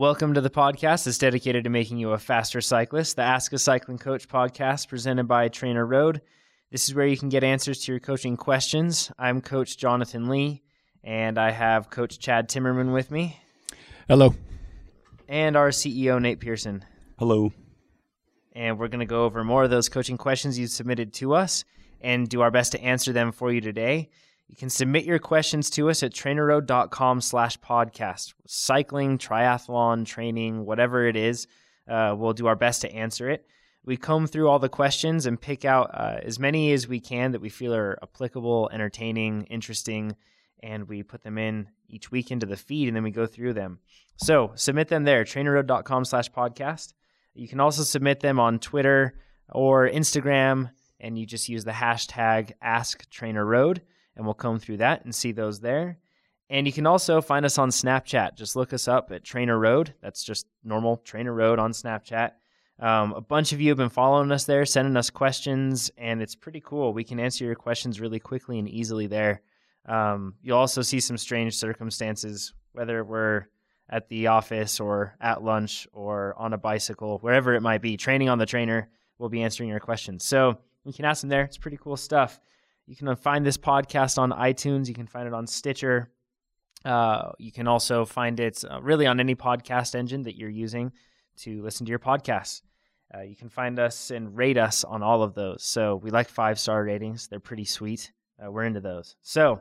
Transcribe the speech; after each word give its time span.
Welcome 0.00 0.32
to 0.32 0.40
the 0.40 0.48
podcast 0.48 1.04
that's 1.04 1.18
dedicated 1.18 1.64
to 1.64 1.68
making 1.68 1.98
you 1.98 2.12
a 2.12 2.18
faster 2.18 2.62
cyclist, 2.62 3.16
the 3.16 3.22
Ask 3.22 3.52
a 3.52 3.58
Cycling 3.58 3.98
Coach 3.98 4.28
podcast 4.28 4.88
presented 4.88 5.24
by 5.24 5.48
Trainer 5.48 5.84
Road. 5.84 6.22
This 6.70 6.88
is 6.88 6.94
where 6.94 7.06
you 7.06 7.18
can 7.18 7.28
get 7.28 7.44
answers 7.44 7.80
to 7.80 7.92
your 7.92 8.00
coaching 8.00 8.38
questions. 8.38 9.12
I'm 9.18 9.42
Coach 9.42 9.76
Jonathan 9.76 10.30
Lee, 10.30 10.62
and 11.04 11.36
I 11.36 11.50
have 11.50 11.90
Coach 11.90 12.18
Chad 12.18 12.48
Timmerman 12.48 12.94
with 12.94 13.10
me. 13.10 13.38
Hello. 14.08 14.34
And 15.28 15.54
our 15.54 15.68
CEO, 15.68 16.18
Nate 16.18 16.40
Pearson. 16.40 16.82
Hello. 17.18 17.52
And 18.54 18.78
we're 18.78 18.88
going 18.88 19.00
to 19.00 19.04
go 19.04 19.26
over 19.26 19.44
more 19.44 19.64
of 19.64 19.70
those 19.70 19.90
coaching 19.90 20.16
questions 20.16 20.58
you 20.58 20.66
submitted 20.66 21.12
to 21.16 21.34
us 21.34 21.66
and 22.00 22.26
do 22.26 22.40
our 22.40 22.50
best 22.50 22.72
to 22.72 22.80
answer 22.80 23.12
them 23.12 23.32
for 23.32 23.52
you 23.52 23.60
today. 23.60 24.08
You 24.50 24.56
can 24.56 24.68
submit 24.68 25.04
your 25.04 25.20
questions 25.20 25.70
to 25.70 25.90
us 25.90 26.02
at 26.02 26.12
trainerroad.com 26.12 27.20
slash 27.20 27.56
podcast. 27.60 28.34
Cycling, 28.48 29.16
triathlon, 29.16 30.04
training, 30.04 30.66
whatever 30.66 31.06
it 31.06 31.14
is, 31.14 31.46
uh, 31.88 32.16
we'll 32.18 32.32
do 32.32 32.48
our 32.48 32.56
best 32.56 32.80
to 32.80 32.92
answer 32.92 33.30
it. 33.30 33.46
We 33.84 33.96
comb 33.96 34.26
through 34.26 34.48
all 34.48 34.58
the 34.58 34.68
questions 34.68 35.26
and 35.26 35.40
pick 35.40 35.64
out 35.64 35.90
uh, 35.94 36.18
as 36.24 36.40
many 36.40 36.72
as 36.72 36.88
we 36.88 36.98
can 36.98 37.30
that 37.30 37.40
we 37.40 37.48
feel 37.48 37.72
are 37.72 37.96
applicable, 38.02 38.70
entertaining, 38.72 39.44
interesting, 39.44 40.16
and 40.64 40.88
we 40.88 41.04
put 41.04 41.22
them 41.22 41.38
in 41.38 41.68
each 41.88 42.10
week 42.10 42.32
into 42.32 42.46
the 42.46 42.56
feed 42.56 42.88
and 42.88 42.96
then 42.96 43.04
we 43.04 43.12
go 43.12 43.26
through 43.26 43.52
them. 43.52 43.78
So 44.16 44.50
submit 44.56 44.88
them 44.88 45.04
there, 45.04 45.22
trainerroad.com 45.22 46.06
slash 46.06 46.28
podcast. 46.28 46.92
You 47.34 47.46
can 47.46 47.60
also 47.60 47.84
submit 47.84 48.18
them 48.18 48.40
on 48.40 48.58
Twitter 48.58 49.14
or 49.48 49.88
Instagram, 49.88 50.72
and 50.98 51.16
you 51.16 51.24
just 51.24 51.48
use 51.48 51.62
the 51.62 51.70
hashtag 51.70 52.50
AskTrainerRoad 52.64 53.78
and 54.20 54.26
we'll 54.26 54.34
comb 54.34 54.58
through 54.58 54.76
that 54.76 55.02
and 55.02 55.14
see 55.14 55.32
those 55.32 55.60
there. 55.60 55.96
And 56.50 56.66
you 56.66 56.74
can 56.74 56.86
also 56.86 57.22
find 57.22 57.46
us 57.46 57.56
on 57.56 57.70
Snapchat. 57.70 58.34
Just 58.34 58.54
look 58.54 58.74
us 58.74 58.86
up 58.86 59.10
at 59.12 59.24
Trainer 59.24 59.58
Road. 59.58 59.94
That's 60.02 60.22
just 60.22 60.46
normal 60.62 60.98
Trainer 60.98 61.32
Road 61.32 61.58
on 61.58 61.72
Snapchat. 61.72 62.32
Um, 62.78 63.14
a 63.14 63.22
bunch 63.22 63.54
of 63.54 63.62
you 63.62 63.70
have 63.70 63.78
been 63.78 63.88
following 63.88 64.30
us 64.30 64.44
there, 64.44 64.66
sending 64.66 64.94
us 64.98 65.08
questions, 65.08 65.90
and 65.96 66.20
it's 66.20 66.34
pretty 66.34 66.60
cool. 66.60 66.92
We 66.92 67.02
can 67.02 67.18
answer 67.18 67.46
your 67.46 67.54
questions 67.54 67.98
really 67.98 68.20
quickly 68.20 68.58
and 68.58 68.68
easily 68.68 69.06
there. 69.06 69.40
Um, 69.86 70.34
you'll 70.42 70.58
also 70.58 70.82
see 70.82 71.00
some 71.00 71.16
strange 71.16 71.56
circumstances, 71.56 72.52
whether 72.72 73.02
we're 73.02 73.46
at 73.88 74.10
the 74.10 74.26
office 74.26 74.80
or 74.80 75.16
at 75.18 75.42
lunch 75.42 75.88
or 75.94 76.34
on 76.36 76.52
a 76.52 76.58
bicycle, 76.58 77.20
wherever 77.20 77.54
it 77.54 77.62
might 77.62 77.80
be. 77.80 77.96
Training 77.96 78.28
on 78.28 78.36
the 78.36 78.44
trainer, 78.44 78.90
we'll 79.18 79.30
be 79.30 79.42
answering 79.42 79.70
your 79.70 79.80
questions. 79.80 80.26
So 80.26 80.58
you 80.84 80.92
can 80.92 81.06
ask 81.06 81.22
them 81.22 81.30
there. 81.30 81.44
It's 81.44 81.56
pretty 81.56 81.78
cool 81.78 81.96
stuff. 81.96 82.38
You 82.90 82.96
can 82.96 83.14
find 83.14 83.46
this 83.46 83.56
podcast 83.56 84.18
on 84.18 84.32
iTunes. 84.32 84.88
You 84.88 84.94
can 84.94 85.06
find 85.06 85.28
it 85.28 85.32
on 85.32 85.46
Stitcher. 85.46 86.10
Uh, 86.84 87.30
you 87.38 87.52
can 87.52 87.68
also 87.68 88.04
find 88.04 88.40
it 88.40 88.64
uh, 88.68 88.82
really 88.82 89.06
on 89.06 89.20
any 89.20 89.36
podcast 89.36 89.94
engine 89.94 90.22
that 90.24 90.36
you're 90.36 90.50
using 90.50 90.90
to 91.36 91.62
listen 91.62 91.86
to 91.86 91.90
your 91.90 92.00
podcasts. 92.00 92.62
Uh, 93.14 93.20
you 93.20 93.36
can 93.36 93.48
find 93.48 93.78
us 93.78 94.10
and 94.10 94.36
rate 94.36 94.58
us 94.58 94.82
on 94.82 95.04
all 95.04 95.22
of 95.22 95.34
those. 95.34 95.62
So 95.62 96.00
we 96.02 96.10
like 96.10 96.28
five 96.28 96.58
star 96.58 96.82
ratings, 96.82 97.28
they're 97.28 97.38
pretty 97.38 97.64
sweet. 97.64 98.10
Uh, 98.44 98.50
we're 98.50 98.64
into 98.64 98.80
those. 98.80 99.14
So, 99.22 99.60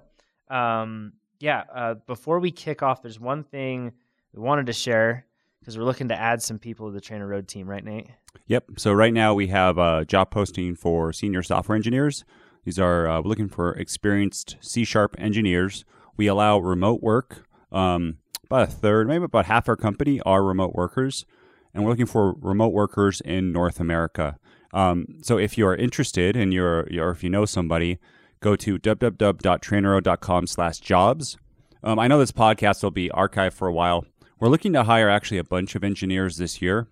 um, 0.50 1.14
yeah, 1.40 1.66
uh, 1.72 1.94
before 2.08 2.40
we 2.40 2.50
kick 2.50 2.82
off, 2.82 3.04
there's 3.04 3.20
one 3.20 3.44
thing 3.44 3.92
we 4.34 4.42
wanted 4.42 4.66
to 4.66 4.74
share 4.74 5.28
because 5.60 5.78
we're 5.78 5.84
looking 5.84 6.08
to 6.08 6.20
add 6.20 6.42
some 6.42 6.58
people 6.58 6.88
to 6.88 6.94
the 6.94 7.02
Trainer 7.02 7.28
Road 7.28 7.48
team, 7.48 7.70
right, 7.70 7.84
Nate? 7.84 8.08
Yep. 8.48 8.72
So 8.78 8.92
right 8.92 9.14
now 9.14 9.36
we 9.36 9.48
have 9.48 9.78
a 9.78 10.04
job 10.04 10.32
posting 10.32 10.74
for 10.74 11.14
senior 11.14 11.44
software 11.44 11.76
engineers. 11.76 12.26
These 12.70 12.78
are 12.78 13.08
uh, 13.08 13.22
looking 13.22 13.50
for 13.50 13.72
experienced 13.72 14.58
C 14.62 14.86
sharp 14.86 15.16
engineers. 15.18 15.86
We 16.18 16.28
allow 16.28 16.60
remote 16.60 17.02
work. 17.02 17.48
Um, 17.72 18.20
about 18.44 18.68
a 18.68 18.72
third, 18.72 19.08
maybe 19.08 19.24
about 19.24 19.48
half 19.48 19.68
our 19.68 19.76
company 19.76 20.22
are 20.22 20.44
remote 20.44 20.76
workers, 20.76 21.26
and 21.74 21.84
we're 21.84 21.90
looking 21.90 22.06
for 22.06 22.34
remote 22.34 22.72
workers 22.72 23.22
in 23.22 23.52
North 23.52 23.80
America. 23.80 24.38
Um, 24.72 25.08
so 25.24 25.40
if 25.40 25.58
you 25.58 25.66
are 25.66 25.76
interested 25.76 26.36
and 26.36 26.54
you're, 26.54 26.88
or 26.96 27.10
if 27.10 27.24
you 27.24 27.32
know 27.32 27.46
somebody, 27.46 27.98
go 28.40 28.56
to 28.58 28.78
www.trainerroad.com/jobs. 28.78 31.38
Um, 31.82 31.98
I 31.98 32.08
know 32.08 32.20
this 32.20 32.32
podcast 32.32 32.84
will 32.84 32.92
be 32.92 33.10
archived 33.10 33.54
for 33.54 33.68
a 33.68 33.74
while. 33.74 34.06
We're 34.40 34.50
looking 34.50 34.74
to 34.74 34.84
hire 34.84 35.10
actually 35.10 35.40
a 35.40 35.44
bunch 35.44 35.74
of 35.74 35.84
engineers 35.84 36.38
this 36.38 36.62
year, 36.62 36.88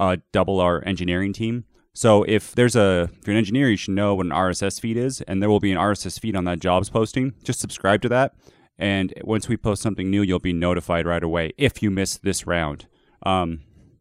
uh, 0.00 0.16
double 0.32 0.58
our 0.58 0.84
engineering 0.84 1.32
team. 1.32 1.64
So 1.96 2.24
if 2.24 2.54
there's 2.54 2.76
a 2.76 3.08
if 3.18 3.26
you're 3.26 3.32
an 3.32 3.38
engineer, 3.38 3.70
you 3.70 3.76
should 3.78 3.94
know 3.94 4.14
what 4.14 4.26
an 4.26 4.32
RSS 4.32 4.78
feed 4.78 4.98
is, 4.98 5.22
and 5.22 5.40
there 5.40 5.48
will 5.48 5.60
be 5.60 5.72
an 5.72 5.78
RSS 5.78 6.20
feed 6.20 6.36
on 6.36 6.44
that 6.44 6.58
jobs 6.58 6.90
posting. 6.90 7.32
Just 7.42 7.58
subscribe 7.58 8.02
to 8.02 8.10
that, 8.10 8.34
and 8.78 9.14
once 9.22 9.48
we 9.48 9.56
post 9.56 9.80
something 9.80 10.10
new, 10.10 10.20
you'll 10.20 10.38
be 10.38 10.52
notified 10.52 11.06
right 11.06 11.22
away 11.22 11.54
if 11.56 11.82
you 11.82 11.90
miss 11.90 12.18
this 12.18 12.46
round. 12.46 12.86
Um, 13.22 13.60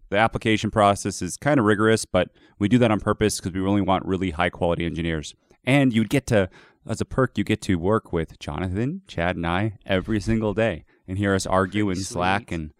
the 0.09 0.17
application 0.17 0.71
process 0.71 1.21
is 1.21 1.37
kind 1.37 1.57
of 1.57 1.65
rigorous, 1.65 2.03
but 2.03 2.31
we 2.59 2.67
do 2.67 2.77
that 2.79 2.91
on 2.91 2.99
purpose 2.99 3.39
because 3.39 3.53
we 3.53 3.61
really 3.61 3.79
want 3.79 4.05
really 4.05 4.31
high 4.31 4.49
quality 4.49 4.85
engineers. 4.85 5.33
And 5.63 5.93
you'd 5.93 6.09
get 6.09 6.27
to, 6.27 6.49
as 6.85 6.99
a 6.99 7.05
perk, 7.05 7.37
you 7.37 7.45
get 7.45 7.61
to 7.61 7.75
work 7.75 8.11
with 8.11 8.37
Jonathan, 8.39 9.03
Chad, 9.07 9.37
and 9.37 9.47
I 9.47 9.77
every 9.85 10.19
single 10.19 10.53
day 10.53 10.83
and 11.07 11.17
hear 11.17 11.33
us 11.33 11.45
argue 11.45 11.89
and 11.89 11.99
slack 11.99 12.51
and 12.51 12.73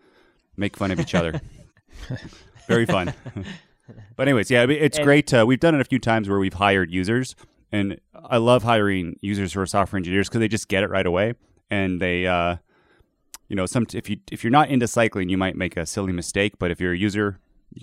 make 0.58 0.75
fun 0.75 0.92
of 0.92 1.00
each 1.00 1.16
other. 1.16 1.40
Very 2.68 2.86
fun. 2.86 3.14
but 4.16 4.28
anyways, 4.28 4.50
yeah, 4.50 4.66
it's 4.69 4.97
and, 4.97 5.06
great. 5.06 5.34
Uh, 5.34 5.46
we've 5.47 5.59
done 5.59 5.75
it 5.75 5.81
a 5.81 5.85
few 5.85 6.00
times 6.00 6.29
where 6.29 6.40
we've 6.40 6.53
hired 6.53 6.91
users, 6.91 7.35
and 7.72 8.00
I 8.13 8.38
love 8.38 8.63
hiring 8.63 9.18
users 9.22 9.53
who 9.53 9.62
are 9.62 9.66
software 9.66 9.97
engineers 9.97 10.29
because 10.29 10.40
they 10.40 10.47
just 10.47 10.68
get 10.68 10.84
it 10.84 10.90
right 10.90 11.06
away, 11.06 11.34
and 11.69 12.01
they, 12.01 12.28
uh, 12.28 12.57
you 13.47 13.56
know, 13.56 13.66
some 13.66 13.85
if 13.94 14.09
you 14.09 14.18
if 14.31 14.44
you're 14.44 14.51
not 14.51 14.69
into 14.69 14.88
cycling, 14.88 15.29
you 15.29 15.38
might 15.38 15.56
make 15.56 15.78
a 15.78 15.85
silly 15.85 16.13
mistake, 16.13 16.53
but 16.59 16.72
if 16.72 16.79
you're 16.79 16.94
a 16.94 16.97
user, 16.97 17.40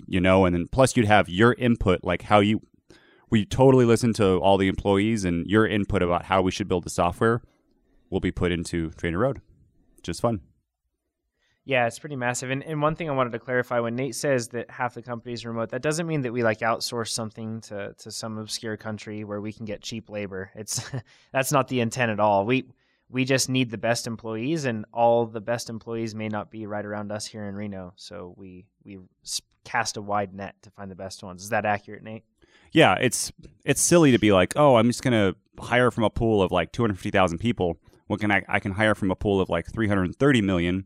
you 0.07 0.19
know, 0.19 0.45
and 0.45 0.55
then 0.55 0.67
plus 0.71 0.95
you'd 0.95 1.05
have 1.05 1.29
your 1.29 1.53
input, 1.53 2.03
like 2.03 2.23
how 2.23 2.39
you. 2.39 2.61
We 3.29 3.45
totally 3.45 3.85
listen 3.85 4.13
to 4.13 4.37
all 4.41 4.57
the 4.57 4.67
employees, 4.67 5.25
and 5.25 5.47
your 5.47 5.65
input 5.65 6.03
about 6.03 6.25
how 6.25 6.43
we 6.43 6.51
should 6.51 6.67
build 6.67 6.83
the 6.83 6.91
software 6.91 7.41
will 8.11 8.19
be 8.19 8.31
put 8.31 8.51
into 8.51 8.91
Trainer 8.91 9.17
Road. 9.17 9.41
Just 10.03 10.21
fun. 10.21 10.41
Yeah, 11.65 11.87
it's 11.87 11.99
pretty 11.99 12.17
massive. 12.17 12.51
And, 12.51 12.61
and 12.63 12.81
one 12.81 12.95
thing 12.95 13.09
I 13.09 13.13
wanted 13.13 13.31
to 13.31 13.39
clarify 13.39 13.79
when 13.79 13.95
Nate 13.95 14.15
says 14.15 14.49
that 14.49 14.69
half 14.69 14.95
the 14.95 15.01
company 15.01 15.31
is 15.31 15.45
remote, 15.45 15.69
that 15.69 15.81
doesn't 15.81 16.07
mean 16.07 16.21
that 16.23 16.33
we 16.33 16.43
like 16.43 16.59
outsource 16.59 17.09
something 17.09 17.61
to, 17.61 17.93
to 17.99 18.11
some 18.11 18.37
obscure 18.37 18.75
country 18.75 19.23
where 19.23 19.39
we 19.39 19.53
can 19.53 19.65
get 19.65 19.81
cheap 19.81 20.09
labor. 20.09 20.51
It's 20.55 20.89
that's 21.31 21.53
not 21.53 21.69
the 21.69 21.79
intent 21.79 22.11
at 22.11 22.19
all. 22.19 22.45
We 22.45 22.65
we 23.09 23.25
just 23.25 23.47
need 23.47 23.69
the 23.69 23.77
best 23.77 24.07
employees, 24.07 24.65
and 24.65 24.85
all 24.91 25.25
the 25.25 25.39
best 25.39 25.69
employees 25.69 26.15
may 26.15 26.27
not 26.27 26.49
be 26.49 26.65
right 26.65 26.83
around 26.83 27.11
us 27.11 27.25
here 27.25 27.45
in 27.45 27.55
Reno. 27.55 27.93
So 27.95 28.33
we 28.37 28.65
we 28.83 28.99
cast 29.63 29.95
a 29.95 30.01
wide 30.01 30.33
net 30.33 30.55
to 30.63 30.71
find 30.71 30.91
the 30.91 30.95
best 30.95 31.23
ones. 31.23 31.43
Is 31.43 31.49
that 31.49 31.65
accurate, 31.65 32.03
Nate? 32.03 32.25
Yeah, 32.73 32.95
it's 32.99 33.31
it's 33.63 33.81
silly 33.81 34.11
to 34.11 34.19
be 34.19 34.33
like, 34.33 34.53
oh, 34.57 34.75
I'm 34.75 34.87
just 34.87 35.03
gonna 35.03 35.35
hire 35.59 35.91
from 35.91 36.03
a 36.03 36.09
pool 36.09 36.41
of 36.41 36.51
like 36.51 36.73
250,000 36.73 37.37
people. 37.37 37.77
What 38.07 38.19
can 38.19 38.31
I 38.31 38.43
I 38.49 38.59
can 38.59 38.73
hire 38.73 38.95
from 38.95 39.11
a 39.11 39.15
pool 39.15 39.39
of 39.39 39.47
like 39.47 39.71
330 39.71 40.41
million 40.41 40.85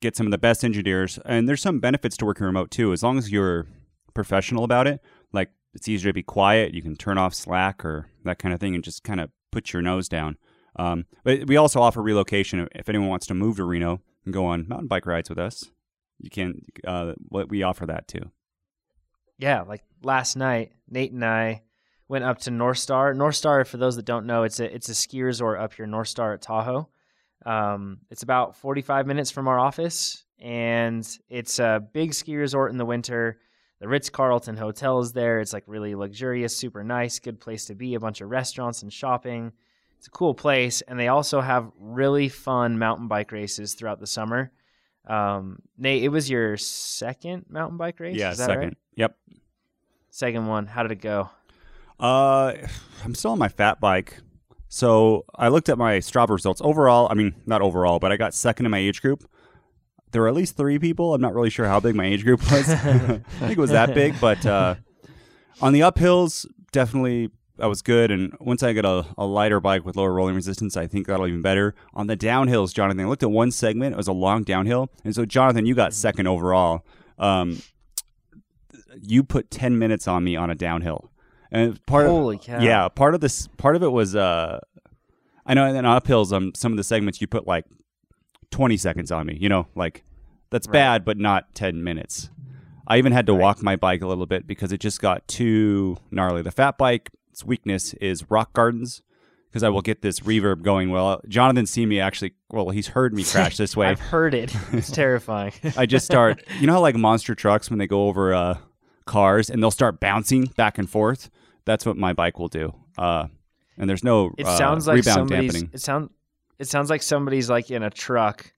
get 0.00 0.16
some 0.16 0.26
of 0.26 0.30
the 0.30 0.38
best 0.38 0.64
engineers. 0.64 1.18
And 1.24 1.48
there's 1.48 1.62
some 1.62 1.80
benefits 1.80 2.16
to 2.18 2.24
working 2.24 2.46
remote 2.46 2.70
too, 2.70 2.92
as 2.92 3.02
long 3.02 3.18
as 3.18 3.30
you're 3.30 3.66
professional 4.14 4.64
about 4.64 4.86
it. 4.86 5.00
Like 5.32 5.50
it's 5.74 5.88
easier 5.88 6.10
to 6.10 6.14
be 6.14 6.22
quiet. 6.22 6.74
You 6.74 6.82
can 6.82 6.96
turn 6.96 7.18
off 7.18 7.34
Slack 7.34 7.84
or 7.84 8.08
that 8.24 8.38
kind 8.38 8.54
of 8.54 8.60
thing 8.60 8.74
and 8.74 8.84
just 8.84 9.04
kind 9.04 9.20
of 9.20 9.30
put 9.50 9.72
your 9.72 9.82
nose 9.82 10.08
down. 10.08 10.36
Um, 10.76 11.06
but 11.22 11.46
we 11.46 11.56
also 11.56 11.80
offer 11.80 12.02
relocation 12.02 12.68
if 12.74 12.88
anyone 12.88 13.08
wants 13.08 13.26
to 13.26 13.34
move 13.34 13.56
to 13.56 13.64
Reno 13.64 14.00
and 14.24 14.34
go 14.34 14.46
on 14.46 14.68
mountain 14.68 14.88
bike 14.88 15.06
rides 15.06 15.28
with 15.28 15.38
us. 15.38 15.70
You 16.18 16.30
can. 16.30 16.62
Uh, 16.86 17.14
we 17.30 17.62
offer 17.62 17.86
that 17.86 18.08
too. 18.08 18.30
Yeah, 19.38 19.62
like 19.62 19.82
last 20.02 20.36
night, 20.36 20.72
Nate 20.88 21.12
and 21.12 21.24
I 21.24 21.62
went 22.08 22.24
up 22.24 22.38
to 22.40 22.50
North 22.50 22.78
Star. 22.78 23.14
North 23.14 23.34
Star, 23.34 23.64
for 23.64 23.76
those 23.76 23.96
that 23.96 24.04
don't 24.04 24.26
know, 24.26 24.44
it's 24.44 24.60
a 24.60 24.72
it's 24.72 24.88
a 24.88 24.94
ski 24.94 25.22
resort 25.22 25.60
up 25.60 25.74
here, 25.74 25.86
North 25.86 26.08
Star 26.08 26.32
at 26.32 26.42
Tahoe. 26.42 26.88
Um, 27.44 27.98
it's 28.10 28.22
about 28.22 28.56
45 28.56 29.06
minutes 29.06 29.30
from 29.30 29.48
our 29.48 29.58
office, 29.58 30.24
and 30.40 31.06
it's 31.28 31.58
a 31.58 31.82
big 31.92 32.14
ski 32.14 32.36
resort 32.36 32.70
in 32.70 32.78
the 32.78 32.84
winter. 32.84 33.38
The 33.80 33.88
Ritz 33.88 34.08
Carlton 34.08 34.56
Hotel 34.56 35.00
is 35.00 35.12
there. 35.12 35.40
It's 35.40 35.52
like 35.52 35.64
really 35.66 35.94
luxurious, 35.94 36.56
super 36.56 36.82
nice, 36.82 37.18
good 37.18 37.40
place 37.40 37.66
to 37.66 37.74
be. 37.74 37.94
A 37.94 38.00
bunch 38.00 38.20
of 38.20 38.30
restaurants 38.30 38.82
and 38.82 38.92
shopping. 38.92 39.52
It's 39.98 40.06
a 40.06 40.10
cool 40.10 40.34
place, 40.34 40.80
and 40.82 40.98
they 40.98 41.08
also 41.08 41.40
have 41.40 41.70
really 41.78 42.28
fun 42.28 42.78
mountain 42.78 43.08
bike 43.08 43.32
races 43.32 43.74
throughout 43.74 44.00
the 44.00 44.06
summer. 44.06 44.52
Um, 45.06 45.60
Nate, 45.76 46.02
it 46.02 46.08
was 46.08 46.30
your 46.30 46.56
second 46.56 47.46
mountain 47.48 47.76
bike 47.76 48.00
race. 48.00 48.16
Yeah, 48.16 48.32
second. 48.32 48.58
Right? 48.58 48.76
Yep. 48.96 49.16
Second 50.10 50.46
one. 50.46 50.66
How 50.66 50.82
did 50.82 50.92
it 50.92 51.00
go? 51.00 51.30
Uh, 51.98 52.54
I'm 53.04 53.14
still 53.14 53.32
on 53.32 53.38
my 53.38 53.48
fat 53.48 53.80
bike. 53.80 54.18
So 54.74 55.24
I 55.36 55.48
looked 55.50 55.68
at 55.68 55.78
my 55.78 55.98
Strava 55.98 56.30
results. 56.30 56.60
Overall, 56.60 57.06
I 57.08 57.14
mean, 57.14 57.36
not 57.46 57.62
overall, 57.62 58.00
but 58.00 58.10
I 58.10 58.16
got 58.16 58.34
second 58.34 58.66
in 58.66 58.70
my 58.72 58.78
age 58.78 59.00
group. 59.00 59.24
There 60.10 60.22
were 60.22 60.26
at 60.26 60.34
least 60.34 60.56
three 60.56 60.80
people. 60.80 61.14
I'm 61.14 61.20
not 61.20 61.32
really 61.32 61.48
sure 61.48 61.66
how 61.66 61.78
big 61.78 61.94
my 61.94 62.04
age 62.04 62.24
group 62.24 62.40
was. 62.50 62.68
I 62.70 63.20
think 63.38 63.52
it 63.52 63.58
was 63.58 63.70
that 63.70 63.94
big, 63.94 64.20
but 64.20 64.44
uh, 64.44 64.74
on 65.60 65.74
the 65.74 65.78
uphills, 65.78 66.44
definitely 66.72 67.30
I 67.56 67.68
was 67.68 67.82
good. 67.82 68.10
And 68.10 68.36
once 68.40 68.64
I 68.64 68.72
get 68.72 68.84
a, 68.84 69.06
a 69.16 69.24
lighter 69.24 69.60
bike 69.60 69.84
with 69.84 69.94
lower 69.94 70.12
rolling 70.12 70.34
resistance, 70.34 70.76
I 70.76 70.88
think 70.88 71.06
that'll 71.06 71.28
even 71.28 71.40
better. 71.40 71.76
On 71.94 72.08
the 72.08 72.16
downhills, 72.16 72.74
Jonathan, 72.74 73.04
I 73.04 73.08
looked 73.08 73.22
at 73.22 73.30
one 73.30 73.52
segment. 73.52 73.94
It 73.94 73.96
was 73.96 74.08
a 74.08 74.12
long 74.12 74.42
downhill, 74.42 74.90
and 75.04 75.14
so 75.14 75.24
Jonathan, 75.24 75.66
you 75.66 75.76
got 75.76 75.94
second 75.94 76.26
overall. 76.26 76.84
Um, 77.16 77.62
you 79.00 79.22
put 79.22 79.52
ten 79.52 79.78
minutes 79.78 80.08
on 80.08 80.24
me 80.24 80.34
on 80.34 80.50
a 80.50 80.56
downhill, 80.56 81.12
and 81.54 81.86
part 81.86 82.06
Holy 82.06 82.36
of 82.36 82.42
cow. 82.42 82.60
yeah, 82.60 82.88
part 82.88 83.14
of 83.14 83.20
this 83.20 83.46
part 83.56 83.76
of 83.76 83.82
it 83.82 83.88
was 83.92 84.14
uh, 84.16 84.60
I 85.46 85.54
know 85.54 85.66
in 85.66 85.84
uphills, 85.84 86.32
um, 86.32 86.52
some 86.54 86.72
of 86.72 86.76
the 86.76 86.84
segments 86.84 87.20
you 87.20 87.26
put 87.26 87.46
like 87.46 87.64
twenty 88.50 88.76
seconds 88.76 89.10
on 89.12 89.26
me. 89.26 89.36
You 89.40 89.48
know, 89.48 89.66
like 89.74 90.04
that's 90.50 90.66
Right. 90.66 90.72
bad, 90.74 91.04
but 91.04 91.16
not 91.18 91.54
ten 91.54 91.82
minutes. 91.84 92.30
I 92.86 92.98
even 92.98 93.12
had 93.12 93.26
to 93.26 93.34
walk 93.34 93.62
my 93.62 93.76
bike 93.76 94.02
a 94.02 94.06
little 94.06 94.26
bit 94.26 94.46
because 94.46 94.70
it 94.70 94.78
just 94.78 95.00
got 95.00 95.26
too 95.26 95.96
gnarly. 96.10 96.42
The 96.42 96.50
fat 96.50 96.76
bike's 96.76 97.42
weakness 97.44 97.94
is 97.94 98.30
rock 98.30 98.52
gardens 98.52 99.00
because 99.48 99.62
I 99.62 99.70
will 99.70 99.80
get 99.80 100.02
this 100.02 100.20
reverb 100.20 100.60
going. 100.62 100.90
Well, 100.90 101.22
Jonathan 101.26 101.64
see 101.66 101.86
me 101.86 101.98
actually. 101.98 102.32
Well, 102.50 102.68
he's 102.70 102.88
heard 102.88 103.14
me 103.14 103.24
crash 103.24 103.56
this 103.56 103.74
way. 103.76 103.86
I've 103.88 104.00
heard 104.00 104.34
it. 104.34 104.54
It's 104.72 104.90
terrifying. 105.02 105.52
I 105.78 105.86
just 105.86 106.04
start. 106.04 106.44
You 106.60 106.66
know 106.66 106.74
how 106.74 106.80
like 106.80 106.96
monster 106.96 107.34
trucks 107.34 107.70
when 107.70 107.78
they 107.78 107.86
go 107.86 108.06
over 108.08 108.34
uh, 108.34 108.58
cars 109.06 109.48
and 109.48 109.62
they'll 109.62 109.70
start 109.70 109.98
bouncing 110.00 110.46
back 110.56 110.76
and 110.76 110.88
forth. 110.88 111.30
That's 111.64 111.86
what 111.86 111.96
my 111.96 112.12
bike 112.12 112.38
will 112.38 112.48
do. 112.48 112.74
Uh, 112.98 113.28
and 113.76 113.88
there's 113.88 114.04
no. 114.04 114.32
It 114.38 114.46
uh, 114.46 114.56
sounds 114.56 114.86
like 114.86 114.96
rebound 114.96 115.14
somebody's. 115.14 115.52
dampening. 115.52 115.70
It 115.72 115.80
sound. 115.80 116.10
It 116.58 116.68
sounds 116.68 116.90
like 116.90 117.02
somebody's 117.02 117.50
like 117.50 117.70
in 117.70 117.82
a 117.82 117.90
truck, 117.90 118.52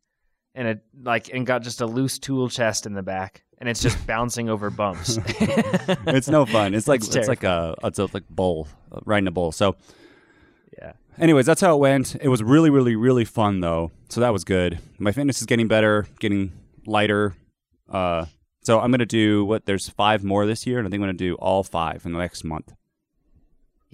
and 0.55 0.69
a 0.69 0.81
like 1.03 1.31
and 1.33 1.47
got 1.47 1.63
just 1.63 1.81
a 1.81 1.87
loose 1.87 2.19
tool 2.19 2.49
chest 2.49 2.87
in 2.87 2.95
the 2.95 3.03
back, 3.03 3.45
and 3.59 3.69
it's 3.69 3.81
just 3.81 4.05
bouncing 4.07 4.49
over 4.49 4.71
bumps. 4.71 5.19
It's 6.09 6.29
no 6.29 6.47
fun. 6.47 6.75
It's 6.75 6.89
like 6.89 7.01
It's 7.01 7.15
it's, 7.15 7.29
like 7.29 7.45
a 7.45 7.75
it's 7.85 7.99
a, 7.99 8.09
like 8.13 8.29
bull 8.29 8.69
uh, 8.93 9.01
riding 9.05 9.29
a 9.29 9.31
bull. 9.31 9.53
So 9.53 9.77
yeah. 10.77 10.93
Anyways, 11.19 11.47
that's 11.47 11.61
how 11.61 11.75
it 11.75 11.79
went. 11.79 12.17
It 12.21 12.29
was 12.29 12.43
really, 12.43 12.71
really, 12.71 12.97
really 12.97 13.25
fun 13.25 13.61
though. 13.61 13.91
So 14.09 14.21
that 14.21 14.33
was 14.33 14.45
good. 14.45 14.79
My 14.99 15.13
fitness 15.13 15.41
is 15.41 15.47
getting 15.47 15.69
better, 15.69 16.07
getting 16.21 16.53
lighter. 16.87 17.35
Uh, 17.89 18.27
so 18.63 18.81
I'm 18.81 18.91
gonna 18.91 19.07
do 19.07 19.45
what? 19.45 19.65
There's 19.65 19.89
five 19.89 20.25
more 20.25 20.45
this 20.45 20.67
year, 20.67 20.79
and 20.79 20.87
I 20.87 20.91
think 20.91 21.01
I'm 21.01 21.09
gonna 21.09 21.15
do 21.15 21.35
all 21.37 21.63
five 21.63 22.05
in 22.05 22.13
the 22.13 22.19
next 22.19 22.45
month. 22.45 22.75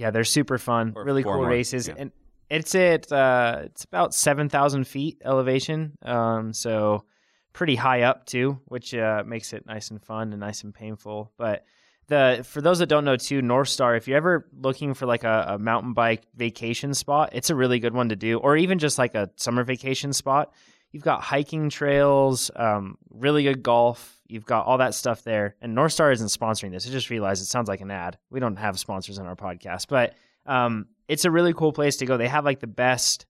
Yeah, 0.02 0.10
they're 0.10 0.24
super 0.24 0.58
fun. 0.58 0.94
Or 0.96 1.04
really 1.04 1.22
cool 1.22 1.36
more, 1.36 1.46
races, 1.46 1.86
yeah. 1.86 1.94
and 1.96 2.10
it's 2.50 2.74
at 2.74 3.12
uh, 3.12 3.60
it's 3.66 3.84
about 3.84 4.14
seven 4.14 4.48
thousand 4.48 4.88
feet 4.88 5.22
elevation. 5.24 5.96
Um, 6.02 6.52
so 6.52 7.04
pretty 7.52 7.76
high 7.76 8.02
up 8.02 8.26
too, 8.26 8.58
which 8.64 8.92
uh, 8.94 9.22
makes 9.24 9.52
it 9.52 9.64
nice 9.64 9.92
and 9.92 10.02
fun 10.02 10.32
and 10.32 10.40
nice 10.40 10.64
and 10.64 10.74
painful. 10.74 11.30
But 11.36 11.64
the 12.08 12.44
for 12.44 12.60
those 12.60 12.80
that 12.80 12.88
don't 12.88 13.04
know 13.04 13.14
too, 13.16 13.42
North 13.42 13.68
Star, 13.68 13.94
if 13.94 14.08
you're 14.08 14.16
ever 14.16 14.48
looking 14.52 14.94
for 14.94 15.06
like 15.06 15.22
a, 15.22 15.46
a 15.50 15.58
mountain 15.58 15.92
bike 15.92 16.24
vacation 16.34 16.94
spot, 16.94 17.30
it's 17.32 17.50
a 17.50 17.54
really 17.54 17.78
good 17.78 17.94
one 17.94 18.08
to 18.08 18.16
do, 18.16 18.38
or 18.38 18.56
even 18.56 18.80
just 18.80 18.98
like 18.98 19.14
a 19.14 19.30
summer 19.36 19.62
vacation 19.62 20.12
spot. 20.12 20.52
You've 20.92 21.02
got 21.02 21.22
hiking 21.22 21.68
trails, 21.70 22.50
um, 22.54 22.98
really 23.10 23.42
good 23.44 23.62
golf. 23.62 24.20
You've 24.28 24.44
got 24.46 24.66
all 24.66 24.78
that 24.78 24.94
stuff 24.94 25.24
there. 25.24 25.56
And 25.60 25.74
North 25.74 25.92
Star 25.92 26.12
isn't 26.12 26.26
sponsoring 26.28 26.70
this. 26.70 26.86
I 26.86 26.90
just 26.90 27.10
realized 27.10 27.42
it 27.42 27.46
sounds 27.46 27.68
like 27.68 27.80
an 27.80 27.90
ad. 27.90 28.18
We 28.30 28.40
don't 28.40 28.56
have 28.56 28.78
sponsors 28.78 29.18
on 29.18 29.26
our 29.26 29.36
podcast, 29.36 29.86
but 29.88 30.14
um, 30.46 30.86
it's 31.08 31.24
a 31.24 31.30
really 31.30 31.52
cool 31.54 31.72
place 31.72 31.96
to 31.96 32.06
go. 32.06 32.16
They 32.16 32.28
have 32.28 32.44
like 32.44 32.60
the 32.60 32.66
best 32.66 33.26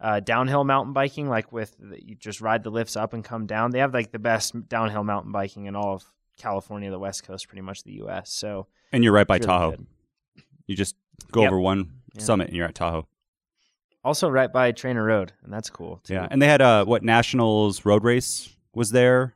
uh, 0.00 0.20
downhill 0.20 0.64
mountain 0.64 0.92
biking, 0.92 1.28
like 1.28 1.50
with 1.52 1.74
you 1.98 2.14
just 2.14 2.40
ride 2.40 2.62
the 2.62 2.70
lifts 2.70 2.94
up 2.96 3.14
and 3.14 3.24
come 3.24 3.46
down. 3.46 3.70
They 3.72 3.80
have 3.80 3.92
like 3.94 4.12
the 4.12 4.18
best 4.18 4.68
downhill 4.68 5.02
mountain 5.04 5.32
biking 5.32 5.66
in 5.66 5.74
all 5.76 5.94
of 5.94 6.04
California, 6.38 6.90
the 6.90 6.98
West 6.98 7.24
Coast, 7.24 7.48
pretty 7.48 7.62
much 7.62 7.82
the 7.84 7.92
U.S. 7.94 8.30
So 8.30 8.66
And 8.92 9.02
you're 9.02 9.12
right 9.12 9.26
by 9.26 9.36
really 9.36 9.46
Tahoe. 9.46 9.70
good. 9.72 9.86
You 10.66 10.76
just 10.76 10.94
go 11.32 11.42
Yep. 11.42 11.48
over 11.52 11.60
one 11.60 11.90
summit, 12.18 12.48
and 12.48 12.56
you're 12.56 12.66
at 12.66 12.74
Tahoe. 12.74 13.06
Also, 14.08 14.30
right 14.30 14.50
by 14.50 14.72
Trainer 14.72 15.04
Road, 15.04 15.34
and 15.44 15.52
that's 15.52 15.68
cool. 15.68 16.00
Too. 16.04 16.14
Yeah, 16.14 16.26
and 16.30 16.40
they 16.40 16.46
had 16.46 16.62
a 16.62 16.84
what 16.84 17.02
nationals 17.02 17.84
road 17.84 18.04
race 18.04 18.48
was 18.74 18.90
there. 18.90 19.34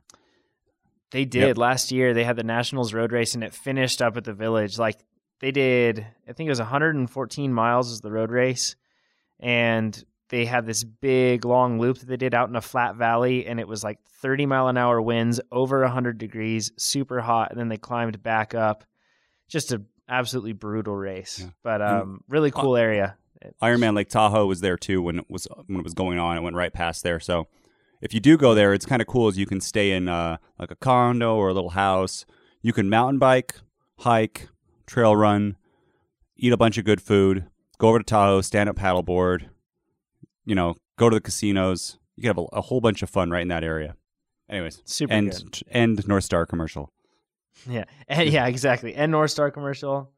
They 1.11 1.25
did 1.25 1.59
last 1.59 1.91
year. 1.91 2.15
They 2.15 2.23
had 2.23 2.37
the 2.37 2.43
Nationals 2.43 2.91
road 2.91 3.11
race, 3.11 3.35
and 3.35 3.43
it 3.43 3.53
finished 3.53 4.01
up 4.01 4.17
at 4.17 4.23
the 4.23 4.33
village. 4.33 4.79
Like 4.79 4.97
they 5.41 5.51
did, 5.51 6.03
I 6.27 6.33
think 6.33 6.47
it 6.47 6.49
was 6.51 6.59
114 6.59 7.53
miles 7.53 7.89
was 7.91 8.01
the 8.01 8.11
road 8.11 8.31
race, 8.31 8.75
and 9.39 10.03
they 10.29 10.45
had 10.45 10.65
this 10.65 10.83
big 10.83 11.45
long 11.45 11.79
loop 11.79 11.99
that 11.99 12.07
they 12.07 12.17
did 12.17 12.33
out 12.33 12.49
in 12.49 12.55
a 12.55 12.61
flat 12.61 12.95
valley, 12.95 13.45
and 13.45 13.59
it 13.59 13.67
was 13.67 13.83
like 13.83 13.99
30 14.21 14.47
mile 14.47 14.69
an 14.69 14.77
hour 14.77 14.99
winds, 14.99 15.39
over 15.51 15.81
100 15.83 16.17
degrees, 16.17 16.71
super 16.79 17.21
hot, 17.21 17.51
and 17.51 17.59
then 17.59 17.67
they 17.69 17.77
climbed 17.77 18.23
back 18.23 18.55
up. 18.55 18.83
Just 19.47 19.71
a 19.71 19.83
absolutely 20.09 20.53
brutal 20.53 20.95
race, 20.95 21.41
Yeah. 21.41 21.49
but 21.61 21.81
And- 21.83 22.01
um, 22.01 22.23
really 22.27 22.49
cool 22.49 22.75
area. 22.75 23.17
Ironman 23.61 23.95
Lake 23.95 24.09
Tahoe 24.09 24.45
was 24.45 24.61
there 24.61 24.77
too 24.77 25.01
when 25.01 25.19
it 25.19 25.25
was 25.29 25.47
when 25.67 25.79
it 25.79 25.83
was 25.83 25.93
going 25.93 26.19
on. 26.19 26.37
It 26.37 26.41
went 26.41 26.55
right 26.55 26.73
past 26.73 27.03
there. 27.03 27.19
So 27.19 27.47
if 28.01 28.13
you 28.13 28.19
do 28.19 28.37
go 28.37 28.53
there, 28.53 28.73
it's 28.73 28.85
kind 28.85 29.01
of 29.01 29.07
cool. 29.07 29.27
As 29.27 29.37
you 29.37 29.45
can 29.45 29.61
stay 29.61 29.91
in 29.91 30.07
uh, 30.09 30.37
like 30.59 30.71
a 30.71 30.75
condo 30.75 31.35
or 31.35 31.49
a 31.49 31.53
little 31.53 31.71
house. 31.71 32.25
You 32.61 32.71
can 32.71 32.89
mountain 32.89 33.19
bike, 33.19 33.55
hike, 33.99 34.47
trail 34.87 35.15
run, 35.15 35.57
eat 36.37 36.53
a 36.53 36.57
bunch 36.57 36.77
of 36.77 36.85
good 36.85 37.01
food, 37.01 37.45
go 37.77 37.89
over 37.89 37.99
to 37.99 38.05
Tahoe, 38.05 38.41
stand 38.41 38.69
up 38.69 38.77
paddleboard. 38.77 39.49
You 40.45 40.55
know, 40.55 40.75
go 40.97 41.09
to 41.09 41.15
the 41.15 41.21
casinos. 41.21 41.97
You 42.15 42.21
can 42.21 42.29
have 42.29 42.37
a, 42.37 42.57
a 42.57 42.61
whole 42.61 42.79
bunch 42.79 43.01
of 43.01 43.09
fun 43.09 43.31
right 43.31 43.41
in 43.41 43.49
that 43.49 43.63
area. 43.63 43.95
Anyways, 44.49 44.81
Super 44.85 45.13
and 45.13 45.31
good. 45.31 45.63
and 45.71 46.07
North 46.07 46.23
Star 46.23 46.45
commercial. 46.45 46.91
Yeah, 47.69 47.85
and 48.07 48.29
yeah, 48.29 48.47
exactly. 48.47 48.95
And 48.95 49.11
North 49.11 49.31
Star 49.31 49.51
commercial. 49.51 50.12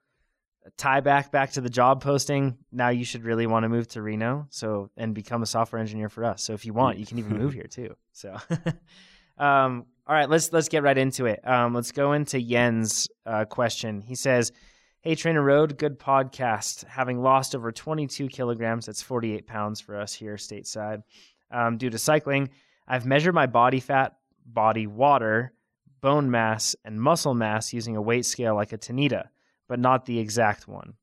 Tie 0.77 0.99
back 1.01 1.31
back 1.31 1.51
to 1.51 1.61
the 1.61 1.69
job 1.69 2.01
posting. 2.01 2.57
Now 2.71 2.89
you 2.89 3.05
should 3.05 3.23
really 3.23 3.45
want 3.45 3.63
to 3.63 3.69
move 3.69 3.87
to 3.89 4.01
Reno, 4.01 4.47
so 4.49 4.89
and 4.97 5.13
become 5.13 5.43
a 5.43 5.45
software 5.45 5.79
engineer 5.79 6.09
for 6.09 6.25
us. 6.25 6.41
So 6.41 6.53
if 6.53 6.65
you 6.65 6.73
want, 6.73 6.97
you 6.97 7.05
can 7.05 7.19
even 7.19 7.37
move 7.37 7.53
here 7.59 7.67
too. 7.69 7.95
So, 8.13 8.35
um, 9.37 9.85
all 10.07 10.15
right, 10.15 10.29
let's 10.29 10.51
let's 10.51 10.67
get 10.67 10.81
right 10.81 10.97
into 10.97 11.27
it. 11.27 11.47
Um, 11.47 11.73
let's 11.73 11.91
go 11.91 12.13
into 12.13 12.41
Yen's 12.41 13.07
uh, 13.25 13.45
question. 13.45 14.01
He 14.01 14.15
says, 14.15 14.51
"Hey, 15.01 15.13
Trainer 15.13 15.43
Road, 15.43 15.77
good 15.77 15.99
podcast. 15.99 16.83
Having 16.85 17.21
lost 17.21 17.55
over 17.55 17.71
22 17.71 18.27
kilograms, 18.29 18.87
that's 18.87 19.03
48 19.03 19.45
pounds 19.45 19.79
for 19.79 19.95
us 19.95 20.13
here 20.13 20.35
stateside, 20.35 21.03
um, 21.51 21.77
due 21.77 21.91
to 21.91 21.99
cycling, 21.99 22.49
I've 22.87 23.05
measured 23.05 23.35
my 23.35 23.45
body 23.45 23.79
fat, 23.79 24.15
body 24.45 24.87
water." 24.87 25.51
bone 26.05 26.29
mass 26.29 26.75
and 26.85 27.01
muscle 27.01 27.33
mass 27.33 27.73
using 27.73 27.95
a 27.95 28.01
weight 28.01 28.27
scale 28.27 28.53
like 28.53 28.71
a 28.71 28.77
Tanita, 28.77 29.29
but 29.67 29.79
not 29.79 30.05
the 30.05 30.19
exact 30.19 30.67
one. 30.67 30.93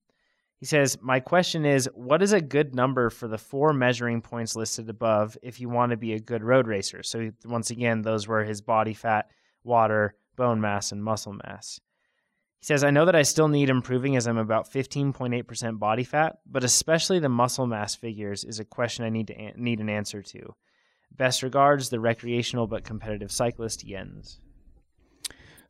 He 0.63 0.67
says, 0.67 0.97
My 1.03 1.19
question 1.19 1.67
is, 1.67 1.91
what 1.95 2.23
is 2.23 2.33
a 2.33 2.41
good 2.41 2.75
number 2.75 3.11
for 3.11 3.27
the 3.27 3.37
four 3.37 3.73
measuring 3.73 4.23
points 4.23 4.55
listed 4.55 4.89
above 4.89 5.37
if 5.43 5.61
you 5.61 5.69
want 5.69 5.91
to 5.91 5.97
be 5.97 6.13
a 6.13 6.21
good 6.21 6.45
road 6.45 6.69
racer? 6.69 7.03
So, 7.03 7.33
once 7.45 7.71
again, 7.71 8.03
those 8.03 8.29
were 8.29 8.45
his 8.45 8.61
body 8.61 8.95
fat, 8.95 9.29
water, 9.65 10.15
bone 10.37 10.61
mass, 10.61 10.93
and 10.93 11.03
muscle 11.03 11.33
mass. 11.33 11.81
He 12.61 12.67
says, 12.67 12.85
I 12.85 12.93
know 12.93 13.07
that 13.07 13.17
I 13.17 13.23
still 13.23 13.49
need 13.49 13.71
improving 13.71 14.15
as 14.15 14.29
I'm 14.29 14.39
about 14.39 14.73
15.8% 14.73 15.81
body 15.81 16.05
fat, 16.05 16.37
but 16.47 16.63
especially 16.63 17.19
the 17.19 17.29
muscle 17.29 17.67
mass 17.67 17.97
figures 17.97 18.45
is 18.45 18.61
a 18.61 18.65
question 18.65 19.05
I 19.05 19.11
need 19.11 19.27
to 19.27 19.35
an- 19.37 19.55
need 19.57 19.81
an 19.81 19.89
answer 19.89 20.23
to. 20.23 20.55
Best 21.11 21.43
regards, 21.43 21.91
the 21.91 21.99
recreational 21.99 22.69
but 22.69 22.85
competitive 22.85 23.33
cyclist 23.33 23.85
Jens. 23.85 24.39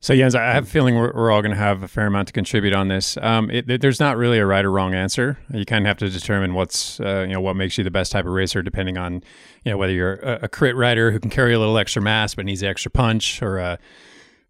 So, 0.05 0.17
Jens, 0.17 0.35
I 0.35 0.43
have 0.53 0.65
a 0.65 0.67
feeling 0.67 0.97
we're, 0.97 1.13
we're 1.15 1.31
all 1.31 1.43
going 1.43 1.53
to 1.55 1.57
have 1.61 1.85
a 1.85 1.87
fair 1.87 2.09
amount 2.09 2.27
to 2.27 2.33
contribute 2.33 2.75
on 2.75 2.89
this. 2.89 3.17
Um, 3.19 3.49
it, 3.53 3.69
there- 3.69 3.79
there's 3.79 4.01
not 4.01 4.17
really 4.17 4.39
a 4.39 4.45
right 4.45 4.65
or 4.65 4.71
wrong 4.73 4.95
answer. 4.95 5.39
You 5.55 5.65
kind 5.65 5.85
of 5.85 5.87
have 5.87 5.99
to 5.99 6.09
determine 6.11 6.55
what's, 6.55 6.99
uh, 6.99 7.21
you 7.21 7.33
know, 7.35 7.41
what 7.41 7.55
makes 7.55 7.79
you 7.79 7.85
the 7.85 7.91
best 7.93 8.11
type 8.11 8.27
of 8.27 8.33
racer, 8.33 8.63
depending 8.63 8.99
on, 8.99 9.23
you 9.65 9.71
know, 9.71 9.77
whether 9.77 9.93
you're 9.93 10.15
a, 10.15 10.41
a 10.43 10.49
crit 10.49 10.75
rider 10.75 11.13
who 11.13 11.21
can 11.21 11.31
carry 11.31 11.55
a 11.55 11.59
little 11.61 11.79
extra 11.79 12.03
mass 12.03 12.35
but 12.35 12.45
needs 12.45 12.63
the 12.63 12.67
extra 12.67 12.91
punch, 12.91 13.41
or 13.43 13.59
a, 13.59 13.79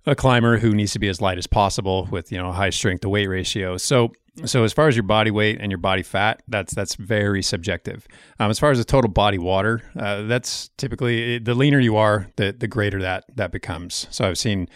a 0.07 0.15
climber 0.15 0.57
who 0.57 0.73
needs 0.73 0.93
to 0.93 0.99
be 0.99 1.09
as 1.09 1.21
light 1.21 1.37
as 1.37 1.47
possible 1.47 2.09
with, 2.11 2.33
you 2.33 2.39
know, 2.39 2.51
high 2.51 2.71
strength 2.71 3.03
to 3.03 3.11
weight 3.11 3.27
ratio. 3.27 3.77
So, 3.77 4.13
so 4.47 4.65
as 4.65 4.73
far 4.73 4.89
as 4.89 4.97
your 4.97 5.03
body 5.03 5.31
weight 5.31 5.59
and 5.61 5.71
your 5.71 5.77
body 5.77 6.03
fat, 6.03 6.43
that's 6.49 6.75
that's 6.75 6.95
very 6.95 7.43
subjective. 7.43 8.09
Um, 8.41 8.51
as 8.51 8.59
far 8.59 8.71
as 8.71 8.79
the 8.79 8.85
total 8.85 9.11
body 9.11 9.37
water, 9.37 9.83
uh, 9.99 10.23
that's 10.23 10.71
typically 10.79 11.39
the 11.39 11.55
leaner 11.55 11.79
you 11.79 11.99
are, 11.99 12.29
the 12.37 12.57
the 12.59 12.67
greater 12.67 13.03
that 13.03 13.25
that 13.37 13.53
becomes. 13.53 14.07
So 14.11 14.27
I've 14.27 14.39
seen 14.39 14.71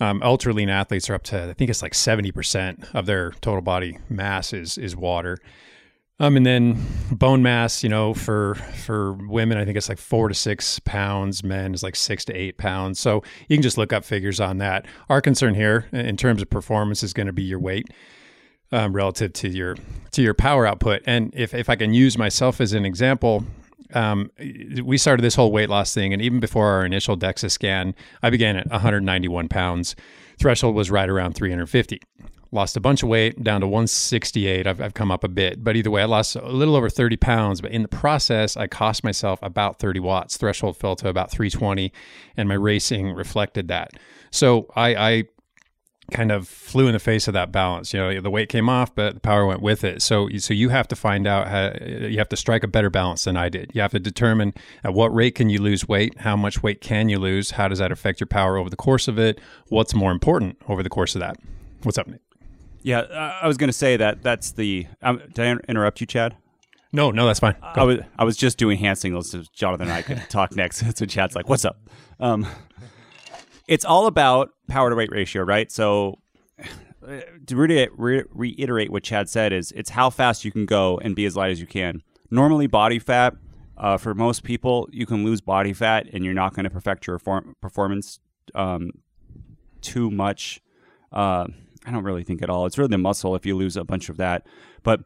um, 0.00 0.22
ultra 0.22 0.52
lean 0.52 0.68
athletes 0.68 1.10
are 1.10 1.14
up 1.14 1.22
to 1.24 1.50
I 1.50 1.52
think 1.54 1.70
it's 1.70 1.82
like 1.82 1.94
seventy 1.94 2.32
percent 2.32 2.84
of 2.94 3.06
their 3.06 3.32
total 3.40 3.62
body 3.62 3.98
mass 4.08 4.52
is 4.52 4.78
is 4.78 4.96
water. 4.96 5.38
Um, 6.20 6.36
and 6.36 6.44
then 6.44 6.84
bone 7.12 7.42
mass, 7.42 7.84
you 7.84 7.88
know, 7.88 8.12
for 8.12 8.56
for 8.56 9.12
women, 9.12 9.56
I 9.56 9.64
think 9.64 9.76
it's 9.76 9.88
like 9.88 9.98
four 9.98 10.28
to 10.28 10.34
six 10.34 10.80
pounds. 10.80 11.44
Men 11.44 11.74
is 11.74 11.84
like 11.84 11.94
six 11.94 12.24
to 12.24 12.34
eight 12.34 12.58
pounds. 12.58 12.98
So 12.98 13.22
you 13.48 13.56
can 13.56 13.62
just 13.62 13.78
look 13.78 13.92
up 13.92 14.04
figures 14.04 14.40
on 14.40 14.58
that. 14.58 14.84
Our 15.08 15.20
concern 15.20 15.54
here, 15.54 15.86
in 15.92 16.16
terms 16.16 16.42
of 16.42 16.50
performance, 16.50 17.04
is 17.04 17.12
going 17.12 17.28
to 17.28 17.32
be 17.32 17.44
your 17.44 17.60
weight 17.60 17.86
um, 18.72 18.94
relative 18.94 19.32
to 19.34 19.48
your 19.48 19.76
to 20.10 20.22
your 20.22 20.34
power 20.34 20.66
output. 20.66 21.02
And 21.06 21.32
if 21.36 21.54
if 21.54 21.70
I 21.70 21.76
can 21.76 21.94
use 21.94 22.18
myself 22.18 22.60
as 22.60 22.72
an 22.72 22.84
example, 22.84 23.44
um, 23.94 24.30
we 24.84 24.98
started 24.98 25.22
this 25.22 25.34
whole 25.34 25.52
weight 25.52 25.68
loss 25.68 25.94
thing, 25.94 26.12
and 26.12 26.20
even 26.22 26.40
before 26.40 26.66
our 26.66 26.84
initial 26.84 27.16
DEXA 27.16 27.50
scan, 27.50 27.94
I 28.22 28.30
began 28.30 28.56
at 28.56 28.70
191 28.70 29.48
pounds. 29.48 29.96
Threshold 30.38 30.74
was 30.74 30.90
right 30.90 31.08
around 31.08 31.34
350. 31.34 32.00
lost 32.52 32.76
a 32.76 32.80
bunch 32.80 33.02
of 33.02 33.08
weight 33.08 33.42
down 33.42 33.60
to 33.60 33.66
168. 33.66 34.66
I've, 34.66 34.80
I've 34.80 34.94
come 34.94 35.10
up 35.10 35.24
a 35.24 35.28
bit, 35.28 35.64
but 35.64 35.76
either 35.76 35.90
way, 35.90 36.02
I 36.02 36.06
lost 36.06 36.36
a 36.36 36.46
little 36.46 36.76
over 36.76 36.88
30 36.88 37.16
pounds. 37.16 37.60
But 37.60 37.72
in 37.72 37.82
the 37.82 37.88
process, 37.88 38.56
I 38.56 38.66
cost 38.66 39.04
myself 39.04 39.38
about 39.42 39.78
30 39.78 40.00
watts. 40.00 40.36
Threshold 40.36 40.76
fell 40.76 40.96
to 40.96 41.08
about 41.08 41.30
320, 41.30 41.92
and 42.36 42.48
my 42.48 42.54
racing 42.54 43.12
reflected 43.12 43.68
that. 43.68 43.92
So 44.30 44.68
I, 44.76 44.94
I 44.94 45.24
kind 46.10 46.32
of 46.32 46.48
flew 46.48 46.86
in 46.86 46.92
the 46.92 46.98
face 46.98 47.28
of 47.28 47.34
that 47.34 47.52
balance. 47.52 47.92
You 47.92 48.00
know, 48.00 48.20
the 48.20 48.30
weight 48.30 48.48
came 48.48 48.68
off, 48.68 48.94
but 48.94 49.14
the 49.14 49.20
power 49.20 49.46
went 49.46 49.60
with 49.60 49.84
it. 49.84 50.00
So, 50.02 50.28
so 50.38 50.54
you 50.54 50.70
have 50.70 50.88
to 50.88 50.96
find 50.96 51.26
out 51.26 51.48
how 51.48 51.72
you 51.86 52.18
have 52.18 52.28
to 52.30 52.36
strike 52.36 52.62
a 52.62 52.68
better 52.68 52.90
balance 52.90 53.24
than 53.24 53.36
I 53.36 53.48
did. 53.48 53.72
You 53.74 53.82
have 53.82 53.92
to 53.92 53.98
determine 53.98 54.54
at 54.82 54.94
what 54.94 55.14
rate 55.14 55.34
can 55.34 55.50
you 55.50 55.60
lose 55.60 55.86
weight, 55.86 56.20
how 56.20 56.36
much 56.36 56.62
weight 56.62 56.80
can 56.80 57.08
you 57.08 57.18
lose, 57.18 57.52
how 57.52 57.68
does 57.68 57.78
that 57.78 57.92
affect 57.92 58.20
your 58.20 58.26
power 58.26 58.56
over 58.56 58.70
the 58.70 58.76
course 58.76 59.08
of 59.08 59.18
it, 59.18 59.40
what's 59.68 59.94
more 59.94 60.12
important 60.12 60.56
over 60.68 60.82
the 60.82 60.90
course 60.90 61.14
of 61.14 61.20
that. 61.20 61.36
What's 61.82 61.98
up, 61.98 62.06
Nate? 62.06 62.20
Yeah, 62.82 63.00
I 63.42 63.46
was 63.46 63.56
going 63.56 63.68
to 63.68 63.74
say 63.74 63.96
that 63.96 64.22
that's 64.22 64.52
the. 64.52 64.86
Um, 65.02 65.20
did 65.34 65.44
I 65.44 65.50
interrupt 65.68 66.00
you, 66.00 66.06
Chad? 66.06 66.36
No, 66.92 67.10
no, 67.10 67.26
that's 67.26 67.40
fine. 67.40 67.56
I 67.62 67.84
was 67.84 67.98
I 68.18 68.24
was 68.24 68.36
just 68.36 68.56
doing 68.56 68.78
hand 68.78 68.96
signals 68.96 69.30
so 69.30 69.42
Jonathan 69.52 69.88
and 69.88 69.92
I 69.92 70.02
could 70.02 70.22
talk 70.30 70.56
next. 70.56 70.82
So 70.96 71.04
Chad's 71.04 71.36
like, 71.36 71.48
"What's 71.48 71.64
up?" 71.66 71.78
Um, 72.18 72.46
it's 73.68 73.84
all 73.84 74.06
about 74.06 74.50
power 74.66 74.90
to 74.90 74.96
weight 74.96 75.10
ratio, 75.12 75.42
right? 75.42 75.70
So 75.70 76.18
to 77.46 77.56
re- 77.56 77.88
re- 77.96 78.24
reiterate 78.30 78.90
what 78.90 79.04
Chad 79.04 79.28
said 79.28 79.52
is 79.52 79.72
it's 79.72 79.90
how 79.90 80.10
fast 80.10 80.44
you 80.44 80.50
can 80.50 80.66
go 80.66 80.98
and 80.98 81.14
be 81.14 81.26
as 81.26 81.36
light 81.36 81.52
as 81.52 81.60
you 81.60 81.66
can. 81.66 82.02
Normally, 82.30 82.66
body 82.66 82.98
fat 82.98 83.34
uh, 83.76 83.96
for 83.96 84.14
most 84.14 84.42
people, 84.42 84.88
you 84.90 85.06
can 85.06 85.24
lose 85.24 85.40
body 85.40 85.72
fat 85.72 86.06
and 86.12 86.24
you're 86.24 86.34
not 86.34 86.54
going 86.54 86.64
to 86.64 86.70
perfect 86.70 87.06
your 87.06 87.18
form- 87.18 87.54
performance 87.60 88.18
um, 88.54 88.90
too 89.82 90.10
much. 90.10 90.60
Uh, 91.12 91.46
I 91.86 91.90
don't 91.90 92.04
really 92.04 92.24
think 92.24 92.42
at 92.42 92.50
all. 92.50 92.66
It's 92.66 92.76
really 92.76 92.88
the 92.88 92.98
muscle 92.98 93.34
if 93.36 93.46
you 93.46 93.56
lose 93.56 93.76
a 93.76 93.84
bunch 93.84 94.08
of 94.08 94.16
that, 94.16 94.46
but. 94.82 95.00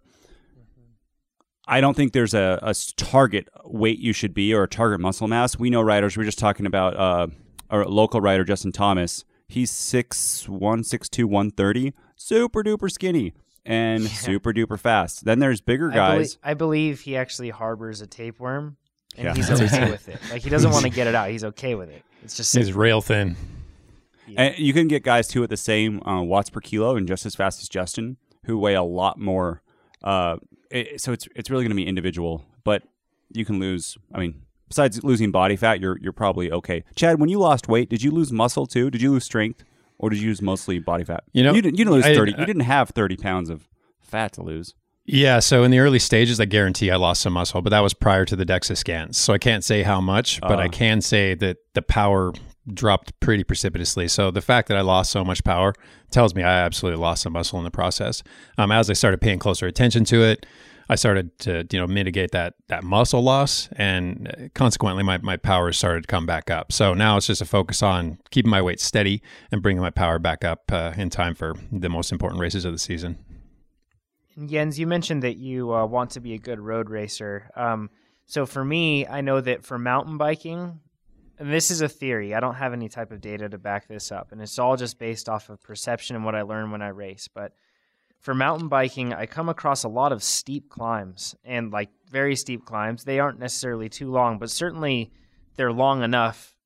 I 1.69 1.81
don't 1.81 1.95
think 1.95 2.13
there's 2.13 2.35
a, 2.35 2.59
a 2.61 2.75
target 2.97 3.49
weight 3.65 4.01
you 4.01 4.13
should 4.13 4.35
be 4.35 4.53
or 4.53 4.65
a 4.65 4.69
target 4.69 4.99
muscle 4.99 5.29
mass. 5.29 5.57
We 5.57 5.71
know 5.71 5.81
riders. 5.81 6.17
We 6.17 6.23
are 6.23 6.25
just 6.25 6.41
talking 6.41 6.67
about 6.67 6.97
uh, 6.97 7.29
our 7.73 7.85
local 7.87 8.21
writer 8.21 8.45
Justin 8.45 8.71
Thomas 8.71 9.25
He's 9.53 9.71
6'1", 9.71 10.49
6'2", 10.49 11.25
130, 11.27 11.93
super 12.17 12.63
duper 12.63 12.91
skinny 12.91 13.35
and 13.67 14.05
yeah. 14.05 14.09
super 14.09 14.55
duper 14.55 14.79
fast. 14.79 15.27
Then 15.27 15.41
there's 15.41 15.61
bigger 15.61 15.91
guys. 15.91 15.99
I 16.01 16.15
believe, 16.15 16.39
I 16.43 16.55
believe 16.55 17.01
he 17.01 17.17
actually 17.19 17.51
harbors 17.51 18.01
a 18.01 18.07
tapeworm, 18.07 18.79
and 19.15 19.27
yeah. 19.27 19.35
he's 19.35 19.51
okay 19.51 19.91
with 19.91 20.09
it. 20.09 20.19
Like 20.31 20.41
he 20.41 20.49
doesn't 20.49 20.71
want 20.71 20.85
to 20.85 20.91
get 20.91 21.07
it 21.07 21.15
out. 21.15 21.29
He's 21.29 21.45
okay 21.45 21.75
with 21.75 21.91
it. 21.91 22.03
It's 22.25 22.35
just 22.35 22.57
he's 22.57 22.73
rail 22.73 23.03
thin. 23.03 23.37
Yeah. 24.27 24.43
And 24.45 24.59
you 24.59 24.73
can 24.73 24.89
get 24.89 25.03
guys 25.03 25.29
too 25.29 25.45
at 25.45 25.51
the 25.51 25.59
same 25.59 26.03
uh, 26.07 26.23
watts 26.23 26.49
per 26.49 26.61
kilo 26.61 26.97
and 26.97 27.07
just 27.07 27.27
as 27.27 27.35
fast 27.35 27.61
as 27.61 27.69
Justin, 27.69 28.17
who 28.47 28.59
weigh 28.59 28.75
a 28.75 28.83
lot 28.83 29.19
more. 29.19 29.61
Uh, 30.03 30.39
it, 30.71 30.99
so 30.99 31.13
it's 31.13 31.29
it's 31.37 31.51
really 31.51 31.65
going 31.65 31.73
to 31.73 31.77
be 31.77 31.87
individual, 31.87 32.47
but 32.65 32.85
you 33.35 33.45
can 33.45 33.61
lose. 33.61 33.99
I 34.15 34.21
mean, 34.21 34.47
besides 34.73 35.05
losing 35.05 35.31
body 35.31 35.55
fat, 35.55 35.81
you're 35.81 35.99
you're 36.01 36.13
probably 36.13 36.51
okay. 36.51 36.83
Chad, 36.97 37.21
when 37.21 37.29
you 37.29 37.39
lost 37.39 37.69
weight, 37.69 37.91
did 37.91 38.03
you 38.03 38.11
lose 38.11 38.33
muscle 38.33 38.67
too? 38.67 38.91
Did 38.91 39.03
you 39.03 39.11
lose 39.13 39.25
strength, 39.25 39.65
or 39.99 40.09
did 40.09 40.19
you 40.19 40.29
lose 40.29 40.41
mostly 40.41 40.79
body 40.79 41.05
fat? 41.05 41.25
You 41.33 41.43
know, 41.43 41.53
you 41.53 41.61
didn't, 41.61 41.79
you 41.79 41.85
didn't 41.85 41.95
lose 41.95 42.07
I, 42.07 42.15
thirty. 42.15 42.35
I, 42.35 42.41
you 42.41 42.47
didn't 42.47 42.63
have 42.63 42.91
thirty 42.91 43.17
pounds 43.17 43.51
of 43.51 43.69
fat 44.01 44.33
to 44.35 44.43
lose. 44.43 44.75
Yeah, 45.05 45.41
so 45.41 45.65
in 45.65 45.73
the 45.73 45.81
early 45.81 45.99
stages, 45.99 46.41
I 46.41 46.45
guarantee 46.45 46.91
I 46.91 46.97
lost 46.97 47.23
some 47.23 47.33
muscle, 47.33 47.61
but 47.61 47.71
that 47.71 47.81
was 47.81 47.93
prior 47.93 48.25
to 48.25 48.37
the 48.37 48.47
DEXA 48.47 48.77
scans. 48.77 49.19
So 49.19 49.33
I 49.33 49.39
can't 49.39 49.65
say 49.65 49.83
how 49.83 50.01
much, 50.01 50.41
but 50.41 50.61
uh, 50.61 50.63
I 50.63 50.69
can 50.69 51.01
say 51.01 51.35
that 51.35 51.57
the 51.75 51.83
power 51.83 52.33
dropped 52.73 53.19
pretty 53.19 53.43
precipitously. 53.43 54.07
So 54.07 54.31
the 54.31 54.41
fact 54.41 54.69
that 54.69 54.77
I 54.77 54.81
lost 54.81 55.11
so 55.11 55.25
much 55.25 55.43
power 55.43 55.75
tells 56.13 56.37
me 56.37 56.45
I 56.45 56.61
absolutely 56.61 57.01
lost 57.01 57.23
some 57.25 57.33
muscle 57.33 57.59
in 57.59 57.65
the 57.65 57.71
process. 57.73 58.23
Um, 58.57 58.71
as 58.71 58.89
I 58.89 58.93
started 58.93 59.21
paying 59.21 59.41
closer 59.41 59.67
attention 59.67 60.05
to 60.05 60.23
it, 60.23 60.47
I 60.93 60.95
started 60.95 61.39
to 61.41 61.67
you 61.71 61.79
know 61.79 61.87
mitigate 61.87 62.33
that 62.33 62.55
that 62.69 62.85
muscle 62.85 63.23
loss, 63.23 63.71
and 63.77 64.51
consequently 64.55 65.03
my 65.03 65.17
my 65.19 65.39
power 65.39 65.73
started 65.73 66.03
to 66.03 66.07
come 66.07 66.27
back 66.27 66.51
up. 66.51 66.71
So 66.71 66.93
now 66.93 67.17
it's 67.17 67.29
just 67.29 67.41
a 67.41 67.47
focus 67.47 67.83
on 67.83 68.19
keeping 68.31 68.51
my 68.51 68.61
weight 68.61 68.79
steady 68.79 69.23
and 69.51 69.63
bringing 69.63 69.81
my 69.81 69.91
power 69.91 70.19
back 70.19 70.45
up 70.45 70.71
uh, 70.71 70.93
in 70.99 71.09
time 71.09 71.35
for 71.35 71.55
the 71.73 71.89
most 71.89 72.13
important 72.13 72.43
races 72.43 72.67
of 72.67 72.73
the 72.73 72.79
season. 72.79 73.19
Jens, 74.47 74.79
you 74.79 74.87
mentioned 74.87 75.23
that 75.23 75.39
you 75.39 75.73
uh, 75.73 75.87
want 75.87 76.11
to 76.11 76.21
be 76.21 76.35
a 76.35 76.39
good 76.39 76.61
road 76.61 76.91
racer. 76.91 77.51
Um, 77.57 77.89
so 78.27 78.45
for 78.45 78.63
me, 78.63 79.07
I 79.07 79.23
know 79.23 79.41
that 79.41 79.65
for 79.65 79.79
mountain 79.79 80.19
biking, 80.19 80.81
and 81.39 81.53
this 81.53 81.71
is 81.71 81.81
a 81.81 81.89
theory. 81.89 82.35
I 82.35 82.41
don't 82.41 82.57
have 82.57 82.75
any 82.75 82.91
type 82.91 83.13
of 83.13 83.23
data 83.23 83.49
to 83.49 83.57
back 83.57 83.89
this 83.89 84.13
up, 84.13 84.31
and 84.31 84.43
it's 84.43 84.59
all 84.59 84.77
just 84.77 84.99
based 84.99 85.31
off 85.31 85.49
of 85.49 85.63
perception 85.63 86.17
and 86.17 86.25
what 86.25 86.35
I 86.35 86.43
learn 86.43 86.71
when 86.71 86.83
I 86.83 86.89
race. 86.89 87.29
But 87.33 87.53
for 88.23 88.35
mountain 88.35 88.69
biking, 88.69 89.13
I 89.13 89.27
come 89.27 89.49
across 89.49 89.83
a 89.83 89.89
lot 89.89 90.13
of 90.13 90.23
steep 90.23 90.71
climbs 90.71 91.35
and 91.45 91.73
like 91.73 91.91
very 92.09 92.37
steep 92.37 92.65
climbs. 92.65 93.05
They 93.05 93.19
aren't 93.19 93.41
necessarily 93.41 93.89
too 93.89 94.11
long, 94.11 94.39
but 94.39 94.49
certainly 94.49 95.13
they're 95.57 95.73
long 95.73 96.03
enough 96.03 96.57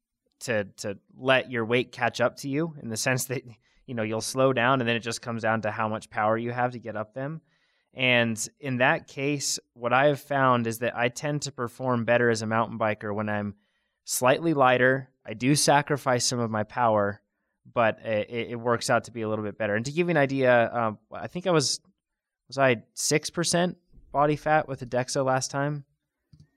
to 0.40 0.64
to 0.76 0.98
let 1.16 1.50
your 1.50 1.64
weight 1.64 1.92
catch 1.92 2.20
up 2.20 2.36
to 2.36 2.48
you 2.48 2.74
in 2.82 2.90
the 2.90 2.96
sense 2.96 3.24
that 3.24 3.42
you 3.86 3.94
know 3.94 4.02
you'll 4.02 4.20
slow 4.20 4.52
down 4.52 4.80
and 4.80 4.88
then 4.88 4.96
it 4.96 5.00
just 5.00 5.22
comes 5.22 5.42
down 5.42 5.62
to 5.62 5.70
how 5.70 5.88
much 5.88 6.10
power 6.10 6.36
you 6.36 6.52
have 6.52 6.72
to 6.72 6.78
get 6.78 6.94
up 6.94 7.14
them. 7.14 7.40
And 7.94 8.46
in 8.60 8.76
that 8.76 9.08
case, 9.08 9.58
what 9.72 9.94
I 9.94 10.08
have 10.08 10.20
found 10.20 10.66
is 10.66 10.80
that 10.80 10.94
I 10.94 11.08
tend 11.08 11.42
to 11.42 11.52
perform 11.52 12.04
better 12.04 12.28
as 12.28 12.42
a 12.42 12.46
mountain 12.46 12.78
biker 12.78 13.14
when 13.14 13.30
I'm 13.30 13.54
slightly 14.04 14.52
lighter. 14.52 15.08
I 15.24 15.32
do 15.32 15.54
sacrifice 15.54 16.26
some 16.26 16.38
of 16.38 16.50
my 16.50 16.64
power, 16.64 17.22
but 17.72 17.98
it, 18.04 18.50
it, 18.50 18.56
works 18.56 18.90
out 18.90 19.04
to 19.04 19.10
be 19.10 19.22
a 19.22 19.28
little 19.28 19.44
bit 19.44 19.58
better. 19.58 19.74
And 19.74 19.84
to 19.84 19.92
give 19.92 20.08
you 20.08 20.12
an 20.12 20.16
idea, 20.16 20.72
um, 20.72 20.98
I 21.12 21.26
think 21.26 21.46
I 21.46 21.50
was 21.50 21.80
was 22.48 22.58
I 22.58 22.82
six 22.94 23.30
percent 23.30 23.76
body 24.12 24.36
fat 24.36 24.68
with 24.68 24.82
a 24.82 24.86
Dexa 24.86 25.24
last 25.24 25.50
time. 25.50 25.84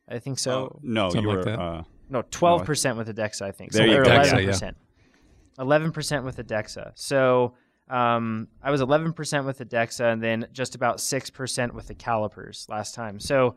I 0.07 0.19
think 0.19 0.39
so. 0.39 0.65
Uh, 0.65 0.79
no, 0.81 1.09
Something 1.09 1.21
you 1.21 1.27
were 1.35 1.43
like 1.43 1.59
uh, 1.59 1.83
no 2.09 2.23
twelve 2.29 2.65
percent 2.65 2.97
with 2.97 3.09
a 3.09 3.13
Dexa. 3.13 3.43
I 3.43 3.51
think 3.51 3.71
there 3.71 3.87
so, 3.87 3.93
you 3.93 4.03
go. 4.03 4.11
Eleven 4.11 4.45
percent. 4.45 4.77
Eleven 5.57 5.91
percent 5.91 6.25
with 6.25 6.39
a 6.39 6.43
Dexa. 6.43 6.91
So 6.95 7.55
um, 7.89 8.47
I 8.63 8.71
was 8.71 8.81
eleven 8.81 9.13
percent 9.13 9.45
with 9.45 9.57
the 9.57 9.65
Dexa, 9.65 10.11
and 10.11 10.21
then 10.21 10.47
just 10.51 10.75
about 10.75 10.99
six 10.99 11.29
percent 11.29 11.73
with 11.73 11.87
the 11.87 11.95
calipers 11.95 12.65
last 12.69 12.95
time. 12.95 13.19
So 13.19 13.55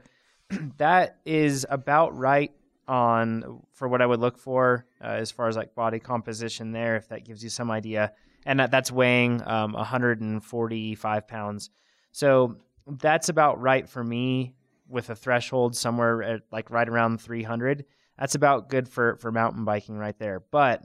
that 0.78 1.18
is 1.24 1.66
about 1.68 2.16
right 2.16 2.52
on 2.88 3.62
for 3.72 3.88
what 3.88 4.02
I 4.02 4.06
would 4.06 4.20
look 4.20 4.38
for 4.38 4.84
uh, 5.00 5.06
as 5.06 5.30
far 5.30 5.48
as 5.48 5.56
like 5.56 5.74
body 5.74 5.98
composition 5.98 6.72
there, 6.72 6.96
if 6.96 7.08
that 7.08 7.24
gives 7.24 7.42
you 7.42 7.50
some 7.50 7.70
idea. 7.70 8.12
And 8.44 8.60
that, 8.60 8.70
that's 8.70 8.90
weighing 8.90 9.40
um, 9.46 9.72
145 9.72 11.28
pounds. 11.28 11.70
So 12.10 12.56
that's 12.86 13.28
about 13.28 13.60
right 13.60 13.88
for 13.88 14.02
me 14.02 14.54
with 14.88 15.10
a 15.10 15.16
threshold 15.16 15.76
somewhere 15.76 16.22
at 16.22 16.42
like 16.50 16.70
right 16.70 16.88
around 16.88 17.20
300. 17.20 17.84
That's 18.18 18.34
about 18.34 18.68
good 18.68 18.88
for, 18.88 19.16
for 19.16 19.32
mountain 19.32 19.64
biking 19.64 19.96
right 19.96 20.18
there. 20.18 20.40
But 20.50 20.84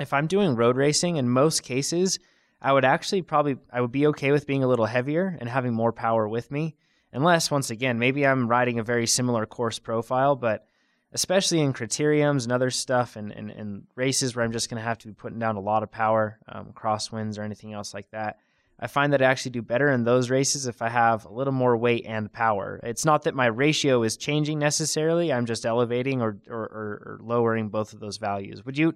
if 0.00 0.12
I'm 0.12 0.26
doing 0.26 0.56
road 0.56 0.76
racing, 0.76 1.16
in 1.16 1.28
most 1.28 1.62
cases, 1.62 2.18
I 2.60 2.72
would 2.72 2.84
actually 2.84 3.22
probably 3.22 3.56
I 3.72 3.80
would 3.80 3.92
be 3.92 4.06
okay 4.08 4.32
with 4.32 4.46
being 4.46 4.64
a 4.64 4.68
little 4.68 4.86
heavier 4.86 5.36
and 5.40 5.48
having 5.48 5.74
more 5.74 5.92
power 5.92 6.28
with 6.28 6.50
me. 6.50 6.76
Unless 7.12 7.50
once 7.50 7.70
again, 7.70 7.98
maybe 7.98 8.26
I'm 8.26 8.48
riding 8.48 8.78
a 8.78 8.84
very 8.84 9.06
similar 9.06 9.46
course 9.46 9.78
profile, 9.78 10.34
but 10.34 10.66
especially 11.14 11.60
in 11.60 11.72
criteriums 11.72 12.42
and 12.42 12.52
other 12.52 12.70
stuff 12.70 13.16
and, 13.16 13.30
and, 13.32 13.50
and 13.50 13.84
races 13.94 14.34
where 14.34 14.44
I'm 14.44 14.52
just 14.52 14.68
going 14.68 14.80
to 14.80 14.86
have 14.86 14.98
to 14.98 15.06
be 15.06 15.14
putting 15.14 15.38
down 15.38 15.56
a 15.56 15.60
lot 15.60 15.84
of 15.84 15.90
power, 15.90 16.38
um, 16.48 16.72
crosswinds 16.74 17.38
or 17.38 17.42
anything 17.42 17.72
else 17.72 17.94
like 17.94 18.10
that. 18.10 18.38
I 18.80 18.88
find 18.88 19.12
that 19.12 19.22
I 19.22 19.26
actually 19.26 19.52
do 19.52 19.62
better 19.62 19.88
in 19.92 20.02
those 20.02 20.28
races 20.28 20.66
if 20.66 20.82
I 20.82 20.88
have 20.88 21.24
a 21.24 21.32
little 21.32 21.52
more 21.52 21.76
weight 21.76 22.04
and 22.06 22.30
power. 22.32 22.80
It's 22.82 23.04
not 23.04 23.22
that 23.22 23.34
my 23.34 23.46
ratio 23.46 24.02
is 24.02 24.16
changing 24.16 24.58
necessarily. 24.58 25.32
I'm 25.32 25.46
just 25.46 25.64
elevating 25.64 26.20
or, 26.20 26.36
or, 26.48 26.56
or 26.56 27.18
lowering 27.22 27.68
both 27.68 27.92
of 27.92 28.00
those 28.00 28.16
values. 28.16 28.66
Would 28.66 28.76
you 28.76 28.94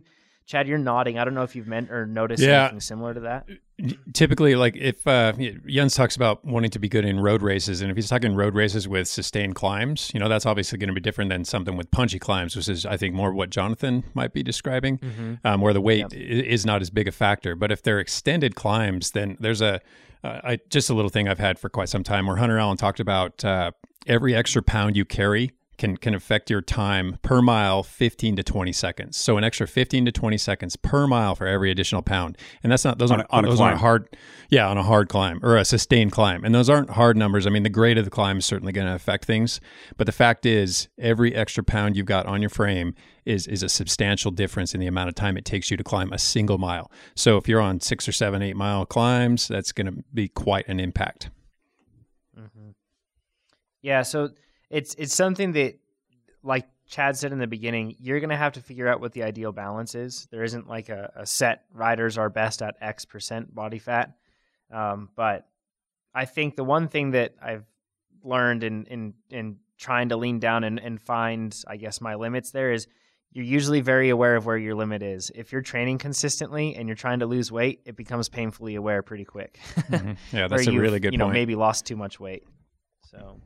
Chad, 0.49 0.67
you're 0.67 0.79
nodding. 0.79 1.19
I 1.19 1.27
don't 1.27 1.35
know 1.35 1.43
if 1.43 1.55
you've 1.55 1.67
meant 1.67 1.91
or 1.91 2.07
noticed 2.07 2.43
yeah. 2.43 2.63
anything 2.63 2.81
similar 2.81 3.13
to 3.13 3.21
that. 3.21 3.47
Typically, 4.15 4.57
like 4.57 4.77
if 4.77 5.07
uh, 5.07 5.35
Jens 5.67 5.95
talks 5.95 6.17
about 6.17 6.43
wanting 6.43 6.71
to 6.71 6.79
be 6.79 6.89
good 6.89 7.05
in 7.05 7.21
road 7.21 7.43
races, 7.43 7.83
and 7.83 7.91
if 7.91 7.97
he's 7.99 8.09
talking 8.09 8.35
road 8.35 8.55
races 8.55 8.89
with 8.89 9.09
sustained 9.09 9.57
climbs, 9.57 10.11
you 10.15 10.19
know 10.19 10.27
that's 10.27 10.47
obviously 10.47 10.79
going 10.79 10.89
to 10.89 10.95
be 10.95 11.03
different 11.03 11.29
than 11.29 11.45
something 11.45 11.77
with 11.77 11.91
punchy 11.91 12.19
climbs, 12.19 12.57
which 12.57 12.67
is 12.67 12.87
I 12.87 12.97
think 12.97 13.15
more 13.15 13.31
what 13.35 13.51
Jonathan 13.51 14.05
might 14.15 14.33
be 14.33 14.43
describing, 14.43 14.97
mm-hmm. 14.97 15.35
um, 15.45 15.61
where 15.61 15.75
the 15.75 15.83
weight 15.83 16.07
yep. 16.11 16.15
is 16.15 16.65
not 16.65 16.81
as 16.81 16.89
big 16.89 17.07
a 17.09 17.13
factor. 17.13 17.55
But 17.55 17.71
if 17.71 17.83
they're 17.83 18.01
extended 18.01 18.55
climbs, 18.55 19.11
then 19.11 19.37
there's 19.41 19.61
a 19.61 19.83
uh, 20.25 20.41
I, 20.43 20.59
just 20.71 20.89
a 20.89 20.95
little 20.95 21.11
thing 21.11 21.29
I've 21.29 21.39
had 21.39 21.59
for 21.59 21.69
quite 21.69 21.91
some 21.91 22.05
time 22.05 22.27
where 22.27 22.37
Hunter 22.37 22.57
Allen 22.59 22.79
talked 22.79 23.01
about 23.01 23.45
uh, 23.45 23.73
every 24.07 24.35
extra 24.35 24.63
pound 24.63 24.97
you 24.97 25.05
carry 25.05 25.53
can 25.79 25.97
can 25.97 26.15
affect 26.15 26.51
your 26.51 26.61
time 26.61 27.19
per 27.23 27.41
mile 27.41 27.83
15 27.83 28.37
to 28.37 28.43
20 28.43 28.73
seconds. 28.73 29.17
So 29.17 29.37
an 29.39 29.45
extra 29.45 29.67
15 29.67 30.05
to 30.07 30.13
20 30.13 30.37
seconds 30.37 30.77
per 30.77 31.07
mile 31.07 31.35
for 31.35 31.47
every 31.47 31.71
additional 31.71 32.03
pound. 32.03 32.37
And 32.63 32.71
that's 32.71 32.85
not 32.85 32.99
those 32.99 33.11
On 33.11 33.19
aren't 33.21 33.31
a- 33.31 33.35
on 33.35 33.45
those 33.45 33.61
aren't 33.61 33.79
hard 33.79 34.17
yeah, 34.51 34.69
on 34.69 34.77
a 34.77 34.83
hard 34.83 35.09
climb 35.09 35.41
or 35.43 35.57
a 35.57 35.65
sustained 35.65 36.13
climb. 36.13 36.45
And 36.45 36.55
those 36.55 36.69
aren't 36.69 36.91
hard 36.91 37.17
numbers. 37.17 37.47
I 37.47 37.51
mean, 37.51 37.63
the 37.63 37.71
grade 37.71 37.99
of 37.99 38.05
the 38.05 38.11
climb 38.11 38.39
is 38.39 38.47
certainly 38.47 38.73
going 38.73 38.87
to 38.87 38.95
affect 38.95 39.25
things, 39.25 39.61
but 39.97 40.07
the 40.07 40.13
fact 40.13 40.45
is 40.45 40.89
every 40.99 41.35
extra 41.35 41.63
pound 41.63 41.97
you've 41.97 42.07
got 42.07 42.27
on 42.27 42.43
your 42.43 42.51
frame 42.51 42.95
is 43.25 43.47
is 43.47 43.63
a 43.63 43.69
substantial 43.69 44.31
difference 44.31 44.75
in 44.75 44.81
the 44.81 44.87
amount 44.87 45.09
of 45.09 45.15
time 45.15 45.37
it 45.37 45.45
takes 45.45 45.71
you 45.71 45.77
to 45.77 45.85
climb 45.85 46.13
a 46.13 46.19
single 46.19 46.59
mile. 46.59 46.91
So 47.15 47.37
if 47.37 47.47
you're 47.47 47.61
on 47.61 47.81
6 47.81 48.09
or 48.09 48.13
7 48.13 48.43
8 48.43 48.57
mile 48.57 48.87
climbs, 48.87 49.49
that's 49.49 49.73
going 49.73 49.87
to 49.87 50.03
be 50.13 50.29
quite 50.29 50.67
an 50.67 50.81
impact. 50.81 51.31
Mm-hmm. 52.39 52.71
Yeah, 53.83 54.03
so 54.03 54.31
it's 54.71 54.95
it's 54.95 55.15
something 55.15 55.53
that, 55.53 55.79
like 56.43 56.67
Chad 56.87 57.17
said 57.17 57.33
in 57.33 57.39
the 57.39 57.47
beginning, 57.47 57.97
you're 57.99 58.21
gonna 58.21 58.37
have 58.37 58.55
to 58.55 58.61
figure 58.61 58.89
out 58.89 59.01
what 59.01 59.13
the 59.13 59.23
ideal 59.23 59.53
balance 59.53 59.95
is. 59.95 60.27
There 60.31 60.45
isn't 60.45 60.69
like 60.69 60.89
a, 60.89 61.13
a 61.17 61.27
set 61.27 61.65
riders 61.73 62.19
are 62.19 62.31
best 62.31 62.63
at 62.63 62.77
X 62.81 63.05
percent 63.05 63.55
body 63.55 63.79
fat, 63.79 64.13
um, 64.73 65.09
but 65.17 65.47
I 66.15 66.25
think 66.25 66.57
the 66.57 66.65
one 66.65 66.89
thing 66.89 67.13
that 67.13 67.35
I've 67.43 67.65
learned 68.23 68.65
in 68.65 68.85
in 68.87 69.15
in 69.31 69.57
trying 69.79 70.09
to 70.09 70.17
lean 70.17 70.41
down 70.41 70.65
and, 70.65 70.79
and 70.81 71.01
find, 71.01 71.57
I 71.67 71.77
guess, 71.77 72.01
my 72.01 72.17
limits 72.17 72.51
there 72.51 72.73
is 72.73 72.89
you're 73.31 73.45
usually 73.45 73.81
very 73.81 74.09
aware 74.09 74.37
of 74.37 74.47
where 74.47 74.57
your 74.57 74.75
limit 74.75 75.03
is. 75.03 75.31
If 75.35 75.53
you're 75.53 75.63
training 75.63 75.99
consistently 75.99 76.75
and 76.75 76.89
you're 76.89 76.97
trying 76.97 77.21
to 77.21 77.27
lose 77.27 77.53
weight, 77.53 77.83
it 77.85 77.95
becomes 77.95 78.29
painfully 78.29 78.75
aware 78.75 79.03
pretty 79.03 79.25
quick. 79.25 79.61
Yeah, 80.33 80.49
that's 80.49 80.67
a 80.67 80.73
really 80.73 80.99
good 80.99 81.13
you 81.13 81.19
know, 81.19 81.27
point. 81.27 81.35
maybe 81.35 81.55
lost 81.55 81.87
too 81.87 81.97
much 81.97 82.19
weight. 82.19 82.45
So 83.11 83.41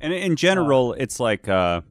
And 0.00 0.12
in 0.12 0.36
general, 0.36 0.92
it's 0.94 1.20
like 1.20 1.48
uh, 1.48 1.82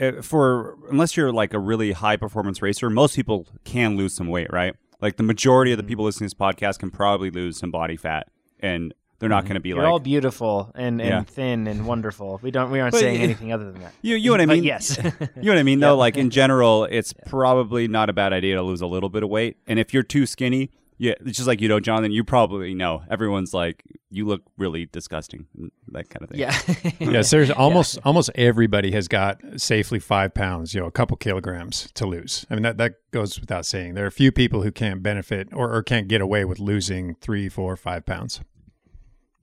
uh, 0.00 0.22
for 0.22 0.76
unless 0.90 1.16
you're 1.16 1.32
like 1.32 1.54
a 1.54 1.58
really 1.58 1.92
high 1.92 2.16
performance 2.16 2.60
racer, 2.62 2.90
most 2.90 3.16
people 3.16 3.46
can 3.64 3.96
lose 3.96 4.14
some 4.14 4.28
weight, 4.28 4.52
right? 4.52 4.74
Like 5.00 5.16
the 5.16 5.22
majority 5.22 5.72
of 5.72 5.78
the 5.78 5.84
people 5.84 6.04
listening 6.04 6.28
to 6.30 6.34
this 6.36 6.40
podcast 6.40 6.78
can 6.78 6.90
probably 6.90 7.30
lose 7.30 7.58
some 7.58 7.70
body 7.70 7.96
fat, 7.96 8.28
and 8.60 8.94
they're 9.18 9.28
not 9.30 9.44
going 9.44 9.54
to 9.54 9.60
be 9.60 9.70
You're 9.70 9.78
like 9.78 9.86
all 9.90 9.98
beautiful 9.98 10.70
and, 10.74 11.00
and 11.00 11.08
Yeah. 11.08 11.22
thin 11.22 11.66
and 11.66 11.86
wonderful. 11.86 12.38
We 12.42 12.50
don't 12.50 12.70
we 12.70 12.80
aren't 12.80 12.92
But 12.92 13.00
saying 13.00 13.20
anything 13.22 13.52
other 13.52 13.70
than 13.72 13.80
that. 13.82 13.92
you. 14.02 14.14
You 14.16 14.26
know 14.26 14.32
what 14.34 14.40
I 14.42 14.46
But 14.46 14.54
mean? 14.56 14.64
yes. 14.64 14.98
you 15.02 15.10
know 15.42 15.52
what 15.52 15.58
I 15.58 15.62
mean? 15.62 15.80
Though, 15.80 15.96
like 16.06 16.16
in 16.16 16.28
general, 16.30 16.84
it's 16.84 17.14
probably 17.26 17.88
not 17.88 18.10
a 18.10 18.12
bad 18.12 18.32
idea 18.32 18.56
to 18.56 18.62
lose 18.62 18.80
a 18.82 18.86
little 18.86 19.08
bit 19.08 19.22
of 19.22 19.30
weight. 19.30 19.56
And 19.66 19.78
if 19.78 19.92
you're 19.94 20.02
too 20.02 20.26
skinny, 20.26 20.70
yeah, 20.98 21.14
it's 21.20 21.36
just 21.36 21.46
like 21.46 21.60
you 21.60 21.68
know, 21.68 21.78
Jonathan. 21.78 22.10
You 22.10 22.24
probably 22.24 22.74
know 22.74 23.02
everyone's 23.10 23.52
like, 23.52 23.82
you 24.10 24.26
look 24.26 24.42
really 24.56 24.86
disgusting, 24.86 25.46
that 25.88 26.08
kind 26.08 26.22
of 26.22 26.30
thing. 26.30 26.40
yeah. 26.40 26.58
yes, 26.98 27.30
there's 27.32 27.50
almost 27.50 27.98
almost 28.04 28.30
everybody 28.34 28.92
has 28.92 29.06
got 29.06 29.40
safely 29.56 29.98
five 29.98 30.32
pounds, 30.32 30.74
you 30.74 30.80
know, 30.80 30.86
a 30.86 30.90
couple 30.92 31.16
kilograms 31.18 31.90
to 31.94 32.06
lose. 32.06 32.46
I 32.50 32.54
mean 32.54 32.62
that 32.62 32.78
that 32.78 32.94
goes 33.10 33.38
without 33.38 33.66
saying. 33.66 33.94
There 33.94 34.04
are 34.04 34.08
a 34.08 34.12
few 34.12 34.32
people 34.32 34.62
who 34.62 34.72
can't 34.72 35.02
benefit 35.02 35.48
or, 35.52 35.74
or 35.74 35.82
can't 35.82 36.08
get 36.08 36.20
away 36.20 36.44
with 36.44 36.58
losing 36.58 37.14
three, 37.16 37.48
four, 37.48 37.76
five 37.76 38.06
pounds. 38.06 38.40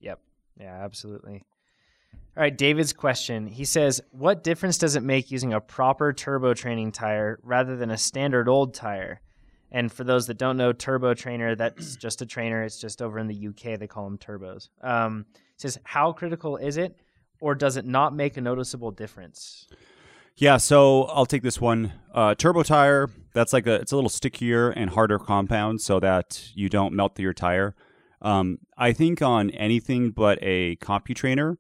Yep. 0.01 0.19
Yeah, 0.59 0.83
absolutely. 0.83 1.43
All 2.35 2.41
right, 2.41 2.57
David's 2.57 2.93
question. 2.93 3.45
He 3.45 3.63
says, 3.63 4.01
"What 4.09 4.43
difference 4.43 4.79
does 4.79 4.95
it 4.95 5.03
make 5.03 5.29
using 5.29 5.53
a 5.53 5.61
proper 5.61 6.13
turbo 6.13 6.55
training 6.55 6.93
tire 6.93 7.39
rather 7.43 7.75
than 7.75 7.91
a 7.91 7.97
standard 7.97 8.49
old 8.49 8.73
tire?" 8.73 9.21
And 9.73 9.91
for 9.91 10.03
those 10.03 10.27
that 10.27 10.37
don't 10.37 10.55
know, 10.55 10.71
turbo 10.71 11.15
trainer, 11.15 11.55
that's 11.55 11.95
just 11.97 12.21
a 12.21 12.25
trainer. 12.25 12.63
It's 12.63 12.79
just 12.79 13.01
over 13.01 13.19
in 13.19 13.27
the 13.27 13.47
UK 13.47 13.79
they 13.79 13.87
call 13.87 14.05
them 14.05 14.17
turbos. 14.17 14.69
Um, 14.81 15.25
says, 15.57 15.79
"How 15.83 16.13
critical 16.13 16.57
is 16.57 16.77
it, 16.77 16.99
or 17.41 17.55
does 17.55 17.75
it 17.75 17.85
not 17.85 18.15
make 18.15 18.37
a 18.37 18.41
noticeable 18.41 18.91
difference?" 18.91 19.67
Yeah, 20.35 20.57
so 20.57 21.03
I'll 21.03 21.25
take 21.25 21.43
this 21.43 21.59
one. 21.59 21.93
Uh, 22.13 22.33
turbo 22.35 22.63
tire. 22.63 23.09
That's 23.33 23.51
like 23.51 23.67
a 23.67 23.75
it's 23.75 23.91
a 23.91 23.95
little 23.95 24.09
stickier 24.09 24.69
and 24.69 24.91
harder 24.91 25.19
compound, 25.19 25.81
so 25.81 25.99
that 25.99 26.51
you 26.53 26.69
don't 26.69 26.93
melt 26.93 27.19
your 27.19 27.33
tire. 27.33 27.75
Um, 28.21 28.59
I 28.77 28.93
think 28.93 29.21
on 29.21 29.49
anything 29.49 30.11
but 30.11 30.39
a 30.41 30.77
CompuTrainer, 30.77 31.57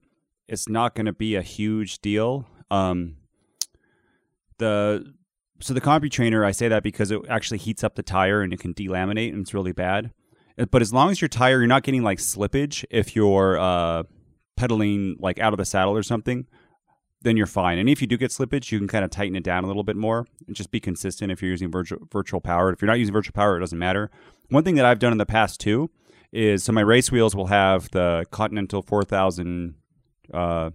it's 0.47 0.69
not 0.69 0.95
going 0.95 1.07
to 1.07 1.13
be 1.13 1.35
a 1.35 1.41
huge 1.41 1.99
deal. 1.99 2.47
Um, 2.71 3.17
the 4.59 5.13
so 5.59 5.73
the 5.73 5.81
CompuTrainer, 5.81 6.45
I 6.45 6.51
say 6.51 6.67
that 6.67 6.83
because 6.83 7.11
it 7.11 7.21
actually 7.29 7.59
heats 7.59 7.83
up 7.83 7.95
the 7.95 8.03
tire 8.03 8.41
and 8.41 8.51
it 8.53 8.59
can 8.59 8.73
delaminate, 8.73 9.29
and 9.31 9.41
it's 9.41 9.53
really 9.53 9.71
bad. 9.71 10.11
Uh, 10.57 10.65
But 10.65 10.81
as 10.81 10.93
long 10.93 11.09
as 11.11 11.21
your 11.21 11.29
tire, 11.29 11.59
you're 11.59 11.67
not 11.67 11.83
getting 11.83 12.03
like 12.03 12.19
slippage 12.19 12.85
if 12.89 13.15
you're 13.15 13.57
uh, 13.57 14.03
pedaling 14.55 15.17
like 15.19 15.39
out 15.39 15.53
of 15.53 15.57
the 15.57 15.65
saddle 15.65 15.95
or 15.95 16.03
something 16.03 16.47
then 17.23 17.37
you're 17.37 17.47
fine. 17.47 17.77
And 17.77 17.89
if 17.89 18.01
you 18.01 18.07
do 18.07 18.17
get 18.17 18.31
slippage, 18.31 18.71
you 18.71 18.77
can 18.77 18.87
kind 18.87 19.03
of 19.03 19.09
tighten 19.09 19.35
it 19.35 19.43
down 19.43 19.63
a 19.63 19.67
little 19.67 19.83
bit 19.83 19.95
more 19.95 20.27
and 20.45 20.55
just 20.55 20.71
be 20.71 20.79
consistent 20.79 21.31
if 21.31 21.41
you're 21.41 21.51
using 21.51 21.71
virtual 21.71 21.99
virtual 22.11 22.41
power. 22.41 22.71
If 22.71 22.81
you're 22.81 22.87
not 22.87 22.99
using 22.99 23.13
virtual 23.13 23.31
power, 23.33 23.57
it 23.57 23.61
doesn't 23.61 23.79
matter. 23.79 24.11
One 24.49 24.63
thing 24.63 24.75
that 24.75 24.85
I've 24.85 24.99
done 24.99 25.13
in 25.13 25.17
the 25.17 25.25
past 25.25 25.59
too 25.59 25.89
is 26.31 26.63
so 26.65 26.73
my 26.73 26.81
race 26.81 27.11
wheels 27.11 27.35
will 27.35 27.47
have 27.47 27.89
the 27.91 28.25
Continental 28.31 28.81
4000 28.81 29.75
uh 30.33 30.69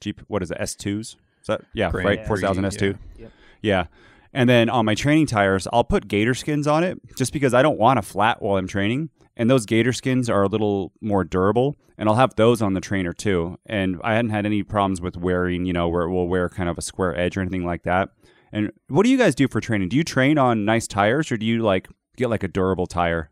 GP 0.00 0.20
what 0.28 0.42
is 0.42 0.50
it 0.50 0.58
S2s? 0.58 1.00
Is 1.00 1.16
that 1.46 1.62
yeah, 1.72 1.90
Grand 1.90 2.06
right? 2.06 2.18
Yeah. 2.20 2.26
4000 2.26 2.62
Yeah. 2.64 2.70
S2. 2.70 2.98
Yep. 3.18 3.32
Yeah. 3.62 3.86
And 4.32 4.48
then 4.48 4.68
on 4.68 4.84
my 4.84 4.94
training 4.94 5.26
tires, 5.26 5.66
I'll 5.72 5.84
put 5.84 6.06
gator 6.06 6.34
skins 6.34 6.66
on 6.66 6.84
it 6.84 6.98
just 7.16 7.32
because 7.32 7.54
I 7.54 7.62
don't 7.62 7.78
want 7.78 7.98
a 7.98 8.02
flat 8.02 8.42
while 8.42 8.56
I'm 8.56 8.68
training. 8.68 9.10
And 9.36 9.48
those 9.48 9.66
gator 9.66 9.92
skins 9.92 10.28
are 10.28 10.42
a 10.42 10.48
little 10.48 10.92
more 11.00 11.24
durable. 11.24 11.78
And 11.96 12.08
I'll 12.08 12.16
have 12.16 12.34
those 12.34 12.60
on 12.60 12.74
the 12.74 12.80
trainer 12.80 13.12
too. 13.12 13.58
And 13.66 14.00
I 14.04 14.14
hadn't 14.14 14.30
had 14.30 14.46
any 14.46 14.62
problems 14.62 15.00
with 15.00 15.16
wearing, 15.16 15.64
you 15.64 15.72
know, 15.72 15.88
where 15.88 16.02
it 16.02 16.10
will 16.10 16.28
wear 16.28 16.48
kind 16.48 16.68
of 16.68 16.76
a 16.76 16.82
square 16.82 17.18
edge 17.18 17.36
or 17.36 17.40
anything 17.40 17.64
like 17.64 17.84
that. 17.84 18.10
And 18.52 18.72
what 18.88 19.04
do 19.04 19.10
you 19.10 19.18
guys 19.18 19.34
do 19.34 19.48
for 19.48 19.60
training? 19.60 19.88
Do 19.88 19.96
you 19.96 20.04
train 20.04 20.38
on 20.38 20.64
nice 20.64 20.86
tires 20.86 21.30
or 21.32 21.36
do 21.36 21.46
you 21.46 21.62
like 21.62 21.88
get 22.16 22.30
like 22.30 22.42
a 22.42 22.48
durable 22.48 22.86
tire? 22.86 23.30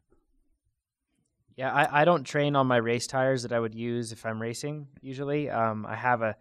Yeah, 1.57 1.73
I, 1.73 2.03
I 2.03 2.05
don't 2.05 2.25
train 2.25 2.55
on 2.55 2.67
my 2.67 2.77
race 2.77 3.07
tires 3.07 3.43
that 3.43 3.53
I 3.53 3.59
would 3.59 3.75
use 3.75 4.13
if 4.13 4.27
I'm 4.27 4.41
racing. 4.41 4.89
Usually, 5.01 5.49
um, 5.49 5.87
I 5.87 5.97
have 5.97 6.21
a, 6.21 6.37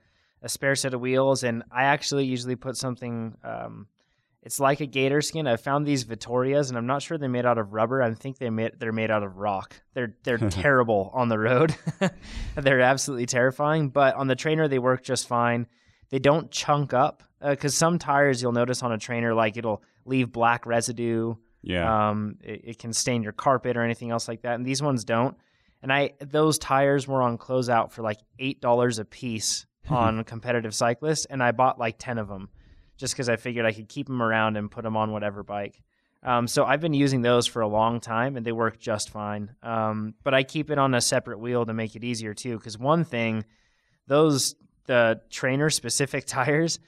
a 0.45 0.49
spare 0.49 0.75
set 0.75 0.93
of 0.93 1.01
wheels, 1.01 1.43
and 1.43 1.63
I 1.71 1.84
actually 1.86 2.25
usually 2.25 2.55
put 2.55 2.77
something. 2.77 3.36
Um, 3.43 3.88
it's 4.43 4.60
like 4.60 4.79
a 4.79 4.86
gator 4.86 5.21
skin. 5.21 5.47
I 5.47 5.55
found 5.58 5.88
these 5.88 6.05
Vittorias, 6.05 6.69
and 6.69 6.77
I'm 6.77 6.86
not 6.86 7.01
sure 7.01 7.17
they're 7.17 7.27
made 7.27 7.47
out 7.47 7.58
of 7.58 7.73
rubber. 7.73 8.01
I 8.03 8.13
think 8.13 8.38
they 8.38 8.51
made 8.51 8.73
they're 8.79 8.91
made 8.93 9.10
out 9.10 9.23
of 9.23 9.38
rock. 9.38 9.81
They're 9.95 10.15
they're 10.23 10.38
terrible 10.49 11.10
on 11.13 11.27
the 11.29 11.39
road. 11.39 11.75
they're 12.55 12.81
absolutely 12.81 13.25
terrifying, 13.25 13.89
but 13.89 14.15
on 14.15 14.27
the 14.27 14.36
trainer 14.36 14.67
they 14.67 14.79
work 14.79 15.03
just 15.03 15.27
fine. 15.27 15.65
They 16.12 16.19
don't 16.19 16.51
chunk 16.51 16.93
up 16.93 17.23
because 17.41 17.73
some 17.75 17.97
tires 17.97 18.39
you'll 18.41 18.51
notice 18.51 18.84
on 18.84 18.91
a 18.91 18.97
trainer 18.99 19.34
like 19.34 19.58
it'll 19.58 19.81
leave 20.05 20.31
black 20.31 20.67
residue 20.67 21.34
Yeah. 21.63 22.10
um, 22.10 22.38
it, 22.43 22.62
it 22.65 22.77
can 22.79 22.93
stain 22.93 23.23
your 23.23 23.31
carpet 23.34 23.75
or 23.75 23.81
anything 23.81 24.12
else 24.12 24.27
like 24.27 24.43
that, 24.43 24.53
and 24.53 24.63
these 24.65 24.84
ones 24.84 25.03
don't. 25.03 25.36
And 25.81 25.91
I 25.91 26.12
those 26.19 26.60
tires 26.60 27.08
were 27.08 27.23
on 27.23 27.39
closeout 27.39 27.91
for 27.91 28.03
like 28.03 28.19
eight 28.38 28.62
dollars 28.62 28.99
a 28.99 29.05
piece 29.05 29.65
on 29.89 30.23
competitive 30.25 30.73
cyclists, 30.73 31.25
and 31.25 31.41
I 31.41 31.51
bought 31.51 31.79
like 31.79 31.97
ten 31.97 32.17
of 32.17 32.27
them 32.27 32.49
just 32.97 33.13
because 33.13 33.29
I 33.29 33.35
figured 33.35 33.65
I 33.65 33.71
could 33.71 33.89
keep 33.89 34.07
them 34.07 34.21
around 34.21 34.57
and 34.57 34.71
put 34.71 34.83
them 34.83 34.95
on 34.95 35.11
whatever 35.11 35.43
bike. 35.43 35.81
Um, 36.23 36.47
so 36.47 36.65
I've 36.65 36.81
been 36.81 36.93
using 36.93 37.21
those 37.21 37.45
for 37.45 37.61
a 37.61 37.67
long 37.67 37.99
time, 37.99 38.35
and 38.35 38.45
they 38.45 38.51
work 38.51 38.79
just 38.79 39.11
fine. 39.11 39.55
Um, 39.61 40.15
but 40.23 40.33
I 40.33 40.43
keep 40.43 40.71
it 40.71 40.79
on 40.79 40.95
a 40.95 41.01
separate 41.01 41.39
wheel 41.39 41.65
to 41.65 41.73
make 41.73 41.95
it 41.95 42.03
easier 42.03 42.33
too. 42.33 42.57
Because 42.57 42.79
one 42.79 43.03
thing, 43.03 43.45
those 44.07 44.55
the 44.87 45.21
trainer 45.29 45.69
specific 45.69 46.25
tires, 46.27 46.79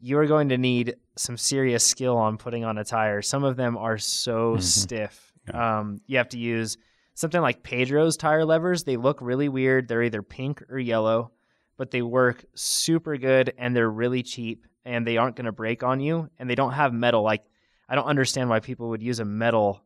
you 0.00 0.18
are 0.18 0.26
going 0.26 0.50
to 0.50 0.58
need 0.58 0.96
some 1.16 1.36
serious 1.36 1.84
skill 1.84 2.16
on 2.16 2.36
putting 2.36 2.64
on 2.64 2.78
a 2.78 2.84
tire. 2.84 3.20
Some 3.20 3.42
of 3.42 3.56
them 3.56 3.76
are 3.76 3.98
so 3.98 4.58
stiff. 4.58 5.32
Um, 5.52 6.00
you 6.06 6.18
have 6.18 6.28
to 6.30 6.38
use 6.38 6.78
something 7.14 7.40
like 7.40 7.62
Pedro's 7.62 8.16
tire 8.16 8.44
levers. 8.44 8.84
They 8.84 8.96
look 8.96 9.18
really 9.20 9.48
weird. 9.48 9.88
They're 9.88 10.02
either 10.02 10.22
pink 10.22 10.62
or 10.70 10.78
yellow, 10.78 11.32
but 11.76 11.90
they 11.90 12.02
work 12.02 12.44
super 12.54 13.16
good 13.16 13.52
and 13.58 13.74
they're 13.74 13.90
really 13.90 14.22
cheap 14.22 14.66
and 14.84 15.06
they 15.06 15.16
aren't 15.16 15.36
going 15.36 15.46
to 15.46 15.52
break 15.52 15.82
on 15.82 16.00
you 16.00 16.28
and 16.38 16.48
they 16.48 16.54
don't 16.54 16.72
have 16.72 16.92
metal. 16.92 17.22
Like 17.22 17.44
I 17.88 17.94
don't 17.94 18.06
understand 18.06 18.48
why 18.48 18.60
people 18.60 18.88
would 18.90 19.02
use 19.02 19.20
a 19.20 19.24
metal 19.24 19.82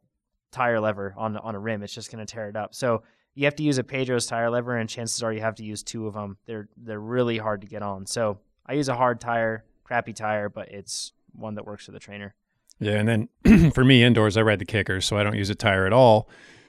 tire 0.50 0.80
lever 0.80 1.14
on 1.16 1.36
on 1.36 1.54
a 1.54 1.58
rim. 1.58 1.82
It's 1.82 1.94
just 1.94 2.10
going 2.10 2.24
to 2.24 2.32
tear 2.32 2.48
it 2.48 2.56
up. 2.56 2.74
So 2.74 3.02
you 3.34 3.44
have 3.44 3.56
to 3.56 3.62
use 3.62 3.78
a 3.78 3.84
Pedro's 3.84 4.26
tire 4.26 4.50
lever, 4.50 4.76
and 4.76 4.88
chances 4.88 5.22
are 5.22 5.32
you 5.32 5.40
have 5.40 5.54
to 5.56 5.64
use 5.64 5.82
two 5.82 6.06
of 6.06 6.14
them. 6.14 6.38
They're 6.46 6.68
they're 6.76 7.00
really 7.00 7.38
hard 7.38 7.60
to 7.60 7.66
get 7.66 7.82
on. 7.82 8.06
So 8.06 8.38
I 8.66 8.72
use 8.74 8.88
a 8.88 8.96
hard 8.96 9.20
tire, 9.20 9.64
crappy 9.84 10.12
tire, 10.12 10.48
but 10.48 10.68
it's 10.70 11.12
one 11.32 11.54
that 11.54 11.66
works 11.66 11.86
for 11.86 11.92
the 11.92 12.00
trainer. 12.00 12.34
Yeah, 12.80 12.94
and 12.94 13.28
then 13.44 13.70
for 13.72 13.84
me 13.84 14.02
indoors, 14.02 14.36
I 14.36 14.42
ride 14.42 14.58
the 14.58 14.64
kickers, 14.64 15.04
so 15.06 15.16
I 15.16 15.22
don't 15.22 15.36
use 15.36 15.50
a 15.50 15.54
tire 15.54 15.86
at 15.86 15.92
all. 15.92 16.28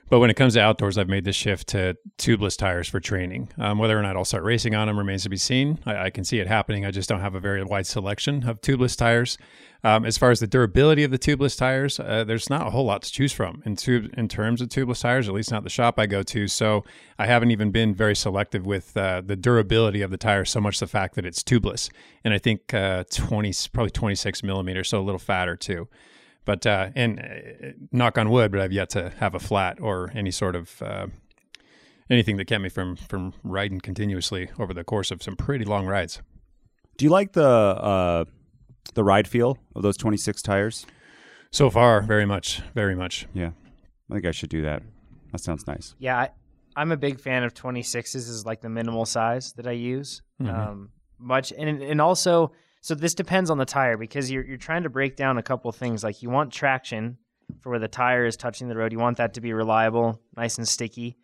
But 0.10 0.20
when 0.20 0.32
it 0.32 0.34
comes 0.34 0.56
to 0.56 0.62
outdoors, 0.62 0.98
I've 0.98 1.08
made 1.08 1.24
the 1.24 1.32
shift 1.32 1.68
to 1.70 1.96
tubeless 2.18 2.58
tires 2.58 2.90
for 2.90 3.00
training. 3.00 3.50
Um, 3.60 3.78
whether 3.78 3.98
or 3.98 4.02
not 4.02 4.16
I'll 4.16 4.26
start 4.26 4.44
racing 4.44 4.74
on 4.74 4.88
them 4.88 4.98
remains 4.98 5.22
to 5.24 5.30
be 5.30 5.38
seen. 5.38 5.78
I, 5.86 6.06
I, 6.06 6.10
can 6.10 6.24
see 6.24 6.40
it 6.40 6.48
happening. 6.48 6.84
I 6.84 6.90
just 6.90 7.08
don't 7.08 7.20
have 7.20 7.36
a 7.36 7.40
very 7.40 7.64
wide 7.64 7.86
selection 7.86 8.50
of 8.50 8.60
tubeless 8.60 8.98
tires. 8.98 9.38
Um, 9.84 10.06
as 10.06 10.18
far 10.18 10.32
as 10.32 10.40
the 10.40 10.48
durability 10.48 11.04
of 11.04 11.12
the 11.12 11.20
tubeless 11.20 11.56
tires, 11.56 12.00
uh, 12.00 12.24
there's 12.26 12.50
not 12.50 12.66
a 12.66 12.70
whole 12.72 12.86
lot 12.86 13.04
to 13.04 13.12
choose 13.12 13.32
from 13.32 13.62
in 13.66 13.76
tube 13.76 14.12
in 14.18 14.28
terms 14.28 14.62
of 14.62 14.70
tubeless 14.70 15.02
tires. 15.02 15.30
At 15.30 15.36
least 15.36 15.52
not 15.52 15.64
the 15.64 15.70
shop 15.70 16.00
I 16.00 16.08
go 16.08 16.24
to. 16.24 16.48
So 16.48 16.84
I 17.20 17.28
haven't 17.28 17.52
even 17.52 17.70
been 17.70 17.94
very 17.94 18.16
selective 18.16 18.66
with 18.66 18.98
uh, 18.98 19.22
the 19.24 19.36
durability 19.36 20.02
of 20.02 20.10
the 20.10 20.18
tire. 20.18 20.44
So 20.44 20.60
much 20.60 20.80
the 20.80 20.88
fact 20.88 21.16
that 21.16 21.26
it's 21.26 21.44
tubeless, 21.44 21.90
and 22.24 22.34
I 22.34 22.40
think 22.40 22.74
uh, 22.74 23.04
20 23.12 23.54
probably 23.72 23.92
26 23.92 24.42
millimeters, 24.44 24.90
so 24.90 25.00
a 25.00 25.04
little 25.04 25.20
fatter 25.20 25.56
too. 25.56 25.88
But 26.50 26.66
uh, 26.66 26.90
and 26.96 27.20
uh, 27.20 27.68
knock 27.92 28.18
on 28.18 28.32
wood, 28.32 28.52
but 28.52 28.60
I've 28.60 28.72
yet 28.72 28.90
to 28.90 29.12
have 29.20 29.36
a 29.36 29.40
flat 29.40 29.80
or 29.80 30.10
any 30.16 30.32
sort 30.32 30.56
of 30.56 30.82
uh, 30.82 31.06
anything 32.10 32.38
that 32.38 32.46
kept 32.46 32.64
me 32.64 32.70
from 32.70 32.96
from 32.96 33.34
riding 33.44 33.80
continuously 33.80 34.50
over 34.58 34.74
the 34.74 34.84
course 34.84 35.12
of 35.12 35.22
some 35.22 35.36
pretty 35.36 35.64
long 35.64 35.86
rides. 35.86 36.24
Do 36.98 37.06
you 37.06 37.12
like 37.12 37.34
the 37.34 37.46
uh, 37.46 38.26
the 38.96 39.04
ride 39.04 39.28
feel 39.28 39.60
of 39.76 39.84
those 39.84 39.96
26 39.96 40.42
tires? 40.42 40.88
So 41.52 41.70
far, 41.70 42.02
very 42.02 42.26
much, 42.26 42.64
very 42.74 42.96
much. 42.96 43.28
Yeah, 43.36 43.52
I 44.10 44.14
think 44.16 44.26
I 44.26 44.32
should 44.32 44.50
do 44.50 44.64
that. 44.64 44.82
That 45.32 45.42
sounds 45.42 45.68
nice. 45.68 45.94
Yeah, 46.00 46.18
I, 46.18 46.30
I'm 46.76 46.92
a 46.92 46.98
big 46.98 47.20
fan 47.20 47.44
of 47.44 47.54
26s. 47.54 48.16
Is 48.16 48.44
like 48.44 48.62
the 48.62 48.70
minimal 48.70 49.06
size 49.06 49.54
that 49.54 49.68
I 49.68 49.74
use. 49.74 50.24
Mhm. 50.42 50.52
Um, 50.52 50.90
much 51.20 51.54
and 51.56 51.80
and 51.84 52.02
also 52.02 52.54
so 52.82 52.96
this 52.96 53.14
depends 53.14 53.50
on 53.50 53.58
the 53.58 53.66
tire 53.66 53.98
because 53.98 54.32
you're 54.32 54.46
you're 54.46 54.58
trying 54.58 54.84
to 54.84 54.90
break 54.90 55.16
down 55.16 55.38
a 55.38 55.44
couple 55.44 55.72
things. 55.72 56.04
Like 56.04 56.22
you 56.22 56.30
want 56.30 56.52
traction 56.52 57.18
for 57.62 57.72
where 57.72 57.80
the 57.80 57.88
tire 57.88 58.26
is 58.26 58.38
touching 58.38 58.68
the 58.68 58.76
road. 58.76 58.92
You 58.92 59.00
want 59.00 59.18
that 59.18 59.34
to 59.34 59.42
be 59.42 59.54
reliable, 59.54 60.22
nice 60.36 60.58
and 60.58 60.68
sticky. 60.68 61.18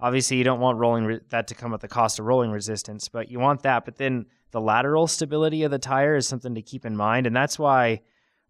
Obviously, 0.00 0.36
you 0.36 0.44
don't 0.44 0.60
want 0.60 0.78
rolling 0.78 1.04
re- 1.04 1.20
that 1.28 1.48
to 1.48 1.54
come 1.54 1.72
at 1.74 1.80
the 1.80 1.88
cost 1.88 2.18
of 2.18 2.24
rolling 2.24 2.50
resistance, 2.50 3.08
but 3.08 3.30
you 3.30 3.38
want 3.38 3.62
that. 3.62 3.84
But 3.84 3.96
then 3.96 4.26
the 4.50 4.60
lateral 4.60 5.06
stability 5.06 5.62
of 5.62 5.70
the 5.70 5.78
tire 5.78 6.16
is 6.16 6.26
something 6.26 6.54
to 6.54 6.62
keep 6.62 6.84
in 6.84 6.96
mind, 6.96 7.26
and 7.26 7.36
that's 7.36 7.58
why 7.58 8.00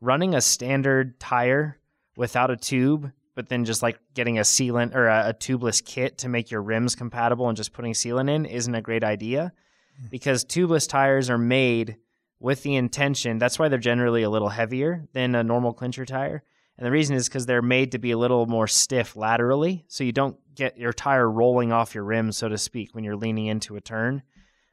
running 0.00 0.34
a 0.34 0.40
standard 0.40 1.18
tire 1.20 1.78
without 2.16 2.50
a 2.50 2.56
tube, 2.56 3.10
but 3.34 3.48
then 3.48 3.64
just 3.64 3.82
like 3.82 3.98
getting 4.14 4.38
a 4.38 4.42
sealant 4.42 4.94
or 4.94 5.08
a, 5.08 5.28
a 5.28 5.34
tubeless 5.34 5.84
kit 5.84 6.18
to 6.18 6.28
make 6.28 6.50
your 6.50 6.62
rims 6.62 6.94
compatible 6.94 7.48
and 7.48 7.56
just 7.56 7.72
putting 7.72 7.92
sealant 7.92 8.30
in 8.30 8.44
isn't 8.46 8.74
a 8.74 8.82
great 8.82 9.04
idea 9.04 9.52
hmm. 9.98 10.06
because 10.10 10.44
tubeless 10.44 10.88
tires 10.88 11.30
are 11.30 11.38
made 11.38 11.96
with 12.42 12.62
the 12.62 12.74
intention. 12.74 13.38
That's 13.38 13.58
why 13.58 13.68
they're 13.68 13.78
generally 13.78 14.24
a 14.24 14.30
little 14.30 14.48
heavier 14.48 15.06
than 15.12 15.34
a 15.34 15.44
normal 15.44 15.72
clincher 15.72 16.04
tire. 16.04 16.42
And 16.76 16.86
the 16.86 16.90
reason 16.90 17.14
is 17.14 17.28
because 17.28 17.46
they're 17.46 17.62
made 17.62 17.92
to 17.92 17.98
be 17.98 18.10
a 18.10 18.18
little 18.18 18.46
more 18.46 18.66
stiff 18.66 19.14
laterally, 19.14 19.84
so 19.88 20.04
you 20.04 20.12
don't 20.12 20.36
get 20.54 20.78
your 20.78 20.92
tire 20.92 21.30
rolling 21.30 21.70
off 21.70 21.94
your 21.94 22.04
rim, 22.04 22.32
so 22.32 22.48
to 22.48 22.58
speak, 22.58 22.94
when 22.94 23.04
you're 23.04 23.16
leaning 23.16 23.46
into 23.46 23.76
a 23.76 23.80
turn. 23.80 24.22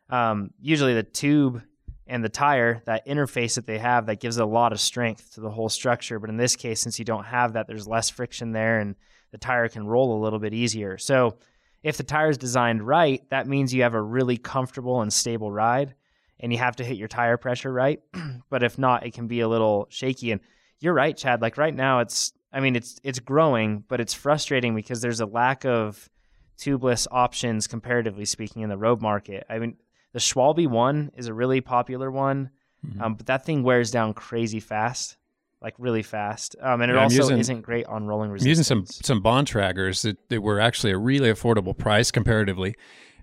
Um, 0.09 0.51
usually, 0.59 0.95
the 0.95 1.03
tube 1.03 1.61
and 2.07 2.23
the 2.23 2.29
tire, 2.29 2.81
that 2.85 3.05
interface 3.05 3.55
that 3.55 3.67
they 3.67 3.77
have, 3.77 4.07
that 4.07 4.19
gives 4.19 4.37
a 4.37 4.45
lot 4.45 4.71
of 4.71 4.79
strength 4.79 5.35
to 5.35 5.41
the 5.41 5.51
whole 5.51 5.69
structure. 5.69 6.19
But 6.19 6.31
in 6.31 6.37
this 6.37 6.55
case, 6.55 6.81
since 6.81 6.97
you 6.97 7.05
don't 7.05 7.25
have 7.25 7.53
that, 7.53 7.67
there's 7.67 7.87
less 7.87 8.09
friction 8.09 8.53
there, 8.53 8.79
and 8.79 8.95
the 9.31 9.37
tire 9.37 9.69
can 9.69 9.85
roll 9.85 10.17
a 10.17 10.23
little 10.23 10.39
bit 10.39 10.53
easier. 10.53 10.97
So, 10.97 11.37
if 11.83 11.97
the 11.97 12.03
tire 12.03 12.29
is 12.29 12.37
designed 12.37 12.81
right, 12.81 13.21
that 13.29 13.47
means 13.47 13.73
you 13.73 13.83
have 13.83 13.93
a 13.93 14.01
really 14.01 14.37
comfortable 14.37 15.01
and 15.01 15.13
stable 15.13 15.51
ride 15.51 15.93
and 16.39 16.51
you 16.51 16.57
have 16.59 16.75
to 16.77 16.83
hit 16.83 16.97
your 16.97 17.07
tire 17.07 17.37
pressure 17.37 17.71
right. 17.71 18.01
but 18.49 18.63
if 18.63 18.77
not, 18.77 19.05
it 19.05 19.13
can 19.13 19.27
be 19.27 19.41
a 19.41 19.47
little 19.47 19.87
shaky. 19.89 20.31
And 20.31 20.41
you're 20.79 20.93
right, 20.93 21.15
Chad. 21.15 21.41
Like 21.41 21.57
right 21.57 21.75
now, 21.75 21.99
it's 21.99 22.33
I 22.51 22.59
mean 22.59 22.75
it's 22.75 22.99
it's 23.03 23.19
growing, 23.19 23.83
but 23.87 23.99
it's 23.99 24.13
frustrating 24.13 24.75
because 24.75 25.01
there's 25.01 25.19
a 25.19 25.25
lack 25.25 25.65
of 25.65 26.09
tubeless 26.57 27.07
options 27.11 27.67
comparatively 27.67 28.25
speaking 28.25 28.61
in 28.61 28.69
the 28.69 28.77
road 28.77 29.01
market. 29.01 29.45
I 29.49 29.59
mean, 29.59 29.77
the 30.13 30.19
Schwalbe 30.19 30.67
one 30.67 31.11
is 31.15 31.27
a 31.27 31.33
really 31.33 31.61
popular 31.61 32.11
one, 32.11 32.49
Mm-hmm. 32.85 33.01
um, 33.01 33.15
but 33.15 33.25
that 33.25 33.45
thing 33.45 33.63
wears 33.63 33.91
down 33.91 34.13
crazy 34.13 34.59
fast, 34.59 35.17
like 35.61 35.73
really 35.77 36.03
fast. 36.03 36.55
Um, 36.61 36.81
and 36.81 36.89
it 36.91 36.95
yeah, 36.95 37.03
also 37.03 37.17
using, 37.17 37.37
isn't 37.37 37.61
great 37.61 37.85
on 37.87 38.05
rolling 38.05 38.31
I'm 38.31 38.37
using 38.37 38.63
some 38.63 38.85
some 38.85 39.21
Bontragers 39.21 40.03
that, 40.03 40.29
that 40.29 40.41
were 40.41 40.59
actually 40.59 40.93
a 40.93 40.97
really 40.97 41.29
affordable 41.29 41.77
price 41.77 42.09
comparatively, 42.11 42.75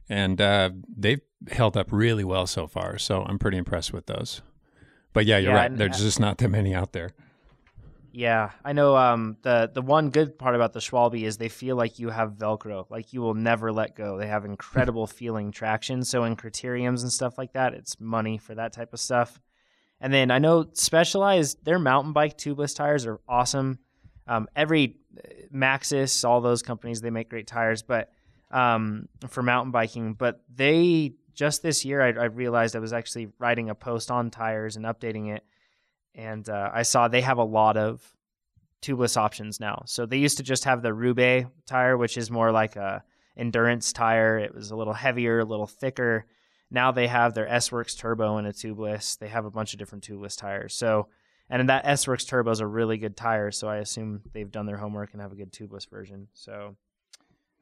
and 0.09 0.41
uh, 0.41 0.71
they've 0.97 1.21
held 1.51 1.77
up 1.77 1.89
really 1.91 2.25
well 2.25 2.47
so 2.47 2.67
far. 2.67 2.99
So 2.99 3.23
I'm 3.23 3.39
pretty 3.39 3.59
impressed 3.59 3.93
with 3.93 4.07
those. 4.07 4.43
But 5.13 5.27
yeah, 5.27 5.39
you're 5.39 5.53
Yeah, 5.53 5.59
right. 5.59 5.77
There's 5.77 5.99
just 6.01 6.21
not 6.21 6.39
that 6.39 6.49
many 6.49 6.75
out 6.75 6.93
there. 6.93 7.11
Yeah, 8.13 8.53
I 8.65 8.73
know. 8.73 8.97
Um, 8.97 9.37
the 9.43 9.71
the 9.73 9.83
one 9.83 10.09
good 10.09 10.39
part 10.39 10.55
about 10.55 10.73
the 10.73 10.81
Schwalbe 10.81 11.23
is 11.23 11.37
they 11.37 11.51
feel 11.51 11.77
like 11.77 11.99
you 11.99 12.09
have 12.09 12.33
Velcro, 12.33 12.89
like 12.91 13.13
you 13.13 13.21
will 13.21 13.35
never 13.35 13.73
let 13.73 13.95
go. 13.95 14.17
They 14.17 14.27
have 14.27 14.47
incredible 14.47 15.07
feeling 15.19 15.53
traction. 15.53 16.03
So 16.03 16.25
in 16.25 16.35
criteriums 16.35 17.03
and 17.03 17.13
stuff 17.13 17.37
like 17.37 17.53
that, 17.53 17.75
it's 17.75 18.01
money 18.01 18.39
for 18.39 18.55
that 18.55 18.73
type 18.73 18.95
of 18.95 19.01
stuff. 19.01 19.39
And 20.01 20.15
then 20.15 20.31
I 20.31 20.39
know 20.39 20.67
Specialized, 20.73 21.65
their 21.65 21.79
mountain 21.79 22.15
bike 22.15 22.39
tubeless 22.39 22.75
tires 22.75 23.07
are 23.07 23.21
awesome. 23.29 23.81
Um, 24.27 24.49
every 24.57 24.97
Maxxis, 25.55 26.27
all 26.27 26.41
those 26.41 26.63
companies, 26.63 27.01
they 27.01 27.11
make 27.11 27.29
great 27.29 27.47
tires, 27.47 27.83
but 27.83 28.11
um, 28.51 29.09
for 29.29 29.43
mountain 29.43 29.73
biking. 29.73 30.15
But 30.15 30.41
they 30.55 31.13
just 31.35 31.63
this 31.63 31.85
year, 31.85 32.01
I, 32.01 32.09
I 32.09 32.27
realized 32.27 32.75
I 32.75 32.81
was 32.81 32.93
actually 32.93 33.29
writing 33.39 33.71
a 33.71 33.75
post 33.75 34.11
on 34.11 34.31
tires 34.31 34.77
and 34.77 34.85
updating 34.85 35.35
it, 35.35 35.45
and 36.15 36.49
uh, 36.49 36.71
I 36.73 36.83
saw 36.83 37.09
they 37.09 37.21
have 37.21 37.39
a 37.39 37.45
lot 37.45 37.77
of 37.77 38.03
tubeless 38.83 39.17
options 39.17 39.61
now. 39.61 39.83
So 39.87 40.07
they 40.07 40.19
used 40.19 40.39
to 40.39 40.43
just 40.43 40.65
have 40.65 40.83
the 40.83 40.95
Roubaix 40.95 41.49
tire, 41.67 41.97
which 41.97 42.17
is 42.17 42.31
more 42.31 42.53
like 42.53 42.77
a 42.77 43.03
endurance 43.37 43.93
tire. 43.93 44.39
It 44.39 44.55
was 44.55 44.71
a 44.71 44.77
little 44.77 44.93
heavier, 44.93 45.41
a 45.41 45.45
little 45.45 45.67
thicker. 45.67 46.27
Now 46.71 46.91
they 46.91 47.07
have 47.07 47.35
their 47.35 47.49
S 47.49 47.71
Works 47.71 47.95
Turbo 47.95 48.39
and 48.39 48.47
a 48.47 48.53
tubeless. 48.53 49.19
They 49.19 49.29
have 49.29 49.45
a 49.45 49.51
bunch 49.51 49.73
of 49.73 49.79
different 49.79 50.07
tubeless 50.07 50.37
tires. 50.37 50.75
So, 50.75 51.09
and 51.49 51.69
that 51.69 51.87
S 51.87 52.09
Works 52.09 52.25
Turbo 52.25 52.51
is 52.51 52.61
a 52.61 52.67
really 52.67 52.99
good 52.99 53.17
tire. 53.17 53.51
So 53.51 53.69
I 53.69 53.77
assume 53.77 54.23
they've 54.33 54.51
done 54.51 54.67
their 54.67 54.79
homework 54.79 55.13
and 55.13 55.23
have 55.23 55.33
a 55.33 55.37
good 55.37 55.53
tubeless 55.53 55.89
version. 55.89 56.29
So, 56.33 56.77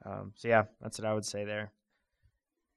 um, 0.04 0.32
so 0.36 0.48
yeah, 0.48 0.64
that's 0.80 0.98
what 0.98 1.06
I 1.06 1.14
would 1.14 1.24
say 1.24 1.44
there. 1.44 1.72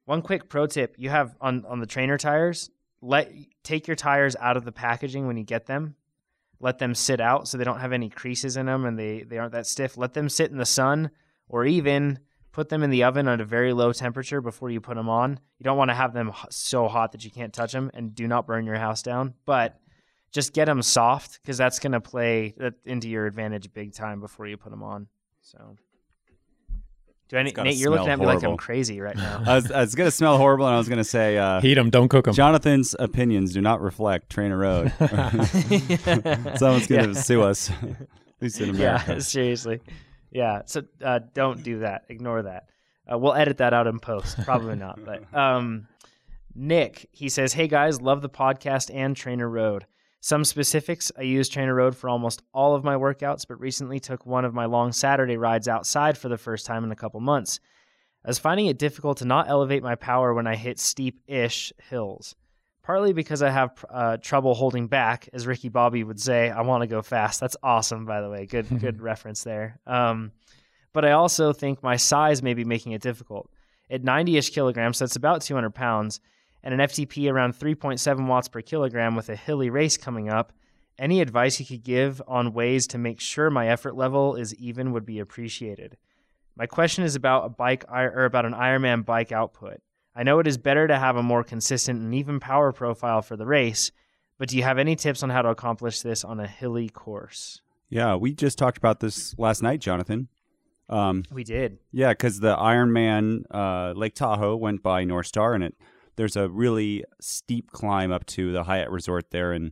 One 0.05 0.21
quick 0.21 0.49
pro 0.49 0.67
tip: 0.67 0.95
you 0.97 1.09
have 1.09 1.35
on 1.41 1.65
on 1.65 1.79
the 1.79 1.85
trainer 1.85 2.17
tires. 2.17 2.69
Let 3.01 3.31
take 3.63 3.87
your 3.87 3.95
tires 3.95 4.35
out 4.39 4.57
of 4.57 4.65
the 4.65 4.71
packaging 4.71 5.27
when 5.27 5.37
you 5.37 5.43
get 5.43 5.65
them. 5.65 5.95
Let 6.59 6.79
them 6.79 6.95
sit 6.95 7.19
out 7.19 7.47
so 7.47 7.57
they 7.57 7.63
don't 7.63 7.79
have 7.79 7.93
any 7.93 8.09
creases 8.09 8.57
in 8.57 8.65
them 8.65 8.85
and 8.85 8.97
they 8.97 9.23
they 9.23 9.37
aren't 9.37 9.51
that 9.51 9.67
stiff. 9.67 9.97
Let 9.97 10.13
them 10.13 10.29
sit 10.29 10.49
in 10.49 10.57
the 10.57 10.65
sun 10.65 11.11
or 11.47 11.65
even 11.65 12.19
put 12.51 12.69
them 12.69 12.81
in 12.81 12.89
the 12.89 13.03
oven 13.03 13.27
at 13.27 13.39
a 13.39 13.45
very 13.45 13.71
low 13.71 13.93
temperature 13.93 14.41
before 14.41 14.71
you 14.71 14.81
put 14.81 14.95
them 14.95 15.09
on. 15.09 15.39
You 15.59 15.63
don't 15.63 15.77
want 15.77 15.91
to 15.91 15.95
have 15.95 16.13
them 16.13 16.31
so 16.49 16.87
hot 16.87 17.11
that 17.11 17.23
you 17.23 17.29
can't 17.29 17.53
touch 17.53 17.71
them 17.71 17.91
and 17.93 18.15
do 18.15 18.27
not 18.27 18.47
burn 18.47 18.65
your 18.65 18.77
house 18.77 19.03
down, 19.03 19.35
but 19.45 19.79
just 20.31 20.53
get 20.53 20.65
them 20.65 20.81
soft 20.81 21.39
because 21.41 21.57
that's 21.57 21.77
going 21.77 21.91
to 21.91 22.01
play 22.01 22.55
into 22.83 23.09
your 23.09 23.27
advantage 23.27 23.71
big 23.73 23.93
time 23.93 24.19
before 24.19 24.47
you 24.47 24.57
put 24.57 24.71
them 24.71 24.81
on. 24.81 25.07
So, 25.41 25.77
do 27.29 27.37
any, 27.37 27.51
gotta 27.51 27.69
Nate? 27.69 27.77
You're 27.77 27.91
looking 27.91 28.07
at 28.09 28.19
me 28.19 28.25
like 28.25 28.43
I'm 28.43 28.57
crazy 28.57 29.01
right 29.01 29.15
now. 29.15 29.43
I 29.47 29.55
was, 29.55 29.69
was 29.69 29.95
going 29.95 30.07
to 30.07 30.11
smell 30.11 30.37
horrible, 30.37 30.65
and 30.65 30.75
I 30.75 30.77
was 30.77 30.87
going 30.87 30.97
to 30.97 31.03
say, 31.03 31.37
uh, 31.37 31.59
Heat 31.61 31.73
them, 31.75 31.89
don't 31.89 32.07
cook 32.09 32.25
them. 32.25 32.33
Jonathan's 32.33 32.95
opinions 32.97 33.53
do 33.53 33.61
not 33.61 33.81
reflect 33.81 34.29
Trainer 34.29 34.57
Road. 34.57 34.93
Someone's 34.99 36.87
going 36.87 37.03
to 37.03 37.11
Yeah. 37.13 37.13
sue 37.13 37.41
us. 37.43 37.69
At 37.69 38.07
least 38.41 38.61
in 38.61 38.69
America. 38.69 39.13
Yeah, 39.13 39.19
seriously. 39.19 39.81
Yeah. 40.31 40.61
So 40.65 40.83
uh, 41.03 41.19
don't 41.33 41.63
do 41.63 41.79
that. 41.79 42.05
Ignore 42.09 42.43
that. 42.43 42.69
Uh, 43.11 43.17
we'll 43.17 43.33
edit 43.33 43.57
that 43.57 43.73
out 43.73 43.87
in 43.87 43.99
post. 43.99 44.37
Probably 44.43 44.75
not. 44.75 44.99
But 45.03 45.33
um, 45.33 45.87
Nick, 46.53 47.07
he 47.11 47.29
says, 47.29 47.53
"Hey 47.53 47.67
guys, 47.67 48.01
love 48.01 48.21
the 48.21 48.29
podcast 48.29 48.91
and 48.93 49.15
Trainer 49.15 49.49
Road. 49.49 49.85
Some 50.19 50.43
specifics: 50.43 51.11
I 51.17 51.21
use 51.21 51.49
Trainer 51.49 51.75
Road 51.75 51.95
for 51.95 52.09
almost 52.09 52.41
all 52.53 52.75
of 52.75 52.83
my 52.83 52.95
workouts, 52.95 53.47
but 53.47 53.59
recently 53.59 53.99
took 53.99 54.25
one 54.25 54.45
of 54.45 54.53
my 54.53 54.65
long 54.65 54.91
Saturday 54.91 55.37
rides 55.37 55.67
outside 55.67 56.17
for 56.17 56.29
the 56.29 56.37
first 56.37 56.65
time 56.65 56.83
in 56.83 56.91
a 56.91 56.95
couple 56.95 57.19
months. 57.19 57.59
I 58.25 58.29
was 58.29 58.39
finding 58.39 58.65
it 58.65 58.79
difficult 58.79 59.19
to 59.19 59.25
not 59.25 59.47
elevate 59.47 59.83
my 59.83 59.95
power 59.95 60.33
when 60.33 60.47
I 60.47 60.55
hit 60.55 60.79
steep-ish 60.79 61.73
hills." 61.89 62.35
Partly 62.83 63.11
because 63.11 63.41
I 63.41 63.49
have 63.49 63.83
uh, 63.89 64.15
trouble 64.15 64.53
holding 64.53 64.87
back, 64.87 65.27
as 65.33 65.45
Ricky 65.45 65.67
Bobby 65.67 66.05
would 66.05 66.21
say. 66.21 66.49
I 66.49 66.61
want 66.61 66.83
to 66.83 66.87
go 66.87 67.01
fast. 67.01 67.41
That's 67.41 67.57
awesome, 67.61 68.05
by 68.05 68.21
the 68.21 68.29
way. 68.29 68.45
Good, 68.45 68.79
good 68.79 69.01
reference 69.01 69.43
there. 69.43 69.81
Um, 69.85 70.31
but 70.93 71.03
I 71.03 71.11
also 71.11 71.51
think 71.51 71.83
my 71.83 71.97
size 71.97 72.41
may 72.41 72.53
be 72.53 72.63
making 72.63 72.93
it 72.93 73.01
difficult. 73.01 73.49
At 73.89 74.03
90-ish 74.03 74.51
kilograms, 74.51 74.99
that's 74.99 75.17
about 75.17 75.41
200 75.41 75.75
pounds, 75.75 76.21
and 76.63 76.73
an 76.73 76.79
FTP 76.81 77.31
around 77.31 77.53
3.7 77.57 78.27
watts 78.27 78.47
per 78.47 78.61
kilogram 78.61 79.15
with 79.15 79.29
a 79.29 79.35
hilly 79.35 79.69
race 79.69 79.97
coming 79.97 80.29
up. 80.29 80.51
Any 80.99 81.21
advice 81.21 81.59
you 81.59 81.65
could 81.65 81.83
give 81.83 82.21
on 82.27 82.53
ways 82.53 82.87
to 82.87 82.97
make 82.97 83.19
sure 83.19 83.49
my 83.49 83.67
effort 83.67 83.95
level 83.95 84.35
is 84.35 84.55
even 84.55 84.91
would 84.93 85.05
be 85.05 85.19
appreciated. 85.19 85.97
My 86.55 86.65
question 86.65 87.03
is 87.03 87.15
about 87.15 87.45
a 87.45 87.49
bike 87.49 87.85
or 87.87 88.25
about 88.25 88.45
an 88.45 88.53
Ironman 88.53 89.05
bike 89.05 89.31
output. 89.31 89.77
I 90.15 90.23
know 90.23 90.39
it 90.39 90.47
is 90.47 90.57
better 90.57 90.87
to 90.87 90.97
have 90.97 91.15
a 91.15 91.21
more 91.21 91.43
consistent 91.43 92.01
and 92.01 92.15
even 92.15 92.39
power 92.39 92.71
profile 92.71 93.21
for 93.21 93.37
the 93.37 93.45
race, 93.45 93.91
but 94.39 94.49
do 94.49 94.57
you 94.57 94.63
have 94.63 94.79
any 94.79 94.95
tips 94.95 95.21
on 95.21 95.29
how 95.29 95.43
to 95.43 95.49
accomplish 95.49 96.01
this 96.01 96.23
on 96.23 96.39
a 96.39 96.47
hilly 96.47 96.89
course? 96.89 97.61
Yeah, 97.89 98.15
we 98.15 98.33
just 98.33 98.57
talked 98.57 98.79
about 98.79 98.99
this 98.99 99.37
last 99.37 99.61
night, 99.61 99.79
Jonathan. 99.79 100.29
Um, 100.89 101.23
We 101.31 101.43
did. 101.43 101.77
yeah, 101.91 102.09
because 102.09 102.39
the 102.39 102.55
Ironman 102.55 103.43
uh, 103.51 103.93
Lake 103.95 104.15
Tahoe 104.15 104.55
went 104.55 104.81
by 104.81 105.03
North 105.03 105.27
Star, 105.27 105.53
and 105.53 105.63
it 105.63 105.75
there's 106.17 106.35
a 106.35 106.49
really 106.49 107.03
steep 107.21 107.71
climb 107.71 108.11
up 108.11 108.25
to 108.25 108.51
the 108.51 108.63
Hyatt 108.63 108.89
Resort 108.89 109.31
there, 109.31 109.53
and 109.53 109.71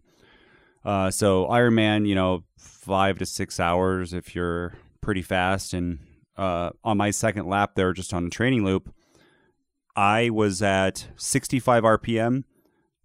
uh, 0.86 1.12
so 1.12 1.48
Ironman, 1.48 2.08
you 2.08 2.16
know, 2.16 2.44
five 2.58 3.18
to 3.18 3.26
six 3.26 3.60
hours 3.60 4.14
if 4.14 4.36
you're 4.36 4.74
pretty 5.02 5.22
fast, 5.22 5.74
and 5.74 6.00
uh, 6.38 6.70
on 6.84 6.98
my 6.98 7.12
second 7.12 7.48
lap 7.48 7.72
there, 7.76 7.94
just 7.94 8.14
on 8.14 8.28
a 8.28 8.30
training 8.30 8.64
loop, 8.64 8.94
I 9.96 10.30
was 10.30 10.62
at 10.62 11.08
65 11.16 11.84
RPM, 11.84 12.44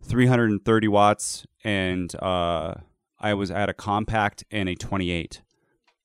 330 0.03 0.89
watts, 0.89 1.47
and 1.65 2.15
uh, 2.17 2.75
I 3.19 3.35
was 3.35 3.51
at 3.51 3.69
a 3.69 3.75
compact 3.75 4.45
and 4.51 4.69
a 4.69 4.75
28. 4.75 5.43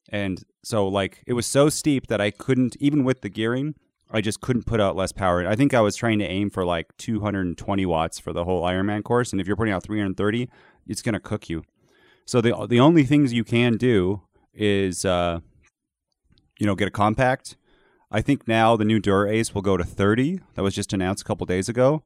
And 0.10 0.44
so, 0.64 0.88
like, 0.88 1.24
it 1.26 1.34
was 1.34 1.48
so 1.48 1.70
steep 1.70 2.08
that 2.08 2.22
I 2.22 2.30
couldn't, 2.30 2.76
even 2.80 3.04
with 3.04 3.22
the 3.22 3.30
gearing, 3.30 3.76
I 4.12 4.22
just 4.22 4.40
couldn't 4.42 4.66
put 4.66 4.80
out 4.80 4.96
less 4.96 5.12
power. 5.12 5.48
I 5.48 5.56
think 5.56 5.74
I 5.74 5.82
was 5.82 5.96
trying 5.96 6.20
to 6.20 6.26
aim 6.26 6.50
for 6.50 6.64
like 6.64 6.96
220 6.98 7.86
watts 7.86 8.20
for 8.20 8.32
the 8.34 8.46
whole 8.46 8.64
Ironman 8.64 9.04
course. 9.04 9.32
And 9.32 9.42
if 9.42 9.48
you're 9.48 9.56
putting 9.56 9.74
out 9.74 9.84
330, 9.84 10.50
it's 10.88 11.02
going 11.02 11.14
to 11.14 11.20
cook 11.20 11.50
you. 11.50 11.64
So, 12.26 12.42
the, 12.42 12.66
the 12.68 12.80
only 12.80 13.04
things 13.04 13.34
you 13.34 13.44
can 13.44 13.78
do 13.78 14.22
is, 14.54 15.06
uh, 15.06 15.40
you 16.60 16.66
know, 16.66 16.76
get 16.76 16.88
a 16.88 16.92
compact. 16.92 17.58
I 18.12 18.22
think 18.22 18.48
now 18.48 18.76
the 18.76 18.86
new 18.86 19.00
Dura 19.00 19.30
Ace 19.32 19.54
will 19.54 19.62
go 19.62 19.78
to 19.78 19.84
30. 19.84 20.40
That 20.54 20.62
was 20.62 20.74
just 20.74 20.94
announced 20.94 21.24
a 21.24 21.26
couple 21.26 21.46
days 21.46 21.68
ago. 21.68 22.04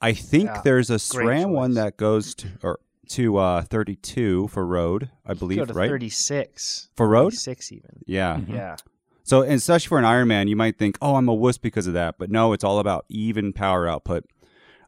I 0.00 0.12
think 0.14 0.46
Yeah, 0.46 0.62
there's 0.64 0.90
a 0.90 0.98
great 1.14 1.28
SRAM 1.28 1.50
one 1.50 1.74
that 1.74 1.96
goes 1.96 2.34
to, 2.36 2.48
or, 2.62 2.80
to 3.10 3.36
uh, 3.36 3.62
32 3.62 4.48
for 4.48 4.66
road, 4.66 5.10
I 5.26 5.34
believe, 5.34 5.58
Go 5.58 5.66
to 5.66 5.74
right? 5.74 5.88
36. 5.88 6.88
For 6.96 7.06
road? 7.06 7.32
36 7.32 7.72
even. 7.72 8.02
Yeah. 8.06 8.36
Mhm. 8.36 8.54
Yeah. 8.54 8.76
So, 9.24 9.42
especially 9.42 9.88
for 9.88 9.98
an 9.98 10.04
Ironman, 10.04 10.48
you 10.48 10.56
might 10.56 10.78
think, 10.78 10.98
"Oh, 11.00 11.16
I'm 11.16 11.28
a 11.28 11.34
wuss 11.34 11.58
because 11.58 11.86
of 11.86 11.94
that," 11.94 12.16
but 12.18 12.30
no, 12.30 12.52
it's 12.52 12.64
all 12.64 12.78
about 12.78 13.04
even 13.08 13.52
power 13.52 13.86
output. 13.86 14.24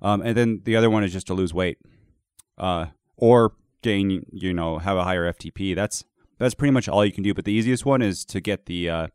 Um, 0.03 0.23
and 0.23 0.37
then 0.37 0.61
the 0.65 0.77
other 0.77 0.91
one 0.91 1.05
is 1.05 1.13
just 1.13 1.27
to 1.29 1.35
lose 1.35 1.55
weight, 1.55 1.79
uh, 2.59 2.87
or 3.17 3.55
gain, 3.83 4.27
you 4.33 4.53
know, 4.53 4.79
have 4.79 4.97
a 4.97 5.05
higher 5.05 5.33
FTP. 5.33 5.75
That's 5.75 6.05
that's 6.39 6.55
pretty 6.55 6.73
much 6.73 6.89
all 6.89 7.05
you 7.05 7.13
can 7.13 7.23
do. 7.23 7.35
But 7.35 7.45
the 7.45 7.53
easiest 7.53 7.87
one 7.87 8.03
is 8.03 8.25
to 8.27 8.41
get 8.41 8.67
the 8.67 8.91
uh, 8.91 9.07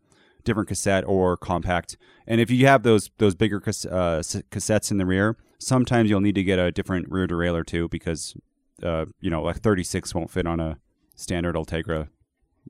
different 0.44 0.70
cassette 0.70 1.04
or 1.06 1.38
compact. 1.38 1.98
And 2.26 2.40
if 2.40 2.50
you 2.50 2.66
have 2.68 2.84
those 2.84 3.10
those 3.18 3.36
bigger 3.36 3.60
cas- 3.60 3.86
uh, 3.86 4.18
s- 4.20 4.42
cassettes 4.52 4.92
in 4.92 4.98
the 4.98 5.06
rear, 5.06 5.38
sometimes 5.58 6.10
you'll 6.10 6.22
need 6.22 6.36
to 6.36 6.44
get 6.44 6.60
a 6.60 6.72
different 6.72 7.10
rear 7.10 7.28
derailleur 7.28 7.66
too, 7.66 7.90
because 7.90 8.36
uh, 8.84 9.06
you 9.20 9.30
know, 9.30 9.42
like 9.42 9.58
36 9.58 10.16
won't 10.16 10.32
fit 10.32 10.48
on 10.48 10.60
a 10.60 10.78
standard 11.16 11.56
Ultegra 11.56 12.08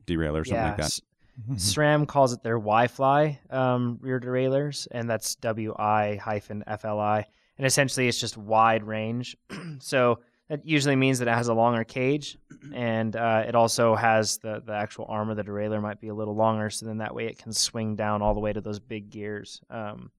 derailleur 0.08 0.42
or 0.42 0.46
something 0.46 0.56
yeah. 0.56 0.70
like 0.70 0.78
that. 0.78 1.00
S- 1.54 1.74
SRAM 1.76 2.08
calls 2.08 2.34
it 2.34 2.44
their 2.44 2.60
WiFLi 2.60 3.54
um, 3.54 3.98
rear 4.02 4.20
derailleurs, 4.20 4.88
and 4.92 5.10
that's 5.10 5.36
WI 5.36 6.18
hyphen 6.18 6.64
FLI. 6.68 7.26
And 7.58 7.68
essentially, 7.68 8.08
it's 8.08 8.20
just 8.20 8.38
wide 8.38 8.84
range. 8.84 9.38
so 9.80 10.20
that 10.50 10.66
usually 10.66 10.96
means 10.96 11.20
that 11.20 11.28
it 11.28 11.34
has 11.34 11.48
a 11.48 11.54
longer 11.54 11.84
cage, 11.84 12.38
and 12.74 13.16
uh, 13.16 13.44
it 13.48 13.56
also 13.56 13.96
has 13.96 14.38
the 14.38 14.62
the 14.66 14.74
actual 14.74 15.06
arm 15.08 15.30
of 15.30 15.38
the 15.38 15.44
derailleur 15.44 15.82
might 15.82 16.02
be 16.02 16.08
a 16.08 16.14
little 16.14 16.36
longer. 16.36 16.70
So 16.70 16.86
then 16.86 16.98
that 16.98 17.14
way 17.14 17.28
it 17.28 17.38
can 17.38 17.54
swing 17.54 17.96
down 17.96 18.22
all 18.22 18.34
the 18.34 18.40
way 18.40 18.54
to 18.54 18.62
those 18.62 18.80
big 18.80 19.10
gears. 19.10 19.62
Um, 19.70 20.12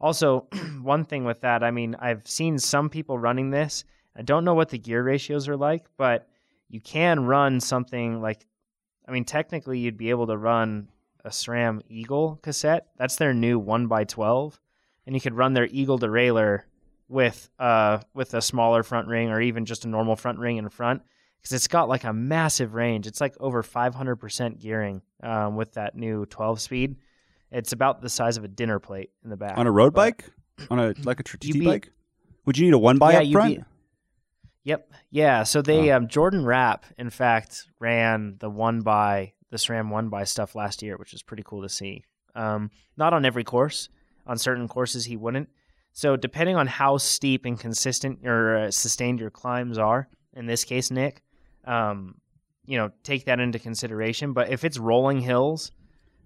also, 0.00 0.46
one 0.82 1.04
thing 1.04 1.24
with 1.24 1.40
that, 1.40 1.62
I 1.62 1.70
mean, 1.70 1.96
I've 1.98 2.26
seen 2.26 2.58
some 2.58 2.90
people 2.90 3.18
running 3.18 3.50
this. 3.50 3.84
I 4.14 4.22
don't 4.22 4.44
know 4.44 4.54
what 4.54 4.68
the 4.68 4.78
gear 4.78 5.02
ratios 5.02 5.48
are 5.48 5.56
like, 5.56 5.86
but 5.96 6.28
you 6.68 6.80
can 6.80 7.24
run 7.24 7.60
something 7.60 8.20
like 8.20 8.46
I 9.08 9.12
mean, 9.12 9.24
technically, 9.24 9.78
you'd 9.78 9.96
be 9.96 10.10
able 10.10 10.26
to 10.26 10.36
run 10.36 10.88
a 11.24 11.30
SRAM 11.30 11.82
Eagle 11.88 12.38
cassette. 12.42 12.86
That's 12.96 13.16
their 13.16 13.34
new 13.34 13.58
one 13.58 13.90
x 13.92 14.12
twelve, 14.12 14.60
and 15.06 15.14
you 15.14 15.20
could 15.20 15.34
run 15.34 15.54
their 15.54 15.66
Eagle 15.70 15.98
derailleur 15.98 16.62
with 17.08 17.48
uh 17.60 17.98
with 18.14 18.34
a 18.34 18.42
smaller 18.42 18.82
front 18.82 19.06
ring 19.08 19.30
or 19.30 19.40
even 19.40 19.64
just 19.64 19.84
a 19.84 19.88
normal 19.88 20.16
front 20.16 20.40
ring 20.40 20.56
in 20.56 20.68
front 20.68 21.02
because 21.40 21.52
it's 21.52 21.68
got 21.68 21.88
like 21.88 22.02
a 22.04 22.12
massive 22.12 22.74
range. 22.74 23.06
It's 23.06 23.20
like 23.20 23.34
over 23.40 23.62
five 23.62 23.94
hundred 23.94 24.16
percent 24.16 24.58
gearing 24.60 25.02
um, 25.22 25.56
with 25.56 25.74
that 25.74 25.94
new 25.94 26.26
twelve 26.26 26.60
speed. 26.60 26.96
It's 27.52 27.72
about 27.72 28.02
the 28.02 28.08
size 28.08 28.36
of 28.36 28.42
a 28.44 28.48
dinner 28.48 28.80
plate 28.80 29.10
in 29.22 29.30
the 29.30 29.36
back 29.36 29.56
on 29.56 29.66
a 29.66 29.70
road 29.70 29.94
But- 29.94 30.18
bike 30.18 30.24
on 30.70 30.78
a 30.80 30.94
like 31.04 31.20
a 31.20 31.22
TT 31.22 31.62
bike 31.64 31.90
would 32.46 32.56
you 32.58 32.64
need 32.64 32.72
a 32.74 32.78
one 32.78 32.98
by 32.98 33.12
Yeah, 33.12 33.18
up 33.20 33.32
front 33.32 33.56
be- 33.58 33.64
Yep. 34.66 34.92
Yeah. 35.10 35.44
So 35.44 35.62
they 35.62 35.92
um, 35.92 36.08
Jordan 36.08 36.44
Rapp, 36.44 36.86
in 36.98 37.08
fact, 37.08 37.68
ran 37.78 38.34
the 38.40 38.50
one 38.50 38.80
by 38.80 39.32
the 39.50 39.58
SRAM 39.58 39.90
one 39.90 40.08
by 40.08 40.24
stuff 40.24 40.56
last 40.56 40.82
year, 40.82 40.96
which 40.96 41.14
is 41.14 41.22
pretty 41.22 41.44
cool 41.46 41.62
to 41.62 41.68
see. 41.68 42.02
Um, 42.34 42.72
not 42.96 43.14
on 43.14 43.24
every 43.24 43.44
course. 43.44 43.88
On 44.26 44.36
certain 44.36 44.66
courses, 44.66 45.04
he 45.04 45.16
wouldn't. 45.16 45.48
So 45.92 46.16
depending 46.16 46.56
on 46.56 46.66
how 46.66 46.96
steep 46.96 47.44
and 47.44 47.58
consistent 47.58 48.26
or 48.26 48.56
uh, 48.56 48.70
sustained 48.72 49.20
your 49.20 49.30
climbs 49.30 49.78
are, 49.78 50.08
in 50.34 50.46
this 50.46 50.64
case, 50.64 50.90
Nick, 50.90 51.22
um, 51.64 52.16
you 52.64 52.76
know, 52.76 52.90
take 53.04 53.26
that 53.26 53.38
into 53.38 53.60
consideration. 53.60 54.32
But 54.32 54.50
if 54.50 54.64
it's 54.64 54.78
rolling 54.78 55.20
hills, 55.20 55.70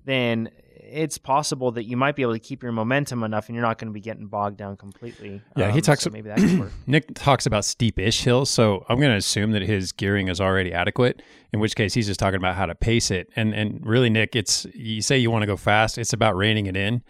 then 0.07 0.49
it's 0.91 1.19
possible 1.19 1.71
that 1.73 1.85
you 1.85 1.97
might 1.97 2.17
be 2.17 2.23
able 2.23 2.33
to 2.33 2.39
keep 2.39 2.63
your 2.63 2.73
momentum 2.73 3.23
enough, 3.23 3.49
and 3.49 3.55
you're 3.55 3.65
not 3.65 3.79
going 3.79 3.89
to 3.89 3.93
be 3.95 4.01
getting 4.01 4.27
bogged 4.27 4.57
down 4.57 4.77
completely. 4.77 5.41
Yeah, 5.57 5.71
he 5.71 5.79
Um, 5.79 5.83
talks 5.83 6.03
so 6.03 6.11
maybe 6.11 6.29
that 6.29 6.39
could 6.39 6.59
work. 6.59 6.73
Nick 6.87 7.15
talks 7.15 7.47
about 7.47 7.65
steep-ish 7.65 8.23
hills, 8.23 8.51
so 8.51 8.85
I'm 8.89 8.99
going 8.99 9.13
to 9.13 9.17
assume 9.17 9.53
that 9.53 9.63
his 9.63 9.93
gearing 9.93 10.29
is 10.29 10.41
already 10.41 10.73
adequate. 10.73 11.23
In 11.53 11.61
which 11.61 11.75
case, 11.75 11.95
he's 11.95 12.07
just 12.07 12.21
talking 12.21 12.37
about 12.37 12.55
how 12.55 12.67
to 12.67 12.75
pace 12.75 13.11
it. 13.11 13.29
And 13.37 13.55
and 13.55 13.85
really, 13.85 14.11
Nick, 14.11 14.37
it's 14.37 14.67
you 14.75 15.03
say 15.03 15.19
you 15.19 15.31
want 15.31 15.43
to 15.43 15.47
go 15.47 15.57
fast. 15.57 15.99
It's 15.99 16.13
about 16.13 16.37
reining 16.37 16.67
it 16.67 16.77
in 16.77 17.03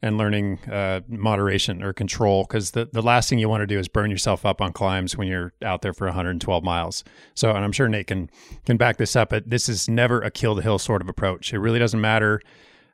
and 0.00 0.16
learning 0.16 0.60
uh, 0.70 1.00
moderation 1.08 1.82
or 1.82 1.92
control. 1.92 2.44
Because 2.44 2.70
the 2.70 2.88
the 2.92 3.02
last 3.02 3.28
thing 3.28 3.40
you 3.40 3.48
want 3.48 3.62
to 3.62 3.66
do 3.66 3.76
is 3.76 3.88
burn 3.88 4.10
yourself 4.10 4.46
up 4.46 4.60
on 4.60 4.72
climbs 4.72 5.16
when 5.16 5.26
you're 5.26 5.52
out 5.64 5.82
there 5.82 5.92
for 5.92 6.06
112 6.06 6.62
miles. 6.62 7.02
So, 7.34 7.50
and 7.50 7.64
I'm 7.64 7.72
sure 7.72 7.88
Nate 7.88 8.06
can 8.06 8.30
can 8.64 8.76
back 8.76 8.98
this 8.98 9.16
up. 9.16 9.30
But 9.30 9.50
this 9.50 9.68
is 9.68 9.88
never 9.88 10.20
a 10.20 10.30
kill 10.30 10.54
the 10.54 10.62
hill 10.62 10.78
sort 10.78 11.02
of 11.02 11.08
approach. 11.08 11.52
It 11.52 11.58
really 11.58 11.80
doesn't 11.80 12.00
matter 12.00 12.40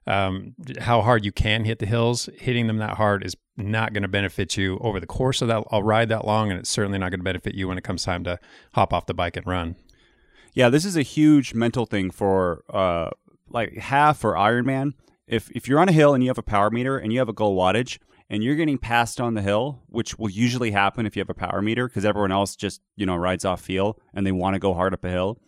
um, 0.06 0.54
how 0.80 1.00
hard 1.02 1.24
you 1.24 1.32
can 1.32 1.64
hit 1.64 1.78
the 1.78 1.86
hills. 1.86 2.28
Hitting 2.38 2.66
them 2.66 2.78
that 2.78 2.96
hard 2.96 3.24
is 3.24 3.36
not 3.56 3.92
going 3.92 4.02
to 4.02 4.08
benefit 4.08 4.56
you 4.56 4.78
over 4.80 4.98
the 5.00 5.06
course 5.06 5.40
of 5.42 5.48
that. 5.48 5.64
I'll 5.70 5.82
ride 5.82 6.08
that 6.08 6.26
long, 6.26 6.50
and 6.50 6.58
it's 6.60 6.70
certainly 6.70 6.98
not 6.98 7.10
going 7.10 7.20
to 7.20 7.24
benefit 7.24 7.54
you 7.54 7.68
when 7.68 7.78
it 7.78 7.84
comes 7.84 8.04
time 8.04 8.24
to 8.24 8.38
hop 8.74 8.92
off 8.92 9.06
the 9.06 9.14
bike 9.14 9.36
and 9.36 9.46
run. 9.46 9.76
yeah 10.54 10.68
this 10.68 10.84
is 10.84 10.96
a 10.96 11.02
huge 11.02 11.54
mental 11.54 11.86
thing 11.86 12.10
for 12.10 12.62
uh 12.70 13.10
like 13.50 13.76
half 13.76 14.24
or 14.24 14.34
ironman 14.34 14.92
if 15.26 15.50
if 15.52 15.66
you're 15.68 15.80
on 15.80 15.88
a 15.88 15.92
hill 15.92 16.14
and 16.14 16.22
you 16.22 16.30
have 16.30 16.38
a 16.38 16.42
power 16.42 16.70
meter 16.70 16.98
and 16.98 17.12
you 17.12 17.18
have 17.18 17.28
a 17.28 17.32
goal 17.32 17.56
wattage 17.56 17.98
and 18.30 18.42
you're 18.42 18.54
getting 18.56 18.78
passed 18.78 19.20
on 19.20 19.34
the 19.34 19.42
hill 19.42 19.82
which 19.88 20.18
will 20.18 20.30
usually 20.30 20.70
happen 20.72 21.06
if 21.06 21.16
you 21.16 21.20
have 21.20 21.30
a 21.30 21.34
power 21.34 21.60
meter 21.62 21.86
because 21.88 22.04
everyone 22.04 22.32
else 22.32 22.54
just 22.56 22.80
you 22.96 23.06
know 23.06 23.16
rides 23.16 23.44
off 23.44 23.60
feel 23.60 23.98
and 24.12 24.26
they 24.26 24.32
want 24.32 24.54
to 24.54 24.60
go 24.60 24.74
hard 24.74 24.92
up 24.94 25.04
a 25.04 25.10
hill 25.10 25.38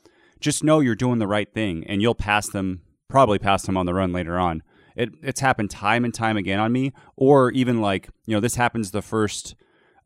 just 0.40 0.62
know 0.64 0.81
you're 0.81 0.95
doing 0.95 1.19
the 1.19 1.27
right 1.27 1.53
thing 1.53 1.85
and 1.87 2.03
you'll 2.03 2.14
pass 2.14 2.49
them 2.49 2.83
probably 3.09 3.38
pass 3.38 3.62
them 3.62 3.77
on 3.77 3.87
the 3.87 3.95
run 3.95 4.12
later 4.12 4.38
on 4.38 4.62
it, 4.97 5.11
it's 5.23 5.40
happened 5.40 5.71
time 5.71 6.05
and 6.05 6.14
time 6.14 6.37
again 6.37 6.59
on 6.59 6.73
me 6.73 6.92
or 7.16 7.51
even 7.53 7.81
like 7.81 8.09
you 8.27 8.35
know 8.35 8.40
this 8.40 8.57
happens 8.57 8.90
the 8.90 9.03
first 9.03 9.55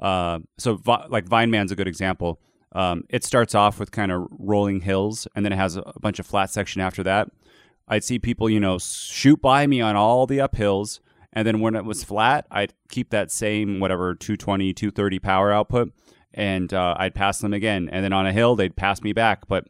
uh, 0.01 0.39
so 0.59 0.77
Vi- 0.77 1.07
like 1.09 1.27
Vineman's 1.27 1.71
a 1.71 1.77
good 1.77 1.89
example. 1.89 2.41
Um, 2.73 3.05
it 3.09 3.25
starts 3.25 3.55
off 3.55 3.79
with 3.79 3.91
kind 3.91 4.13
of 4.13 4.27
rolling 4.31 4.81
hills, 4.81 5.27
and 5.35 5.45
then 5.45 5.53
it 5.53 5.57
has 5.57 5.77
a 5.77 5.83
a 5.83 6.01
bunch 6.01 6.19
of 6.19 6.27
flat 6.27 6.51
section 6.51 6.81
after 6.81 7.03
that. 7.03 7.29
I'd 7.89 8.05
see 8.05 8.19
people, 8.19 8.49
you 8.49 8.61
know, 8.61 8.79
shoot 8.79 9.43
by 9.43 9.67
me 9.67 9.81
on 9.81 9.97
all 9.97 10.27
the 10.27 10.39
uphills, 10.39 11.01
and 11.33 11.47
then 11.47 11.61
when 11.61 11.75
it 11.75 11.85
was 11.85 12.05
flat, 12.05 12.47
I'd 12.51 12.73
keep 12.89 13.11
that 13.11 13.31
same 13.31 13.81
whatever 13.81 14.15
220, 14.15 14.73
230 14.73 15.19
power 15.19 15.53
output, 15.53 15.93
and 16.33 16.73
uh, 16.73 16.95
I'd 16.99 17.15
pass 17.15 17.41
them 17.41 17.53
again. 17.53 17.89
And 17.91 18.05
then 18.05 18.13
on 18.13 18.27
a 18.27 18.33
hill, 18.33 18.57
they'd 18.57 18.77
pass 18.77 19.03
me 19.03 19.13
back, 19.13 19.49
but 19.49 19.67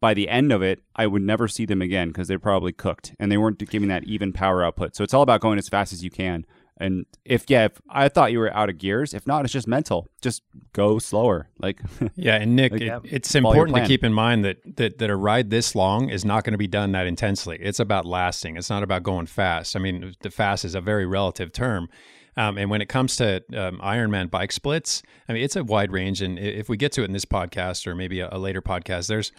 by 0.00 0.14
the 0.14 0.28
end 0.28 0.52
of 0.52 0.62
it, 0.62 0.82
I 0.96 1.06
would 1.06 1.22
never 1.22 1.48
see 1.48 1.64
them 1.64 1.82
again 1.82 2.08
because 2.08 2.28
they're 2.28 2.38
probably 2.38 2.72
cooked 2.72 3.14
and 3.18 3.30
they 3.30 3.36
weren't 3.36 3.58
giving 3.70 3.88
that 3.88 4.04
even 4.04 4.32
power 4.32 4.64
output. 4.64 4.96
So 4.96 5.04
it's 5.04 5.14
all 5.14 5.22
about 5.22 5.40
going 5.40 5.58
as 5.58 5.68
fast 5.68 5.92
as 5.92 6.04
you 6.04 6.10
can. 6.10 6.44
And 6.76 7.06
if 7.24 7.44
yeah, 7.48 7.66
if 7.66 7.80
I 7.88 8.08
thought 8.08 8.32
you 8.32 8.40
were 8.40 8.52
out 8.52 8.68
of 8.68 8.78
gears, 8.78 9.14
if 9.14 9.26
not, 9.26 9.44
it's 9.44 9.52
just 9.52 9.68
mental. 9.68 10.10
Just 10.20 10.42
go 10.72 10.98
slower. 10.98 11.48
Like 11.60 11.80
Yeah, 12.16 12.36
and 12.36 12.56
Nick, 12.56 12.72
Like, 12.72 12.82
it, 12.82 13.00
it's 13.04 13.34
important 13.34 13.76
to 13.76 13.86
keep 13.86 14.02
in 14.02 14.12
mind 14.12 14.44
that, 14.44 14.58
that 14.76 14.98
that 14.98 15.08
a 15.08 15.16
ride 15.16 15.50
this 15.50 15.76
long 15.76 16.08
is 16.08 16.24
not 16.24 16.42
going 16.42 16.52
to 16.52 16.58
be 16.58 16.66
done 16.66 16.92
that 16.92 17.06
intensely. 17.06 17.58
It's 17.60 17.78
about 17.78 18.06
lasting. 18.06 18.56
It's 18.56 18.70
not 18.70 18.82
about 18.82 19.04
going 19.04 19.26
fast. 19.26 19.76
I 19.76 19.78
mean, 19.78 20.14
the 20.20 20.30
fast 20.30 20.64
is 20.64 20.74
a 20.74 20.80
very 20.80 21.06
relative 21.06 21.52
term. 21.52 21.88
Um, 22.36 22.58
and 22.58 22.68
when 22.68 22.80
it 22.82 22.88
comes 22.88 23.16
to 23.16 23.36
um, 23.56 23.78
Ironman 23.78 24.30
bike 24.30 24.50
splits, 24.50 25.02
I 25.28 25.32
mean, 25.32 25.44
it's 25.44 25.54
a 25.54 25.62
wide 25.62 25.92
range. 25.92 26.20
And 26.20 26.38
if 26.38 26.68
we 26.68 26.76
get 26.76 26.90
to 26.92 27.02
it 27.02 27.04
in 27.04 27.12
this 27.12 27.24
podcast 27.24 27.86
or 27.86 27.94
maybe 27.94 28.20
a, 28.20 28.28
a 28.32 28.38
later 28.38 28.60
podcast, 28.60 29.06
there's 29.06 29.30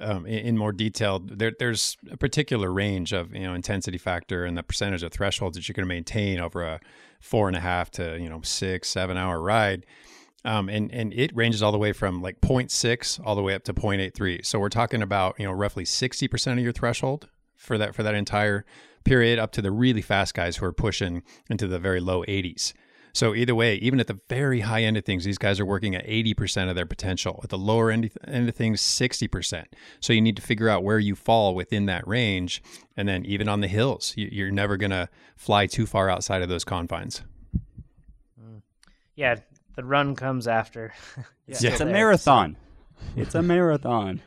um, 0.00 0.26
in, 0.26 0.38
in 0.38 0.58
more 0.58 0.72
detail, 0.72 1.18
there, 1.18 1.52
there's 1.58 1.96
a 2.10 2.16
particular 2.16 2.72
range 2.72 3.12
of 3.12 3.34
you 3.34 3.42
know 3.42 3.54
intensity 3.54 3.98
factor 3.98 4.44
and 4.44 4.56
the 4.56 4.62
percentage 4.62 5.02
of 5.02 5.12
thresholds 5.12 5.56
that 5.56 5.68
you're 5.68 5.74
going 5.74 5.88
to 5.88 5.94
maintain 5.94 6.40
over 6.40 6.62
a 6.62 6.80
four 7.20 7.48
and 7.48 7.56
a 7.56 7.60
half 7.60 7.90
to 7.92 8.18
you 8.20 8.28
know 8.28 8.40
six 8.42 8.88
seven 8.88 9.16
hour 9.16 9.40
ride. 9.40 9.84
Um, 10.44 10.68
and 10.68 10.92
and 10.92 11.12
it 11.14 11.34
ranges 11.34 11.62
all 11.62 11.72
the 11.72 11.78
way 11.78 11.92
from 11.92 12.22
like 12.22 12.40
0.6 12.40 13.20
all 13.24 13.34
the 13.34 13.42
way 13.42 13.54
up 13.54 13.64
to 13.64 13.74
0.83. 13.74 14.46
So 14.46 14.58
we're 14.58 14.68
talking 14.68 15.02
about 15.02 15.38
you 15.38 15.46
know 15.46 15.52
roughly 15.52 15.84
60% 15.84 16.52
of 16.52 16.58
your 16.60 16.72
threshold 16.72 17.28
for 17.56 17.76
that 17.76 17.94
for 17.94 18.04
that 18.04 18.14
entire 18.14 18.64
period 19.04 19.38
up 19.38 19.52
to 19.52 19.62
the 19.62 19.72
really 19.72 20.02
fast 20.02 20.34
guys 20.34 20.56
who 20.56 20.66
are 20.66 20.72
pushing 20.72 21.22
into 21.50 21.66
the 21.66 21.78
very 21.78 22.00
low 22.00 22.22
80s. 22.24 22.72
So 23.12 23.34
either 23.34 23.54
way, 23.54 23.76
even 23.76 24.00
at 24.00 24.06
the 24.06 24.18
very 24.28 24.60
high 24.60 24.82
end 24.82 24.96
of 24.96 25.04
things, 25.04 25.24
these 25.24 25.38
guys 25.38 25.58
are 25.60 25.66
working 25.66 25.94
at 25.94 26.06
80% 26.06 26.68
of 26.68 26.76
their 26.76 26.86
potential. 26.86 27.40
At 27.42 27.50
the 27.50 27.58
lower 27.58 27.90
end, 27.90 28.10
end 28.26 28.48
of 28.48 28.54
things, 28.54 28.80
60%. 28.80 29.64
So 30.00 30.12
you 30.12 30.20
need 30.20 30.36
to 30.36 30.42
figure 30.42 30.68
out 30.68 30.84
where 30.84 30.98
you 30.98 31.14
fall 31.14 31.54
within 31.54 31.86
that 31.86 32.06
range. 32.06 32.62
And 32.96 33.08
then 33.08 33.24
even 33.24 33.48
on 33.48 33.60
the 33.60 33.68
hills, 33.68 34.14
you're 34.16 34.50
never 34.50 34.76
going 34.76 34.90
to 34.90 35.08
fly 35.36 35.66
too 35.66 35.86
far 35.86 36.08
outside 36.10 36.42
of 36.42 36.48
those 36.48 36.64
confines. 36.64 37.22
Yeah, 39.14 39.36
the 39.74 39.84
run 39.84 40.14
comes 40.14 40.46
after. 40.46 40.92
it's, 41.48 41.62
it's 41.64 41.80
a 41.80 41.86
marathon. 41.86 42.56
It's 43.16 43.36
a 43.36 43.42
marathon. 43.42 44.20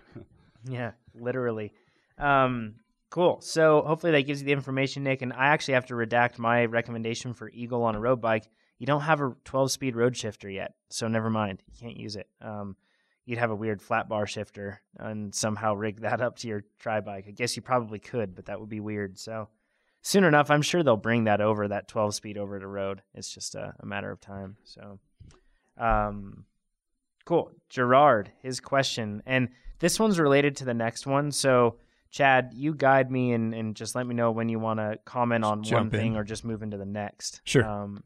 yeah, 0.64 0.92
literally. 1.14 1.74
Um, 2.18 2.76
Cool. 3.12 3.42
So 3.42 3.84
hopefully 3.86 4.14
that 4.14 4.22
gives 4.22 4.40
you 4.42 4.46
the 4.46 4.54
information, 4.54 5.04
Nick. 5.04 5.22
And 5.22 5.34
I 5.34 5.48
actually 5.48 5.74
have 5.74 5.86
to 5.88 5.96
redact 5.96 6.40
my 6.40 6.66
recommendation 6.66 7.34
for 7.34 7.50
Eagle 7.50 7.84
on 7.84 7.94
a 7.94 8.00
road 8.00 8.22
bike 8.22 8.50
you 8.82 8.88
don't 8.88 9.02
have 9.02 9.22
a 9.22 9.36
12 9.46 9.72
speed 9.72 9.96
road 9.96 10.18
shifter 10.18 10.50
yet, 10.50 10.74
so 10.90 11.08
never 11.08 11.30
mind. 11.30 11.62
You 11.68 11.80
can't 11.80 11.98
use 11.98 12.16
it. 12.16 12.28
Um, 12.42 12.76
you'd 13.26 13.38
have 13.38 13.52
a 13.52 13.56
weird 13.56 13.80
flat 13.80 14.10
bar 14.10 14.26
shifter 14.26 14.82
and 14.98 15.36
somehow 15.36 15.76
rig 15.76 16.02
that 16.02 16.20
up 16.20 16.38
to 16.38 16.48
your 16.48 16.64
tri 16.80 17.00
bike. 17.00 17.26
I 17.28 17.32
guess 17.32 17.56
you 17.56 17.62
probably 17.62 18.00
could, 18.00 18.34
but 18.34 18.48
that 18.48 18.60
would 18.60 18.70
be 18.70 18.80
weird. 18.80 19.20
So 19.20 19.50
soon 20.02 20.24
enough, 20.24 20.50
I'm 20.50 20.64
sure 20.64 20.82
they'll 20.82 20.98
bring 20.98 21.26
that 21.26 21.42
over, 21.42 21.68
that 21.68 21.90
12 21.90 22.16
speed 22.16 22.40
over 22.40 22.60
to 22.60 22.66
road. 22.66 23.04
It's 23.14 23.32
just 23.32 23.54
a, 23.54 23.76
a 23.80 23.86
matter 23.86 24.10
of 24.10 24.20
time. 24.20 24.58
So, 24.64 24.98
um, 25.78 26.46
cool. 27.26 27.52
Gerard, 27.70 28.32
his 28.42 28.60
question, 28.60 29.22
and 29.28 29.50
this 29.78 30.00
one's 30.00 30.18
related 30.18 30.56
to 30.56 30.66
the 30.66 30.74
next 30.74 31.06
one. 31.06 31.32
So, 31.32 31.78
Chad, 32.10 32.50
you 32.56 32.74
guide 32.74 33.12
me 33.12 33.34
and, 33.34 33.54
and 33.54 33.76
just 33.76 33.94
let 33.94 34.08
me 34.08 34.16
know 34.16 34.32
when 34.32 34.50
you 34.50 34.58
want 34.58 34.80
to 34.80 34.98
comment 35.06 35.44
on 35.44 35.62
one 35.62 35.84
in. 35.84 35.90
thing 35.92 36.16
or 36.18 36.24
just 36.24 36.44
move 36.44 36.64
into 36.64 36.78
the 36.78 36.86
next. 36.86 37.42
Sure. 37.44 37.64
Um, 37.64 38.02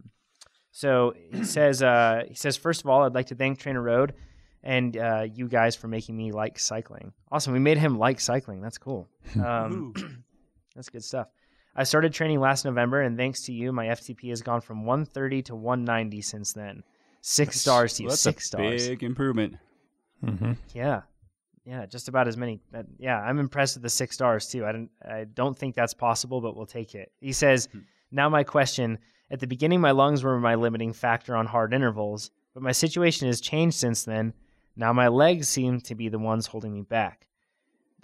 so 0.76 1.14
he 1.32 1.46
says, 1.46 1.82
uh, 1.82 2.24
he 2.28 2.36
says, 2.36 2.58
first 2.58 2.82
of 2.82 2.90
all, 2.90 3.04
I'd 3.04 3.16
like 3.16 3.28
to 3.28 3.36
thank 3.36 3.60
Trainer 3.60 3.82
Road 3.82 4.14
and 4.62 4.98
uh, 4.98 5.26
you 5.34 5.48
guys 5.48 5.74
for 5.74 5.88
making 5.88 6.18
me 6.18 6.34
like 6.34 6.60
cycling. 6.60 7.14
Awesome. 7.32 7.54
We 7.54 7.60
made 7.60 7.78
him 7.78 7.98
like 7.98 8.20
cycling. 8.20 8.60
That's 8.60 8.78
cool. 8.78 9.08
Um, 9.42 9.94
that's 10.76 10.90
good 10.90 11.06
stuff. 11.06 11.28
I 11.78 11.86
started 11.86 12.12
training 12.12 12.42
last 12.42 12.66
November, 12.66 13.04
and 13.04 13.18
thanks 13.18 13.44
to 13.44 13.54
you, 13.54 13.72
my 13.72 13.86
FTP 13.86 14.32
has 14.32 14.42
gone 14.42 14.60
from 14.60 14.84
130 14.84 15.44
to 15.44 15.56
190 15.56 16.22
since 16.22 16.52
then. 16.52 16.84
Six 17.22 17.62
stars 17.62 17.94
to 17.94 18.04
you. 18.04 18.08
Well, 18.08 18.18
Six 18.18 18.48
stars. 18.48 18.90
Big 18.90 19.02
improvement. 19.02 19.56
Mm-hmm. 20.26 20.54
Yeah, 20.74 21.04
yeah, 21.66 21.86
just 21.86 22.10
about 22.10 22.28
as 22.28 22.36
many. 22.36 22.60
Uh, 22.74 22.84
yeah, 23.00 23.18
I'm 23.18 23.40
impressed 23.40 23.78
with 23.78 23.84
the 23.84 23.90
six 23.90 24.16
stars 24.16 24.48
too. 24.48 24.66
I 24.66 24.74
don't, 24.74 24.90
I 25.10 25.24
don't 25.24 25.58
think 25.58 25.74
that's 25.74 25.94
possible, 25.94 26.42
but 26.42 26.54
we'll 26.58 26.66
take 26.66 26.96
it. 26.96 27.14
He 27.22 27.32
says, 27.32 27.70
hmm. 27.72 27.80
Now 28.12 28.30
my 28.30 28.44
question: 28.44 29.00
at 29.32 29.39
the 29.39 29.48
beginning, 29.48 29.82
my 29.82 29.91
lungs 29.91 30.24
were 30.24 30.39
my 30.39 30.56
limiting 30.56 30.94
factor 30.94 31.36
on 31.36 31.48
hard 31.48 31.74
intervals, 31.74 32.32
but 32.54 32.63
my 32.63 32.72
situation 32.72 33.28
has 33.28 33.41
changed 33.41 33.78
since 33.78 34.04
then. 34.04 34.34
Now 34.76 34.94
my 34.94 35.08
legs 35.08 35.50
seem 35.50 35.80
to 35.82 35.96
be 35.96 36.10
the 36.10 36.20
ones 36.20 36.48
holding 36.48 36.74
me 36.74 36.82
back. 36.82 37.28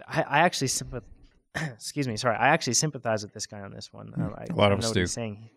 I, 0.08 0.22
I 0.24 0.40
actually 0.40 0.68
sympathize. 0.68 1.08
excuse 1.56 2.08
me, 2.08 2.18
sorry. 2.18 2.38
I 2.38 2.48
actually 2.50 2.74
sympathize 2.74 3.24
with 3.24 3.34
this 3.34 3.46
guy 3.46 3.60
on 3.60 3.72
this 3.72 3.92
one. 3.92 4.14
Uh, 4.18 4.30
I, 4.38 4.46
a 4.50 4.56
lot 4.56 4.72
of 4.72 4.80
us 4.80 4.92
do. 4.92 5.06
saying. 5.06 5.50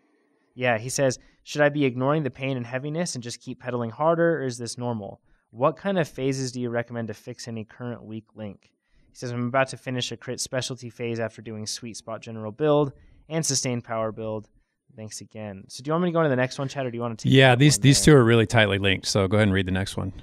Yeah, 0.53 0.77
he 0.77 0.89
says, 0.89 1.19
should 1.43 1.61
I 1.61 1.69
be 1.69 1.83
ignoring 1.83 2.23
the 2.23 2.29
pain 2.29 2.57
and 2.57 2.65
heaviness 2.65 3.15
and 3.15 3.23
just 3.23 3.41
keep 3.41 3.59
pedaling 3.59 3.89
harder, 3.89 4.39
or 4.39 4.45
is 4.45 4.57
this 4.57 4.77
normal? 4.77 5.19
What 5.51 5.77
kind 5.77 5.99
of 5.99 6.07
phases 6.07 6.51
do 6.51 6.61
you 6.61 6.69
recommend 6.69 7.09
to 7.09 7.13
fix 7.13 7.47
any 7.47 7.65
current 7.65 8.03
weak 8.03 8.25
link? 8.35 8.71
He 9.09 9.15
says, 9.15 9.31
I'm 9.31 9.47
about 9.47 9.69
to 9.69 9.77
finish 9.77 10.11
a 10.11 10.17
crit 10.17 10.39
specialty 10.39 10.89
phase 10.89 11.19
after 11.19 11.41
doing 11.41 11.65
sweet 11.65 11.97
spot 11.97 12.21
general 12.21 12.51
build 12.51 12.93
and 13.29 13.45
sustained 13.45 13.83
power 13.83 14.11
build. 14.11 14.49
Thanks 14.95 15.19
again. 15.21 15.65
So 15.67 15.83
do 15.83 15.89
you 15.89 15.93
want 15.93 16.03
me 16.05 16.09
to 16.09 16.13
go 16.13 16.19
into 16.21 16.29
the 16.29 16.35
next 16.37 16.57
one, 16.57 16.67
Chad, 16.69 16.85
or 16.85 16.91
do 16.91 16.95
you 16.95 17.01
want 17.01 17.19
to 17.19 17.23
take 17.23 17.33
Yeah, 17.33 17.55
these 17.55 17.79
these 17.79 18.01
two 18.01 18.15
are 18.15 18.23
really 18.23 18.45
tightly 18.45 18.77
linked. 18.77 19.07
So 19.07 19.27
go 19.27 19.37
ahead 19.37 19.47
and 19.47 19.53
read 19.53 19.65
the 19.65 19.71
next 19.71 19.97
one. 19.97 20.13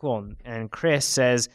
Cool. 0.00 0.28
And 0.44 0.70
Chris 0.70 1.04
says, 1.04 1.48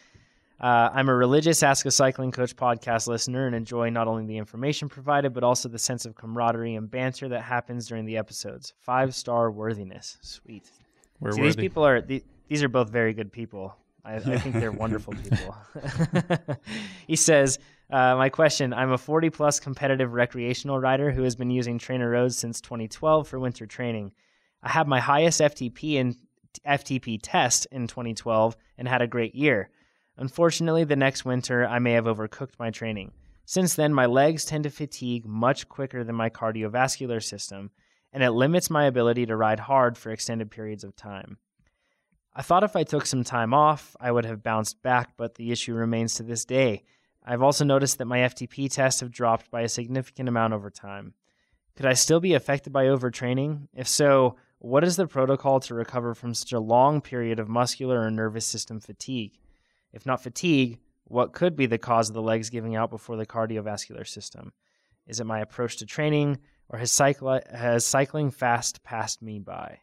uh, 0.59 0.89
I'm 0.93 1.07
a 1.09 1.15
religious 1.15 1.63
Ask 1.63 1.85
a 1.85 1.91
Cycling 1.91 2.31
Coach 2.31 2.55
podcast 2.55 3.07
listener 3.07 3.47
and 3.47 3.55
enjoy 3.55 3.89
not 3.89 4.07
only 4.07 4.25
the 4.25 4.37
information 4.37 4.89
provided, 4.89 5.33
but 5.33 5.43
also 5.43 5.69
the 5.69 5.79
sense 5.79 6.05
of 6.05 6.15
camaraderie 6.15 6.75
and 6.75 6.89
banter 6.89 7.29
that 7.29 7.41
happens 7.41 7.87
during 7.87 8.05
the 8.05 8.17
episodes. 8.17 8.73
Five 8.79 9.15
star 9.15 9.51
worthiness. 9.51 10.17
Sweet. 10.21 10.69
We're 11.19 11.31
See, 11.31 11.41
worthy. 11.41 11.47
these 11.47 11.55
people 11.55 11.85
are 11.85 12.01
the, 12.01 12.23
these 12.47 12.61
are 12.63 12.69
both 12.69 12.89
very 12.89 13.13
good 13.13 13.31
people. 13.31 13.75
I, 14.03 14.15
I 14.15 14.37
think 14.37 14.55
they're 14.55 14.71
wonderful 14.85 15.13
people. 15.13 15.55
he 17.07 17.15
says, 17.15 17.59
uh, 17.89 18.15
my 18.15 18.29
question 18.29 18.73
I'm 18.73 18.91
a 18.91 18.97
40 18.97 19.29
plus 19.29 19.59
competitive 19.59 20.13
recreational 20.13 20.79
rider 20.79 21.11
who 21.11 21.23
has 21.23 21.35
been 21.35 21.49
using 21.49 21.79
TrainerRoad 21.79 22.33
since 22.33 22.61
2012 22.61 23.27
for 23.27 23.39
winter 23.39 23.65
training. 23.65 24.11
I 24.61 24.69
had 24.69 24.87
my 24.87 24.99
highest 24.99 25.41
FTP 25.41 25.93
in 25.93 26.15
FTP 26.67 27.19
test 27.21 27.67
in 27.71 27.87
2012 27.87 28.55
and 28.77 28.87
had 28.87 29.01
a 29.01 29.07
great 29.07 29.35
year. 29.35 29.69
Unfortunately, 30.17 30.83
the 30.83 30.95
next 30.95 31.25
winter 31.25 31.65
I 31.65 31.79
may 31.79 31.93
have 31.93 32.05
overcooked 32.05 32.59
my 32.59 32.69
training. 32.69 33.13
Since 33.45 33.75
then, 33.75 33.93
my 33.93 34.05
legs 34.05 34.45
tend 34.45 34.65
to 34.65 34.69
fatigue 34.69 35.25
much 35.25 35.67
quicker 35.69 36.03
than 36.03 36.15
my 36.15 36.29
cardiovascular 36.29 37.23
system, 37.23 37.71
and 38.13 38.21
it 38.21 38.31
limits 38.31 38.69
my 38.69 38.85
ability 38.85 39.25
to 39.27 39.35
ride 39.35 39.61
hard 39.61 39.97
for 39.97 40.11
extended 40.11 40.51
periods 40.51 40.83
of 40.83 40.95
time. 40.95 41.37
I 42.35 42.41
thought 42.41 42.63
if 42.63 42.75
I 42.75 42.83
took 42.83 43.05
some 43.05 43.23
time 43.23 43.53
off, 43.53 43.95
I 43.99 44.11
would 44.11 44.25
have 44.25 44.43
bounced 44.43 44.81
back, 44.83 45.11
but 45.17 45.35
the 45.35 45.51
issue 45.51 45.73
remains 45.73 46.15
to 46.15 46.23
this 46.23 46.45
day. 46.45 46.83
I've 47.25 47.41
also 47.41 47.65
noticed 47.65 47.97
that 47.97 48.05
my 48.05 48.19
FTP 48.19 48.71
tests 48.71 49.01
have 49.01 49.11
dropped 49.11 49.51
by 49.51 49.61
a 49.61 49.69
significant 49.69 50.29
amount 50.29 50.53
over 50.53 50.69
time. 50.69 51.13
Could 51.75 51.85
I 51.85 51.93
still 51.93 52.19
be 52.19 52.33
affected 52.33 52.73
by 52.73 52.85
overtraining? 52.85 53.67
If 53.73 53.87
so, 53.87 54.35
what 54.59 54.83
is 54.83 54.97
the 54.97 55.07
protocol 55.07 55.59
to 55.61 55.73
recover 55.73 56.13
from 56.13 56.33
such 56.33 56.51
a 56.51 56.59
long 56.59 57.01
period 57.01 57.39
of 57.39 57.47
muscular 57.47 58.01
or 58.01 58.11
nervous 58.11 58.45
system 58.45 58.79
fatigue? 58.79 59.39
If 59.93 60.05
not 60.05 60.21
fatigue, 60.21 60.79
what 61.05 61.33
could 61.33 61.55
be 61.55 61.65
the 61.65 61.77
cause 61.77 62.09
of 62.09 62.15
the 62.15 62.21
legs 62.21 62.49
giving 62.49 62.75
out 62.75 62.89
before 62.89 63.15
the 63.15 63.25
cardiovascular 63.25 64.07
system? 64.07 64.53
Is 65.07 65.19
it 65.19 65.25
my 65.25 65.39
approach 65.39 65.77
to 65.77 65.85
training, 65.85 66.37
or 66.67 66.77
has, 66.77 66.91
cycli- 66.91 67.49
has 67.55 67.85
cycling 67.85 68.29
fast 68.29 68.83
passed 68.83 69.21
me 69.21 69.39
by? 69.39 69.79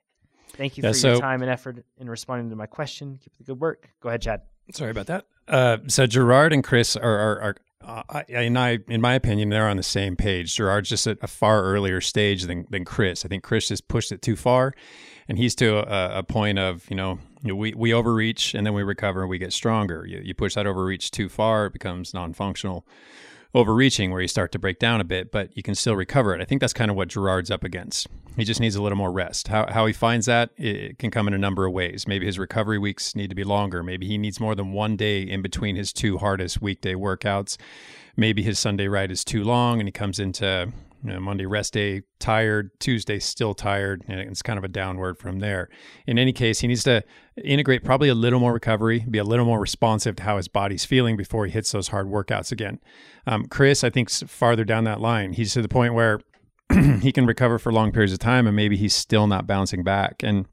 Thank 0.51 0.77
you 0.77 0.85
yeah, 0.85 0.90
for 0.90 0.94
so, 0.94 1.12
your 1.12 1.20
time 1.20 1.42
and 1.42 1.51
effort 1.51 1.85
in 1.99 2.09
responding 2.09 2.51
to 2.51 2.57
my 2.57 2.66
question. 2.66 3.18
Keep 3.20 3.33
up 3.33 3.38
the 3.38 3.44
good 3.44 3.61
work. 3.61 3.90
Go 4.01 4.09
ahead, 4.09 4.22
Chad. 4.22 4.42
Sorry 4.70 4.90
about 4.90 5.07
that. 5.07 5.25
Uh, 5.48 5.78
so 5.87 6.06
Gerard 6.06 6.52
and 6.52 6.64
Chris 6.64 6.96
are, 6.96 7.18
are, 7.18 7.40
are 7.40 7.56
uh, 8.09 8.22
in, 8.28 8.56
I, 8.56 8.78
in 8.88 9.00
my 9.00 9.14
opinion, 9.14 9.48
they're 9.50 9.68
on 9.68 9.76
the 9.76 9.82
same 9.82 10.16
page. 10.16 10.56
Gerard's 10.56 10.88
just 10.88 11.06
at 11.06 11.18
a 11.22 11.28
far 11.28 11.62
earlier 11.62 12.00
stage 12.00 12.44
than, 12.44 12.66
than 12.70 12.85
Chris. 12.85 13.24
I 13.24 13.28
think 13.28 13.44
Chris 13.44 13.68
just 13.68 13.87
pushed 13.87 14.11
it 14.11 14.22
too 14.22 14.35
far, 14.35 14.74
and 15.28 15.38
he's 15.38 15.54
to 15.56 15.78
a, 15.78 16.18
a 16.18 16.22
point 16.24 16.59
of 16.59 16.88
you 16.90 16.96
know 16.96 17.20
we, 17.44 17.74
we 17.74 17.94
overreach 17.94 18.54
and 18.54 18.66
then 18.66 18.74
we 18.74 18.82
recover 18.82 19.20
and 19.20 19.30
we 19.30 19.38
get 19.38 19.52
stronger. 19.52 20.04
You, 20.04 20.20
you 20.24 20.35
push 20.35 20.54
that 20.54 20.66
overreach 20.66 21.11
too 21.12 21.28
far, 21.28 21.66
it 21.66 21.72
becomes 21.72 22.12
non-functional 22.12 22.85
overreaching 23.56 24.10
where 24.10 24.20
you 24.20 24.28
start 24.28 24.52
to 24.52 24.58
break 24.58 24.78
down 24.78 25.00
a 25.00 25.04
bit, 25.04 25.32
but 25.32 25.56
you 25.56 25.62
can 25.62 25.74
still 25.74 25.96
recover 25.96 26.34
it. 26.34 26.42
I 26.42 26.44
think 26.44 26.60
that's 26.60 26.74
kind 26.74 26.90
of 26.90 26.96
what 26.96 27.08
Gerard's 27.08 27.50
up 27.50 27.64
against. 27.64 28.06
He 28.36 28.44
just 28.44 28.60
needs 28.60 28.76
a 28.76 28.82
little 28.82 28.98
more 28.98 29.10
rest. 29.10 29.48
How, 29.48 29.66
how 29.72 29.86
he 29.86 29.94
finds 29.94 30.26
that, 30.26 30.50
it 30.58 30.98
can 30.98 31.10
come 31.10 31.26
in 31.26 31.32
a 31.32 31.38
number 31.38 31.64
of 31.64 31.72
ways. 31.72 32.06
Maybe 32.06 32.26
his 32.26 32.38
recovery 32.38 32.78
weeks 32.78 33.16
need 33.16 33.30
to 33.30 33.34
be 33.34 33.44
longer. 33.44 33.82
Maybe 33.82 34.06
he 34.06 34.18
needs 34.18 34.38
more 34.38 34.54
than 34.54 34.72
one 34.72 34.94
day 34.94 35.22
in 35.22 35.40
between 35.40 35.74
his 35.74 35.90
two 35.90 36.18
hardest 36.18 36.60
weekday 36.60 36.92
workouts. 36.92 37.56
Maybe 38.14 38.42
his 38.42 38.58
Sunday 38.58 38.88
ride 38.88 39.10
is 39.10 39.24
too 39.24 39.42
long 39.42 39.80
and 39.80 39.88
he 39.88 39.92
comes 39.92 40.18
into 40.18 40.70
you 41.06 41.12
know, 41.12 41.20
Monday 41.20 41.46
rest 41.46 41.72
day 41.74 42.02
tired, 42.18 42.70
Tuesday 42.80 43.20
still 43.20 43.54
tired, 43.54 44.04
and 44.08 44.18
it's 44.18 44.42
kind 44.42 44.58
of 44.58 44.64
a 44.64 44.68
downward 44.68 45.18
from 45.18 45.38
there. 45.38 45.68
In 46.06 46.18
any 46.18 46.32
case, 46.32 46.58
he 46.60 46.66
needs 46.66 46.82
to 46.84 47.04
integrate 47.42 47.84
probably 47.84 48.08
a 48.08 48.14
little 48.14 48.40
more 48.40 48.52
recovery, 48.52 49.06
be 49.08 49.18
a 49.18 49.24
little 49.24 49.44
more 49.44 49.60
responsive 49.60 50.16
to 50.16 50.24
how 50.24 50.36
his 50.36 50.48
body's 50.48 50.84
feeling 50.84 51.16
before 51.16 51.46
he 51.46 51.52
hits 51.52 51.70
those 51.70 51.88
hard 51.88 52.08
workouts 52.08 52.50
again. 52.50 52.80
Um, 53.24 53.46
Chris, 53.46 53.84
I 53.84 53.90
think, 53.90 54.10
farther 54.10 54.64
down 54.64 54.82
that 54.84 55.00
line. 55.00 55.34
He's 55.34 55.52
to 55.52 55.62
the 55.62 55.68
point 55.68 55.94
where 55.94 56.20
he 57.00 57.12
can 57.12 57.24
recover 57.24 57.60
for 57.60 57.72
long 57.72 57.92
periods 57.92 58.12
of 58.12 58.18
time, 58.18 58.48
and 58.48 58.56
maybe 58.56 58.76
he's 58.76 58.94
still 58.94 59.28
not 59.28 59.46
bouncing 59.46 59.84
back. 59.84 60.24
And 60.24 60.46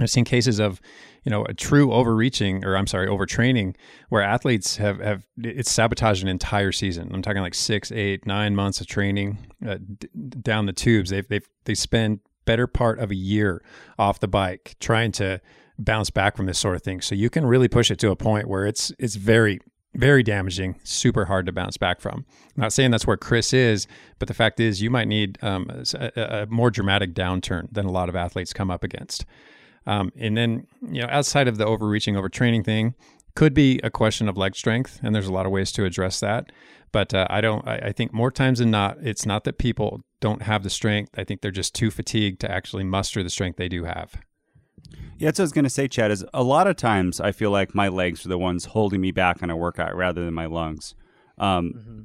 I've 0.00 0.10
seen 0.10 0.24
cases 0.24 0.58
of 0.58 0.80
you 1.24 1.30
know, 1.30 1.44
a 1.44 1.54
true 1.54 1.92
overreaching 1.92 2.64
or 2.64 2.76
I'm 2.76 2.86
sorry, 2.86 3.06
overtraining 3.06 3.76
where 4.08 4.22
athletes 4.22 4.76
have, 4.76 5.00
have 5.00 5.26
it's 5.38 5.70
sabotaged 5.70 6.22
an 6.22 6.28
entire 6.28 6.72
season. 6.72 7.10
I'm 7.12 7.22
talking 7.22 7.42
like 7.42 7.54
six, 7.54 7.92
eight, 7.92 8.26
nine 8.26 8.54
months 8.54 8.80
of 8.80 8.86
training 8.86 9.38
uh, 9.66 9.76
d- 9.98 10.08
down 10.40 10.66
the 10.66 10.72
tubes. 10.72 11.10
They've, 11.10 11.28
they've, 11.28 11.46
they 11.64 11.74
spend 11.74 12.20
better 12.46 12.66
part 12.66 12.98
of 12.98 13.10
a 13.10 13.14
year 13.14 13.62
off 13.98 14.20
the 14.20 14.28
bike 14.28 14.76
trying 14.80 15.12
to 15.12 15.40
bounce 15.78 16.10
back 16.10 16.36
from 16.36 16.46
this 16.46 16.58
sort 16.58 16.76
of 16.76 16.82
thing. 16.82 17.00
So 17.00 17.14
you 17.14 17.30
can 17.30 17.46
really 17.46 17.68
push 17.68 17.90
it 17.90 17.98
to 18.00 18.10
a 18.10 18.16
point 18.16 18.48
where 18.48 18.66
it's, 18.66 18.92
it's 18.98 19.16
very, 19.16 19.60
very 19.94 20.22
damaging, 20.22 20.80
super 20.84 21.26
hard 21.26 21.46
to 21.46 21.52
bounce 21.52 21.76
back 21.76 22.00
from. 22.00 22.24
Not 22.56 22.72
saying 22.72 22.92
that's 22.92 23.06
where 23.06 23.16
Chris 23.16 23.52
is, 23.52 23.86
but 24.18 24.28
the 24.28 24.34
fact 24.34 24.60
is 24.60 24.80
you 24.80 24.90
might 24.90 25.08
need 25.08 25.38
um, 25.42 25.70
a, 25.94 26.10
a 26.16 26.46
more 26.46 26.70
dramatic 26.70 27.12
downturn 27.12 27.68
than 27.72 27.86
a 27.86 27.90
lot 27.90 28.08
of 28.08 28.16
athletes 28.16 28.52
come 28.52 28.70
up 28.70 28.84
against. 28.84 29.24
Um, 29.92 30.12
and 30.16 30.36
then, 30.36 30.66
you 30.82 31.00
know, 31.02 31.08
outside 31.10 31.48
of 31.48 31.56
the 31.58 31.66
overreaching, 31.66 32.14
overtraining 32.14 32.64
thing, 32.64 32.94
Could 33.34 33.54
be 33.54 33.80
a 33.82 33.90
question 33.90 34.28
of 34.28 34.36
leg 34.36 34.54
strength, 34.56 35.00
and 35.02 35.14
there's 35.14 35.28
a 35.28 35.32
lot 35.32 35.46
of 35.46 35.52
ways 35.52 35.70
to 35.72 35.84
address 35.84 36.20
that. 36.20 36.50
But 36.92 37.14
uh, 37.14 37.26
I 37.30 37.40
don't. 37.40 37.66
I, 37.66 37.76
I 37.88 37.92
think 37.92 38.12
more 38.12 38.30
times 38.32 38.58
than 38.58 38.70
not, 38.70 38.98
it's 39.00 39.24
not 39.24 39.44
that 39.44 39.56
people 39.56 40.00
don't 40.20 40.42
have 40.42 40.62
the 40.64 40.70
strength. 40.70 41.12
I 41.16 41.24
think 41.24 41.40
they're 41.40 41.50
just 41.62 41.72
too 41.74 41.90
fatigued 41.90 42.40
to 42.40 42.50
actually 42.50 42.84
muster 42.84 43.22
the 43.22 43.30
strength 43.30 43.56
they 43.56 43.68
do 43.68 43.84
have. 43.84 44.08
Yeah, 45.18 45.28
that's 45.28 45.38
what 45.38 45.44
I 45.44 45.48
was 45.50 45.52
gonna 45.52 45.70
say, 45.70 45.86
Chad. 45.88 46.10
Is 46.10 46.24
a 46.34 46.42
lot 46.42 46.66
of 46.66 46.74
times 46.76 47.20
I 47.20 47.30
feel 47.32 47.52
like 47.52 47.74
my 47.74 47.88
legs 47.88 48.26
are 48.26 48.28
the 48.28 48.38
ones 48.38 48.64
holding 48.66 49.00
me 49.00 49.12
back 49.12 49.42
on 49.42 49.50
a 49.50 49.56
workout 49.56 49.94
rather 49.94 50.24
than 50.24 50.34
my 50.34 50.46
lungs. 50.46 50.94
Um, 51.38 51.72
Mm-hmm. 51.76 52.00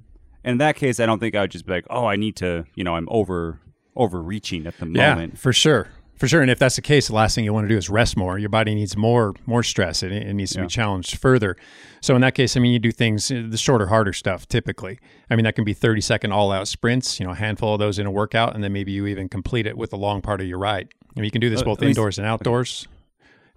In 0.51 0.59
that 0.59 0.75
case, 0.75 0.99
I 0.99 1.07
don't 1.07 1.17
think 1.19 1.33
I 1.33 1.41
would 1.41 1.51
just 1.51 1.65
be 1.65 1.73
like, 1.73 1.87
"Oh, 1.89 2.05
I 2.05 2.17
need 2.17 2.35
to," 2.35 2.65
you 2.75 2.83
know, 2.83 2.95
I'm 2.95 3.07
over 3.09 3.59
overreaching 3.95 4.67
at 4.67 4.77
the 4.77 4.85
moment. 4.85 4.97
Yeah, 4.97 5.15
moment. 5.15 5.39
for 5.39 5.53
sure. 5.53 5.89
For 6.17 6.27
sure. 6.29 6.41
And 6.41 6.49
if 6.49 6.59
that's 6.59 6.77
the 6.77 6.81
case, 6.81 7.07
the 7.07 7.13
last 7.15 7.35
thing 7.35 7.43
you 7.43 7.51
want 7.53 7.65
to 7.65 7.69
do 7.69 7.77
is 7.77 7.89
rest 7.89 8.15
more. 8.15 8.39
Your 8.39 8.47
body 8.49 8.73
needs 8.73 8.95
more 8.95 9.33
more 9.45 9.63
stress. 9.63 10.01
It, 10.01 10.11
it 10.13 10.33
needs 10.33 10.51
to 10.53 10.59
Yeah. 10.59 10.63
be 10.65 10.69
challenged 10.69 11.17
further. 11.17 11.57
So 12.01 12.15
in 12.15 12.21
that 12.21 12.35
case, 12.35 12.55
I 12.55 12.61
mean, 12.61 12.71
you 12.71 12.79
do 12.79 12.91
things 12.91 13.29
uh, 13.29 13.43
the 13.47 13.57
shorter, 13.57 13.87
harder 13.87 14.13
stuff 14.13 14.47
typically. 14.47 14.97
I 15.29 15.35
mean, 15.35 15.43
that 15.43 15.55
can 15.55 15.65
be 15.65 15.73
30 15.73 15.99
second 16.01 16.31
all 16.31 16.51
out 16.53 16.67
sprints, 16.69 17.19
you 17.19 17.25
know, 17.25 17.33
a 17.33 17.35
handful 17.35 17.73
of 17.73 17.79
those 17.79 17.99
in 17.99 18.05
a 18.05 18.11
workout, 18.11 18.55
and 18.55 18.63
then 18.63 18.71
maybe 18.71 18.93
you 18.93 19.07
even 19.07 19.27
complete 19.27 19.67
it 19.67 19.77
with 19.77 19.91
a 19.91 19.97
long 19.97 20.21
part 20.21 20.39
of 20.39 20.47
your 20.47 20.57
ride. 20.59 20.87
I 21.15 21.19
mean, 21.19 21.25
you 21.25 21.31
can 21.31 21.41
do 21.41 21.49
this 21.49 21.63
both 21.63 21.79
let 21.79 21.85
me 21.87 21.91
s- 21.91 21.97
indoors 21.97 22.17
and 22.17 22.25
outdoors. 22.27 22.87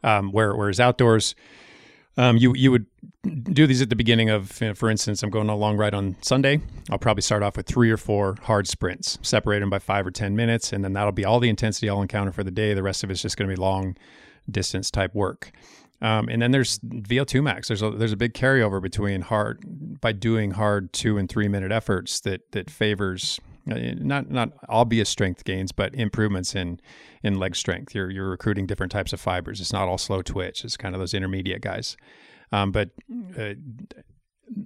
Um, 0.03 0.31
where, 0.33 0.55
whereas 0.55 0.79
outdoors, 0.81 1.35
um, 2.19 2.37
you 2.37 2.53
you 2.55 2.71
would 2.71 2.87
do 3.53 3.67
these 3.67 3.81
at 3.81 3.91
the 3.91 3.97
beginning 3.97 4.29
of, 4.29 4.61
you 4.61 4.69
know, 4.69 4.75
for 4.75 4.91
instance, 4.91 5.23
I'm 5.23 5.31
going 5.31 5.49
on 5.49 5.55
a 5.55 5.59
long 5.59 5.77
ride 5.77 5.95
on 5.95 6.17
Sunday. 6.21 6.61
I'll 6.91 6.99
probably 6.99 7.23
start 7.23 7.43
off 7.43 7.57
with 7.57 7.67
three 7.67 7.91
or 7.91 7.97
four 7.97 8.37
hard 8.43 8.67
sprints, 8.67 9.19
separate 9.23 9.61
them 9.61 9.71
by 9.71 9.79
five 9.79 10.07
or 10.07 10.11
ten 10.11 10.35
minutes, 10.35 10.73
and 10.73 10.85
then 10.85 10.93
that'll 10.93 11.13
be 11.13 11.25
all 11.25 11.39
the 11.41 11.49
intensity 11.49 11.89
I'll 11.89 12.03
encounter 12.03 12.33
for 12.33 12.43
the 12.43 12.51
day. 12.51 12.75
The 12.75 12.83
rest 12.83 13.05
of 13.05 13.11
it's 13.11 13.23
just 13.23 13.37
going 13.37 13.49
to 13.49 13.55
be 13.55 13.61
long 13.61 13.97
distance 14.51 14.91
type 14.91 15.15
work. 15.15 15.53
Um, 16.01 16.29
and 16.29 16.41
then 16.41 16.53
there's 16.53 16.79
VO2 16.81 17.43
max. 17.43 17.69
There's 17.69 17.83
a, 17.83 17.91
there's 17.91 18.13
a 18.13 18.17
big 18.17 18.35
carryover 18.35 18.81
between 18.81 19.21
hard 19.21 20.01
by 20.01 20.13
doing 20.13 20.53
hard 20.53 20.93
two 20.93 21.19
and 21.19 21.29
three 21.29 21.49
minute 21.49 21.73
efforts 21.73 22.21
that 22.21 22.51
that 22.53 22.71
favors 22.71 23.41
not 23.69 24.31
not 24.31 24.53
obvious 24.69 25.09
strength 25.09 25.45
gains, 25.45 25.73
but 25.73 25.95
improvements 25.95 26.55
in 26.55 26.81
in 27.23 27.39
leg 27.39 27.57
strength. 27.57 27.95
You're 27.95 28.11
you're 28.11 28.31
recruiting 28.31 28.67
different 28.67 28.93
types 28.93 29.13
of 29.13 29.21
fibers. 29.21 29.61
It's 29.61 29.73
not 29.73 29.89
all 29.89 29.99
slow 29.99 30.23
twitch. 30.23 30.65
It's 30.65 30.77
kind 30.77 30.95
of 30.95 31.01
those 31.01 31.15
intermediate 31.15 31.63
guys. 31.63 31.97
Um, 32.53 32.73
but 32.73 32.91
uh, 33.39 33.55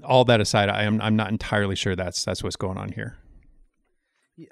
all 0.04 0.24
that 0.26 0.40
aside, 0.40 0.68
I 0.68 0.84
am 0.84 1.00
I'm 1.00 1.16
not 1.16 1.30
entirely 1.30 1.76
sure 1.76 1.96
that's 1.96 2.24
that's 2.24 2.42
what's 2.42 2.56
going 2.56 2.78
on 2.78 2.92
here. 2.92 3.16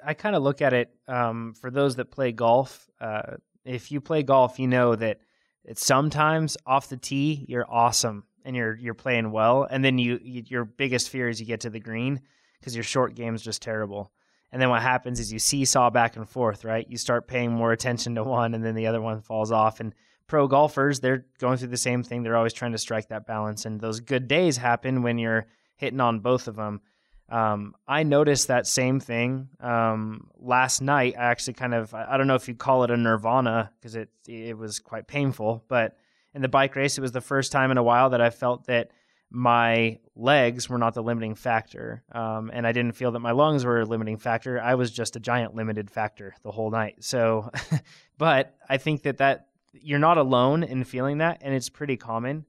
I 0.05 0.13
kind 0.13 0.35
of 0.35 0.43
look 0.43 0.61
at 0.61 0.73
it 0.73 0.89
um, 1.07 1.53
for 1.59 1.71
those 1.71 1.95
that 1.95 2.11
play 2.11 2.31
golf. 2.31 2.89
Uh, 2.99 3.37
if 3.65 3.91
you 3.91 3.99
play 4.01 4.23
golf, 4.23 4.59
you 4.59 4.67
know 4.67 4.95
that 4.95 5.19
it's 5.63 5.85
sometimes 5.85 6.57
off 6.65 6.89
the 6.89 6.97
tee 6.97 7.45
you're 7.47 7.65
awesome 7.69 8.25
and 8.43 8.55
you're 8.55 8.75
you're 8.75 8.93
playing 8.93 9.31
well, 9.31 9.67
and 9.69 9.83
then 9.83 9.97
you, 9.97 10.19
you 10.23 10.43
your 10.47 10.65
biggest 10.65 11.09
fear 11.09 11.29
is 11.29 11.39
you 11.39 11.45
get 11.45 11.61
to 11.61 11.69
the 11.69 11.79
green 11.79 12.21
because 12.59 12.75
your 12.75 12.83
short 12.83 13.15
game's 13.15 13.41
just 13.41 13.61
terrible. 13.61 14.11
And 14.51 14.61
then 14.61 14.69
what 14.69 14.81
happens 14.81 15.19
is 15.19 15.31
you 15.31 15.39
seesaw 15.39 15.89
back 15.89 16.17
and 16.17 16.27
forth, 16.27 16.65
right? 16.65 16.85
You 16.89 16.97
start 16.97 17.27
paying 17.27 17.51
more 17.51 17.71
attention 17.71 18.15
to 18.15 18.23
one, 18.23 18.53
and 18.53 18.63
then 18.63 18.75
the 18.75 18.87
other 18.87 19.01
one 19.01 19.21
falls 19.21 19.51
off. 19.51 19.79
And 19.79 19.93
pro 20.27 20.47
golfers, 20.47 20.99
they're 20.99 21.25
going 21.39 21.57
through 21.57 21.69
the 21.69 21.77
same 21.77 22.03
thing. 22.03 22.23
They're 22.23 22.37
always 22.37 22.53
trying 22.53 22.73
to 22.73 22.77
strike 22.77 23.09
that 23.09 23.25
balance, 23.25 23.65
and 23.65 23.79
those 23.79 23.99
good 23.99 24.27
days 24.27 24.57
happen 24.57 25.03
when 25.03 25.17
you're 25.17 25.47
hitting 25.77 26.01
on 26.01 26.19
both 26.19 26.47
of 26.47 26.55
them. 26.55 26.81
Um, 27.29 27.75
I 27.87 28.03
noticed 28.03 28.49
that 28.49 28.67
same 28.67 28.99
thing 28.99 29.47
um, 29.61 30.27
last 30.37 30.81
night. 30.81 31.15
I 31.17 31.23
actually 31.23 31.53
kind 31.53 31.73
of 31.73 31.93
I 31.93 32.17
don't 32.17 32.27
know 32.27 32.35
if 32.35 32.49
you'd 32.49 32.57
call 32.57 32.83
it 32.83 32.91
a 32.91 32.97
nirvana 32.97 33.71
because 33.79 33.95
it 33.95 34.09
it 34.27 34.57
was 34.57 34.79
quite 34.79 35.07
painful, 35.07 35.63
but 35.69 35.95
in 36.33 36.41
the 36.41 36.49
bike 36.49 36.75
race, 36.75 36.97
it 36.97 37.01
was 37.01 37.13
the 37.13 37.21
first 37.21 37.53
time 37.53 37.71
in 37.71 37.77
a 37.77 37.83
while 37.83 38.09
that 38.09 38.21
I 38.21 38.29
felt 38.29 38.67
that 38.67 38.91
my 39.31 39.97
legs 40.13 40.69
were 40.69 40.77
not 40.77 40.93
the 40.93 41.01
limiting 41.01 41.35
factor, 41.35 42.03
um, 42.11 42.51
and 42.53 42.67
I 42.67 42.73
didn't 42.73 42.95
feel 42.97 43.11
that 43.13 43.19
my 43.19 43.31
lungs 43.31 43.63
were 43.63 43.79
a 43.79 43.85
limiting 43.85 44.17
factor. 44.17 44.59
I 44.61 44.75
was 44.75 44.91
just 44.91 45.15
a 45.15 45.19
giant 45.19 45.55
limited 45.55 45.89
factor 45.89 46.35
the 46.43 46.51
whole 46.51 46.69
night. 46.69 47.03
So, 47.03 47.49
but 48.17 48.55
I 48.67 48.77
think 48.77 49.03
that 49.03 49.19
that 49.19 49.47
you're 49.71 49.99
not 49.99 50.17
alone 50.17 50.63
in 50.63 50.83
feeling 50.83 51.19
that, 51.19 51.39
and 51.41 51.53
it's 51.53 51.69
pretty 51.69 51.95
common. 51.95 52.45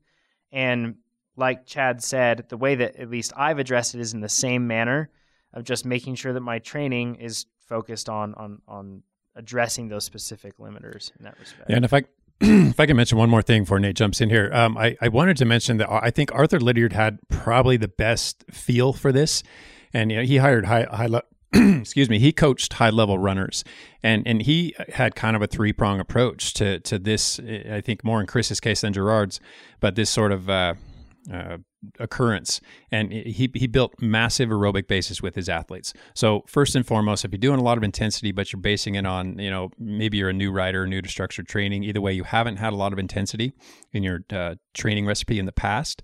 And 0.51 0.97
like 1.37 1.67
Chad 1.67 2.03
said, 2.03 2.47
the 2.49 2.57
way 2.57 2.75
that 2.75 2.97
at 2.97 3.09
least 3.09 3.33
I've 3.37 3.61
addressed 3.61 3.95
it 3.95 4.01
is 4.01 4.13
in 4.13 4.21
the 4.21 4.29
same 4.29 4.67
manner 4.67 5.09
of 5.55 5.63
just 5.63 5.87
making 5.87 6.17
sure 6.17 6.33
that 6.33 6.41
my 6.41 6.59
training 6.59 7.15
is 7.17 7.47
focused 7.61 8.09
on 8.09 8.35
on 8.35 8.61
on 8.67 9.03
addressing 9.37 9.89
those 9.89 10.05
specific 10.05 10.59
limiters 10.59 11.13
in 11.17 11.25
that 11.25 11.39
respect. 11.39 11.71
Yeah, 11.71 11.77
and 11.77 11.85
if 11.85 11.95
I 11.95 12.03
if 12.43 12.81
I 12.81 12.87
can 12.87 12.97
mention 12.97 13.19
one 13.19 13.31
more 13.31 13.43
thing 13.43 13.63
before 13.63 13.79
Nate 13.79 13.95
jumps 13.95 14.21
in 14.21 14.29
here, 14.29 14.51
um, 14.53 14.77
I, 14.77 14.97
I 15.01 15.09
wanted 15.09 15.37
to 15.37 15.45
mention 15.45 15.77
that 15.77 15.89
I 15.91 16.11
think 16.11 16.35
Arthur 16.35 16.59
Lydiard 16.59 16.93
had 16.93 17.19
probably 17.29 17.77
the 17.77 17.89
best 17.89 18.45
feel 18.51 18.93
for 18.93 19.13
this, 19.13 19.45
and 19.95 20.11
you 20.11 20.19
know 20.19 20.25
he 20.25 20.39
hired 20.39 20.67
high 20.67 20.87
high 20.91 21.07
le- 21.07 21.23
excuse 21.53 22.11
me 22.11 22.19
he 22.19 22.33
coached 22.33 22.73
high 22.75 22.91
level 22.91 23.17
runners, 23.17 23.63
and 24.03 24.27
and 24.27 24.43
he 24.43 24.75
had 24.95 25.15
kind 25.15 25.37
of 25.37 25.43
a 25.43 25.47
three 25.47 25.73
prong 25.73 26.01
approach 26.01 26.53
to 26.55 26.81
to 26.81 26.99
this. 26.99 27.39
I 27.39 27.81
think 27.81 28.03
more 28.03 28.21
in 28.21 28.27
Chris's 28.27 28.59
case 28.59 28.81
than 28.81 28.93
Gerard's, 28.93 29.41
but 29.81 29.95
this 29.95 30.11
sort 30.11 30.33
of. 30.33 30.51
Uh, 30.51 30.75
uh, 31.33 31.59
occurrence 31.99 32.61
and 32.91 33.13
he 33.13 33.51
he 33.55 33.67
built 33.67 33.95
massive 34.01 34.51
aerobic 34.51 34.87
bases 34.87 35.21
with 35.21 35.35
his 35.35 35.49
athletes 35.49 35.93
so 36.15 36.45
first 36.47 36.77
and 36.77 36.87
foremost 36.87 37.25
if 37.25 37.33
you're 37.33 37.39
doing 37.39 37.59
a 37.59 37.63
lot 37.63 37.77
of 37.77 37.83
intensity 37.83 38.31
but 38.31 38.53
you're 38.53 38.61
basing 38.61 38.95
it 38.95 39.05
on 39.05 39.39
you 39.39 39.51
know 39.51 39.71
maybe 39.79 40.17
you're 40.17 40.29
a 40.29 40.33
new 40.33 40.53
rider 40.53 40.87
new 40.87 41.03
to 41.03 41.09
structured 41.09 41.49
training 41.49 41.83
either 41.83 42.01
way 42.01 42.13
you 42.13 42.25
haven't 42.25 42.57
had 42.57 42.73
a 42.73 42.77
lot 42.77 42.93
of 42.93 42.99
intensity 42.99 43.53
in 43.93 44.03
your 44.03 44.21
uh, 44.31 44.55
training 44.75 45.07
recipe 45.07 45.39
in 45.39 45.47
the 45.47 45.53
past 45.53 46.03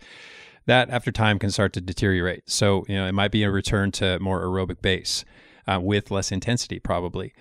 that 0.67 0.91
after 0.91 1.13
time 1.13 1.39
can 1.39 1.51
start 1.51 1.73
to 1.73 1.81
deteriorate 1.81 2.43
so 2.47 2.85
you 2.89 2.97
know 2.97 3.07
it 3.07 3.13
might 3.13 3.31
be 3.31 3.45
a 3.45 3.51
return 3.51 3.93
to 3.93 4.19
more 4.19 4.43
aerobic 4.43 4.83
base 4.83 5.25
uh, 5.69 5.79
with 5.81 6.11
less 6.11 6.33
intensity 6.33 6.81
probably 6.81 7.33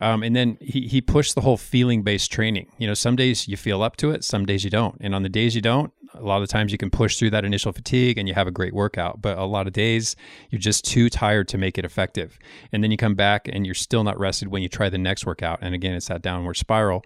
um, 0.00 0.22
and 0.22 0.34
then 0.36 0.58
he, 0.60 0.86
he 0.86 1.00
pushed 1.00 1.34
the 1.34 1.40
whole 1.40 1.56
feeling 1.56 2.02
based 2.02 2.30
training. 2.30 2.70
You 2.78 2.86
know, 2.86 2.94
some 2.94 3.16
days 3.16 3.48
you 3.48 3.56
feel 3.56 3.82
up 3.82 3.96
to 3.96 4.10
it, 4.10 4.22
some 4.24 4.46
days 4.46 4.64
you 4.64 4.70
don't. 4.70 4.96
And 5.00 5.14
on 5.14 5.22
the 5.22 5.28
days 5.28 5.54
you 5.54 5.60
don't, 5.60 5.92
a 6.20 6.24
lot 6.24 6.42
of 6.42 6.48
times 6.48 6.72
you 6.72 6.78
can 6.78 6.90
push 6.90 7.18
through 7.18 7.30
that 7.30 7.44
initial 7.44 7.72
fatigue 7.72 8.18
and 8.18 8.28
you 8.28 8.34
have 8.34 8.46
a 8.46 8.50
great 8.50 8.74
workout. 8.74 9.22
But 9.22 9.38
a 9.38 9.44
lot 9.44 9.66
of 9.66 9.72
days 9.72 10.16
you're 10.50 10.60
just 10.60 10.84
too 10.84 11.08
tired 11.08 11.48
to 11.48 11.58
make 11.58 11.78
it 11.78 11.84
effective. 11.84 12.38
And 12.72 12.82
then 12.82 12.90
you 12.90 12.96
come 12.96 13.14
back 13.14 13.48
and 13.50 13.64
you're 13.64 13.74
still 13.74 14.04
not 14.04 14.18
rested 14.18 14.48
when 14.48 14.62
you 14.62 14.68
try 14.68 14.88
the 14.88 14.98
next 14.98 15.26
workout. 15.26 15.58
And 15.62 15.74
again, 15.74 15.94
it's 15.94 16.08
that 16.08 16.22
downward 16.22 16.54
spiral. 16.54 17.04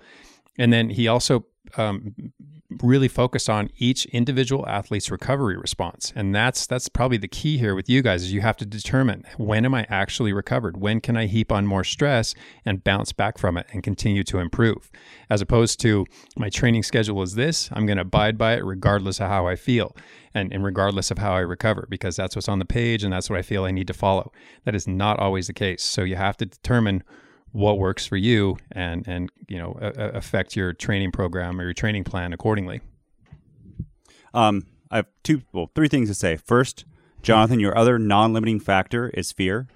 And 0.59 0.73
then 0.73 0.91
he 0.91 1.09
also 1.09 1.47
um, 1.77 2.15
really 2.83 3.09
focus 3.09 3.49
on 3.49 3.71
each 3.77 4.07
individual 4.07 4.67
athlete's 4.67 5.11
recovery 5.11 5.57
response, 5.57 6.13
and 6.15 6.35
that's 6.35 6.67
that's 6.67 6.89
probably 6.89 7.19
the 7.19 7.29
key 7.29 7.59
here 7.59 7.75
with 7.75 7.89
you 7.89 8.03
guys. 8.03 8.23
Is 8.23 8.33
you 8.33 8.41
have 8.41 8.57
to 8.59 8.67
determine 8.67 9.25
when 9.37 9.65
am 9.65 9.75
I 9.75 9.87
actually 9.89 10.33
recovered? 10.33 10.77
When 10.77 11.01
can 11.01 11.17
I 11.17 11.27
heap 11.27 11.53
on 11.53 11.67
more 11.67 11.85
stress 11.85 12.35
and 12.65 12.85
bounce 12.85 13.13
back 13.13 13.39
from 13.39 13.57
it 13.57 13.67
and 13.73 13.83
continue 13.83 14.25
to 14.25 14.39
improve? 14.39 14.91
As 15.29 15.41
opposed 15.41 15.81
to 15.81 16.07
my 16.37 16.49
training 16.49 16.83
schedule 16.83 17.23
is 17.23 17.35
this, 17.35 17.69
I'm 17.73 17.87
going 17.87 17.97
to 17.97 18.03
abide 18.03 18.39
by 18.39 18.55
it 18.55 18.65
regardless 18.65 19.21
of 19.21 19.29
how 19.29 19.47
I 19.47 19.57
feel 19.57 19.97
and, 20.35 20.53
and 20.53 20.65
regardless 20.65 21.11
of 21.11 21.19
how 21.19 21.35
I 21.35 21.41
recover, 21.41 21.87
because 21.91 22.17
that's 22.17 22.37
what's 22.37 22.49
on 22.49 22.59
the 22.59 22.65
page 22.65 23.05
and 23.05 23.13
that's 23.13 23.29
what 23.29 23.39
I 23.39 23.43
feel 23.43 23.65
I 23.65 23.71
need 23.71 23.87
to 23.89 23.95
follow. 23.95 24.33
That 24.65 24.75
is 24.75 24.89
not 24.89 25.19
always 25.19 25.47
the 25.47 25.53
case. 25.53 25.83
So 25.83 26.03
you 26.03 26.17
have 26.17 26.37
to 26.39 26.47
determine 26.47 27.03
what 27.53 27.79
works 27.79 28.07
for 28.07 28.17
you 28.17 28.57
and 28.73 29.07
and 29.07 29.31
you 29.49 29.59
know 29.59 29.77
a, 29.81 30.09
affect 30.11 30.57
your 30.57 30.73
training 30.73 31.13
program 31.13 31.61
or 31.61 31.65
your 31.65 31.75
training 31.75 32.03
plan 32.05 32.33
accordingly 32.33 32.81
Um, 34.35 34.67
I 34.91 34.97
have 34.97 35.07
two, 35.23 35.43
well, 35.53 35.71
three 35.75 35.89
things 35.89 36.09
to 36.09 36.15
say. 36.15 36.37
First, 36.37 36.85
Jonathan, 37.23 37.61
your 37.61 37.77
other 37.77 37.99
non-limiting 37.99 38.61
factor 38.61 39.09
is 39.11 39.33
fear. 39.33 39.67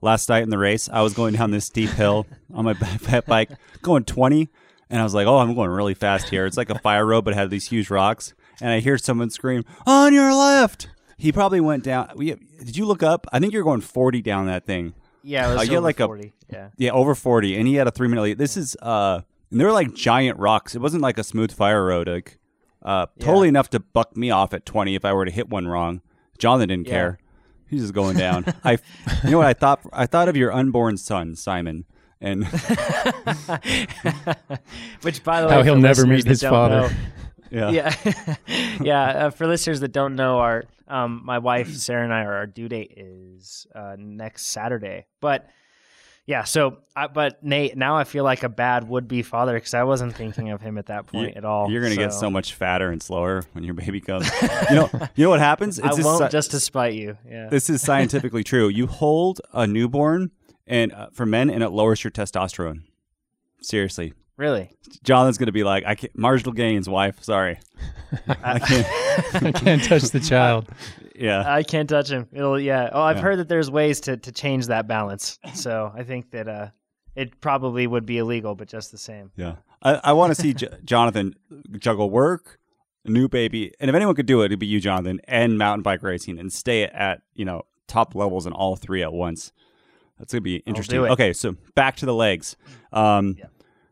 Last 0.00 0.28
night 0.28 0.44
in 0.44 0.50
the 0.50 0.58
race, 0.58 0.88
I 0.92 1.02
was 1.02 1.14
going 1.14 1.34
down 1.34 1.50
this 1.50 1.64
steep 1.66 1.90
hill 1.90 2.26
on 2.54 2.64
my 2.64 2.74
fat 2.74 3.26
bike, 3.26 3.50
going 3.82 4.04
20, 4.04 4.48
and 4.90 5.00
I 5.00 5.04
was 5.04 5.14
like, 5.14 5.26
"Oh, 5.26 5.38
I'm 5.38 5.54
going 5.54 5.70
really 5.70 5.94
fast 5.94 6.28
here." 6.28 6.46
It's 6.46 6.56
like 6.56 6.70
a 6.70 6.78
fire 6.78 7.04
road, 7.04 7.24
but 7.24 7.34
had 7.34 7.50
these 7.50 7.66
huge 7.68 7.90
rocks, 7.90 8.34
and 8.60 8.70
I 8.70 8.78
hear 8.80 8.96
someone 8.98 9.30
scream, 9.30 9.64
"On 9.86 10.14
your 10.14 10.32
left!" 10.32 10.88
He 11.16 11.32
probably 11.32 11.60
went 11.60 11.82
down. 11.82 12.10
we- 12.14 12.36
Did 12.64 12.76
you 12.76 12.86
look 12.86 13.02
up? 13.02 13.26
I 13.32 13.40
think 13.40 13.52
you're 13.52 13.64
going 13.64 13.80
40 13.80 14.22
down 14.22 14.46
that 14.46 14.64
thing. 14.66 14.94
Yeah, 15.22 15.50
it 15.50 15.54
was 15.54 15.60
Uh, 15.60 15.62
you 15.62 15.70
had 15.70 15.76
over 15.78 15.86
like 15.86 16.00
a- 16.00 16.30
yeah. 16.52 16.68
Yeah, 16.76 16.90
over 16.92 17.14
40, 17.14 17.56
and 17.58 17.66
he 17.68 17.74
had 17.74 17.86
a 17.86 17.90
three 17.90 18.08
minute 18.08 18.22
lead. 18.22 18.38
This 18.38 18.56
is, 18.56 18.76
uh, 18.82 19.20
and 19.50 19.60
they 19.60 19.64
were 19.64 19.72
like 19.72 19.94
giant 19.94 20.38
rocks. 20.38 20.74
It 20.74 20.80
wasn't 20.80 21.02
like 21.02 21.18
a 21.18 21.24
smooth 21.24 21.52
fire 21.52 21.84
road. 21.84 22.08
Like, 22.08 22.38
uh, 22.82 23.06
totally 23.18 23.48
enough 23.48 23.68
to 23.70 23.80
buck 23.80 24.16
me 24.16 24.30
off 24.30 24.54
at 24.54 24.64
20 24.64 24.94
if 24.94 25.04
I 25.04 25.12
were 25.12 25.24
to 25.24 25.30
hit 25.30 25.48
one 25.48 25.66
wrong. 25.66 26.00
Jonathan 26.38 26.68
didn't 26.68 26.86
Yeah. 26.86 26.92
care. 26.92 27.18
He's 27.68 27.82
just 27.82 27.92
going 27.94 28.16
down. 28.16 28.46
I, 28.64 28.78
you 29.24 29.30
know 29.32 29.38
what 29.38 29.46
I 29.46 29.52
thought? 29.52 29.80
I 29.92 30.06
thought 30.06 30.28
of 30.28 30.36
your 30.36 30.52
unborn 30.52 30.96
son, 30.96 31.34
Simon, 31.36 31.84
and 32.20 32.46
Which, 35.02 35.22
by 35.24 35.40
the 35.40 35.46
way, 35.48 35.54
How 35.54 35.62
he'll 35.62 35.76
never 35.76 36.06
meet 36.06 36.24
his 36.26 36.42
father. 36.42 36.88
know- 36.88 36.90
yeah, 37.50 37.70
yeah, 37.70 38.36
yeah. 38.80 39.02
Uh, 39.26 39.30
for 39.30 39.46
listeners 39.46 39.80
that 39.80 39.92
don't 39.92 40.14
know, 40.16 40.38
our 40.38 40.64
um, 40.86 41.22
my 41.24 41.38
wife 41.38 41.72
Sarah 41.74 42.04
and 42.04 42.12
I, 42.12 42.22
are 42.24 42.34
our 42.34 42.46
due 42.46 42.68
date 42.68 42.94
is 42.96 43.66
uh, 43.74 43.96
next 43.98 44.46
Saturday. 44.46 45.06
But 45.20 45.48
Yeah. 46.26 46.44
So, 46.44 46.78
I, 46.94 47.06
but 47.06 47.42
Nate, 47.42 47.76
now 47.76 47.96
I 47.96 48.04
feel 48.04 48.22
like 48.24 48.42
a 48.42 48.48
bad 48.50 48.86
would-be 48.86 49.22
father 49.22 49.54
because 49.54 49.72
I 49.72 49.84
wasn't 49.84 50.14
thinking 50.14 50.50
of 50.50 50.60
him 50.60 50.76
at 50.76 50.86
that 50.86 51.06
point 51.06 51.36
at 51.36 51.44
all. 51.44 51.70
You're 51.70 51.82
gonna 51.82 51.96
get 51.96 52.12
so 52.12 52.30
much 52.30 52.54
fatter 52.54 52.90
and 52.90 53.02
slower 53.02 53.44
when 53.52 53.64
your 53.64 53.74
baby 53.74 54.00
comes. 54.00 54.30
you 54.70 54.76
know, 54.76 54.90
you 55.14 55.24
know 55.24 55.30
what 55.30 55.40
happens? 55.40 55.80
I 55.80 55.88
just 55.88 56.04
won't 56.04 56.20
sci- 56.20 56.28
just 56.28 56.50
to 56.50 56.60
spite 56.60 56.94
you. 56.94 57.16
Yeah. 57.26 57.48
this 57.48 57.70
is 57.70 57.80
scientifically 57.80 58.44
true. 58.44 58.68
You 58.68 58.86
hold 58.86 59.40
a 59.52 59.66
newborn, 59.66 60.30
and 60.66 60.92
uh, 60.92 61.08
for 61.12 61.24
men, 61.24 61.48
and 61.50 61.62
it 61.62 61.70
lowers 61.70 62.04
your 62.04 62.10
testosterone. 62.10 62.82
Seriously, 63.62 64.12
really? 64.38 64.70
Jonathan's 65.02 65.36
gonna 65.36 65.52
be 65.52 65.64
like, 65.64 65.84
I 65.84 65.94
can't 65.94 66.16
marginal 66.16 66.52
gains, 66.54 66.88
wife. 66.88 67.22
Sorry, 67.22 67.58
I 68.42 68.58
can't. 68.58 68.86
I 69.44 69.52
can't 69.52 69.84
touch 69.84 70.04
the 70.04 70.20
child. 70.20 70.68
Yeah, 71.14 71.44
I 71.46 71.62
can't 71.64 71.88
touch 71.88 72.08
him. 72.10 72.26
It'll 72.32 72.58
yeah. 72.58 72.88
Oh, 72.92 73.02
I've 73.02 73.16
Yeah. 73.16 73.22
heard 73.22 73.38
that 73.40 73.48
there's 73.48 73.70
ways 73.70 74.00
to 74.02 74.16
to 74.16 74.32
change 74.32 74.68
that 74.68 74.86
balance. 74.88 75.38
So 75.54 75.92
I 75.94 76.04
think 76.04 76.30
that 76.30 76.48
uh, 76.48 76.68
it 77.14 77.40
probably 77.40 77.86
would 77.86 78.06
be 78.06 78.18
illegal, 78.18 78.54
but 78.54 78.68
just 78.68 78.90
the 78.92 78.98
same. 78.98 79.30
yeah. 79.36 79.56
I, 79.82 80.00
I 80.04 80.12
want 80.12 80.34
to 80.34 80.40
see 80.42 80.54
J- 80.54 80.68
Jonathan 80.84 81.34
juggle 81.78 82.10
work, 82.10 82.58
new 83.04 83.28
baby, 83.28 83.72
and 83.78 83.88
if 83.88 83.94
anyone 83.94 84.16
could 84.16 84.26
do 84.26 84.42
it, 84.42 84.46
it'd 84.46 84.58
be 84.58 84.66
you, 84.66 84.80
Jonathan, 84.80 85.20
and 85.28 85.56
mountain 85.56 85.82
bike 85.82 86.02
racing, 86.02 86.38
and 86.38 86.52
stay 86.52 86.82
at 86.84 87.22
you 87.34 87.44
know 87.44 87.62
top 87.86 88.14
levels 88.16 88.46
in 88.46 88.52
all 88.52 88.74
three 88.76 89.02
at 89.02 89.12
once. 89.12 89.52
That's 90.18 90.32
gonna 90.32 90.40
be 90.40 90.56
interesting. 90.66 90.98
Okay, 90.98 91.32
so 91.32 91.54
back 91.76 91.94
to 91.96 92.06
the 92.06 92.14
legs. 92.14 92.56
Um, 92.92 93.36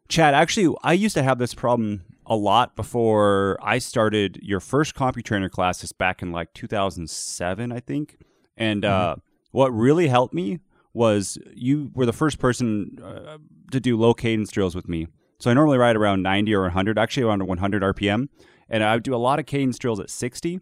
Chad, 0.09 0.35
actually, 0.35 0.75
I 0.83 0.93
used 0.93 1.15
to 1.15 1.23
have 1.23 1.39
this 1.39 1.55
problem 1.55 2.03
a 2.27 2.37
lot 2.37 2.77
before 2.77 3.59
I 3.63 3.79
started 3.79 4.39
your 4.43 4.61
first 4.61 4.95
CompuTrainer 4.95 5.51
classes 5.51 5.93
back 5.93 6.23
in 6.23 6.33
like 6.33 6.53
2007, 6.55 7.73
I 7.73 7.81
think. 7.81 8.19
And 8.57 8.85
uh, 8.85 9.17
what 9.53 9.73
really 9.73 10.09
helped 10.09 10.35
me 10.35 10.61
was 10.93 11.39
you 11.55 11.91
were 11.95 12.07
the 12.07 12.13
first 12.13 12.39
person 12.39 12.99
uh, 13.05 13.39
to 13.71 13.81
do 13.81 13.97
low 13.97 14.15
cadence 14.15 14.51
drills 14.51 14.75
with 14.75 14.89
me. 14.89 15.07
So 15.39 15.51
I 15.51 15.55
normally 15.55 15.79
ride 15.79 15.97
around 15.97 16.23
90 16.23 16.55
or 16.55 16.63
100, 16.63 16.99
actually 16.99 17.25
around 17.25 17.47
100 17.47 17.83
RPM. 17.83 18.29
And 18.69 18.83
I 18.83 18.95
would 18.95 19.03
do 19.03 19.15
a 19.15 19.17
lot 19.17 19.39
of 19.39 19.47
cadence 19.47 19.79
drills 19.79 20.01
at 20.01 20.11
60, 20.11 20.61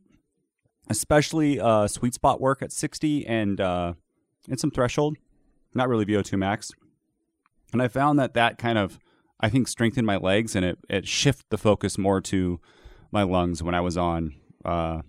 especially 0.90 1.60
uh, 1.60 1.86
sweet 1.86 2.14
spot 2.14 2.40
work 2.40 2.62
at 2.62 2.72
60 2.72 3.26
and, 3.26 3.60
uh, 3.60 3.94
and 4.48 4.58
some 4.58 4.70
threshold, 4.70 5.16
not 5.72 5.88
really 5.88 6.04
VO2 6.04 6.36
max. 6.36 6.72
And 7.72 7.80
I 7.80 7.88
found 7.88 8.18
that 8.18 8.34
that 8.34 8.58
kind 8.58 8.76
of, 8.76 8.98
I 9.40 9.48
think, 9.48 9.68
strengthened 9.68 10.06
my 10.06 10.16
legs 10.16 10.54
and 10.56 10.64
it, 10.64 10.78
it 10.88 11.06
shifted 11.06 11.46
the 11.50 11.58
focus 11.58 11.98
more 11.98 12.20
to 12.22 12.60
my 13.12 13.22
lungs 13.22 13.62
when 13.62 13.74
I 13.74 13.80
was 13.80 13.96
on, 13.96 14.34
uh, 14.64 15.02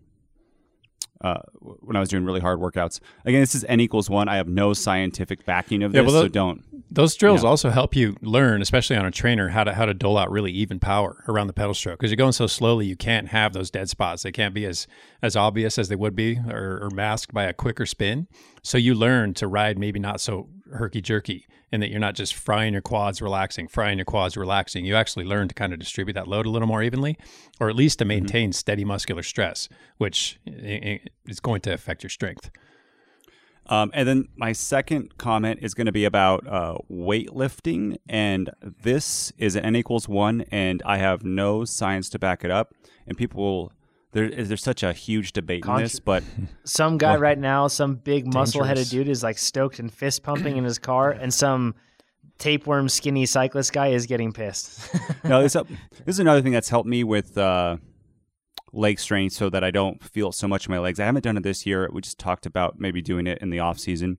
uh, 1.22 1.40
when 1.60 1.96
I 1.96 2.00
was 2.00 2.10
doing 2.10 2.26
really 2.26 2.42
hard 2.42 2.60
workouts. 2.60 3.00
Again, 3.24 3.40
this 3.40 3.56
is 3.56 3.64
N 3.70 3.80
equals 3.80 4.10
one. 4.10 4.28
I 4.28 4.36
have 4.36 4.48
no 4.48 4.74
scientific 4.74 5.46
backing 5.46 5.82
of 5.82 5.94
Yeah, 5.96 6.02
this, 6.02 6.12
well, 6.12 6.24
so 6.24 6.28
don't. 6.28 6.64
Those 6.92 7.16
drills 7.16 7.42
Yeah. 7.44 7.50
also 7.50 7.70
help 7.70 7.96
you 7.96 8.16
learn, 8.22 8.62
especially 8.62 8.96
on 8.98 9.06
a 9.06 9.12
trainer, 9.12 9.50
how 9.50 9.64
to 9.64 9.74
how 9.74 9.86
to 9.86 9.94
dole 9.94 10.18
out 10.18 10.30
really 10.30 10.52
even 10.52 10.78
power 10.80 11.24
around 11.28 11.48
the 11.48 11.54
pedal 11.54 11.74
stroke. 11.74 11.98
Because 12.00 12.12
you're 12.12 12.18
going 12.18 12.34
so 12.34 12.48
slowly, 12.48 12.86
you 12.86 12.96
can't 12.96 13.30
have 13.30 13.54
those 13.54 13.72
dead 13.72 13.90
spots. 13.90 14.24
They 14.24 14.32
can't 14.32 14.54
be 14.54 14.66
as 14.66 14.86
as 15.22 15.36
obvious 15.36 15.80
as 15.80 15.88
they 15.90 15.96
would 15.96 16.16
be, 16.16 16.38
or, 16.48 16.80
or 16.84 16.90
masked 16.94 17.34
by 17.34 17.46
a 17.46 17.54
quicker 17.54 17.86
spin. 17.86 18.28
So 18.62 18.78
you 18.78 18.94
learn 18.94 19.34
to 19.36 19.48
ride 19.48 19.80
maybe 19.80 20.00
not 20.00 20.20
so 20.22 20.50
herky 20.74 21.02
jerky, 21.02 21.48
and 21.72 21.82
that 21.82 21.90
you're 21.90 22.00
not 22.00 22.16
just 22.16 22.34
frying 22.34 22.74
your 22.74 22.82
quads, 22.82 23.22
relaxing, 23.22 23.68
frying 23.68 23.98
your 23.98 24.06
quads, 24.06 24.38
relaxing. 24.38 24.86
You 24.86 24.96
actually 24.96 25.26
learn 25.26 25.48
to 25.48 25.56
kind 25.56 25.74
of 25.74 25.80
distribute 25.80 26.14
that 26.14 26.28
load 26.28 26.46
a 26.46 26.50
little 26.50 26.68
more 26.68 26.84
evenly, 26.84 27.18
or 27.60 27.70
at 27.70 27.76
least 27.76 28.00
to 28.00 28.06
maintain 28.06 28.54
steady 28.54 28.86
muscular 28.86 29.24
stress, 29.24 29.68
which 29.98 30.40
i- 30.48 30.52
i- 30.52 31.02
is 31.28 31.40
going 31.40 31.62
to 31.62 31.74
affect 31.74 32.04
your 32.04 32.10
strength. 32.10 32.50
Um, 33.68 33.90
and 33.96 34.08
then 34.08 34.28
my 34.36 34.52
second 34.52 35.18
comment 35.18 35.60
is 35.64 35.74
going 35.74 35.88
to 35.88 35.92
be 35.92 36.06
about 36.06 36.46
uh, 36.48 36.78
weightlifting, 36.92 37.98
and 38.08 38.52
this 38.62 39.32
is 39.40 39.56
an 39.56 39.66
N 39.66 39.76
equals 39.76 40.08
one, 40.08 40.42
and 40.52 40.84
I 40.86 40.98
have 40.98 41.24
no 41.24 41.66
science 41.66 42.08
to 42.12 42.20
back 42.20 42.44
it 42.46 42.52
up. 42.52 42.74
And 43.08 43.18
people 43.18 43.42
will 43.44 43.72
there 44.16 44.24
is 44.24 44.48
there's 44.48 44.64
such 44.64 44.82
a 44.82 44.94
huge 44.94 45.34
debate 45.34 45.66
in 45.66 45.76
this, 45.76 46.00
but 46.00 46.24
Some 46.64 46.98
guy 46.98 47.18
right 47.18 47.38
now, 47.38 47.68
some 47.68 47.96
big 47.96 48.34
muscle-headed 48.34 48.90
dude, 48.90 49.10
is 49.10 49.22
like 49.22 49.38
stoked 49.38 49.80
and 49.80 49.94
fist 49.94 50.24
pumping 50.24 50.56
in 50.56 50.64
his 50.64 50.80
car, 50.80 51.12
and 51.12 51.34
some 51.34 51.76
tapeworm 52.38 52.88
skinny 52.88 53.26
cyclist 53.26 53.74
guy 53.74 53.88
is 53.88 54.06
getting 54.06 54.32
pissed. 54.32 54.90
no, 55.26 55.42
this 55.44 55.54
this 56.06 56.16
is 56.16 56.20
another 56.20 56.42
thing 56.42 56.54
that's 56.54 56.70
helped 56.70 56.88
me 56.88 57.04
with 57.04 57.38
uh, 57.38 57.76
leg 58.72 59.00
strength, 59.00 59.34
so 59.34 59.50
that 59.50 59.66
I 59.66 59.72
don't 59.72 60.02
feel 60.02 60.32
so 60.32 60.48
much 60.48 60.66
in 60.66 60.72
my 60.72 60.80
legs. 60.80 60.98
I 60.98 61.06
haven't 61.06 61.26
done 61.26 61.36
it 61.36 61.44
this 61.44 61.66
year. 61.66 61.90
We 61.92 62.00
just 62.00 62.18
talked 62.18 62.46
about 62.46 62.80
maybe 62.80 63.02
doing 63.02 63.28
it 63.28 63.40
in 63.42 63.50
the 63.50 63.60
off 63.60 63.80
season. 63.80 64.18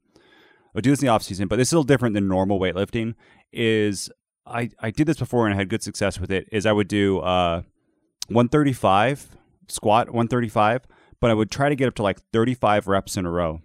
I'll 0.74 0.82
do 0.82 0.90
this 0.90 1.01
in 1.01 1.07
the 1.07 1.12
off 1.12 1.22
season, 1.22 1.49
but 1.49 1.59
it's 1.59 1.70
still 1.70 1.84
different 1.84 2.12
than 2.14 2.28
normal 2.28 2.61
weightlifting. 2.61 3.14
Is 3.51 4.11
I 4.44 4.68
I 4.78 4.90
did 4.90 5.07
this 5.07 5.16
before 5.16 5.47
and 5.47 5.55
I 5.55 5.57
had 5.57 5.70
good 5.70 5.82
success 5.82 6.20
with 6.20 6.30
it. 6.30 6.47
Is 6.53 6.66
I 6.66 6.72
would 6.72 6.88
do 6.88 7.20
uh, 7.20 7.62
135 8.28 9.36
squat 9.69 10.09
135, 10.09 10.83
but 11.21 11.31
I 11.31 11.35
would 11.35 11.51
try 11.51 11.69
to 11.69 11.77
get 11.77 11.89
up 11.89 11.95
to 11.97 12.03
like 12.03 12.21
35 12.33 12.87
reps 12.89 13.17
in 13.17 13.27
a 13.27 13.31
row, 13.31 13.61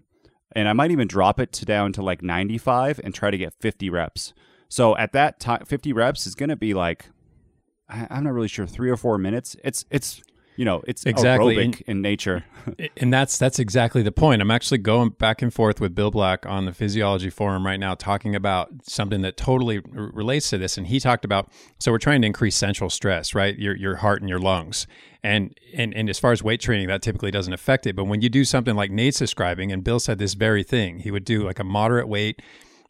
and 0.54 0.68
I 0.70 0.74
might 0.74 0.91
even 0.91 1.08
drop 1.08 1.39
it 1.39 1.52
to 1.54 1.66
down 1.66 1.93
to 1.93 2.02
like 2.02 2.22
95 2.22 2.99
and 3.04 3.14
try 3.14 3.32
to 3.32 3.38
get 3.38 3.54
50 3.60 3.89
reps. 3.89 4.34
So 4.70 4.95
at 4.97 5.12
that 5.14 5.39
time, 5.39 5.66
50 5.66 5.91
reps 5.93 6.26
is 6.26 6.36
going 6.36 6.49
to 6.49 6.56
be 6.56 6.74
like 6.74 7.10
I- 7.89 8.08
I'm 8.10 8.24
not 8.24 8.34
really 8.34 8.47
sure 8.47 8.66
three 8.66 8.89
or 8.89 8.95
four 8.97 9.18
minutes. 9.18 9.56
It's 9.64 9.84
it's 9.91 10.22
you 10.56 10.66
know 10.66 10.82
it's 10.88 11.06
Exactly. 11.06 11.56
aerobic 11.58 11.82
in 11.82 12.02
nature. 12.02 12.45
And 12.97 13.12
that's 13.12 13.38
that's 13.39 13.58
exactly 13.60 14.02
the 14.04 14.12
point. 14.12 14.41
I'm 14.41 14.52
actually 14.52 14.78
going 14.78 15.10
back 15.10 15.41
and 15.41 15.52
forth 15.54 15.82
with 15.82 15.95
Bill 15.95 16.12
Black 16.12 16.45
on 16.45 16.66
the 16.66 16.74
physiology 16.74 17.30
forum 17.32 17.66
right 17.66 17.80
now, 17.80 17.95
talking 17.95 18.36
about 18.36 18.70
something 18.84 19.22
that 19.24 19.36
totally 19.36 19.78
r- 19.78 20.12
relates 20.14 20.49
to 20.52 20.58
this. 20.60 20.78
And 20.78 20.86
he 20.88 20.99
talked 20.99 21.26
about 21.26 21.52
so 21.80 21.91
we're 21.91 21.97
trying 21.97 22.22
to 22.22 22.28
increase 22.28 22.56
central 22.56 22.89
stress, 22.89 23.34
right? 23.36 23.58
Your 23.58 23.76
your 23.76 23.95
heart 23.97 24.22
and 24.22 24.30
your 24.30 24.39
lungs. 24.39 24.86
And 25.24 25.55
and 25.76 25.93
and 25.93 26.09
as 26.09 26.17
far 26.17 26.32
as 26.32 26.41
weight 26.41 26.61
training, 26.61 26.88
that 26.88 27.01
typically 27.01 27.32
doesn't 27.32 27.53
affect 27.53 27.86
it. 27.86 27.95
But 27.95 28.05
when 28.05 28.22
you 28.22 28.30
do 28.30 28.43
something 28.43 28.76
like 28.76 28.91
Nate's 28.91 29.19
describing, 29.19 29.72
and 29.72 29.84
Bill 29.84 29.99
said 29.99 30.17
this 30.17 30.34
very 30.34 30.63
thing, 30.63 30.99
he 30.99 31.11
would 31.11 31.26
do 31.26 31.43
like 31.43 31.59
a 31.59 31.63
moderate 31.63 32.07
weight. 32.07 32.41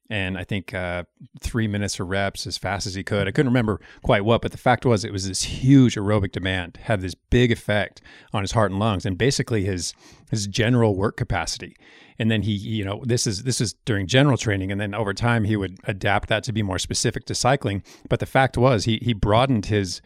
And 0.09 0.37
I 0.37 0.43
think 0.43 0.73
uh, 0.73 1.05
three 1.39 1.69
minutes 1.69 1.97
of 1.97 2.09
reps 2.09 2.45
as 2.45 2.57
fast 2.57 2.85
as 2.85 2.95
he 2.95 3.03
could. 3.03 3.29
I 3.29 3.31
couldn't 3.31 3.49
remember 3.49 3.79
quite 4.03 4.25
what, 4.25 4.41
but 4.41 4.51
the 4.51 4.57
fact 4.57 4.85
was 4.85 5.05
it 5.05 5.13
was 5.13 5.25
this 5.25 5.43
huge 5.43 5.95
aerobic 5.95 6.33
demand, 6.33 6.79
had 6.83 6.99
this 6.99 7.15
big 7.15 7.49
effect 7.49 8.01
on 8.33 8.41
his 8.43 8.51
heart 8.51 8.71
and 8.71 8.79
lungs, 8.79 9.05
and 9.05 9.17
basically 9.17 9.63
his 9.63 9.93
his 10.29 10.47
general 10.47 10.97
work 10.97 11.15
capacity. 11.15 11.77
And 12.19 12.29
then 12.29 12.41
he, 12.41 12.51
you 12.51 12.83
know, 12.83 13.01
this 13.05 13.25
is 13.25 13.43
this 13.43 13.61
is 13.61 13.73
during 13.85 14.05
general 14.05 14.37
training, 14.37 14.69
and 14.69 14.81
then 14.81 14.93
over 14.93 15.13
time 15.13 15.45
he 15.45 15.55
would 15.55 15.77
adapt 15.85 16.27
that 16.27 16.43
to 16.43 16.51
be 16.51 16.61
more 16.61 16.79
specific 16.79 17.25
to 17.25 17.35
cycling. 17.35 17.81
But 18.09 18.19
the 18.19 18.25
fact 18.25 18.57
was 18.57 18.83
he 18.83 18.99
he 19.01 19.13
broadened 19.13 19.67
his 19.67 20.01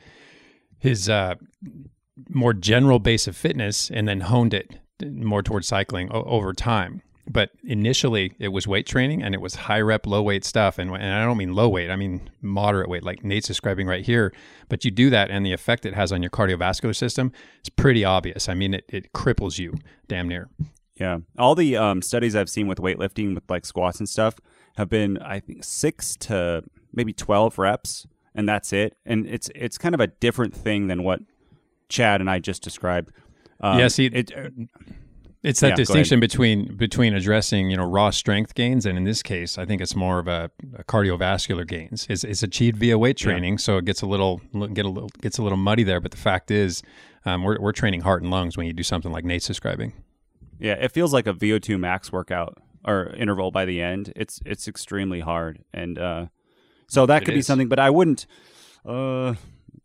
his 0.78 1.09
uh, 1.09 1.34
more 2.30 2.53
general 2.53 2.99
base 2.99 3.28
of 3.28 3.36
fitness 3.36 3.89
and 3.91 4.07
then 4.07 4.22
honed 4.22 4.53
it 4.53 4.80
more 5.03 5.43
towards 5.43 5.68
cycling 5.68 6.09
o- 6.11 6.24
over 6.24 6.53
time. 6.53 7.01
But 7.28 7.49
initially, 7.63 8.34
it 8.38 8.49
was 8.49 8.68
weight 8.68 8.86
training 8.86 9.24
and 9.24 9.34
it 9.34 9.41
was 9.41 9.55
high 9.55 9.82
rep, 9.82 10.05
low 10.05 10.22
weight 10.22 10.45
stuff. 10.45 10.78
And, 10.78 10.91
and 10.91 11.13
I 11.13 11.26
don't 11.26 11.38
mean 11.38 11.53
low 11.53 11.68
weight, 11.68 11.89
I 11.89 11.95
mean 11.95 12.30
moderate 12.41 12.88
weight, 12.88 13.03
like 13.03 13.24
Nate's 13.24 13.47
describing 13.47 13.88
right 13.88 14.05
here. 14.05 14.32
But 14.70 14.86
you 14.86 14.91
do 14.91 15.09
that, 15.09 15.32
and 15.32 15.45
the 15.45 15.51
effect 15.51 15.86
it 15.86 15.95
has 15.95 16.11
on 16.11 16.22
your 16.22 16.30
cardiovascular 16.30 16.95
system 16.95 17.32
is 17.63 17.70
pretty 17.70 18.05
obvious. 18.05 18.47
I 18.47 18.53
mean, 18.53 18.76
it, 18.76 18.86
it 18.89 19.11
cripples 19.13 19.57
you 19.57 19.74
damn 20.07 20.28
near. 20.28 20.49
Yeah, 20.99 21.20
all 21.38 21.55
the 21.55 21.76
um, 21.76 22.01
studies 22.01 22.36
I've 22.36 22.49
seen 22.49 22.68
with 22.68 22.78
weightlifting, 22.78 23.36
with 23.36 23.49
like 23.49 23.66
squats 23.66 23.99
and 23.99 24.07
stuff, 24.07 24.36
have 24.78 24.89
been 24.89 25.18
I 25.18 25.39
think 25.39 25.63
six 25.63 26.16
to 26.18 26.63
maybe 26.93 27.11
twelve 27.11 27.57
reps, 27.57 28.07
and 28.34 28.47
that's 28.47 28.72
it. 28.72 28.95
And 29.05 29.26
it's 29.28 29.49
it's 29.55 29.78
kind 29.78 29.93
of 29.95 29.99
a 29.99 30.07
different 30.07 30.55
thing 30.55 30.88
than 30.88 31.03
what 31.03 31.22
Chad 31.89 32.21
and 32.21 32.29
I 32.29 32.39
just 32.39 32.63
described. 32.63 33.11
Um, 33.59 33.79
Yeah, 33.79 33.88
see, 33.88 34.07
it, 34.07 34.31
It's 35.43 35.59
that 35.59 35.69
Yeah, 35.69 35.75
distinction 35.75 36.19
between 36.19 36.75
between 36.75 37.13
addressing 37.13 37.69
you 37.69 37.77
know 37.77 37.86
raw 37.86 38.09
strength 38.09 38.55
gains 38.55 38.86
and 38.86 38.97
in 38.97 39.03
this 39.03 39.21
case 39.21 39.59
I 39.59 39.65
think 39.65 39.79
it's 39.79 39.95
more 39.95 40.17
of 40.17 40.27
a, 40.27 40.49
a 40.75 40.83
cardiovascular 40.83 41.67
gains. 41.67 42.07
It's, 42.09 42.23
it's 42.23 42.41
achieved 42.41 42.77
via 42.77 42.97
weight 42.97 43.17
training, 43.17 43.59
so 43.59 43.77
it 43.77 43.86
gets 43.86 44.01
a 44.01 44.07
little 44.07 44.41
get 44.73 44.86
a 44.86 44.89
little 44.89 45.09
gets 45.21 45.38
a 45.38 45.43
little 45.43 45.57
muddy 45.57 45.83
there. 45.83 45.99
But 45.99 46.11
the 46.11 46.17
fact 46.17 46.49
is, 46.49 46.81
um, 47.25 47.43
we're 47.43 47.59
we're 47.59 47.73
training 47.73 48.01
heart 48.01 48.23
and 48.23 48.31
lungs 48.31 48.57
when 48.57 48.65
you 48.65 48.73
do 48.73 48.83
something 48.83 49.11
like 49.11 49.23
Nate's 49.23 49.45
describing. 49.45 49.93
yeah, 50.59 50.73
it 50.73 50.91
feels 50.91 51.13
like 51.13 51.27
a 51.27 51.33
VO2 51.33 51.79
max 51.79 52.11
workout 52.11 52.57
or 52.83 53.13
interval 53.15 53.51
by 53.51 53.65
the 53.65 53.81
end. 53.81 54.11
It's 54.15 54.39
it's 54.45 54.67
extremely 54.67 55.19
hard, 55.19 55.63
and 55.73 55.99
uh, 55.99 56.25
so 56.88 57.05
that 57.05 57.21
It 57.21 57.25
could 57.25 57.36
be 57.36 57.41
something. 57.43 57.67
But 57.67 57.79
I 57.79 57.89
wouldn't. 57.91 58.25
Uh, 58.83 59.36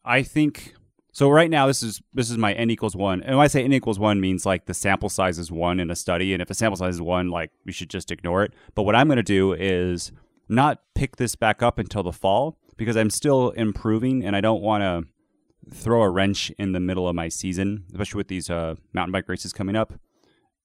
I 0.04 0.22
think 0.22 0.74
so. 1.12 1.28
Right 1.28 1.50
now, 1.50 1.66
this 1.66 1.82
is 1.82 2.02
this 2.14 2.30
is 2.30 2.38
my 2.38 2.52
n 2.52 2.70
equals 2.70 2.96
one, 2.96 3.22
and 3.22 3.36
when 3.36 3.44
I 3.44 3.48
say 3.48 3.64
n 3.64 3.72
equals 3.72 3.98
one 3.98 4.20
means 4.20 4.46
like 4.46 4.66
the 4.66 4.74
sample 4.74 5.08
size 5.08 5.38
is 5.38 5.50
one 5.50 5.80
in 5.80 5.90
a 5.90 5.96
study, 5.96 6.32
and 6.32 6.42
if 6.42 6.48
the 6.48 6.54
sample 6.54 6.76
size 6.76 6.94
is 6.94 7.02
one, 7.02 7.28
like 7.28 7.50
we 7.64 7.72
should 7.72 7.90
just 7.90 8.10
ignore 8.10 8.42
it. 8.42 8.52
But 8.74 8.82
what 8.82 8.96
I'm 8.96 9.08
going 9.08 9.16
to 9.16 9.22
do 9.22 9.52
is 9.52 10.12
not 10.48 10.80
pick 10.94 11.16
this 11.16 11.36
back 11.36 11.62
up 11.62 11.78
until 11.78 12.02
the 12.02 12.12
fall 12.12 12.58
because 12.76 12.96
I'm 12.96 13.10
still 13.10 13.50
improving, 13.50 14.24
and 14.24 14.34
I 14.34 14.40
don't 14.40 14.62
want 14.62 14.82
to 14.82 15.74
throw 15.74 16.02
a 16.02 16.10
wrench 16.10 16.50
in 16.58 16.72
the 16.72 16.80
middle 16.80 17.08
of 17.08 17.14
my 17.14 17.28
season, 17.28 17.84
especially 17.92 18.18
with 18.18 18.28
these 18.28 18.50
uh, 18.50 18.74
mountain 18.92 19.12
bike 19.12 19.28
races 19.28 19.52
coming 19.52 19.76
up. 19.76 19.92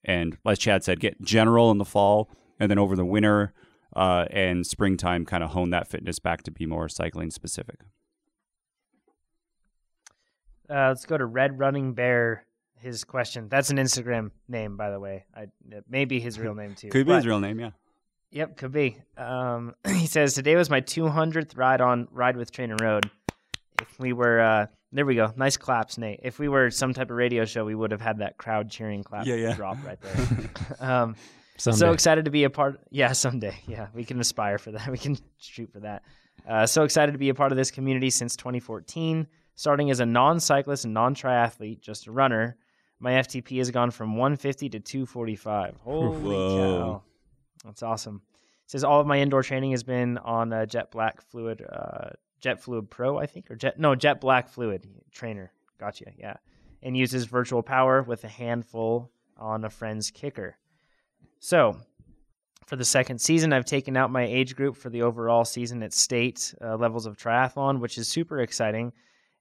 And 0.04 0.38
as 0.46 0.60
Chad 0.60 0.84
said, 0.84 1.00
get 1.00 1.22
general 1.22 1.72
in 1.72 1.78
the 1.78 1.86
fall, 1.86 2.30
and 2.60 2.72
then 2.72 2.80
over 2.80 2.96
the 2.96 3.06
winter, 3.06 3.54
uh, 3.96 4.26
and 4.30 4.66
springtime 4.66 5.26
kind 5.26 5.44
of 5.44 5.52
hone 5.52 5.70
that 5.72 5.88
fitness 5.88 6.20
back 6.20 6.44
to 6.44 6.52
be 6.52 6.66
more 6.66 6.90
cycling 6.90 7.32
specific. 7.32 7.82
Uh, 10.70 10.90
let's 10.90 11.06
go 11.06 11.18
to 11.18 11.26
Red 11.26 11.60
Running 11.60 11.94
Bear. 11.94 12.46
His 12.78 13.04
question. 13.04 13.48
That's 13.50 13.72
an 13.72 13.78
Instagram 13.78 14.30
name, 14.48 14.78
by 14.78 14.92
the 14.92 15.00
way. 15.00 15.26
I, 15.36 15.44
it 15.72 15.86
may 15.90 16.06
be 16.06 16.20
his 16.20 16.38
real 16.38 16.54
name 16.54 16.76
too. 16.76 16.90
Could 16.90 17.06
be 17.08 17.12
but- 17.14 17.18
his 17.18 17.26
real 17.26 17.40
name, 17.40 17.60
yeah. 17.60 17.72
Yep, 18.32 18.58
could 18.58 18.72
be. 18.74 18.98
Um, 19.18 19.74
he 19.88 20.08
says 20.08 20.34
today 20.34 20.56
was 20.56 20.70
my 20.70 20.82
200th 20.82 21.58
ride 21.58 21.80
on 21.80 22.08
Ride 22.12 22.36
with 22.36 22.52
Trainer 22.52 22.76
Road. 22.82 23.10
If 23.82 23.98
we 23.98 24.12
were, 24.14 24.42
uh, 24.42 24.66
there 24.92 25.06
we 25.06 25.16
go. 25.16 25.32
Nice 25.38 25.56
claps, 25.58 25.98
Nate. 25.98 26.20
If 26.22 26.38
we 26.38 26.50
were 26.50 26.70
some 26.70 26.94
type 26.94 27.10
of 27.10 27.16
radio 27.18 27.46
show, 27.46 27.64
we 27.66 27.76
would 27.76 27.92
have 27.92 28.02
had 28.02 28.20
that 28.20 28.38
crowd 28.38 28.70
cheering 28.70 29.04
clap 29.04 29.26
Yeah, 29.26 29.36
yeah. 29.36 29.54
drop 29.56 29.78
right 29.86 30.00
there. 30.02 30.50
um, 30.80 31.16
so 31.58 31.92
excited 31.92 32.26
to 32.26 32.32
be 32.32 32.44
a 32.44 32.50
part. 32.50 32.82
Yeah, 32.92 33.14
someday. 33.14 33.58
Yeah, 33.68 33.88
we 33.94 34.04
can 34.04 34.20
aspire 34.20 34.58
for 34.58 34.72
that. 34.72 34.88
We 34.92 34.98
can 34.98 35.18
shoot 35.38 35.72
for 35.72 35.80
that. 35.80 36.04
Uh, 36.48 36.66
so 36.66 36.84
excited 36.84 37.14
to 37.14 37.18
be 37.18 37.30
a 37.30 37.34
part 37.34 37.52
of 37.54 37.58
this 37.58 37.72
community 37.72 38.10
since 38.10 38.36
2014. 38.36 39.28
Starting 39.56 39.90
as 39.90 40.00
a 40.00 40.06
non-cyclist 40.06 40.86
and 40.86 40.94
non-triathlete, 40.94 41.80
just 41.80 42.08
a 42.08 42.12
runner, 42.12 42.58
my 43.00 43.14
FTP 43.14 43.58
has 43.58 43.72
gone 43.72 43.92
from 43.92 44.18
150 44.18 44.70
to 44.70 44.80
245. 44.80 45.78
Holy 45.82 46.18
Whoa. 46.18 46.58
cow! 46.58 47.04
That's 47.64 47.84
awesome. 47.84 48.22
It 48.66 48.72
says 48.72 48.84
all 48.84 49.00
of 49.00 49.08
my 49.08 49.20
indoor 49.20 49.44
training 49.44 49.72
has 49.72 49.84
been 49.84 50.18
on 50.18 50.52
uh, 50.52 50.66
Jet 50.66 50.92
Black 50.92 51.22
Fluid, 51.22 51.66
uh, 51.70 52.10
Jet 52.40 52.62
Fluid 52.62 52.90
Pro, 52.90 53.18
I 53.18 53.26
think, 53.26 53.50
or 53.50 53.56
Jet 53.56 53.80
no 53.80 53.96
Jet 53.96 54.20
Black 54.20 54.50
Fluid 54.50 54.88
trainer. 55.12 55.52
Gotcha. 55.80 56.06
Yeah, 56.18 56.38
and 56.82 56.96
uses 56.96 57.26
virtual 57.26 57.64
power 57.64 58.02
with 58.02 58.24
a 58.24 58.30
handful 58.30 59.12
on 59.38 59.66
a 59.66 59.70
friend's 59.70 60.12
KICKR. 60.12 60.54
So, 61.40 61.78
for 62.66 62.76
the 62.76 62.86
second 62.86 63.20
season, 63.20 63.54
I've 63.54 63.66
taken 63.66 63.96
out 63.96 64.10
my 64.10 64.24
age 64.24 64.56
group 64.56 64.76
for 64.76 64.90
the 64.90 65.04
overall 65.04 65.46
season 65.46 65.84
at 65.84 65.94
state 65.94 66.54
uh, 66.62 66.76
levels 66.76 67.06
of 67.06 67.18
triathlon, 67.18 67.80
which 67.80 67.98
is 67.98 68.08
super 68.08 68.40
exciting. 68.40 68.94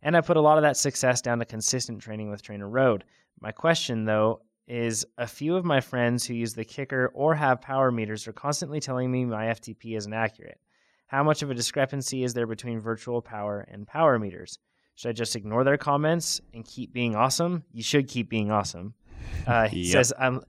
And 0.04 0.16
I 0.16 0.20
put 0.20 0.36
a 0.36 0.40
lot 0.40 0.58
of 0.58 0.62
that 0.62 0.76
success 0.76 1.20
down 1.20 1.38
to 1.40 1.44
consistent 1.44 2.00
training 2.00 2.30
with 2.30 2.42
Trainer 2.42 2.68
Road. 2.68 3.04
My 3.40 3.50
question, 3.50 4.04
though, 4.04 4.42
is 4.68 5.04
a 5.18 5.26
few 5.26 5.56
of 5.56 5.64
my 5.64 5.80
friends 5.80 6.24
who 6.24 6.34
use 6.34 6.54
the 6.54 6.64
KICKR 6.64 7.08
or 7.14 7.34
have 7.34 7.60
power 7.60 7.90
meters 7.90 8.28
are 8.28 8.32
constantly 8.32 8.80
telling 8.80 9.10
me 9.10 9.24
my 9.24 9.46
FTP 9.46 9.96
isn't 9.96 10.12
accurate. 10.12 10.60
How 11.06 11.22
much 11.22 11.42
of 11.42 11.50
a 11.50 11.54
discrepancy 11.54 12.22
is 12.22 12.34
there 12.34 12.46
between 12.46 12.80
virtual 12.80 13.20
power 13.22 13.66
and 13.70 13.86
power 13.86 14.18
meters? 14.18 14.58
Should 14.94 15.08
I 15.08 15.12
just 15.12 15.36
ignore 15.36 15.64
their 15.64 15.76
comments 15.76 16.40
and 16.54 16.64
keep 16.64 16.92
being 16.92 17.16
awesome? 17.16 17.64
You 17.72 17.82
should 17.82 18.06
keep 18.08 18.28
being 18.28 18.50
awesome. 18.50 18.94
Uh, 19.46 19.66
he 19.68 19.80
Yep. 19.82 19.92
says, 19.92 20.12
I'm, 20.18 20.42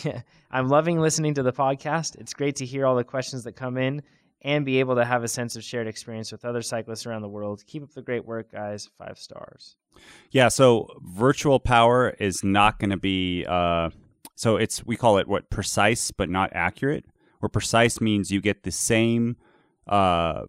I'm 0.50 0.68
loving 0.68 1.00
listening 1.00 1.34
to 1.34 1.42
the 1.42 1.52
podcast. 1.52 2.16
It's 2.16 2.34
great 2.34 2.56
to 2.56 2.66
hear 2.66 2.84
all 2.84 2.96
the 2.96 3.04
questions 3.04 3.44
that 3.44 3.52
come 3.52 3.76
in 3.78 4.02
and 4.46 4.64
be 4.64 4.78
able 4.78 4.94
to 4.94 5.04
have 5.04 5.24
a 5.24 5.28
sense 5.28 5.56
of 5.56 5.64
shared 5.64 5.88
experience 5.88 6.30
with 6.30 6.44
other 6.44 6.62
cyclists 6.62 7.04
around 7.04 7.22
the 7.22 7.28
world. 7.28 7.64
Keep 7.66 7.82
up 7.82 7.92
the 7.92 8.00
great 8.00 8.24
work, 8.24 8.52
guys. 8.52 8.88
Five 8.96 9.18
stars. 9.18 9.74
Yeah, 10.30 10.48
so 10.48 10.88
virtual 11.02 11.58
power 11.58 12.10
is 12.20 12.44
not 12.44 12.78
going 12.78 12.90
to 12.90 12.96
be 12.96 13.44
uh 13.46 13.90
so 14.36 14.56
it's 14.56 14.86
we 14.86 14.96
call 14.96 15.18
it 15.18 15.26
what 15.26 15.50
precise 15.50 16.12
but 16.12 16.30
not 16.30 16.50
accurate. 16.52 17.04
Where 17.40 17.48
precise 17.48 18.00
means 18.00 18.30
you 18.30 18.40
get 18.40 18.62
the 18.62 18.70
same 18.70 19.36
uh 19.88 20.44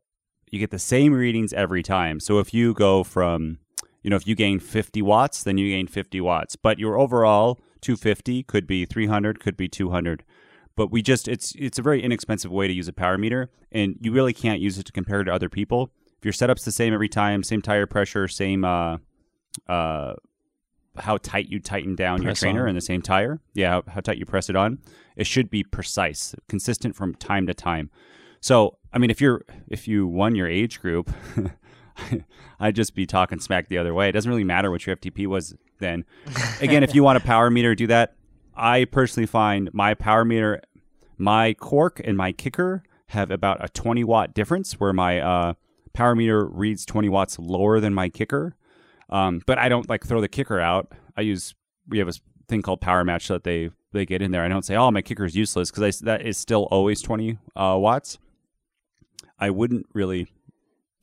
you 0.52 0.60
get 0.60 0.70
the 0.72 0.80
same 0.80 1.12
readings 1.12 1.52
every 1.52 1.82
time. 1.82 2.20
So 2.20 2.38
if 2.38 2.54
you 2.54 2.76
go 2.76 3.04
from 3.04 3.58
you 4.04 4.12
know 4.12 4.16
if 4.16 4.28
you 4.28 4.36
gain 4.36 4.60
50 4.60 5.02
watts, 5.02 5.42
then 5.42 5.58
you 5.58 5.70
gain 5.70 5.88
50 5.88 6.22
watts, 6.22 6.56
but 6.56 6.78
your 6.78 7.00
overall 7.00 7.60
250 7.82 8.44
could 8.44 8.68
be 8.68 8.86
300, 8.86 9.40
could 9.40 9.58
be 9.58 9.68
200. 9.68 10.24
But 10.78 10.92
we 10.92 11.02
just 11.02 11.28
it's 11.28 11.54
it's 11.58 11.78
a 11.78 11.82
very 11.82 12.02
inexpensive 12.02 12.52
way 12.52 12.68
to 12.68 12.74
use 12.74 12.88
a 12.88 12.94
power 12.94 13.18
meter 13.18 13.50
and 13.74 13.98
you 14.00 14.14
really 14.14 14.32
can't 14.32 14.62
use 14.62 14.78
it 14.78 14.86
to 14.86 14.94
compare 14.94 15.22
to 15.26 15.34
other 15.34 15.50
people. 15.50 15.92
If 16.18 16.24
your 16.24 16.32
setup's 16.32 16.64
the 16.64 16.72
same 16.72 16.94
every 16.94 17.10
time, 17.10 17.44
same 17.44 17.62
tire 17.62 17.86
pressure, 17.86 18.30
same 18.30 18.64
uh 18.64 19.00
uh, 19.68 20.14
how 20.98 21.18
tight 21.18 21.48
you 21.50 21.60
tighten 21.60 21.96
down 21.96 22.22
your 22.22 22.34
trainer 22.34 22.64
on. 22.64 22.70
in 22.70 22.76
the 22.76 22.82
same 22.82 23.02
tire. 23.02 23.40
Yeah, 23.54 23.70
how, 23.72 23.84
how 23.88 24.02
tight 24.02 24.18
you 24.18 24.26
press 24.26 24.50
it 24.50 24.56
on. 24.56 24.80
It 25.16 25.28
should 25.28 25.50
be 25.50 25.64
precise, 25.64 26.36
consistent 26.48 26.96
from 26.96 27.16
time 27.16 27.48
to 27.48 27.54
time. 27.54 27.90
So, 28.40 28.78
I 28.94 28.98
mean, 28.98 29.10
if 29.10 29.20
you're 29.22 29.44
if 29.68 29.88
you 29.88 30.08
won 30.08 30.36
your 30.36 30.48
age 30.48 30.80
group, 30.80 31.12
I'd 32.60 32.76
just 32.76 32.96
be 32.96 33.06
talking 33.06 33.40
smack 33.40 33.68
the 33.68 33.78
other 33.78 33.94
way. 33.94 34.10
It 34.10 34.14
doesn't 34.14 34.30
really 34.30 34.44
matter 34.44 34.72
what 34.72 34.86
your 34.86 34.96
FTP 34.96 35.28
was 35.28 35.56
then. 35.80 36.06
Again, 36.62 36.84
if 36.84 36.94
you 36.96 37.04
want 37.04 37.18
a 37.18 37.22
power 37.22 37.50
meter, 37.50 37.76
do 37.76 37.88
that. 37.88 38.16
I 38.58 38.86
personally 38.86 39.28
find 39.28 39.70
my 39.74 39.94
power 39.94 40.26
meter, 40.26 40.62
my 41.18 41.54
Quarq 41.54 42.02
and 42.04 42.18
my 42.18 42.34
KICKR 42.34 42.82
have 43.10 43.32
about 43.32 43.64
a 43.64 43.70
20 43.70 44.04
watt 44.04 44.34
difference, 44.34 44.74
where 44.80 44.94
my 44.94 45.20
uh, 45.20 45.54
power 45.94 46.16
meter 46.16 46.46
reads 46.46 46.86
20 46.86 47.10
watts 47.10 47.40
lower 47.40 47.80
than 47.80 47.94
my 47.94 48.10
KICKR. 48.10 48.54
Um, 49.10 49.42
but 49.46 49.58
I 49.58 49.70
don't 49.70 49.88
like 49.90 50.06
throw 50.06 50.20
the 50.20 50.28
KICKR 50.28 50.62
out. 50.62 50.92
I 51.16 51.22
use 51.22 51.56
we 51.88 52.00
have 52.00 52.10
a 52.10 52.14
thing 52.48 52.62
called 52.62 52.82
Power 52.82 53.04
Match 53.06 53.28
that 53.30 53.44
they 53.44 53.70
they 53.94 54.06
get 54.06 54.22
in 54.22 54.32
there. 54.32 54.44
I 54.44 54.48
don't 54.48 54.66
say, 54.66 54.76
oh, 54.76 54.92
my 54.92 55.02
KICKR 55.02 55.26
is 55.26 55.36
useless 55.36 55.72
because 55.72 56.00
that 56.00 56.26
is 56.26 56.38
still 56.38 56.68
always 56.72 57.02
20 57.02 57.38
uh, 57.56 57.78
watts. 57.80 58.18
I 59.40 59.50
wouldn't 59.50 59.86
really, 59.94 60.28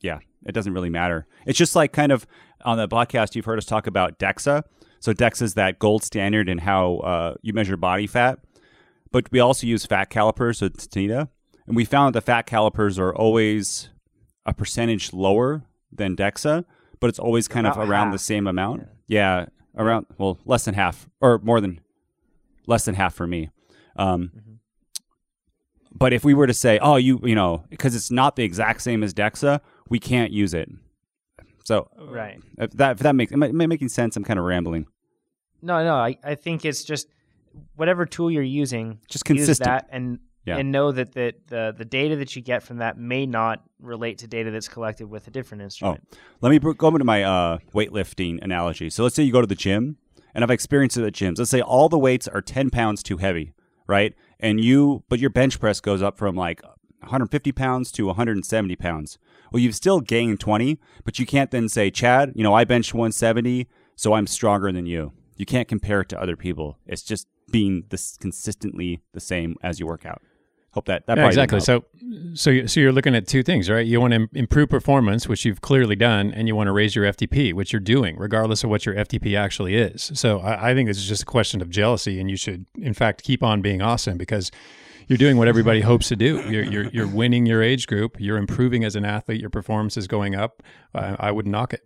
yeah, 0.01 0.19
it 0.45 0.51
doesn't 0.51 0.73
really 0.73 0.89
matter. 0.89 1.25
It's 1.45 1.57
just 1.57 1.75
like 1.75 1.93
kind 1.93 2.11
of 2.11 2.27
on 2.63 2.77
the 2.77 2.87
podcast 2.87 3.35
you've 3.35 3.45
heard 3.45 3.57
us 3.57 3.65
talk 3.65 3.87
about 3.87 4.19
DEXA. 4.19 4.63
So 5.05 5.13
DEXA 5.13 5.43
is 5.43 5.53
that 5.53 5.77
gold 5.77 6.01
standard 6.01 6.49
in 6.49 6.57
how 6.57 6.95
uh, 6.97 7.35
you 7.43 7.53
measure 7.53 7.77
body 7.77 8.07
fat, 8.07 8.39
but 9.11 9.31
we 9.31 9.39
also 9.39 9.67
use 9.67 9.85
fat 9.85 10.05
calipers 10.09 10.63
with 10.63 10.89
Tanita, 10.89 11.29
and 11.67 11.75
we 11.75 11.85
found 11.85 12.15
that 12.15 12.21
the 12.21 12.25
fat 12.25 12.47
calipers 12.47 12.97
are 12.97 13.13
always 13.15 13.89
a 14.47 14.53
percentage 14.55 15.13
lower 15.13 15.63
than 15.91 16.15
DEXA, 16.15 16.65
but 16.99 17.07
it's 17.11 17.19
always 17.19 17.47
kind 17.47 17.67
About 17.67 17.83
of 17.83 17.87
around 17.87 18.07
half. 18.07 18.13
the 18.15 18.17
same 18.17 18.47
amount. 18.47 18.87
Yeah. 19.07 19.45
around 19.77 20.07
well 20.17 20.39
less 20.43 20.65
than 20.65 20.73
half 20.73 21.07
or 21.21 21.37
more 21.37 21.61
than 21.61 21.81
less 22.65 22.85
than 22.85 22.95
half 22.95 23.13
for 23.13 23.27
me. 23.27 23.51
Um, 23.97 24.31
But 25.93 26.13
if 26.13 26.25
we 26.25 26.33
were 26.33 26.47
to 26.47 26.53
say, 26.55 26.79
oh, 26.79 26.95
you 26.95 27.19
you 27.23 27.35
know, 27.35 27.63
because 27.69 27.93
it's 27.93 28.09
not 28.09 28.37
the 28.37 28.43
exact 28.43 28.81
same 28.81 29.03
as 29.03 29.13
Dexa, 29.13 29.59
we 29.87 29.99
can't 29.99 30.31
use 30.31 30.55
it. 30.55 30.67
So 31.63 31.89
Right. 32.09 32.39
if 32.57 32.71
that 32.71 32.93
if 32.93 32.99
that 32.99 33.13
makes 33.15 33.31
am 33.31 33.43
I, 33.43 33.49
am 33.49 33.61
I 33.61 33.67
making 33.67 33.89
sense? 33.89 34.17
I'm 34.17 34.23
kind 34.23 34.39
of 34.39 34.45
rambling. 34.45 34.87
No, 35.65 35.83
no. 35.83 35.95
I, 35.95 36.17
I 36.23 36.35
think 36.35 36.63
it's 36.65 36.83
just 36.83 37.07
whatever 37.75 38.05
tool 38.05 38.29
you're 38.31 38.43
using, 38.43 38.99
Just 39.09 39.27
use 39.29 39.57
that 39.59 39.87
and 39.91 40.19
Yeah. 40.45 40.57
and 40.57 40.71
know 40.71 40.91
that 40.91 41.13
the, 41.13 41.33
the 41.47 41.73
the 41.75 41.85
data 41.85 42.15
that 42.17 42.35
you 42.35 42.41
get 42.41 42.61
from 42.63 42.77
that 42.77 42.97
may 42.97 43.25
not 43.25 43.63
relate 43.79 44.19
to 44.19 44.27
data 44.27 44.51
that's 44.51 44.67
collected 44.67 45.07
with 45.09 45.27
a 45.27 45.31
different 45.31 45.63
instrument. 45.63 46.01
Oh, 46.13 46.17
Let 46.41 46.49
me 46.51 46.59
go 46.73 46.87
into 46.89 47.03
my 47.03 47.23
uh, 47.23 47.57
weightlifting 47.73 48.41
analogy. 48.43 48.89
So 48.91 49.03
let's 49.03 49.15
say 49.15 49.23
you 49.23 49.31
go 49.33 49.41
to 49.41 49.47
the 49.47 49.55
gym, 49.55 49.97
and 50.35 50.43
I've 50.43 50.51
experienced 50.51 50.97
it 50.97 51.03
at 51.05 51.13
gyms. 51.13 51.39
Let's 51.39 51.49
say 51.51 51.61
all 51.61 51.89
the 51.89 51.97
weights 51.99 52.27
are 52.27 52.41
10 52.41 52.69
pounds 52.69 53.01
too 53.01 53.17
heavy, 53.17 53.53
right? 53.87 54.13
And 54.39 54.59
you, 54.63 55.03
but 55.09 55.19
your 55.19 55.29
bench 55.31 55.59
press 55.59 55.79
goes 55.81 56.01
up 56.03 56.17
from 56.17 56.35
like 56.35 56.61
150 56.99 57.51
pounds 57.53 57.91
to 57.93 58.05
170 58.05 58.75
pounds. 58.75 59.17
Well, 59.51 59.61
you've 59.61 59.75
still 59.75 59.99
gained 60.01 60.39
20, 60.39 60.79
but 61.05 61.17
you 61.19 61.25
can't 61.25 61.49
then 61.51 61.69
say, 61.69 61.89
Chad, 61.89 62.33
you 62.35 62.43
know, 62.43 62.53
I 62.53 62.65
benched 62.65 62.93
170, 62.93 63.67
so 63.95 64.13
I'm 64.13 64.27
stronger 64.27 64.71
than 64.71 64.85
you. 64.85 65.13
You 65.35 65.45
can't 65.45 65.67
compare 65.67 66.01
it 66.01 66.09
to 66.09 66.21
other 66.21 66.35
people. 66.35 66.77
It's 66.85 67.01
just 67.03 67.27
being 67.51 67.83
this 67.89 68.17
consistently 68.17 69.01
the 69.13 69.19
same 69.19 69.55
as 69.61 69.79
you 69.79 69.85
work 69.87 70.05
out. 70.05 70.21
Hope 70.71 70.85
that 70.87 71.05
that 71.07 71.17
Yeah, 71.17 71.23
exactly. 71.27 71.59
So, 71.61 71.85
so 72.33 72.49
you- 72.49 72.67
so 72.67 72.79
you're 72.81 72.91
looking 72.91 73.15
at 73.15 73.27
two 73.27 73.43
things, 73.43 73.69
right? 73.69 73.85
You 73.85 74.01
want 74.01 74.11
to 74.11 74.15
im- 74.15 74.29
improve 74.33 74.67
performance, 74.69 75.25
which 75.27 75.45
you've 75.45 75.61
clearly 75.61 75.95
done, 75.95 76.33
and 76.33 76.49
you 76.49 76.55
want 76.55 76.67
to 76.67 76.73
raise 76.73 76.95
your 76.95 77.05
FTP, 77.05 77.53
which 77.53 77.71
you're 77.71 77.79
doing, 77.79 78.17
regardless 78.17 78.63
of 78.65 78.69
what 78.69 78.85
your 78.85 78.93
FTP 78.95 79.37
actually 79.37 79.75
is. 79.75 80.11
So, 80.15 80.39
I, 80.39 80.71
I 80.71 80.73
think 80.73 80.89
this 80.89 80.97
is 80.97 81.07
just 81.07 81.23
a 81.23 81.25
question 81.25 81.61
of 81.61 81.69
jealousy, 81.69 82.19
and 82.19 82.29
you 82.29 82.35
should, 82.35 82.65
in 82.77 82.93
fact, 82.93 83.23
keep 83.23 83.41
on 83.41 83.61
being 83.61 83.81
awesome 83.81 84.17
because 84.17 84.51
you're 85.07 85.17
doing 85.17 85.37
what 85.37 85.47
everybody 85.47 85.79
hopes 85.91 86.09
to 86.09 86.17
do. 86.17 86.41
You're, 86.49 86.63
you're 86.65 86.85
you're 86.91 87.07
winning 87.07 87.45
your 87.45 87.61
age 87.63 87.87
group. 87.87 88.17
You're 88.19 88.37
improving 88.37 88.83
as 88.83 88.97
an 88.97 89.05
athlete. 89.05 89.39
Your 89.39 89.49
performance 89.51 89.95
is 89.95 90.07
going 90.07 90.35
up. 90.35 90.61
I, 90.93 91.15
I 91.19 91.31
would 91.31 91.47
knock 91.47 91.73
it. 91.73 91.85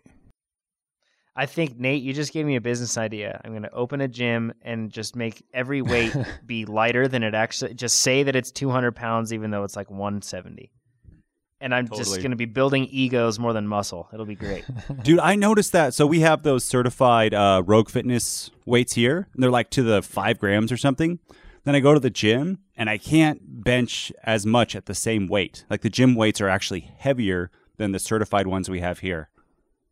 I 1.40 1.46
think 1.46 1.80
Nate, 1.80 2.04
you 2.04 2.12
just 2.12 2.34
gave 2.34 2.46
me 2.46 2.58
a 2.58 2.62
business 2.62 2.98
idea. 2.98 3.40
I'm 3.46 3.52
going 3.52 3.64
to 3.64 3.72
open 3.72 4.02
a 4.02 4.10
gym 4.10 4.52
and 4.62 4.92
just 4.92 5.16
make 5.16 5.42
every 5.54 5.82
weight 5.82 6.14
be 6.46 6.66
lighter 6.66 7.08
than 7.08 7.24
it 7.24 7.34
actually. 7.34 7.76
Just 7.76 8.02
say 8.02 8.24
that 8.24 8.36
it's 8.36 8.52
200 8.52 8.94
pounds, 8.94 9.32
even 9.32 9.50
though 9.50 9.64
it's 9.64 9.78
like 9.78 9.90
170. 9.90 10.70
And 11.62 11.74
I'm 11.74 11.88
just 11.88 12.18
going 12.18 12.32
to 12.32 12.36
be 12.36 12.44
building 12.44 12.88
egos 12.92 13.40
more 13.40 13.54
than 13.54 13.70
muscle. 13.70 14.10
It'll 14.12 14.26
be 14.26 14.36
great. 14.36 14.66
Dude, 15.04 15.20
I 15.20 15.36
noticed 15.36 15.72
that. 15.72 15.94
So 15.94 16.06
we 16.06 16.20
have 16.20 16.44
those 16.44 16.66
certified 16.66 17.34
uh, 17.34 17.64
Rogue 17.66 17.90
Fitness 17.90 18.52
weights 18.66 18.96
here, 18.96 19.30
and 19.34 19.42
they're 19.42 19.50
like 19.50 19.70
to 19.72 19.84
the 19.84 20.02
five 20.02 20.40
grams 20.40 20.74
or 20.74 20.78
something. 20.78 21.20
Then 21.64 21.74
I 21.74 21.80
go 21.80 21.94
to 21.94 22.02
the 22.02 22.10
gym, 22.10 22.60
and 22.76 22.90
I 22.90 22.98
can't 22.98 23.64
bench 23.64 24.12
as 24.24 24.46
much 24.46 24.76
at 24.76 24.88
the 24.88 24.96
same 24.96 25.28
weight. 25.28 25.64
Like 25.70 25.84
the 25.84 25.90
gym 25.90 26.16
weights 26.16 26.42
are 26.42 26.50
actually 26.50 26.92
heavier 26.98 27.50
than 27.78 27.94
the 27.94 28.00
certified 28.00 28.48
ones 28.48 28.70
we 28.70 28.82
have 28.82 29.00
here. 29.00 29.30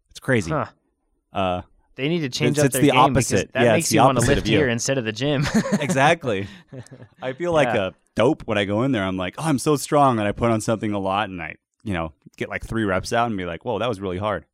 It's 0.10 0.20
crazy. 0.20 0.52
huh. 0.52 0.66
Uh, 1.34 1.62
they 1.96 2.08
need 2.10 2.20
to 2.20 2.30
change 2.30 2.58
It's- 2.58 2.60
up 2.60 2.66
it's 2.68 2.74
their 2.74 2.82
the 2.84 2.92
game 2.92 3.00
opposite. 3.00 3.54
that 3.54 3.64
Yeah, 3.64 3.74
makes 3.74 3.86
it's 3.86 3.90
the 3.90 3.96
you 3.96 4.02
want 4.02 4.18
to 4.18 4.24
opposite 4.24 4.36
lift 4.36 4.48
here 4.48 4.70
instead 4.70 4.98
of 4.98 5.06
the 5.06 5.12
gym. 5.12 5.46
exactly. 5.80 6.48
I 7.22 7.34
feel 7.34 7.52
like 7.54 7.70
Yeah. 7.74 7.88
a 7.88 7.92
dope 8.16 8.44
when 8.46 8.58
I 8.58 8.66
go 8.66 8.84
in 8.84 8.92
there. 8.92 9.04
I'm 9.04 9.18
like, 9.18 9.36
oh, 9.38 9.44
I'm 9.44 9.60
so 9.60 9.76
strong, 9.76 10.20
and 10.20 10.28
I 10.28 10.32
put 10.32 10.52
on 10.52 10.62
something 10.62 10.92
a 10.94 11.00
lot, 11.00 11.30
and 11.30 11.42
I, 11.42 11.56
you 11.84 11.94
know, 11.94 12.14
get 12.38 12.50
like 12.50 12.66
three 12.66 12.84
reps 12.84 13.14
out, 13.14 13.28
and 13.28 13.38
be 13.38 13.46
like, 13.46 13.66
whoa, 13.66 13.80
that 13.80 13.90
was 13.90 14.00
really 14.00 14.18
hard. 14.20 14.46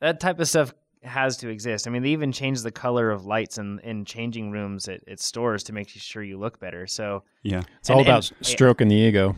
that 0.00 0.18
type 0.20 0.38
of 0.40 0.48
stuff 0.48 0.74
has 1.02 1.36
to 1.38 1.48
exist. 1.48 1.86
I 1.86 1.90
mean, 1.90 2.02
they 2.02 2.10
even 2.10 2.32
change 2.32 2.62
the 2.62 2.70
color 2.72 3.10
of 3.10 3.24
lights 3.26 3.58
in, 3.58 3.78
in 3.80 4.04
changing 4.06 4.50
rooms 4.50 4.88
at, 4.88 5.06
at 5.06 5.20
stores 5.20 5.62
to 5.64 5.72
make 5.74 5.88
sure 5.90 6.22
you 6.22 6.38
look 6.38 6.58
better. 6.58 6.86
So, 6.86 7.22
Yeah, 7.42 7.62
It's 7.78 7.90
all 7.90 8.00
about 8.00 8.30
and- 8.30 8.46
stroking 8.46 8.88
the 8.88 8.94
ego. 8.96 9.36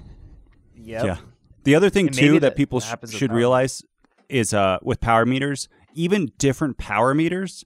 yep. 0.76 1.04
yeah. 1.04 1.16
The 1.64 1.74
other 1.74 1.90
thing 1.90 2.06
And 2.06 2.16
too 2.16 2.34
that, 2.34 2.40
that 2.40 2.56
people 2.56 2.78
sh- 2.80 2.94
should 3.10 3.32
realize 3.32 3.82
is 4.28 4.54
uh, 4.54 4.78
with 4.82 5.00
power 5.00 5.26
meters, 5.26 5.68
even 5.96 6.30
different 6.38 6.78
power 6.78 7.14
meters 7.14 7.64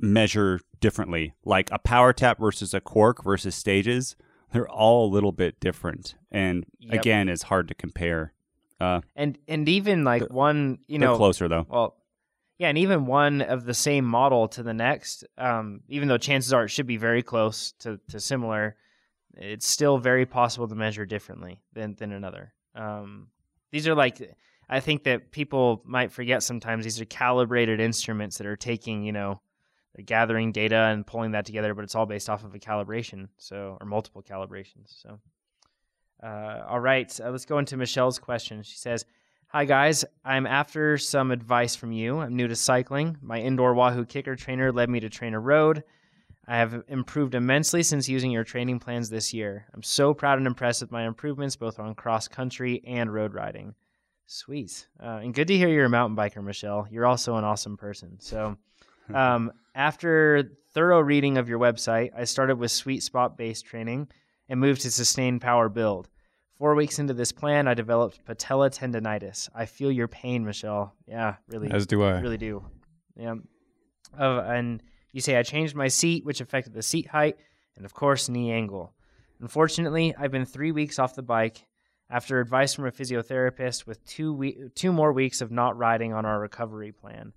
measure 0.00 0.60
differently. 0.80 1.32
Like 1.44 1.70
a 1.72 1.78
power 1.78 2.12
tap 2.12 2.38
versus 2.38 2.74
a 2.74 2.80
Quarq 2.80 3.24
versus 3.24 3.54
stages, 3.54 4.16
they're 4.52 4.68
all 4.68 5.06
a 5.08 5.12
little 5.12 5.32
bit 5.32 5.58
different, 5.60 6.14
and 6.30 6.66
Yep. 6.80 6.92
again, 7.00 7.28
it's 7.28 7.44
hard 7.44 7.68
to 7.68 7.74
compare. 7.74 8.32
Uh, 8.78 9.00
And 9.14 9.38
and 9.48 9.68
even 9.68 10.04
like 10.04 10.30
one, 10.30 10.78
you 10.86 10.98
know, 10.98 11.16
closer 11.16 11.48
though. 11.48 11.66
Well, 11.68 11.96
yeah, 12.58 12.68
and 12.68 12.78
even 12.78 13.06
one 13.06 13.40
of 13.42 13.64
the 13.64 13.74
same 13.74 14.04
model 14.04 14.48
to 14.48 14.62
the 14.62 14.74
next, 14.74 15.24
um, 15.38 15.80
even 15.88 16.08
though 16.08 16.18
chances 16.18 16.52
are 16.52 16.64
it 16.64 16.68
should 16.70 16.86
be 16.86 16.96
very 16.96 17.22
close 17.22 17.72
to, 17.80 17.98
to 18.08 18.20
similar, 18.20 18.76
it's 19.34 19.66
still 19.66 19.98
very 19.98 20.24
possible 20.26 20.68
to 20.68 20.74
measure 20.74 21.06
differently 21.06 21.60
than 21.72 21.94
than 21.96 22.12
another. 22.12 22.52
Um, 22.74 23.28
these 23.72 23.88
are 23.88 23.94
like, 23.94 24.18
I 24.68 24.80
think 24.80 25.04
that 25.04 25.30
people 25.30 25.82
might 25.84 26.12
forget 26.12 26.42
sometimes. 26.42 26.84
These 26.84 27.00
are 27.00 27.04
calibrated 27.04 27.80
instruments 27.80 28.38
that 28.38 28.46
are 28.46 28.56
taking, 28.56 29.04
you 29.04 29.12
know, 29.12 29.40
gathering 30.04 30.52
data 30.52 30.76
and 30.76 31.06
pulling 31.06 31.32
that 31.32 31.46
together, 31.46 31.72
but 31.74 31.84
it's 31.84 31.94
all 31.94 32.06
based 32.06 32.28
off 32.28 32.44
of 32.44 32.54
a 32.54 32.58
calibration, 32.58 33.28
so 33.38 33.78
or 33.80 33.86
multiple 33.86 34.22
calibrations. 34.22 35.02
So, 35.02 35.18
uh, 36.22 36.64
all 36.68 36.80
right, 36.80 37.18
uh, 37.20 37.30
let's 37.30 37.46
go 37.46 37.58
into 37.58 37.76
Michelle's 37.76 38.18
question. 38.18 38.62
She 38.62 38.76
says. 38.76 39.04
Hi, 39.50 39.64
guys. 39.64 40.04
I'm 40.24 40.44
after 40.44 40.98
some 40.98 41.30
advice 41.30 41.76
from 41.76 41.92
you. 41.92 42.18
I'm 42.18 42.34
new 42.34 42.48
to 42.48 42.56
cycling. 42.56 43.16
My 43.22 43.38
indoor 43.38 43.74
Wahoo 43.74 44.04
KICKR 44.04 44.36
trainer 44.36 44.72
led 44.72 44.90
me 44.90 44.98
to 44.98 45.08
TrainerRoad. 45.08 45.84
I 46.48 46.56
have 46.56 46.82
improved 46.88 47.34
immensely 47.34 47.84
since 47.84 48.08
using 48.08 48.32
your 48.32 48.42
training 48.42 48.80
plans 48.80 49.08
this 49.08 49.32
year. 49.32 49.66
I'm 49.72 49.84
so 49.84 50.12
proud 50.14 50.38
and 50.38 50.48
impressed 50.48 50.80
with 50.80 50.90
my 50.90 51.06
improvements 51.06 51.54
both 51.54 51.78
on 51.78 51.94
cross 51.94 52.26
country 52.26 52.82
and 52.84 53.14
road 53.14 53.34
riding. 53.34 53.76
Sweet. 54.26 54.88
Uh, 55.00 55.20
and 55.22 55.32
good 55.32 55.48
to 55.48 55.56
hear 55.56 55.68
you're 55.68 55.84
a 55.84 55.90
mountain 55.90 56.16
biker, 56.16 56.42
Michelle. 56.42 56.86
You're 56.90 57.06
also 57.06 57.36
an 57.36 57.44
awesome 57.44 57.76
person. 57.76 58.18
So, 58.20 58.56
um, 59.14 59.52
after 59.74 60.50
thorough 60.72 61.00
reading 61.00 61.38
of 61.38 61.48
your 61.48 61.58
website, 61.58 62.10
I 62.16 62.24
started 62.24 62.58
with 62.58 62.70
sweet 62.70 63.02
spot 63.02 63.36
based 63.36 63.66
training 63.66 64.08
and 64.48 64.60
moved 64.60 64.82
to 64.82 64.90
sustained 64.90 65.40
power 65.40 65.68
build. 65.68 66.08
Four 66.58 66.74
weeks 66.74 66.98
into 66.98 67.14
this 67.14 67.32
plan, 67.32 67.68
I 67.68 67.74
developed 67.74 68.24
patella 68.24 68.70
tendonitis. 68.70 69.48
I 69.54 69.66
feel 69.66 69.92
your 69.92 70.08
pain, 70.08 70.44
Michelle. 70.44 70.94
Yeah, 71.06 71.36
really, 71.48 71.70
As 71.70 71.86
do 71.86 72.02
I. 72.02 72.20
really 72.20 72.38
do. 72.38 72.64
Yeah. 73.14 73.34
Uh, 74.18 74.40
and 74.40 74.82
you 75.12 75.20
say 75.20 75.36
I 75.36 75.42
changed 75.42 75.74
my 75.74 75.88
seat, 75.88 76.24
which 76.24 76.40
affected 76.40 76.72
the 76.72 76.82
seat 76.82 77.08
height 77.08 77.36
and, 77.76 77.84
of 77.84 77.92
course, 77.92 78.28
knee 78.28 78.52
angle. 78.52 78.94
Unfortunately, 79.40 80.14
I've 80.18 80.30
been 80.30 80.46
three 80.46 80.72
weeks 80.72 80.98
off 80.98 81.14
the 81.14 81.22
bike 81.22 81.66
after 82.08 82.40
advice 82.40 82.74
from 82.74 82.86
a 82.86 82.92
physiotherapist 82.92 83.86
with 83.86 84.04
two 84.04 84.32
we- 84.32 84.70
two 84.74 84.92
more 84.92 85.12
weeks 85.12 85.40
of 85.40 85.50
not 85.50 85.76
riding 85.76 86.12
on 86.12 86.24
our 86.24 86.40
recovery 86.40 86.92
plan. 86.92 87.32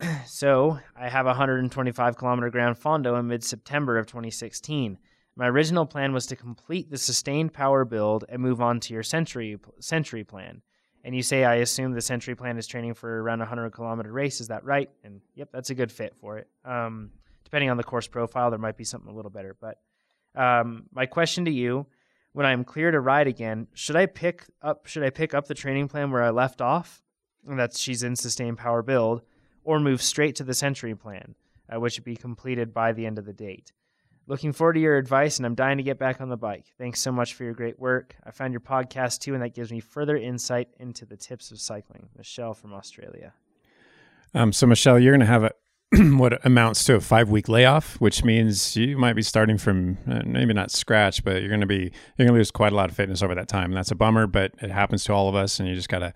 so 0.26 0.78
I 0.96 1.08
have 1.08 1.26
a 1.26 1.30
125 1.30 2.16
kilometer 2.16 2.50
Gran 2.50 2.74
Fondo 2.74 3.18
in 3.18 3.28
mid 3.28 3.44
September 3.44 3.98
of 3.98 4.06
2016. 4.06 4.98
My 5.34 5.48
original 5.48 5.86
plan 5.86 6.12
was 6.12 6.26
to 6.26 6.36
complete 6.36 6.90
the 6.90 6.98
sustained 6.98 7.52
power 7.52 7.84
build 7.84 8.24
and 8.28 8.42
move 8.42 8.60
on 8.60 8.80
to 8.80 8.94
your 8.94 9.02
century 9.02 9.58
century 9.80 10.24
plan. 10.24 10.62
And 11.04 11.16
you 11.16 11.22
say 11.22 11.44
I 11.44 11.56
assume 11.56 11.92
the 11.92 12.00
century 12.00 12.36
plan 12.36 12.58
is 12.58 12.66
training 12.66 12.94
for 12.94 13.22
around 13.22 13.40
a 13.40 13.44
100 13.44 13.70
kilometer 13.70 14.12
race. 14.12 14.40
Is 14.40 14.48
that 14.48 14.64
right? 14.64 14.88
And 15.02 15.20
yep, 15.34 15.48
that's 15.52 15.70
a 15.70 15.74
good 15.74 15.90
fit 15.90 16.14
for 16.20 16.38
it. 16.38 16.48
Um, 16.64 17.10
depending 17.44 17.70
on 17.70 17.76
the 17.76 17.84
course 17.84 18.06
profile, 18.06 18.50
there 18.50 18.58
might 18.58 18.76
be 18.76 18.84
something 18.84 19.10
a 19.10 19.14
little 19.14 19.30
better. 19.30 19.56
But 19.60 19.78
um, 20.34 20.84
my 20.92 21.06
question 21.06 21.46
to 21.46 21.50
you: 21.50 21.86
When 22.32 22.46
I'm 22.46 22.64
clear 22.64 22.90
to 22.90 23.00
ride 23.00 23.26
again, 23.26 23.66
should 23.74 23.96
I 23.96 24.06
pick 24.06 24.46
up? 24.62 24.86
Should 24.86 25.02
I 25.02 25.10
pick 25.10 25.34
up 25.34 25.46
the 25.46 25.54
training 25.54 25.88
plan 25.88 26.10
where 26.10 26.22
I 26.22 26.30
left 26.30 26.60
off? 26.60 27.02
And 27.46 27.58
that's 27.58 27.78
she's 27.78 28.02
in 28.02 28.16
sustained 28.16 28.58
power 28.58 28.82
build, 28.82 29.22
or 29.64 29.80
move 29.80 30.00
straight 30.00 30.36
to 30.36 30.44
the 30.44 30.54
century 30.54 30.94
plan, 30.94 31.34
uh, 31.68 31.78
which 31.80 31.98
would 31.98 32.04
be 32.04 32.16
completed 32.16 32.72
by 32.72 32.92
the 32.92 33.04
end 33.04 33.18
of 33.18 33.26
the 33.26 33.32
date. 33.32 33.72
Looking 34.28 34.52
forward 34.52 34.74
to 34.74 34.80
your 34.80 34.96
advice, 34.96 35.38
and 35.38 35.44
I'm 35.44 35.56
dying 35.56 35.78
to 35.78 35.82
get 35.82 35.98
back 35.98 36.20
on 36.20 36.28
the 36.28 36.36
bike. 36.36 36.66
Thanks 36.78 37.00
so 37.00 37.10
much 37.10 37.34
for 37.34 37.42
your 37.42 37.54
great 37.54 37.78
work. 37.80 38.14
I 38.24 38.30
found 38.30 38.52
your 38.52 38.60
podcast 38.60 39.18
too, 39.18 39.34
and 39.34 39.42
that 39.42 39.54
gives 39.54 39.72
me 39.72 39.80
further 39.80 40.16
insight 40.16 40.68
into 40.78 41.04
the 41.04 41.16
tips 41.16 41.50
of 41.50 41.60
cycling. 41.60 42.08
Michelle 42.16 42.54
from 42.54 42.72
Australia. 42.72 43.34
Um, 44.32 44.52
so 44.52 44.66
Michelle, 44.66 44.98
you're 44.98 45.12
going 45.12 45.20
to 45.20 45.26
have 45.26 45.44
a 45.44 45.52
what 46.16 46.44
amounts 46.46 46.84
to 46.84 46.94
a 46.94 47.00
five 47.00 47.28
week 47.28 47.48
layoff, 47.48 48.00
which 48.00 48.24
means 48.24 48.76
you 48.76 48.96
might 48.96 49.14
be 49.14 49.22
starting 49.22 49.58
from 49.58 49.98
uh, 50.10 50.22
maybe 50.24 50.54
not 50.54 50.70
scratch, 50.70 51.22
but 51.22 51.40
you're 51.40 51.48
going 51.48 51.60
to 51.60 51.66
be 51.66 51.92
you're 52.16 52.26
going 52.26 52.28
to 52.28 52.34
lose 52.34 52.50
quite 52.50 52.72
a 52.72 52.76
lot 52.76 52.88
of 52.88 52.96
fitness 52.96 53.22
over 53.22 53.34
that 53.34 53.48
time, 53.48 53.66
and 53.66 53.76
that's 53.76 53.90
a 53.90 53.94
bummer. 53.94 54.26
But 54.26 54.52
it 54.62 54.70
happens 54.70 55.04
to 55.04 55.12
all 55.12 55.28
of 55.28 55.34
us, 55.34 55.60
and 55.60 55.68
you 55.68 55.74
just 55.74 55.88
got 55.88 55.98
to 55.98 56.12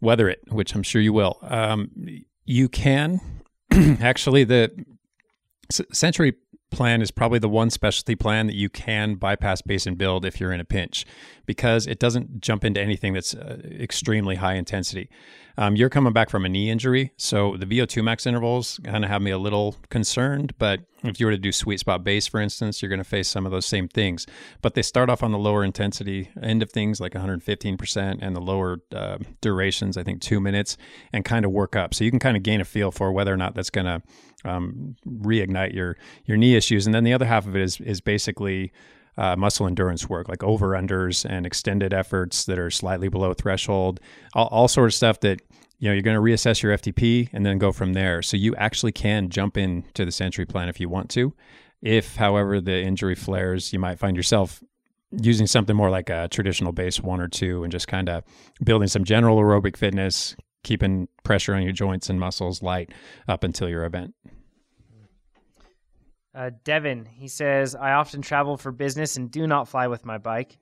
weather 0.00 0.28
it, 0.28 0.40
which 0.48 0.74
I'm 0.74 0.82
sure 0.82 1.00
you 1.00 1.12
will. 1.12 1.38
Um, 1.42 1.90
you 2.44 2.68
can 2.68 3.20
actually 3.72 4.44
the 4.44 4.70
Century 5.70 6.34
plan 6.76 7.02
is 7.02 7.10
probably 7.10 7.38
the 7.38 7.48
one 7.48 7.70
specialty 7.70 8.14
plan 8.14 8.46
that 8.46 8.54
you 8.54 8.68
can 8.68 9.14
bypass 9.14 9.62
base 9.62 9.86
and 9.86 9.96
build 9.98 10.24
if 10.24 10.38
you're 10.38 10.52
in 10.52 10.60
a 10.60 10.64
pinch 10.64 11.06
because 11.46 11.86
it 11.86 11.98
doesn't 11.98 12.40
jump 12.40 12.64
into 12.64 12.80
anything 12.80 13.14
that's 13.14 13.34
uh, 13.34 13.60
extremely 13.80 14.36
high 14.36 14.54
intensity. 14.54 15.08
Um, 15.58 15.74
you're 15.74 15.88
coming 15.88 16.12
back 16.12 16.28
from 16.28 16.44
a 16.44 16.50
knee 16.50 16.70
injury, 16.70 17.12
so 17.16 17.56
the 17.56 17.64
VO2 17.64 18.04
max 18.04 18.26
intervals 18.26 18.78
kind 18.84 19.04
of 19.04 19.10
have 19.10 19.22
me 19.22 19.30
a 19.30 19.38
little 19.38 19.76
concerned. 19.88 20.52
But 20.58 20.80
if 21.02 21.18
you 21.18 21.24
were 21.24 21.32
to 21.32 21.38
do 21.38 21.50
sweet 21.50 21.80
spot 21.80 22.04
base, 22.04 22.26
for 22.26 22.40
instance, 22.40 22.82
you're 22.82 22.90
going 22.90 22.98
to 22.98 23.04
face 23.04 23.28
some 23.28 23.46
of 23.46 23.52
those 23.52 23.64
same 23.64 23.88
things. 23.88 24.26
But 24.60 24.74
they 24.74 24.82
start 24.82 25.08
off 25.08 25.22
on 25.22 25.32
the 25.32 25.38
lower 25.38 25.64
intensity 25.64 26.28
end 26.42 26.62
of 26.62 26.70
things, 26.70 27.00
like 27.00 27.12
115%, 27.12 28.18
and 28.20 28.36
the 28.36 28.40
lower 28.40 28.82
uh, 28.94 29.16
durations, 29.40 29.96
I 29.96 30.02
think 30.02 30.20
two 30.20 30.40
minutes, 30.40 30.76
and 31.10 31.24
kind 31.24 31.46
of 31.46 31.52
work 31.52 31.74
up. 31.74 31.94
So 31.94 32.04
you 32.04 32.10
can 32.10 32.20
kind 32.20 32.36
of 32.36 32.42
gain 32.42 32.60
a 32.60 32.64
feel 32.64 32.90
for 32.90 33.10
whether 33.10 33.32
or 33.32 33.38
not 33.38 33.54
that's 33.54 33.70
going 33.70 33.86
to 33.86 34.02
um, 34.46 34.96
reignite 35.06 35.74
your 35.74 35.96
your 36.24 36.36
knee 36.36 36.54
issues. 36.54 36.86
And 36.86 36.94
then 36.94 37.04
the 37.04 37.12
other 37.12 37.26
half 37.26 37.46
of 37.46 37.56
it 37.56 37.62
is 37.62 37.80
is 37.80 38.00
basically 38.00 38.72
uh, 39.18 39.36
muscle 39.36 39.66
endurance 39.66 40.08
work, 40.08 40.28
like 40.28 40.42
over 40.42 40.68
unders 40.70 41.24
and 41.28 41.46
extended 41.46 41.92
efforts 41.92 42.44
that 42.44 42.58
are 42.58 42.70
slightly 42.70 43.08
below 43.08 43.32
threshold, 43.32 44.00
all, 44.34 44.48
all 44.48 44.68
sort 44.68 44.88
of 44.88 44.94
stuff 44.94 45.20
that 45.20 45.40
you 45.78 45.88
know 45.88 45.94
you're 45.94 46.02
going 46.02 46.16
to 46.16 46.22
reassess 46.22 46.62
your 46.62 46.76
FTP 46.76 47.28
and 47.32 47.44
then 47.44 47.58
go 47.58 47.72
from 47.72 47.92
there. 47.92 48.22
So 48.22 48.36
you 48.36 48.54
actually 48.56 48.92
can 48.92 49.28
jump 49.28 49.56
into 49.56 50.04
the 50.04 50.12
century 50.12 50.46
plan 50.46 50.68
if 50.68 50.80
you 50.80 50.88
want 50.88 51.10
to. 51.10 51.34
If, 51.82 52.16
however, 52.16 52.60
the 52.60 52.82
injury 52.82 53.14
flares, 53.14 53.72
you 53.72 53.78
might 53.78 53.98
find 53.98 54.16
yourself 54.16 54.62
using 55.12 55.46
something 55.46 55.76
more 55.76 55.90
like 55.90 56.10
a 56.10 56.28
traditional 56.28 56.72
base 56.72 57.00
one 57.00 57.20
or 57.20 57.28
two 57.28 57.62
and 57.62 57.70
just 57.70 57.86
kind 57.86 58.08
of 58.08 58.24
building 58.64 58.88
some 58.88 59.04
general 59.04 59.38
aerobic 59.38 59.76
fitness, 59.76 60.36
keeping 60.64 61.08
pressure 61.22 61.54
on 61.54 61.62
your 61.62 61.72
joints 61.72 62.10
and 62.10 62.18
muscles 62.18 62.62
light 62.62 62.90
up 63.28 63.44
until 63.44 63.68
your 63.68 63.84
event. 63.84 64.14
Uh, 66.36 66.50
Devin, 66.64 67.06
he 67.06 67.28
says, 67.28 67.74
I 67.74 67.92
often 67.92 68.20
travel 68.20 68.58
for 68.58 68.70
business 68.70 69.16
and 69.16 69.30
do 69.30 69.46
not 69.46 69.68
fly 69.68 69.86
with 69.86 70.04
my 70.04 70.18
bike. 70.18 70.58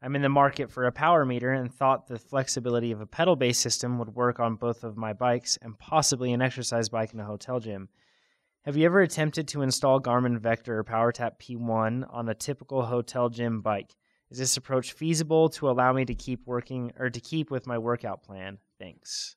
I'm 0.00 0.16
in 0.16 0.22
the 0.22 0.30
market 0.30 0.70
for 0.70 0.86
a 0.86 0.92
power 0.92 1.26
meter 1.26 1.52
and 1.52 1.72
thought 1.72 2.06
the 2.06 2.18
flexibility 2.18 2.92
of 2.92 3.02
a 3.02 3.06
pedal 3.06 3.36
based 3.36 3.60
system 3.60 3.98
would 3.98 4.14
work 4.14 4.40
on 4.40 4.54
both 4.54 4.84
of 4.84 4.96
my 4.96 5.12
bikes 5.12 5.58
and 5.60 5.78
possibly 5.78 6.32
an 6.32 6.40
exercise 6.40 6.88
bike 6.88 7.12
in 7.12 7.20
a 7.20 7.26
hotel 7.26 7.60
gym. 7.60 7.90
Have 8.64 8.78
you 8.78 8.86
ever 8.86 9.02
attempted 9.02 9.48
to 9.48 9.60
install 9.60 10.00
Garmin 10.00 10.38
Vector 10.38 10.78
or 10.78 10.84
PowerTap 10.84 11.32
P1 11.38 12.06
on 12.10 12.28
a 12.30 12.34
typical 12.34 12.86
hotel 12.86 13.28
gym 13.28 13.60
bike? 13.60 13.94
Is 14.30 14.38
this 14.38 14.56
approach 14.56 14.92
feasible 14.92 15.50
to 15.50 15.68
allow 15.68 15.92
me 15.92 16.06
to 16.06 16.14
keep 16.14 16.46
working 16.46 16.92
or 16.98 17.10
to 17.10 17.20
keep 17.20 17.50
with 17.50 17.66
my 17.66 17.76
workout 17.76 18.22
plan? 18.22 18.58
Thanks. 18.78 19.36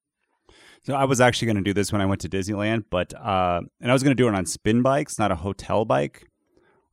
So 0.84 0.95
I 0.95 1.05
was 1.05 1.21
actually 1.21 1.45
going 1.47 1.57
to 1.57 1.61
do 1.61 1.73
this 1.73 1.91
when 1.91 2.01
I 2.01 2.05
went 2.07 2.21
to 2.21 2.29
Disneyland, 2.29 2.86
but 2.89 3.13
uh, 3.13 3.61
and 3.79 3.91
I 3.91 3.93
was 3.93 4.01
going 4.03 4.15
to 4.15 4.21
do 4.21 4.27
it 4.27 4.34
on 4.34 4.45
spin 4.45 4.82
bikes, 4.82 5.19
not 5.19 5.32
a 5.32 5.36
hotel 5.36 5.86
bike. 5.86 6.27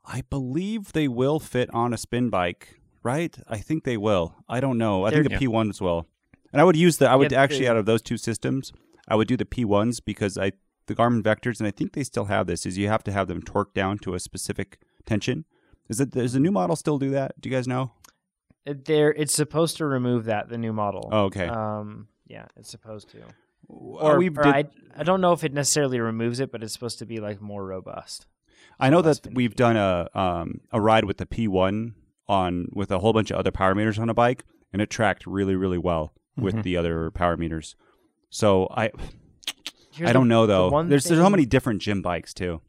I 0.04 0.22
believe 0.28 0.92
they 0.92 1.08
will 1.08 1.40
fit 1.40 1.72
on 1.74 1.92
a 1.92 1.96
spin 1.98 2.28
bike, 2.30 2.80
right? 3.02 3.36
I 3.48 3.58
think 3.58 3.84
they 3.84 3.96
will. 3.96 4.34
I 4.48 4.60
don't 4.60 4.78
know. 4.78 5.04
I 5.04 5.10
think 5.10 5.24
the 5.24 5.28
They're- 5.30 5.38
P 5.38 5.48
ones 5.48 5.80
will, 5.80 6.06
and 6.52 6.60
I 6.60 6.64
would 6.64 6.76
use 6.76 6.98
the. 6.98 7.08
I 7.08 7.16
would 7.16 7.32
actually 7.32 7.60
they- 7.60 7.68
out 7.68 7.76
of 7.76 7.86
those 7.86 8.02
two 8.02 8.18
systems, 8.18 8.72
I 9.06 9.14
would 9.16 9.28
do 9.28 9.36
the 9.36 9.46
P 9.46 9.64
ones 9.64 10.00
because 10.00 10.36
I 10.36 10.52
the 10.86 10.94
Garmin 10.94 11.22
Vectors, 11.22 11.58
and 11.58 11.66
I 11.66 11.70
think 11.70 11.92
they 11.94 12.04
still 12.04 12.26
have 12.26 12.46
this. 12.46 12.66
Is 12.66 12.76
you 12.76 12.88
have 12.88 13.04
to 13.04 13.12
have 13.12 13.28
them 13.28 13.40
torqued 13.42 13.74
down 13.74 13.98
to 14.00 14.14
a 14.14 14.20
specific 14.20 14.78
tension. 15.06 15.46
Is 15.88 16.00
it? 16.00 16.10
Does 16.10 16.34
the 16.34 16.40
new 16.40 16.52
model 16.52 16.76
still 16.76 16.98
do 16.98 17.10
that? 17.10 17.40
Do 17.40 17.48
you 17.48 17.54
guys 17.56 17.66
know? 17.66 17.92
It- 18.66 18.84
There, 18.84 19.12
it's 19.12 19.34
supposed 19.34 19.78
to 19.78 19.86
remove 19.86 20.26
that 20.26 20.50
the 20.50 20.58
new 20.58 20.74
model. 20.74 21.08
Oh, 21.10 21.24
okay. 21.24 21.46
Um, 21.46 22.08
yeah, 22.26 22.46
it's 22.56 22.70
supposed 22.70 23.08
to. 23.10 23.22
Or, 23.68 24.16
or 24.16 24.20
did- 24.20 24.38
I, 24.38 24.64
I 24.96 25.02
don't 25.02 25.20
know 25.20 25.32
if 25.32 25.44
it 25.44 25.52
necessarily 25.52 26.00
removes 26.00 26.40
it, 26.40 26.50
but 26.50 26.62
it's 26.62 26.72
supposed 26.72 26.98
to 27.00 27.06
be 27.06 27.18
like 27.18 27.40
more 27.40 27.64
robust. 27.64 28.26
I 28.80 28.90
know 28.90 29.02
that 29.02 29.26
we've 29.32 29.54
done 29.54 29.76
a 29.76 30.08
um, 30.14 30.60
a 30.72 30.80
ride 30.80 31.04
with 31.04 31.18
the 31.18 31.26
P1 31.26 31.92
on 32.28 32.68
with 32.72 32.90
a 32.90 32.98
whole 33.00 33.12
bunch 33.12 33.30
of 33.30 33.38
other 33.38 33.50
power 33.50 33.74
meters 33.74 33.98
on 33.98 34.08
a 34.08 34.14
bike, 34.14 34.44
and 34.72 34.80
it 34.82 34.88
tracked 34.90 35.26
really 35.26 35.56
really 35.56 35.78
well 35.78 36.12
with 36.36 36.54
Mhm. 36.56 36.62
the 36.62 36.76
other 36.76 37.10
power 37.10 37.36
meters. 37.36 37.74
So 38.30 38.68
I 38.70 38.90
Here's 39.92 40.10
I 40.10 40.12
don't 40.12 40.28
the- 40.28 40.34
know 40.34 40.46
though. 40.46 40.68
one 40.70 40.88
There's 40.88 41.04
there's 41.04 41.20
so 41.20 41.30
many 41.30 41.44
different 41.46 41.82
gym 41.82 42.02
bikes 42.02 42.32
too. 42.32 42.60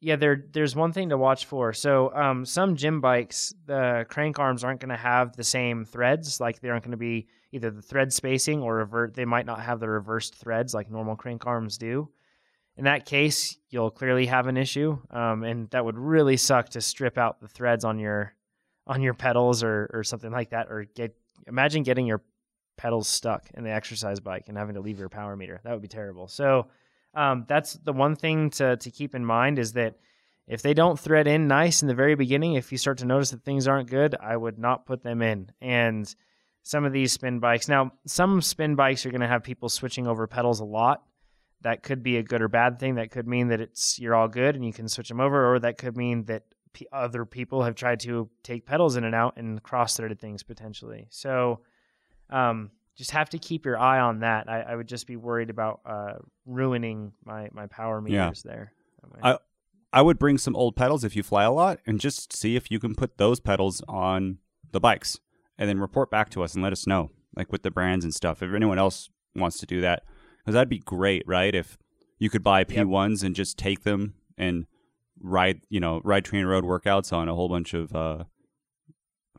Yeah, 0.00 0.16
there 0.16 0.44
there's 0.52 0.76
one 0.76 0.92
thing 0.92 1.08
to 1.08 1.16
watch 1.18 1.46
for. 1.46 1.72
So 1.72 2.14
um, 2.14 2.44
some 2.44 2.76
gym 2.76 3.00
bikes, 3.00 3.52
the 3.66 4.06
crank 4.08 4.38
arms 4.38 4.62
aren't 4.64 4.80
going 4.80 4.90
to 4.90 4.96
have 4.96 5.34
the 5.34 5.44
same 5.44 5.84
threads. 5.84 6.40
Like 6.40 6.60
they 6.60 6.68
aren't 6.68 6.84
going 6.84 6.92
to 6.92 6.96
be 6.98 7.26
either 7.52 7.70
the 7.70 7.82
thread 7.82 8.12
spacing 8.12 8.62
or 8.62 8.76
revert. 8.76 9.14
They 9.14 9.24
might 9.24 9.46
not 9.46 9.60
have 9.60 9.80
the 9.80 9.88
reversed 9.88 10.34
threads 10.34 10.74
like 10.74 10.90
normal 10.90 11.16
crank 11.16 11.46
arms 11.46 11.78
do. 11.78 12.08
In 12.76 12.84
that 12.84 13.06
case, 13.06 13.58
you'll 13.70 13.90
clearly 13.90 14.26
have 14.26 14.46
an 14.46 14.56
issue, 14.56 14.98
um, 15.10 15.42
and 15.42 15.68
that 15.70 15.84
would 15.84 15.98
really 15.98 16.36
suck 16.36 16.68
to 16.70 16.80
strip 16.80 17.18
out 17.18 17.40
the 17.40 17.48
threads 17.48 17.84
on 17.84 17.98
your 17.98 18.34
on 18.86 19.02
your 19.02 19.14
pedals 19.14 19.62
or 19.62 19.90
or 19.92 20.04
something 20.04 20.30
like 20.30 20.50
that. 20.50 20.68
Or 20.70 20.84
get 20.84 21.16
imagine 21.46 21.82
getting 21.82 22.06
your 22.06 22.22
pedals 22.76 23.08
stuck 23.08 23.50
in 23.54 23.64
the 23.64 23.70
exercise 23.70 24.20
bike 24.20 24.44
and 24.46 24.56
having 24.56 24.76
to 24.76 24.80
leave 24.80 24.98
your 24.98 25.08
power 25.08 25.36
meter. 25.36 25.60
That 25.64 25.72
would 25.72 25.82
be 25.82 25.88
terrible. 25.88 26.28
So 26.28 26.68
um, 27.14 27.44
that's 27.48 27.74
the 27.74 27.92
one 27.92 28.14
thing 28.14 28.50
to 28.50 28.76
to 28.76 28.90
keep 28.90 29.14
in 29.14 29.24
mind 29.24 29.58
is 29.58 29.72
that 29.72 29.96
if 30.46 30.62
they 30.62 30.72
don't 30.72 30.98
thread 30.98 31.26
in 31.26 31.48
nice 31.48 31.82
in 31.82 31.88
the 31.88 31.94
very 31.94 32.14
beginning, 32.14 32.54
if 32.54 32.72
you 32.72 32.78
start 32.78 32.98
to 32.98 33.06
notice 33.06 33.30
that 33.30 33.42
things 33.42 33.68
aren't 33.68 33.90
good, 33.90 34.16
I 34.18 34.36
would 34.36 34.58
not 34.58 34.86
put 34.86 35.02
them 35.02 35.20
in. 35.20 35.50
And 35.60 36.14
some 36.62 36.84
of 36.84 36.92
these 36.92 37.12
spin 37.12 37.38
bikes, 37.40 37.68
now 37.68 37.92
some 38.06 38.40
spin 38.42 38.74
bikes 38.74 39.06
are 39.06 39.10
going 39.10 39.20
to 39.22 39.28
have 39.28 39.42
people 39.42 39.68
switching 39.68 40.06
over 40.06 40.26
pedals 40.26 40.60
a 40.60 40.64
lot. 40.64 41.02
That 41.62 41.82
could 41.82 42.02
be 42.02 42.18
a 42.18 42.22
good 42.22 42.40
or 42.42 42.48
bad 42.48 42.78
thing. 42.78 42.96
That 42.96 43.10
could 43.10 43.26
mean 43.26 43.48
that 43.48 43.60
it's 43.60 43.98
you're 43.98 44.14
all 44.14 44.28
good 44.28 44.54
and 44.54 44.64
you 44.64 44.72
can 44.72 44.88
switch 44.88 45.08
them 45.08 45.20
over, 45.20 45.52
or 45.54 45.58
that 45.60 45.76
could 45.78 45.96
mean 45.96 46.24
that 46.26 46.44
p- 46.72 46.86
other 46.92 47.24
people 47.24 47.62
have 47.64 47.74
tried 47.74 48.00
to 48.00 48.28
take 48.42 48.64
pedals 48.66 48.96
in 48.96 49.04
and 49.04 49.14
out 49.14 49.36
and 49.38 49.60
cross-threaded 49.62 50.20
things 50.20 50.42
potentially. 50.42 51.06
So 51.10 51.60
um, 52.30 52.70
just 52.96 53.10
have 53.12 53.30
to 53.30 53.38
keep 53.38 53.64
your 53.64 53.78
eye 53.78 53.98
on 54.00 54.20
that. 54.20 54.48
I, 54.48 54.60
I 54.60 54.76
would 54.76 54.86
just 54.88 55.06
be 55.06 55.16
worried 55.16 55.50
about 55.50 55.80
uh, 55.86 56.14
ruining 56.46 57.12
my 57.24 57.48
my 57.52 57.66
power 57.66 58.02
Yeah. 58.06 58.26
meters 58.26 58.42
there. 58.42 58.72
I- 59.22 59.38
I 59.90 60.02
would 60.02 60.18
bring 60.18 60.36
some 60.36 60.54
old 60.54 60.76
pedals 60.76 61.02
if 61.02 61.16
you 61.16 61.22
fly 61.22 61.44
a 61.44 61.50
lot 61.50 61.78
and 61.86 61.98
just 61.98 62.30
see 62.36 62.56
if 62.56 62.70
you 62.70 62.78
can 62.78 62.94
put 62.94 63.16
those 63.16 63.40
pedals 63.40 63.82
on 63.88 64.36
the 64.70 64.80
bikes 64.80 65.18
and 65.58 65.68
then 65.68 65.80
report 65.80 66.10
back 66.10 66.30
to 66.30 66.42
us 66.42 66.54
and 66.54 66.62
let 66.62 66.72
us 66.72 66.86
know, 66.86 67.10
like 67.36 67.50
with 67.50 67.62
the 67.62 67.70
brands 67.70 68.04
and 68.04 68.14
stuff. 68.14 68.42
If 68.42 68.54
anyone 68.54 68.78
else 68.78 69.10
wants 69.34 69.58
to 69.58 69.66
do 69.66 69.80
that, 69.80 70.04
because 70.38 70.54
that'd 70.54 70.68
be 70.68 70.78
great, 70.78 71.24
right? 71.26 71.54
If 71.54 71.76
you 72.18 72.30
could 72.30 72.42
buy 72.42 72.64
P1s 72.64 73.24
and 73.24 73.34
just 73.34 73.58
take 73.58 73.82
them 73.82 74.14
and 74.36 74.66
ride, 75.20 75.60
you 75.68 75.80
know, 75.80 76.00
ride 76.04 76.24
TrainerRoad 76.24 76.62
workouts 76.62 77.12
on 77.12 77.28
a 77.28 77.34
whole 77.34 77.48
bunch 77.48 77.74
of 77.74 77.94
uh, 77.94 78.24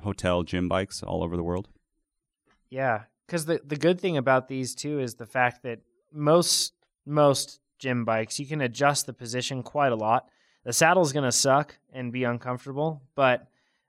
hotel 0.02 0.44
gym 0.44 0.68
bikes 0.68 1.04
all 1.04 1.24
over 1.24 1.36
the 1.36 1.44
world. 1.44 1.68
Yeah, 2.70 3.04
because 3.26 3.46
the 3.46 3.62
the 3.66 3.76
good 3.76 4.00
thing 4.00 4.18
about 4.18 4.48
these 4.48 4.76
too 4.76 5.00
is 5.00 5.16
the 5.16 5.26
fact 5.26 5.64
that 5.64 5.80
most 6.14 6.74
most 7.06 7.60
gym 7.80 8.06
bikes 8.06 8.40
you 8.40 8.46
can 8.46 8.62
adjust 8.62 9.06
the 9.06 9.14
position 9.14 9.64
quite 9.64 9.92
a 9.92 9.96
lot. 9.96 10.28
The 10.66 10.74
saddle's 10.74 11.14
gonna 11.14 11.32
suck 11.32 11.78
and 11.92 12.12
be 12.12 12.24
uncomfortable, 12.24 13.02
but 13.16 13.48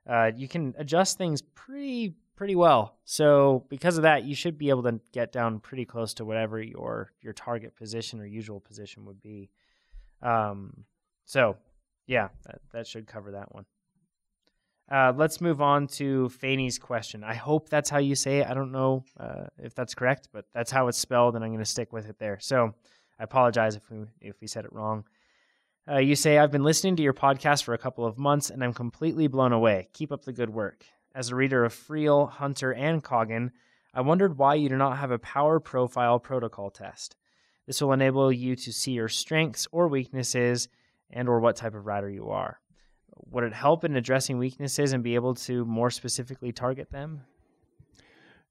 uh, 0.09 0.31
you 0.35 0.47
can 0.47 0.73
adjust 0.77 1.17
things 1.17 1.41
pretty 1.41 2.15
pretty 2.35 2.55
well. 2.55 2.97
So 3.05 3.65
because 3.69 3.97
of 3.97 4.03
that, 4.03 4.23
you 4.23 4.33
should 4.33 4.57
be 4.57 4.69
able 4.69 4.83
to 4.83 4.99
get 5.11 5.31
down 5.31 5.59
pretty 5.59 5.85
close 5.85 6.13
to 6.15 6.25
whatever 6.25 6.61
your 6.61 7.11
your 7.21 7.33
target 7.33 7.75
position 7.75 8.19
or 8.19 8.25
usual 8.25 8.59
position 8.59 9.05
would 9.05 9.21
be. 9.21 9.49
Um, 10.21 10.85
so 11.25 11.57
yeah, 12.07 12.29
that, 12.45 12.61
that 12.73 12.87
should 12.87 13.07
cover 13.07 13.31
that 13.31 13.53
one. 13.53 13.65
Uh, 14.91 15.13
let's 15.15 15.39
move 15.39 15.61
on 15.61 15.87
to 15.87 16.27
Fanny's 16.29 16.77
question. 16.77 17.23
I 17.23 17.33
hope 17.33 17.69
that's 17.69 17.89
how 17.89 17.99
you 17.99 18.13
say 18.13 18.39
it. 18.39 18.47
I 18.47 18.53
don't 18.53 18.73
know 18.73 19.05
uh, 19.17 19.45
if 19.57 19.73
that's 19.73 19.95
correct, 19.95 20.27
but 20.33 20.45
that's 20.53 20.69
how 20.69 20.89
it's 20.89 20.97
spelled, 20.97 21.35
and 21.35 21.45
I'm 21.45 21.51
going 21.51 21.63
to 21.63 21.65
stick 21.69 21.93
with 21.93 22.09
it 22.09 22.19
there. 22.19 22.39
So 22.41 22.73
I 23.17 23.23
apologize 23.23 23.75
if 23.75 23.89
we 23.89 24.05
if 24.19 24.41
we 24.41 24.47
said 24.47 24.65
it 24.65 24.73
wrong. 24.73 25.05
Uh, 25.89 25.97
you 25.97 26.15
say 26.15 26.37
I've 26.37 26.51
been 26.51 26.63
listening 26.63 26.95
to 26.97 27.03
your 27.03 27.13
podcast 27.13 27.63
for 27.63 27.73
a 27.73 27.77
couple 27.77 28.05
of 28.05 28.17
months, 28.17 28.49
and 28.49 28.63
I'm 28.63 28.73
completely 28.73 29.27
blown 29.27 29.51
away. 29.51 29.89
Keep 29.93 30.11
up 30.11 30.25
the 30.25 30.33
good 30.33 30.49
work. 30.49 30.85
As 31.15 31.29
a 31.29 31.35
reader 31.35 31.65
of 31.65 31.73
Friel, 31.73 32.29
Hunter, 32.29 32.71
and 32.71 33.03
Coggan, 33.03 33.51
I 33.93 34.01
wondered 34.01 34.37
why 34.37 34.55
you 34.55 34.69
do 34.69 34.77
not 34.77 34.97
have 34.97 35.11
a 35.11 35.19
power 35.19 35.59
profile 35.59 36.19
protocol 36.19 36.69
test. 36.69 37.15
This 37.67 37.81
will 37.81 37.93
enable 37.93 38.31
you 38.31 38.55
to 38.55 38.71
see 38.71 38.91
your 38.91 39.09
strengths 39.09 39.67
or 39.71 39.87
weaknesses 39.87 40.69
and 41.09 41.27
or 41.27 41.39
what 41.39 41.55
type 41.55 41.75
of 41.75 41.85
rider 41.85 42.09
you 42.09 42.29
are. 42.29 42.59
Would 43.31 43.43
it 43.43 43.53
help 43.53 43.83
in 43.83 43.95
addressing 43.95 44.37
weaknesses 44.37 44.93
and 44.93 45.03
be 45.03 45.15
able 45.15 45.35
to 45.35 45.65
more 45.65 45.89
specifically 45.89 46.51
target 46.51 46.91
them? 46.91 47.21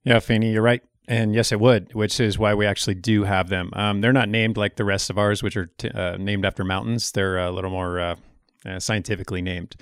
Yeah, 0.04 0.18
Fanny, 0.18 0.52
you're 0.52 0.62
right. 0.62 0.82
And 1.10 1.34
yes, 1.34 1.50
it 1.50 1.58
would, 1.58 1.92
which 1.92 2.20
is 2.20 2.38
why 2.38 2.54
we 2.54 2.64
actually 2.64 2.94
do 2.94 3.24
have 3.24 3.48
them. 3.48 3.70
Um, 3.72 4.00
they're 4.00 4.12
not 4.12 4.28
named 4.28 4.56
like 4.56 4.76
the 4.76 4.84
rest 4.84 5.10
of 5.10 5.18
ours, 5.18 5.42
which 5.42 5.56
are 5.56 5.66
t- 5.66 5.90
uh, 5.90 6.16
named 6.16 6.46
after 6.46 6.62
mountains. 6.62 7.10
They're 7.10 7.36
a 7.36 7.50
little 7.50 7.72
more 7.72 7.98
uh, 7.98 8.16
uh, 8.64 8.78
scientifically 8.78 9.42
named. 9.42 9.74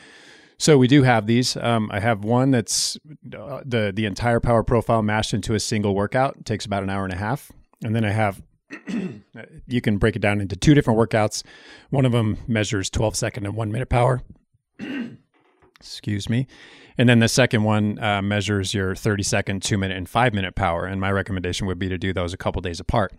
So 0.56 0.78
we 0.78 0.88
do 0.88 1.02
have 1.02 1.26
these. 1.26 1.54
Um, 1.58 1.90
I 1.92 2.00
have 2.00 2.24
one 2.24 2.50
that's 2.50 2.96
uh, 3.36 3.60
the 3.62 3.92
the 3.94 4.06
entire 4.06 4.40
power 4.40 4.62
profile 4.62 5.02
mashed 5.02 5.34
into 5.34 5.52
a 5.52 5.60
single 5.60 5.94
workout. 5.94 6.36
It 6.38 6.46
takes 6.46 6.64
about 6.64 6.82
an 6.82 6.88
hour 6.88 7.04
and 7.04 7.12
a 7.12 7.18
half, 7.18 7.52
and 7.84 7.94
then 7.94 8.06
I 8.06 8.10
have. 8.10 8.42
you 9.66 9.80
can 9.82 9.98
break 9.98 10.16
it 10.16 10.20
down 10.20 10.40
into 10.40 10.56
two 10.56 10.74
different 10.74 10.98
workouts. 10.98 11.42
One 11.90 12.06
of 12.06 12.12
them 12.12 12.38
measures 12.46 12.88
12 12.88 13.16
second 13.16 13.44
and 13.44 13.54
one 13.54 13.70
minute 13.70 13.90
power. 13.90 14.22
Excuse 15.80 16.28
me. 16.28 16.46
And 16.98 17.08
then 17.08 17.20
the 17.20 17.28
second 17.28 17.62
one 17.62 18.02
uh, 18.02 18.20
measures 18.20 18.74
your 18.74 18.96
30 18.96 19.22
second, 19.22 19.62
two 19.62 19.78
minute, 19.78 19.96
and 19.96 20.08
five 20.08 20.34
minute 20.34 20.56
power. 20.56 20.84
And 20.84 21.00
my 21.00 21.12
recommendation 21.12 21.66
would 21.68 21.78
be 21.78 21.88
to 21.88 21.96
do 21.96 22.12
those 22.12 22.34
a 22.34 22.36
couple 22.36 22.60
days 22.60 22.80
apart. 22.80 23.14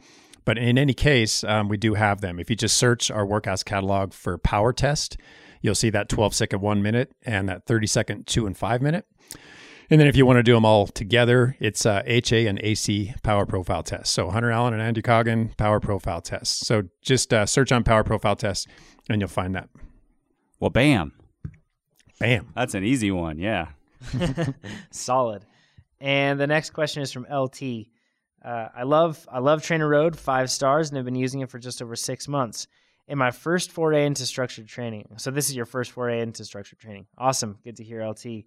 But 0.46 0.58
in 0.58 0.78
any 0.78 0.94
case, 0.94 1.44
um, 1.44 1.70
we 1.70 1.78
do 1.78 1.94
have 1.94 2.22
them. 2.22 2.40
If 2.40 2.50
you 2.50 2.56
just 2.56 2.78
search 2.78 3.10
our 3.10 3.26
workouts 3.26 3.64
catalog 3.64 4.14
for 4.14 4.38
power 4.38 4.74
test, 4.74 5.18
you'll 5.62 5.76
see 5.76 5.90
that 5.92 6.10
12 6.10 6.34
second, 6.34 6.62
one 6.62 6.82
minute, 6.82 7.14
and 7.26 7.48
that 7.48 7.66
30 7.66 7.88
second, 7.88 8.28
two 8.28 8.46
and 8.46 8.58
five 8.58 8.82
minute. 8.82 9.06
And 9.90 10.00
then 10.00 10.08
if 10.08 10.16
you 10.16 10.26
want 10.26 10.38
to 10.38 10.44
do 10.44 10.54
them 10.54 10.66
all 10.66 10.86
together, 10.86 11.56
it's 11.60 11.86
uh, 11.86 12.04
HA 12.06 12.46
and 12.48 12.60
AC 12.62 13.16
power 13.24 13.46
profile 13.46 13.82
test. 13.82 14.14
So 14.14 14.30
Hunter 14.30 14.52
Allen 14.52 14.74
and 14.74 14.84
Andy 14.84 15.02
Coggan 15.02 15.58
power 15.58 15.80
profile 15.80 16.22
test. 16.22 16.66
So 16.66 16.84
just 17.02 17.34
uh, 17.34 17.46
search 17.46 17.72
on 17.72 17.84
power 17.84 18.04
profile 18.04 18.36
test 18.36 18.68
and 19.10 19.20
you'll 19.20 19.30
find 19.30 19.56
that. 19.56 19.70
Well, 20.60 20.70
bam. 20.70 21.14
Bam. 22.20 22.52
That's 22.54 22.76
an 22.76 22.84
easy 22.84 23.12
one. 23.12 23.40
Yeah. 23.40 23.70
Solid. 24.92 25.46
And 26.02 26.40
the 26.40 26.48
next 26.48 26.72
question 26.72 27.02
is 27.02 27.12
from 27.12 27.26
LT. 27.32 27.88
Uh, 28.44 28.68
I 28.76 28.84
love 28.84 29.28
I 29.32 29.40
love 29.40 29.64
Trainer 29.64 29.88
Road, 29.88 30.18
five 30.18 30.50
stars, 30.50 30.90
and 30.90 30.98
have 30.98 31.06
been 31.06 31.16
using 31.16 31.42
it 31.42 31.50
for 31.50 31.60
just 31.60 31.82
over 31.82 31.96
six 31.96 32.28
months. 32.28 32.68
In 33.08 33.18
my 33.18 33.32
first 33.32 33.72
foray 33.72 34.06
into 34.06 34.26
structured 34.26 34.68
training, 34.68 35.08
so 35.18 35.32
this 35.32 35.50
is 35.50 35.56
your 35.56 35.66
first 35.66 35.92
foray 35.92 36.22
into 36.22 36.46
structured 36.46 36.80
training. 36.80 37.08
Awesome, 37.18 37.58
good 37.64 37.76
to 37.78 37.84
hear, 37.84 38.08
LT. 38.08 38.46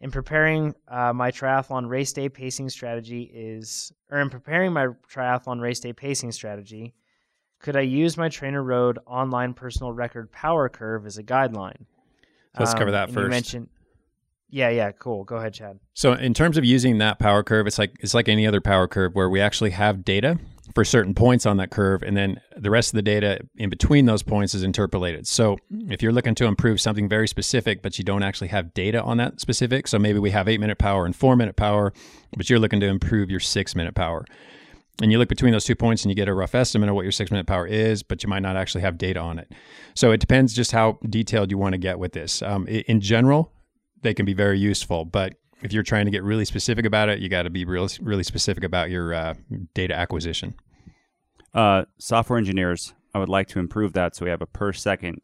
In 0.00 0.10
preparing 0.10 0.74
uh, 0.86 1.12
my 1.12 1.30
triathlon 1.30 1.88
race 1.88 2.12
day 2.12 2.28
pacing 2.28 2.68
strategy 2.68 3.22
is, 3.22 3.92
or 4.10 4.20
in 4.20 4.28
preparing 4.28 4.72
my 4.72 4.88
triathlon 5.10 5.60
race 5.60 5.80
day 5.80 5.92
pacing 5.92 6.32
strategy, 6.32 6.94
could 7.60 7.76
I 7.76 7.80
use 7.80 8.18
my 8.18 8.28
Trainer 8.28 8.62
Road 8.62 8.98
online 9.06 9.54
personal 9.54 9.92
record 9.92 10.30
power 10.30 10.68
curve 10.68 11.06
as 11.06 11.16
a 11.16 11.22
guideline? 11.22 11.86
Let's 12.58 12.72
cover 12.72 12.86
um, 12.86 12.92
that 12.92 13.08
and 13.08 13.16
You 13.16 13.22
first. 13.22 13.30
mentioned, 13.30 13.68
yeah, 14.54 14.68
yeah, 14.68 14.92
cool. 14.92 15.24
Go 15.24 15.36
ahead, 15.36 15.52
Chad. 15.52 15.80
So 15.94 16.12
in 16.12 16.32
terms 16.32 16.56
of 16.56 16.64
using 16.64 16.98
that 16.98 17.18
power 17.18 17.42
curve, 17.42 17.66
it's 17.66 17.76
like 17.76 17.96
it's 17.98 18.14
like 18.14 18.28
any 18.28 18.46
other 18.46 18.60
power 18.60 18.86
curve 18.86 19.12
where 19.12 19.28
we 19.28 19.40
actually 19.40 19.70
have 19.70 20.04
data 20.04 20.38
for 20.76 20.84
certain 20.84 21.12
points 21.12 21.44
on 21.44 21.56
that 21.56 21.70
curve, 21.70 22.04
and 22.04 22.16
then 22.16 22.40
the 22.56 22.70
rest 22.70 22.92
of 22.92 22.94
the 22.96 23.02
data 23.02 23.40
in 23.56 23.68
between 23.68 24.06
those 24.06 24.22
points 24.22 24.54
is 24.54 24.62
interpolated. 24.62 25.26
So 25.26 25.58
hmm. 25.72 25.90
if 25.90 26.02
you're 26.02 26.12
looking 26.12 26.36
to 26.36 26.44
improve 26.44 26.80
something 26.80 27.08
very 27.08 27.26
specific, 27.26 27.82
but 27.82 27.98
you 27.98 28.04
don't 28.04 28.22
actually 28.22 28.46
have 28.48 28.72
data 28.74 29.02
on 29.02 29.16
that 29.16 29.40
specific, 29.40 29.88
so 29.88 29.98
maybe 29.98 30.20
we 30.20 30.30
have 30.30 30.46
eight 30.46 30.60
minute 30.60 30.78
power 30.78 31.04
and 31.04 31.16
four 31.16 31.34
minute 31.34 31.56
power, 31.56 31.92
but 32.36 32.48
you're 32.48 32.60
looking 32.60 32.78
to 32.78 32.86
improve 32.86 33.30
your 33.30 33.40
six 33.40 33.74
minute 33.74 33.96
power. 33.96 34.24
And 35.02 35.10
you 35.10 35.18
look 35.18 35.28
between 35.28 35.52
those 35.52 35.64
two 35.64 35.74
points 35.74 36.04
and 36.04 36.10
you 36.10 36.14
get 36.14 36.28
a 36.28 36.34
rough 36.34 36.54
estimate 36.54 36.88
of 36.88 36.94
what 36.94 37.02
your 37.02 37.12
six 37.12 37.30
minute 37.30 37.46
power 37.46 37.66
is, 37.66 38.02
but 38.02 38.22
you 38.22 38.28
might 38.28 38.42
not 38.42 38.56
actually 38.56 38.82
have 38.82 38.96
data 38.96 39.18
on 39.18 39.38
it. 39.38 39.50
So 39.94 40.12
it 40.12 40.18
depends 40.18 40.54
just 40.54 40.70
how 40.70 40.98
detailed 41.08 41.50
you 41.50 41.58
want 41.58 41.72
to 41.72 41.78
get 41.78 41.98
with 41.98 42.12
this. 42.12 42.42
Um, 42.42 42.66
in 42.68 43.00
general, 43.00 43.52
they 44.02 44.14
can 44.14 44.24
be 44.24 44.34
very 44.34 44.58
useful, 44.58 45.04
but 45.04 45.34
if 45.62 45.72
you're 45.72 45.82
trying 45.82 46.04
to 46.04 46.10
get 46.12 46.22
really 46.22 46.44
specific 46.44 46.84
about 46.84 47.08
it, 47.08 47.18
you 47.18 47.28
got 47.28 47.42
to 47.42 47.50
be 47.50 47.64
really, 47.64 47.88
really 48.00 48.22
specific 48.22 48.62
about 48.62 48.90
your 48.90 49.14
uh, 49.14 49.34
data 49.72 49.94
acquisition. 49.94 50.54
Uh, 51.52 51.84
software 51.98 52.38
engineers, 52.38 52.94
I 53.14 53.18
would 53.18 53.28
like 53.28 53.48
to 53.48 53.58
improve 53.58 53.94
that 53.94 54.14
so 54.14 54.24
we 54.24 54.30
have 54.30 54.42
a 54.42 54.46
per 54.46 54.72
second 54.72 55.20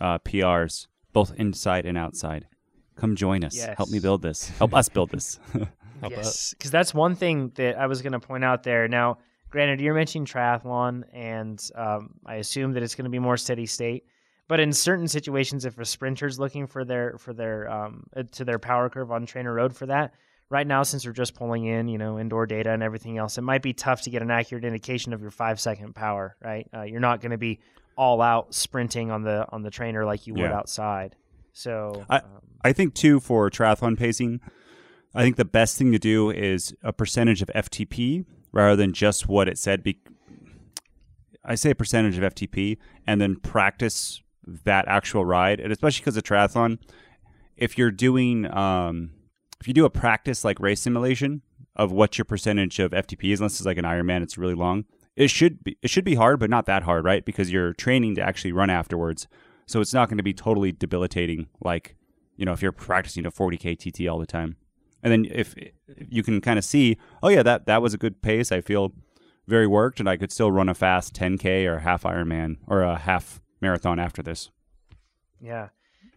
uh, 0.00 0.18
PRs, 0.18 0.86
both 1.12 1.32
inside 1.36 1.86
and 1.86 1.96
outside. 1.96 2.46
Come 2.96 3.16
join 3.16 3.42
us. 3.42 3.56
Help 3.76 3.90
me 3.90 3.98
build 3.98 4.22
this. 4.22 4.50
Help 4.50 4.74
us 4.74 4.88
build 4.88 5.10
this. 5.10 5.40
Yes, 6.08 6.54
because 6.56 6.70
that's 6.70 6.94
one 6.94 7.14
thing 7.14 7.52
that 7.56 7.78
I 7.78 7.86
was 7.86 8.02
going 8.02 8.12
to 8.12 8.20
point 8.20 8.44
out 8.44 8.62
there. 8.62 8.88
Now, 8.88 9.18
granted, 9.50 9.80
you're 9.80 9.94
mentioning 9.94 10.26
triathlon, 10.26 11.04
and 11.12 11.60
um, 11.74 12.14
I 12.24 12.36
assume 12.36 12.72
that 12.72 12.82
it's 12.82 12.94
going 12.94 13.04
to 13.04 13.10
be 13.10 13.18
more 13.18 13.36
steady 13.36 13.66
state. 13.66 14.04
But 14.48 14.58
in 14.60 14.72
certain 14.72 15.06
situations, 15.06 15.64
if 15.64 15.78
a 15.78 15.84
sprinter's 15.84 16.38
looking 16.40 16.66
for 16.66 16.84
their 16.84 17.16
for 17.18 17.32
their 17.32 17.70
um, 17.70 18.04
uh, 18.16 18.24
to 18.32 18.44
their 18.44 18.58
power 18.58 18.88
curve 18.90 19.12
on 19.12 19.24
Trainer 19.26 19.54
Road 19.54 19.76
for 19.76 19.86
that, 19.86 20.14
right 20.48 20.66
now 20.66 20.82
since 20.82 21.06
we're 21.06 21.12
just 21.12 21.34
pulling 21.34 21.66
in 21.66 21.86
you 21.86 21.98
know 21.98 22.18
indoor 22.18 22.46
data 22.46 22.70
and 22.72 22.82
everything 22.82 23.16
else, 23.16 23.38
it 23.38 23.42
might 23.42 23.62
be 23.62 23.72
tough 23.72 24.02
to 24.02 24.10
get 24.10 24.22
an 24.22 24.30
accurate 24.32 24.64
indication 24.64 25.12
of 25.12 25.20
your 25.22 25.30
five 25.30 25.60
second 25.60 25.94
power. 25.94 26.36
Right, 26.42 26.66
uh, 26.74 26.82
you're 26.82 26.98
not 27.00 27.20
going 27.20 27.30
to 27.30 27.38
be 27.38 27.60
all 27.96 28.20
out 28.20 28.52
sprinting 28.54 29.10
on 29.12 29.22
the 29.22 29.46
on 29.50 29.62
the 29.62 29.70
trainer 29.70 30.04
like 30.04 30.26
you 30.26 30.34
would 30.34 30.40
Yeah. 30.50 30.56
outside. 30.56 31.14
So 31.52 32.04
I- 32.08 32.18
um, 32.18 32.24
I 32.64 32.72
think 32.72 32.94
too 32.94 33.20
for 33.20 33.48
triathlon 33.50 33.96
pacing, 33.96 34.40
I 35.14 35.22
think 35.22 35.36
the 35.36 35.44
best 35.44 35.76
thing 35.76 35.92
to 35.92 35.98
do 35.98 36.30
is 36.30 36.74
a 36.82 36.92
percentage 36.92 37.42
of 37.42 37.50
FTP 37.54 38.24
rather 38.52 38.76
than 38.76 38.92
just 38.92 39.28
what 39.28 39.48
it 39.48 39.58
said. 39.58 39.82
Be- 39.82 40.00
I 41.44 41.54
say 41.54 41.70
a 41.70 41.74
percentage 41.74 42.18
of 42.18 42.34
FTP 42.34 42.78
and 43.06 43.20
then 43.20 43.36
practice 43.36 44.22
that 44.46 44.86
actual 44.88 45.24
ride, 45.24 45.60
and 45.60 45.72
especially 45.72 46.02
because 46.02 46.16
of 46.16 46.22
triathlon, 46.22 46.78
if 47.56 47.76
you're 47.76 47.90
doing 47.90 48.50
um, 48.56 49.10
if 49.60 49.68
you 49.68 49.74
do 49.74 49.84
a 49.84 49.90
practice 49.90 50.44
like 50.44 50.58
race 50.60 50.80
simulation 50.80 51.42
of 51.76 51.92
what 51.92 52.18
your 52.18 52.24
percentage 52.24 52.78
of 52.78 52.92
FTP 52.92 53.32
is, 53.32 53.40
unless 53.40 53.58
it's 53.58 53.66
like 53.66 53.78
an 53.78 53.84
Ironman, 53.84 54.22
it's 54.22 54.38
really 54.38 54.54
long. 54.54 54.84
It 55.16 55.28
should 55.28 55.62
be 55.62 55.76
it 55.82 55.90
should 55.90 56.04
be 56.04 56.14
hard, 56.14 56.40
but 56.40 56.50
not 56.50 56.66
that 56.66 56.84
hard, 56.84 57.04
right? 57.04 57.24
Because 57.24 57.50
you're 57.50 57.72
training 57.74 58.14
to 58.16 58.22
actually 58.22 58.52
run 58.52 58.70
afterwards, 58.70 59.28
so 59.66 59.80
it's 59.80 59.94
not 59.94 60.08
going 60.08 60.18
to 60.18 60.24
be 60.24 60.32
totally 60.32 60.72
debilitating 60.72 61.48
like 61.60 61.96
you 62.36 62.44
know 62.44 62.52
if 62.52 62.62
you're 62.62 62.72
practicing 62.72 63.26
a 63.26 63.30
40k 63.30 63.76
TT 63.78 64.08
all 64.08 64.18
the 64.18 64.26
time. 64.26 64.56
And 65.02 65.12
then 65.12 65.26
if, 65.30 65.56
if 65.56 65.72
you 66.08 66.22
can 66.22 66.40
kind 66.40 66.58
of 66.58 66.64
see, 66.64 66.98
oh 67.22 67.28
yeah, 67.28 67.42
that 67.42 67.66
that 67.66 67.82
was 67.82 67.94
a 67.94 67.98
good 67.98 68.22
pace. 68.22 68.52
I 68.52 68.60
feel 68.60 68.92
very 69.46 69.66
worked, 69.66 70.00
and 70.00 70.08
I 70.08 70.16
could 70.16 70.32
still 70.32 70.52
run 70.52 70.68
a 70.68 70.74
fast 70.74 71.14
10k 71.14 71.66
or 71.66 71.80
half 71.80 72.04
Ironman 72.04 72.56
or 72.66 72.82
a 72.82 72.96
half 72.96 73.40
marathon 73.60 73.98
after 73.98 74.22
this. 74.22 74.50
Yeah. 75.40 75.68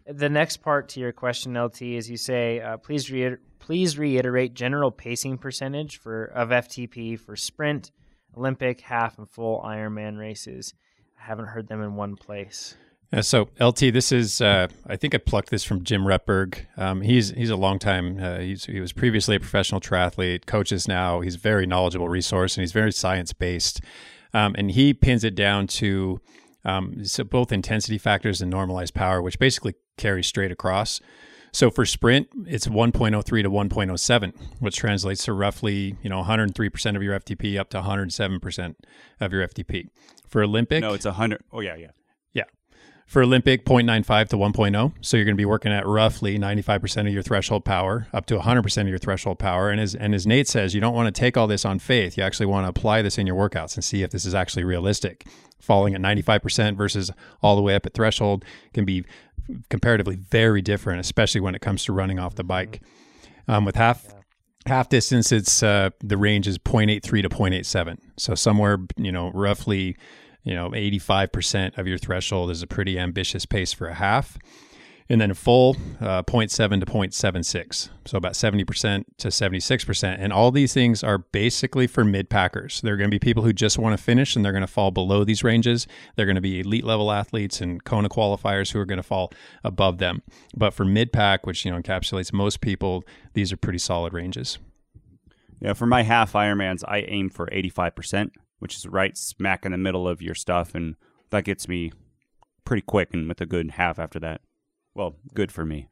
The 0.06 0.28
next 0.28 0.58
part 0.58 0.90
to 0.90 1.00
your 1.00 1.12
question, 1.12 1.58
LT, 1.58 1.82
is 1.82 2.10
you 2.10 2.18
say, 2.18 2.60
uh, 2.60 2.76
please 2.76 3.10
please 3.58 3.98
reiterate 3.98 4.52
general 4.52 4.90
pacing 4.90 5.38
percentage 5.38 5.96
for 5.96 6.26
of 6.26 6.50
FTP 6.50 7.18
for 7.18 7.34
sprint, 7.34 7.90
Olympic, 8.36 8.82
half, 8.82 9.16
and 9.18 9.28
full 9.28 9.62
Ironman 9.62 10.18
races. 10.18 10.74
I 11.18 11.24
haven't 11.24 11.46
heard 11.46 11.68
them 11.68 11.82
in 11.82 11.94
one 11.94 12.16
place. 12.16 12.76
Yeah, 13.14 13.20
so 13.20 13.48
LT, 13.60 13.92
this 13.92 14.10
is 14.10 14.40
uh, 14.40 14.66
I 14.88 14.96
think 14.96 15.14
I 15.14 15.18
plucked 15.18 15.50
this 15.50 15.62
from 15.62 15.84
Jim 15.84 16.02
Repberg. 16.02 16.66
Um, 16.76 17.00
he's 17.00 17.30
he's 17.30 17.50
a 17.50 17.54
long 17.54 17.78
time. 17.78 18.18
Uh, 18.20 18.38
he 18.38 18.80
was 18.80 18.92
previously 18.92 19.36
a 19.36 19.40
professional 19.40 19.80
triathlete, 19.80 20.46
coaches 20.46 20.88
now. 20.88 21.20
He's 21.20 21.36
a 21.36 21.38
very 21.38 21.64
knowledgeable 21.64 22.08
resource, 22.08 22.56
and 22.56 22.62
he's 22.62 22.72
very 22.72 22.90
science 22.90 23.32
based. 23.32 23.80
Um, 24.32 24.56
and 24.58 24.72
he 24.72 24.92
pins 24.92 25.22
it 25.22 25.36
down 25.36 25.68
to 25.68 26.20
um, 26.64 27.04
so 27.04 27.22
both 27.22 27.52
intensity 27.52 27.98
factors 27.98 28.42
and 28.42 28.50
normalized 28.50 28.94
power, 28.94 29.22
which 29.22 29.38
basically 29.38 29.74
carries 29.96 30.26
straight 30.26 30.50
across. 30.50 31.00
So 31.52 31.70
for 31.70 31.86
sprint, 31.86 32.26
it's 32.48 32.66
1.03 32.66 33.24
to 33.24 33.48
1.07, 33.48 34.34
which 34.58 34.74
translates 34.74 35.24
to 35.26 35.32
roughly 35.32 35.94
you 36.02 36.10
know 36.10 36.18
103 36.18 36.68
percent 36.68 36.96
of 36.96 37.02
your 37.04 37.20
FTP 37.20 37.60
up 37.60 37.70
to 37.70 37.76
107 37.76 38.40
percent 38.40 38.84
of 39.20 39.32
your 39.32 39.46
FTP. 39.46 39.90
For 40.26 40.42
Olympic, 40.42 40.80
No, 40.80 40.94
it's 40.94 41.06
a 41.06 41.12
hundred. 41.12 41.44
Oh 41.52 41.60
yeah, 41.60 41.76
yeah. 41.76 41.90
For 43.06 43.22
Olympic, 43.22 43.64
0.95 43.64 44.28
to 44.28 44.36
1.0. 44.36 44.92
So 45.00 45.16
you're 45.16 45.24
going 45.24 45.34
to 45.34 45.40
be 45.40 45.44
working 45.44 45.72
at 45.72 45.86
roughly 45.86 46.38
95% 46.38 47.06
of 47.06 47.12
your 47.12 47.22
threshold 47.22 47.64
power, 47.64 48.08
up 48.12 48.26
to 48.26 48.38
100% 48.38 48.80
of 48.80 48.88
your 48.88 48.98
threshold 48.98 49.38
power. 49.38 49.70
And 49.70 49.80
as, 49.80 49.94
and 49.94 50.14
as 50.14 50.26
Nate 50.26 50.48
says, 50.48 50.74
you 50.74 50.80
don't 50.80 50.94
want 50.94 51.14
to 51.14 51.18
take 51.18 51.36
all 51.36 51.46
this 51.46 51.64
on 51.64 51.78
faith. 51.78 52.16
You 52.16 52.22
actually 52.22 52.46
want 52.46 52.64
to 52.64 52.70
apply 52.70 53.02
this 53.02 53.18
in 53.18 53.26
your 53.26 53.36
workouts 53.36 53.74
and 53.74 53.84
see 53.84 54.02
if 54.02 54.10
this 54.10 54.24
is 54.24 54.34
actually 54.34 54.64
realistic. 54.64 55.26
Falling 55.60 55.94
at 55.94 56.00
95% 56.00 56.76
versus 56.76 57.10
all 57.42 57.56
the 57.56 57.62
way 57.62 57.74
up 57.74 57.86
at 57.86 57.94
threshold 57.94 58.44
can 58.72 58.84
be 58.84 59.04
comparatively 59.68 60.16
very 60.16 60.62
different, 60.62 61.00
especially 61.00 61.40
when 61.40 61.54
it 61.54 61.60
comes 61.60 61.84
to 61.84 61.92
running 61.92 62.18
off 62.18 62.34
the 62.34 62.44
bike. 62.44 62.80
Um, 63.46 63.64
with 63.64 63.76
half 63.76 64.14
half 64.66 64.88
distance, 64.88 65.30
it's 65.30 65.62
uh, 65.62 65.90
the 66.00 66.16
range 66.16 66.46
is 66.46 66.58
0.83 66.58 67.22
to 67.22 67.28
0.87. 67.28 67.98
So 68.16 68.34
somewhere, 68.34 68.78
you 68.96 69.12
know, 69.12 69.30
roughly 69.32 69.96
you 70.44 70.54
know 70.54 70.70
85% 70.70 71.76
of 71.78 71.86
your 71.86 71.98
threshold 71.98 72.50
is 72.50 72.62
a 72.62 72.66
pretty 72.66 72.98
ambitious 72.98 73.46
pace 73.46 73.72
for 73.72 73.88
a 73.88 73.94
half. 73.94 74.38
And 75.06 75.20
then 75.20 75.30
a 75.30 75.34
full 75.34 75.76
uh, 76.00 76.22
0.7 76.22 76.80
to 76.80 76.86
0.76 76.86 77.90
so 78.06 78.16
about 78.16 78.32
70% 78.32 79.04
to 79.18 79.28
76% 79.28 80.16
and 80.18 80.32
all 80.32 80.50
these 80.50 80.72
things 80.72 81.04
are 81.04 81.18
basically 81.18 81.86
for 81.86 82.04
mid 82.06 82.30
packers 82.30 82.80
there 82.80 82.94
are 82.94 82.96
going 82.96 83.10
to 83.10 83.14
be 83.14 83.18
people 83.18 83.42
who 83.42 83.52
just 83.52 83.78
want 83.78 83.94
to 83.94 84.02
finish 84.02 84.34
and 84.34 84.42
they're 84.42 84.52
going 84.52 84.62
to 84.62 84.66
fall 84.66 84.90
below 84.90 85.22
these 85.22 85.44
ranges. 85.44 85.86
They're 86.16 86.24
going 86.24 86.36
to 86.36 86.40
be 86.40 86.60
elite 86.60 86.84
level 86.84 87.12
athletes 87.12 87.60
and 87.60 87.84
kona 87.84 88.08
qualifiers 88.08 88.72
who 88.72 88.78
are 88.78 88.86
going 88.86 88.96
to 88.96 89.02
fall 89.02 89.30
above 89.62 89.98
them. 89.98 90.22
But 90.56 90.72
for 90.72 90.86
mid 90.86 91.12
pack 91.12 91.44
which 91.44 91.66
you 91.66 91.70
know 91.70 91.78
encapsulates 91.78 92.32
most 92.32 92.62
people 92.62 93.04
these 93.34 93.52
are 93.52 93.58
pretty 93.58 93.80
solid 93.80 94.14
ranges. 94.14 94.58
Yeah, 95.60 95.72
for 95.72 95.86
my 95.86 96.02
half 96.02 96.32
Ironmans, 96.32 96.82
I 96.86 97.00
aim 97.00 97.30
for 97.30 97.46
85%, 97.46 98.30
which 98.64 98.74
is 98.76 98.86
right 98.86 99.14
smack 99.16 99.64
in 99.66 99.72
the 99.72 99.78
middle 99.78 100.08
of 100.08 100.20
your 100.22 100.34
stuff. 100.34 100.74
And 100.74 100.96
that 101.30 101.44
gets 101.44 101.68
me 101.68 101.92
pretty 102.64 102.80
quick 102.80 103.10
and 103.12 103.28
with 103.28 103.40
a 103.42 103.46
good 103.46 103.72
half 103.72 103.98
after 103.98 104.18
that. 104.20 104.40
Well, 104.94 105.16
good 105.34 105.52
for 105.52 105.66
me. 105.66 105.88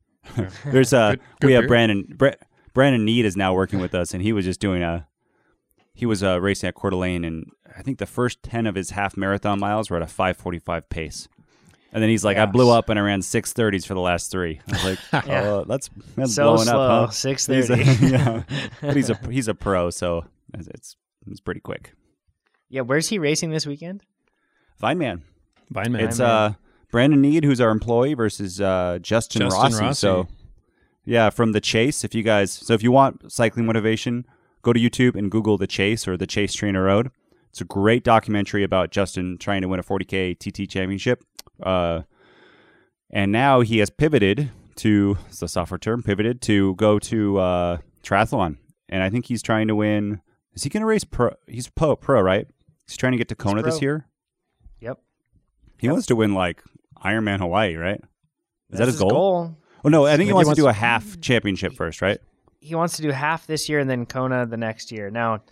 There's 0.64 0.92
uh, 0.92 1.10
Good- 1.16 1.20
good 1.40 1.46
we 1.48 1.52
have 1.54 1.62
beer. 1.62 1.68
Brandon, 1.68 2.06
Bra- 2.16 2.34
Brandon 2.74 3.04
Need 3.04 3.24
is 3.24 3.36
now 3.36 3.52
working 3.54 3.80
with 3.80 3.92
us, 3.92 4.14
and 4.14 4.22
he 4.22 4.32
was 4.32 4.44
just 4.44 4.60
doing 4.60 4.84
a, 4.84 5.08
he 5.94 6.06
was 6.06 6.22
uh, 6.22 6.40
racing 6.40 6.68
at 6.68 6.76
Coeur 6.76 6.90
d'Alene, 6.90 7.24
and 7.24 7.46
I 7.76 7.82
think 7.82 7.98
the 7.98 8.06
first 8.06 8.40
10 8.44 8.68
of 8.68 8.76
his 8.76 8.90
half 8.90 9.16
marathon 9.16 9.58
miles 9.58 9.90
were 9.90 9.96
at 9.96 10.02
a 10.02 10.06
545 10.06 10.88
pace. 10.88 11.28
And 11.92 12.00
then 12.02 12.08
he's 12.08 12.24
like, 12.24 12.38
I 12.38 12.46
blew 12.46 12.70
up 12.70 12.88
and 12.88 12.98
I 12.98 13.02
ran 13.02 13.20
630s 13.20 13.84
for 13.86 13.92
the 13.94 14.00
last 14.00 14.30
three. 14.30 14.60
I 14.68 14.72
was 14.72 14.84
like, 14.84 14.98
Yeah. 15.26 15.42
oh, 15.44 15.64
that's, 15.64 15.90
that's 16.16 16.34
so 16.34 16.44
blowing 16.44 16.68
slow, 16.68 16.80
up, 16.80 17.06
huh? 17.08 17.10
six 17.10 17.46
He's 17.46 17.68
a- 17.68 17.76
yeah. 18.00 18.42
But 18.80 18.96
he's 18.96 19.10
a 19.10 19.18
he's 19.28 19.48
a 19.48 19.54
pro, 19.54 19.90
so 19.90 20.24
it's 20.54 20.68
it's, 20.68 20.96
it's 21.26 21.40
pretty 21.40 21.60
quick. 21.60 21.92
Yeah, 22.72 22.80
where's 22.80 23.08
he 23.08 23.18
racing 23.18 23.50
this 23.50 23.66
weekend? 23.66 24.02
Fine 24.78 24.96
man. 24.96 25.22
Vineman. 25.72 26.00
It's 26.00 26.18
uh 26.18 26.54
Brandon 26.90 27.20
Need, 27.20 27.44
who's 27.44 27.60
our 27.60 27.70
employee, 27.70 28.14
versus 28.14 28.60
uh, 28.60 28.98
Justin, 29.00 29.42
Justin 29.42 29.62
Rossi. 29.62 29.84
Rossi. 29.84 29.98
So 29.98 30.28
yeah, 31.04 31.28
from 31.28 31.52
the 31.52 31.60
Chase. 31.60 32.02
If 32.02 32.14
you 32.14 32.22
guys, 32.22 32.50
so 32.50 32.72
if 32.72 32.82
you 32.82 32.90
want 32.90 33.30
cycling 33.30 33.66
motivation, 33.66 34.24
go 34.62 34.72
to 34.72 34.80
YouTube 34.80 35.16
and 35.16 35.30
Google 35.30 35.58
the 35.58 35.66
Chase 35.66 36.08
or 36.08 36.16
the 36.16 36.26
Chase 36.26 36.56
TrainerRoad. 36.56 37.10
It's 37.50 37.60
a 37.60 37.64
great 37.64 38.04
documentary 38.04 38.62
about 38.62 38.90
Justin 38.90 39.36
trying 39.36 39.60
to 39.60 39.68
win 39.68 39.78
a 39.78 39.82
40k 39.82 40.38
TT 40.38 40.70
championship. 40.70 41.22
Uh, 41.62 42.02
and 43.10 43.30
now 43.30 43.60
he 43.60 43.78
has 43.78 43.90
pivoted 43.90 44.50
to 44.76 45.18
it's 45.28 45.42
a 45.42 45.48
software 45.48 45.76
term 45.76 46.02
pivoted 46.02 46.40
to 46.42 46.74
go 46.76 46.98
to 46.98 47.38
uh, 47.38 47.78
triathlon, 48.02 48.56
and 48.88 49.02
I 49.02 49.10
think 49.10 49.26
he's 49.26 49.42
trying 49.42 49.68
to 49.68 49.74
win. 49.74 50.22
Is 50.54 50.62
he 50.62 50.70
going 50.70 50.80
to 50.80 50.86
race 50.86 51.04
pro? 51.04 51.34
He's 51.46 51.68
pro, 51.68 51.96
pro, 51.96 52.22
right? 52.22 52.48
He's 52.92 52.98
trying 52.98 53.12
to 53.12 53.18
get 53.18 53.28
to 53.28 53.34
Kona 53.34 53.62
this 53.62 53.80
year. 53.80 54.06
Yep. 54.80 54.98
He 55.78 55.88
wants 55.88 56.04
to 56.06 56.16
win 56.16 56.34
like 56.34 56.62
Ironman 57.02 57.38
Hawaii, 57.38 57.74
right? 57.76 57.96
Is 57.96 58.02
that 58.72 58.78
That's 58.78 58.90
his 58.92 59.00
goal? 59.00 59.10
goal? 59.10 59.56
Oh 59.84 59.88
no, 59.88 60.04
I 60.04 60.10
think 60.10 60.12
he 60.12 60.16
think 60.18 60.28
he 60.28 60.32
wants 60.34 60.46
to 60.46 60.48
wants 60.50 60.60
do 60.60 60.66
a 60.68 60.72
half 60.74 61.20
championship 61.22 61.72
first, 61.74 62.02
right? 62.02 62.18
he 62.60 62.74
wants 62.76 62.94
to 62.96 63.02
do 63.02 63.10
half 63.10 63.46
this 63.48 63.68
year 63.68 63.80
and 63.80 63.90
then 63.90 64.06
Kona 64.06 64.46
the 64.46 64.56
next 64.56 64.92
year. 64.92 65.10
Now, 65.10 65.42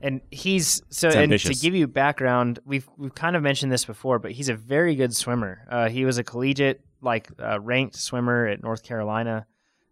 and 0.00 0.20
he's 0.32 0.82
so 0.88 1.06
It's 1.06 1.14
and 1.14 1.24
ambitious. 1.24 1.60
to 1.60 1.62
give 1.62 1.74
you 1.76 1.86
background, 1.86 2.58
we've 2.64 2.88
we've 2.96 3.14
kind 3.14 3.36
of 3.36 3.42
mentioned 3.42 3.70
this 3.70 3.84
before, 3.84 4.18
but 4.18 4.32
he's 4.32 4.48
a 4.48 4.54
very 4.54 4.96
good 4.96 5.14
swimmer. 5.14 5.64
Uh, 5.70 5.88
he 5.90 6.04
was 6.06 6.16
a 6.18 6.24
collegiate 6.24 6.80
like 7.02 7.28
uh, 7.40 7.60
ranked 7.60 7.94
swimmer 7.96 8.46
at 8.48 8.62
North 8.62 8.82
Carolina. 8.82 9.46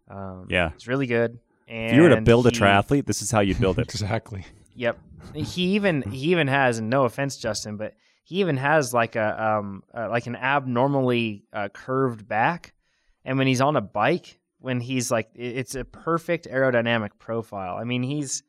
Um, 0.09 0.47
Yeah. 0.49 0.71
he's 0.73 0.87
really 0.87 1.07
good. 1.07 1.39
And 1.69 1.91
If 1.91 1.95
you 1.95 2.01
were 2.01 2.09
to 2.09 2.19
build 2.21 2.47
a 2.47 2.51
triathlete, 2.51 3.05
this 3.05 3.21
is 3.21 3.31
how 3.31 3.39
you 3.39 3.55
build 3.55 3.79
it. 3.79 3.83
exactly. 3.89 4.45
Yep. 4.81 4.99
He 5.35 5.75
even 5.75 6.01
he 6.01 6.31
even 6.31 6.47
has, 6.47 6.79
and 6.79 6.89
no 6.89 7.05
offense, 7.05 7.37
Justin, 7.37 7.77
but 7.77 7.93
he 8.23 8.39
even 8.39 8.57
has 8.57 8.91
like 8.91 9.15
a 9.15 9.41
um 9.41 9.83
uh, 9.95 10.09
like 10.09 10.25
an 10.25 10.35
abnormally 10.35 11.45
uh, 11.53 11.69
curved 11.69 12.27
back, 12.27 12.73
and 13.23 13.37
when 13.37 13.45
he's 13.45 13.61
on 13.61 13.75
a 13.75 13.81
bike, 13.81 14.39
when 14.57 14.81
he's 14.81 15.11
like, 15.11 15.29
it's 15.35 15.75
a 15.75 15.85
perfect 15.85 16.47
aerodynamic 16.47 17.11
profile. 17.19 17.77
I 17.77 17.83
mean, 17.83 18.01
he's 18.01 18.41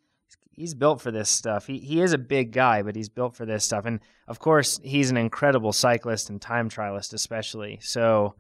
he's 0.51 0.73
built 0.75 1.03
for 1.03 1.11
this 1.11 1.29
stuff. 1.29 1.67
He 1.67 1.79
he 1.79 2.01
is 2.01 2.15
a 2.15 2.19
big 2.19 2.53
guy, 2.53 2.83
but 2.83 2.97
he's 2.97 3.11
built 3.11 3.37
for 3.37 3.45
this 3.45 3.65
stuff, 3.65 3.85
and 3.85 4.01
of 4.27 4.39
course, 4.39 4.81
he's 4.83 5.11
an 5.11 5.19
incredible 5.19 5.75
cyclist 5.75 6.31
and 6.31 6.41
time 6.41 6.71
trialist, 6.71 7.13
especially. 7.13 7.79
So. 7.83 8.35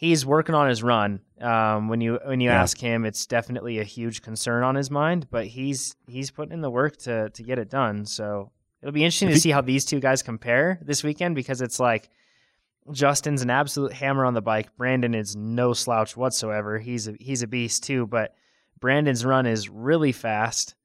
He's 0.00 0.24
working 0.24 0.54
on 0.54 0.68
his 0.68 0.80
run. 0.80 1.18
Um, 1.40 1.88
when 1.88 2.00
you 2.00 2.20
when 2.24 2.40
you 2.40 2.50
Yeah. 2.50 2.62
ask 2.62 2.78
him, 2.78 3.04
it's 3.04 3.26
definitely 3.26 3.80
a 3.80 3.84
huge 3.84 4.22
concern 4.22 4.62
on 4.62 4.76
his 4.76 4.92
mind. 4.92 5.26
But 5.28 5.48
he's 5.48 5.96
he's 6.06 6.30
putting 6.30 6.52
in 6.52 6.60
the 6.60 6.70
work 6.70 6.96
to 6.98 7.30
to 7.30 7.42
get 7.42 7.58
it 7.58 7.68
done. 7.68 8.06
So 8.06 8.52
it'll 8.80 8.92
be 8.92 9.02
interesting 9.04 9.28
to 9.30 9.40
see 9.40 9.50
how 9.50 9.60
these 9.60 9.84
two 9.84 9.98
guys 9.98 10.22
compare 10.22 10.78
this 10.82 11.02
weekend 11.02 11.34
because 11.34 11.60
it's 11.60 11.80
like 11.80 12.10
Justin's 12.92 13.42
an 13.42 13.50
absolute 13.50 13.92
hammer 13.92 14.24
on 14.24 14.34
the 14.34 14.40
bike. 14.40 14.74
Brandon 14.76 15.14
is 15.16 15.34
no 15.34 15.72
slouch 15.72 16.16
whatsoever. 16.16 16.78
He's 16.78 17.08
a 17.08 17.14
he's 17.18 17.42
a 17.42 17.48
beast 17.48 17.82
too. 17.82 18.06
But 18.06 18.34
Brandon's 18.80 19.24
run 19.24 19.46
is 19.46 19.68
really 19.68 20.12
fast, 20.12 20.76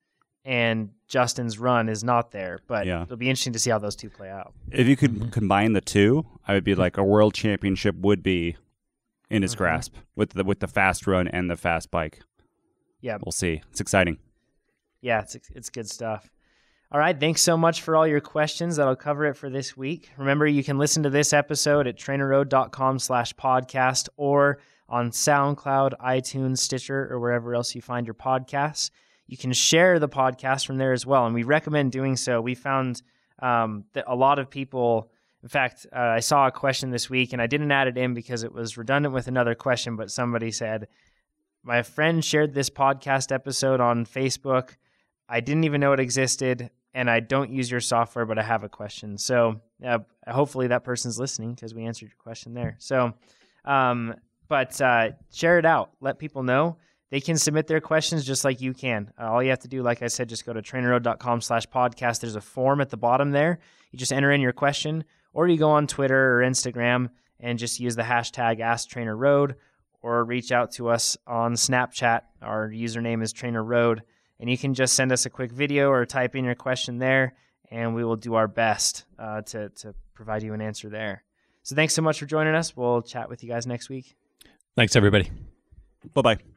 and 0.44 0.90
Justin's 1.08 1.60
run 1.60 1.88
is 1.88 2.04
not 2.04 2.32
there. 2.32 2.58
But 2.68 2.88
Yeah. 2.88 3.04
it'll 3.04 3.18
be 3.18 3.30
interesting 3.30 3.54
to 3.54 3.60
see 3.60 3.70
how 3.70 3.78
those 3.78 3.96
two 3.96 4.10
play 4.10 4.32
out. 4.32 4.54
If 4.72 4.88
you 4.88 4.96
could 4.98 5.32
combine 5.32 5.74
the 5.74 5.82
two, 5.82 6.26
I 6.48 6.54
would 6.56 6.64
be 6.64 6.74
like 6.74 6.98
a 6.98 7.04
world 7.04 7.36
championship 7.36 7.96
would 7.98 8.24
be 8.24 8.58
in 9.30 9.42
his 9.42 9.56
grasp 9.56 9.96
with 10.16 10.32
the 10.32 10.44
with 10.44 10.60
the 10.60 10.68
fast 10.68 11.08
run 11.08 11.28
and 11.28 11.50
the 11.50 11.56
fast 11.56 11.90
bike. 11.92 12.20
Yeah, 13.02 13.18
We'll 13.24 13.32
see. 13.32 13.62
It's 13.72 13.82
exciting. 13.82 14.18
yeah, 15.02 15.22
it's 15.22 15.36
it's 15.54 15.70
good 15.70 15.90
stuff. 15.90 16.30
All 16.92 17.00
right, 17.00 17.20
thanks 17.20 17.42
so 17.42 17.58
much 17.58 17.82
for 17.82 17.96
all 17.96 18.06
your 18.08 18.22
questions. 18.22 18.76
That'll 18.76 18.96
cover 18.96 19.26
it 19.26 19.34
for 19.36 19.50
this 19.50 19.76
week. 19.76 20.12
Remember, 20.18 20.46
you 20.46 20.64
can 20.64 20.78
listen 20.78 21.02
to 21.04 21.10
this 21.10 21.34
episode 21.34 21.88
at 21.88 21.98
trainerroad.com 21.98 23.00
slash 23.00 23.34
podcast 23.34 24.10
or 24.16 24.60
on 24.88 25.10
SoundCloud, 25.10 25.94
iTunes, 26.00 26.60
Stitcher, 26.60 27.08
or 27.12 27.20
wherever 27.20 27.56
else 27.56 27.74
you 27.74 27.82
find 27.82 28.06
your 28.06 28.14
podcasts. 28.14 28.92
You 29.26 29.38
can 29.38 29.54
share 29.54 29.98
the 29.98 30.08
podcast 30.10 30.68
from 30.68 30.78
there 30.78 30.94
as 30.94 31.04
well, 31.04 31.26
and 31.26 31.34
we 31.34 31.42
recommend 31.42 31.92
doing 31.92 32.16
so. 32.16 32.40
We 32.42 32.54
found 32.54 33.02
um, 33.40 33.86
that 33.94 34.04
a 34.08 34.16
lot 34.16 34.38
of 34.38 34.52
people, 34.52 35.10
in 35.44 35.50
fact, 35.50 35.86
uh, 35.94 36.00
I 36.00 36.22
saw 36.22 36.48
a 36.48 36.52
question 36.52 36.90
this 36.90 37.10
week, 37.10 37.34
and 37.34 37.42
I 37.42 37.48
didn't 37.48 37.72
add 37.72 37.90
it 37.90 37.98
in 37.98 38.14
because 38.14 38.44
it 38.44 38.54
was 38.54 38.78
redundant 38.78 39.14
with 39.14 39.28
another 39.28 39.56
question, 39.56 39.98
but 39.98 40.10
somebody 40.10 40.52
said, 40.52 40.88
My 41.64 41.84
friend 41.84 42.24
shared 42.24 42.54
this 42.54 42.70
podcast 42.70 43.30
episode 43.34 43.82
on 43.82 44.06
Facebook. 44.06 44.78
I 45.28 45.42
didn't 45.42 45.66
even 45.66 45.82
know 45.82 45.92
it 45.92 46.00
existed, 46.00 46.70
and 46.94 47.10
I 47.10 47.20
don't 47.20 47.52
use 47.52 47.70
your 47.70 47.82
software, 47.82 48.26
but 48.26 48.40
I 48.40 48.44
have 48.44 48.64
a 48.64 48.70
question. 48.70 49.18
So 49.18 49.60
uh, 49.86 50.00
hopefully 50.26 50.68
that 50.68 50.86
person's 50.86 51.20
listening 51.20 51.56
because 51.56 51.76
we 51.76 51.86
answered 51.86 52.06
your 52.06 52.18
question 52.20 52.54
there. 52.54 52.78
So, 52.80 53.14
um, 53.66 54.16
but 54.48 54.80
uh, 54.80 55.12
share 55.30 55.60
it 55.60 55.66
out. 55.66 55.92
Let 56.00 56.20
people 56.20 56.44
know. 56.44 56.78
They 57.10 57.20
can 57.20 57.38
submit 57.38 57.68
their 57.68 57.82
questions 57.82 58.26
just 58.26 58.46
like 58.46 58.62
you 58.62 58.74
can. 58.74 59.12
Uh, 59.20 59.32
all 59.32 59.44
you 59.44 59.50
have 59.50 59.60
to 59.60 59.68
do, 59.68 59.84
like 59.84 60.02
I 60.02 60.08
said, 60.08 60.30
just 60.30 60.46
go 60.46 60.54
to 60.54 60.62
trainerroad.com 60.62 61.42
slash 61.42 61.68
podcast. 61.68 62.22
There's 62.22 62.38
a 62.38 62.42
form 62.42 62.80
at 62.80 62.90
the 62.90 62.98
bottom 62.98 63.32
there. 63.32 63.60
You 63.92 64.00
just 64.00 64.14
enter 64.14 64.32
in 64.32 64.42
your 64.42 64.54
question, 64.54 65.04
or 65.34 65.48
you 65.48 65.58
go 65.58 65.72
on 65.72 65.88
Twitter 65.88 66.38
or 66.40 66.44
Instagram 66.44 67.10
and 67.40 67.60
just 67.60 67.80
use 67.80 67.96
the 67.96 68.04
hashtag 68.04 68.60
AskTrainerRoad, 68.60 69.56
or 70.02 70.24
reach 70.24 70.52
out 70.52 70.72
to 70.74 70.90
us 70.90 71.18
on 71.26 71.54
Snapchat. 71.54 72.22
Our 72.42 72.70
username 72.70 73.24
is 73.24 73.34
TrainerRoad, 73.34 74.00
and 74.40 74.50
you 74.50 74.58
can 74.58 74.74
just 74.74 74.96
send 74.96 75.12
us 75.12 75.26
a 75.26 75.30
quick 75.30 75.52
video 75.52 75.90
or 75.90 76.06
type 76.06 76.36
in 76.36 76.46
your 76.46 76.56
question 76.56 77.00
there, 77.00 77.36
and 77.72 77.96
we 77.96 78.04
will 78.04 78.16
do 78.16 78.36
our 78.36 78.48
best 78.48 79.06
uh, 79.18 79.42
to 79.42 79.70
to 79.70 79.94
provide 80.14 80.44
you 80.44 80.54
an 80.54 80.62
answer 80.62 80.90
there. 80.90 81.24
So 81.64 81.76
thanks 81.76 81.94
so 81.94 82.02
much 82.02 82.20
for 82.20 82.26
joining 82.26 82.56
us. 82.56 82.76
We'll 82.76 83.02
chat 83.02 83.30
with 83.30 83.44
you 83.44 83.50
guys 83.50 83.66
next 83.66 83.90
week. 83.90 84.16
Thanks, 84.76 84.96
everybody. 84.96 85.32
Bye 86.14 86.22
bye. 86.22 86.53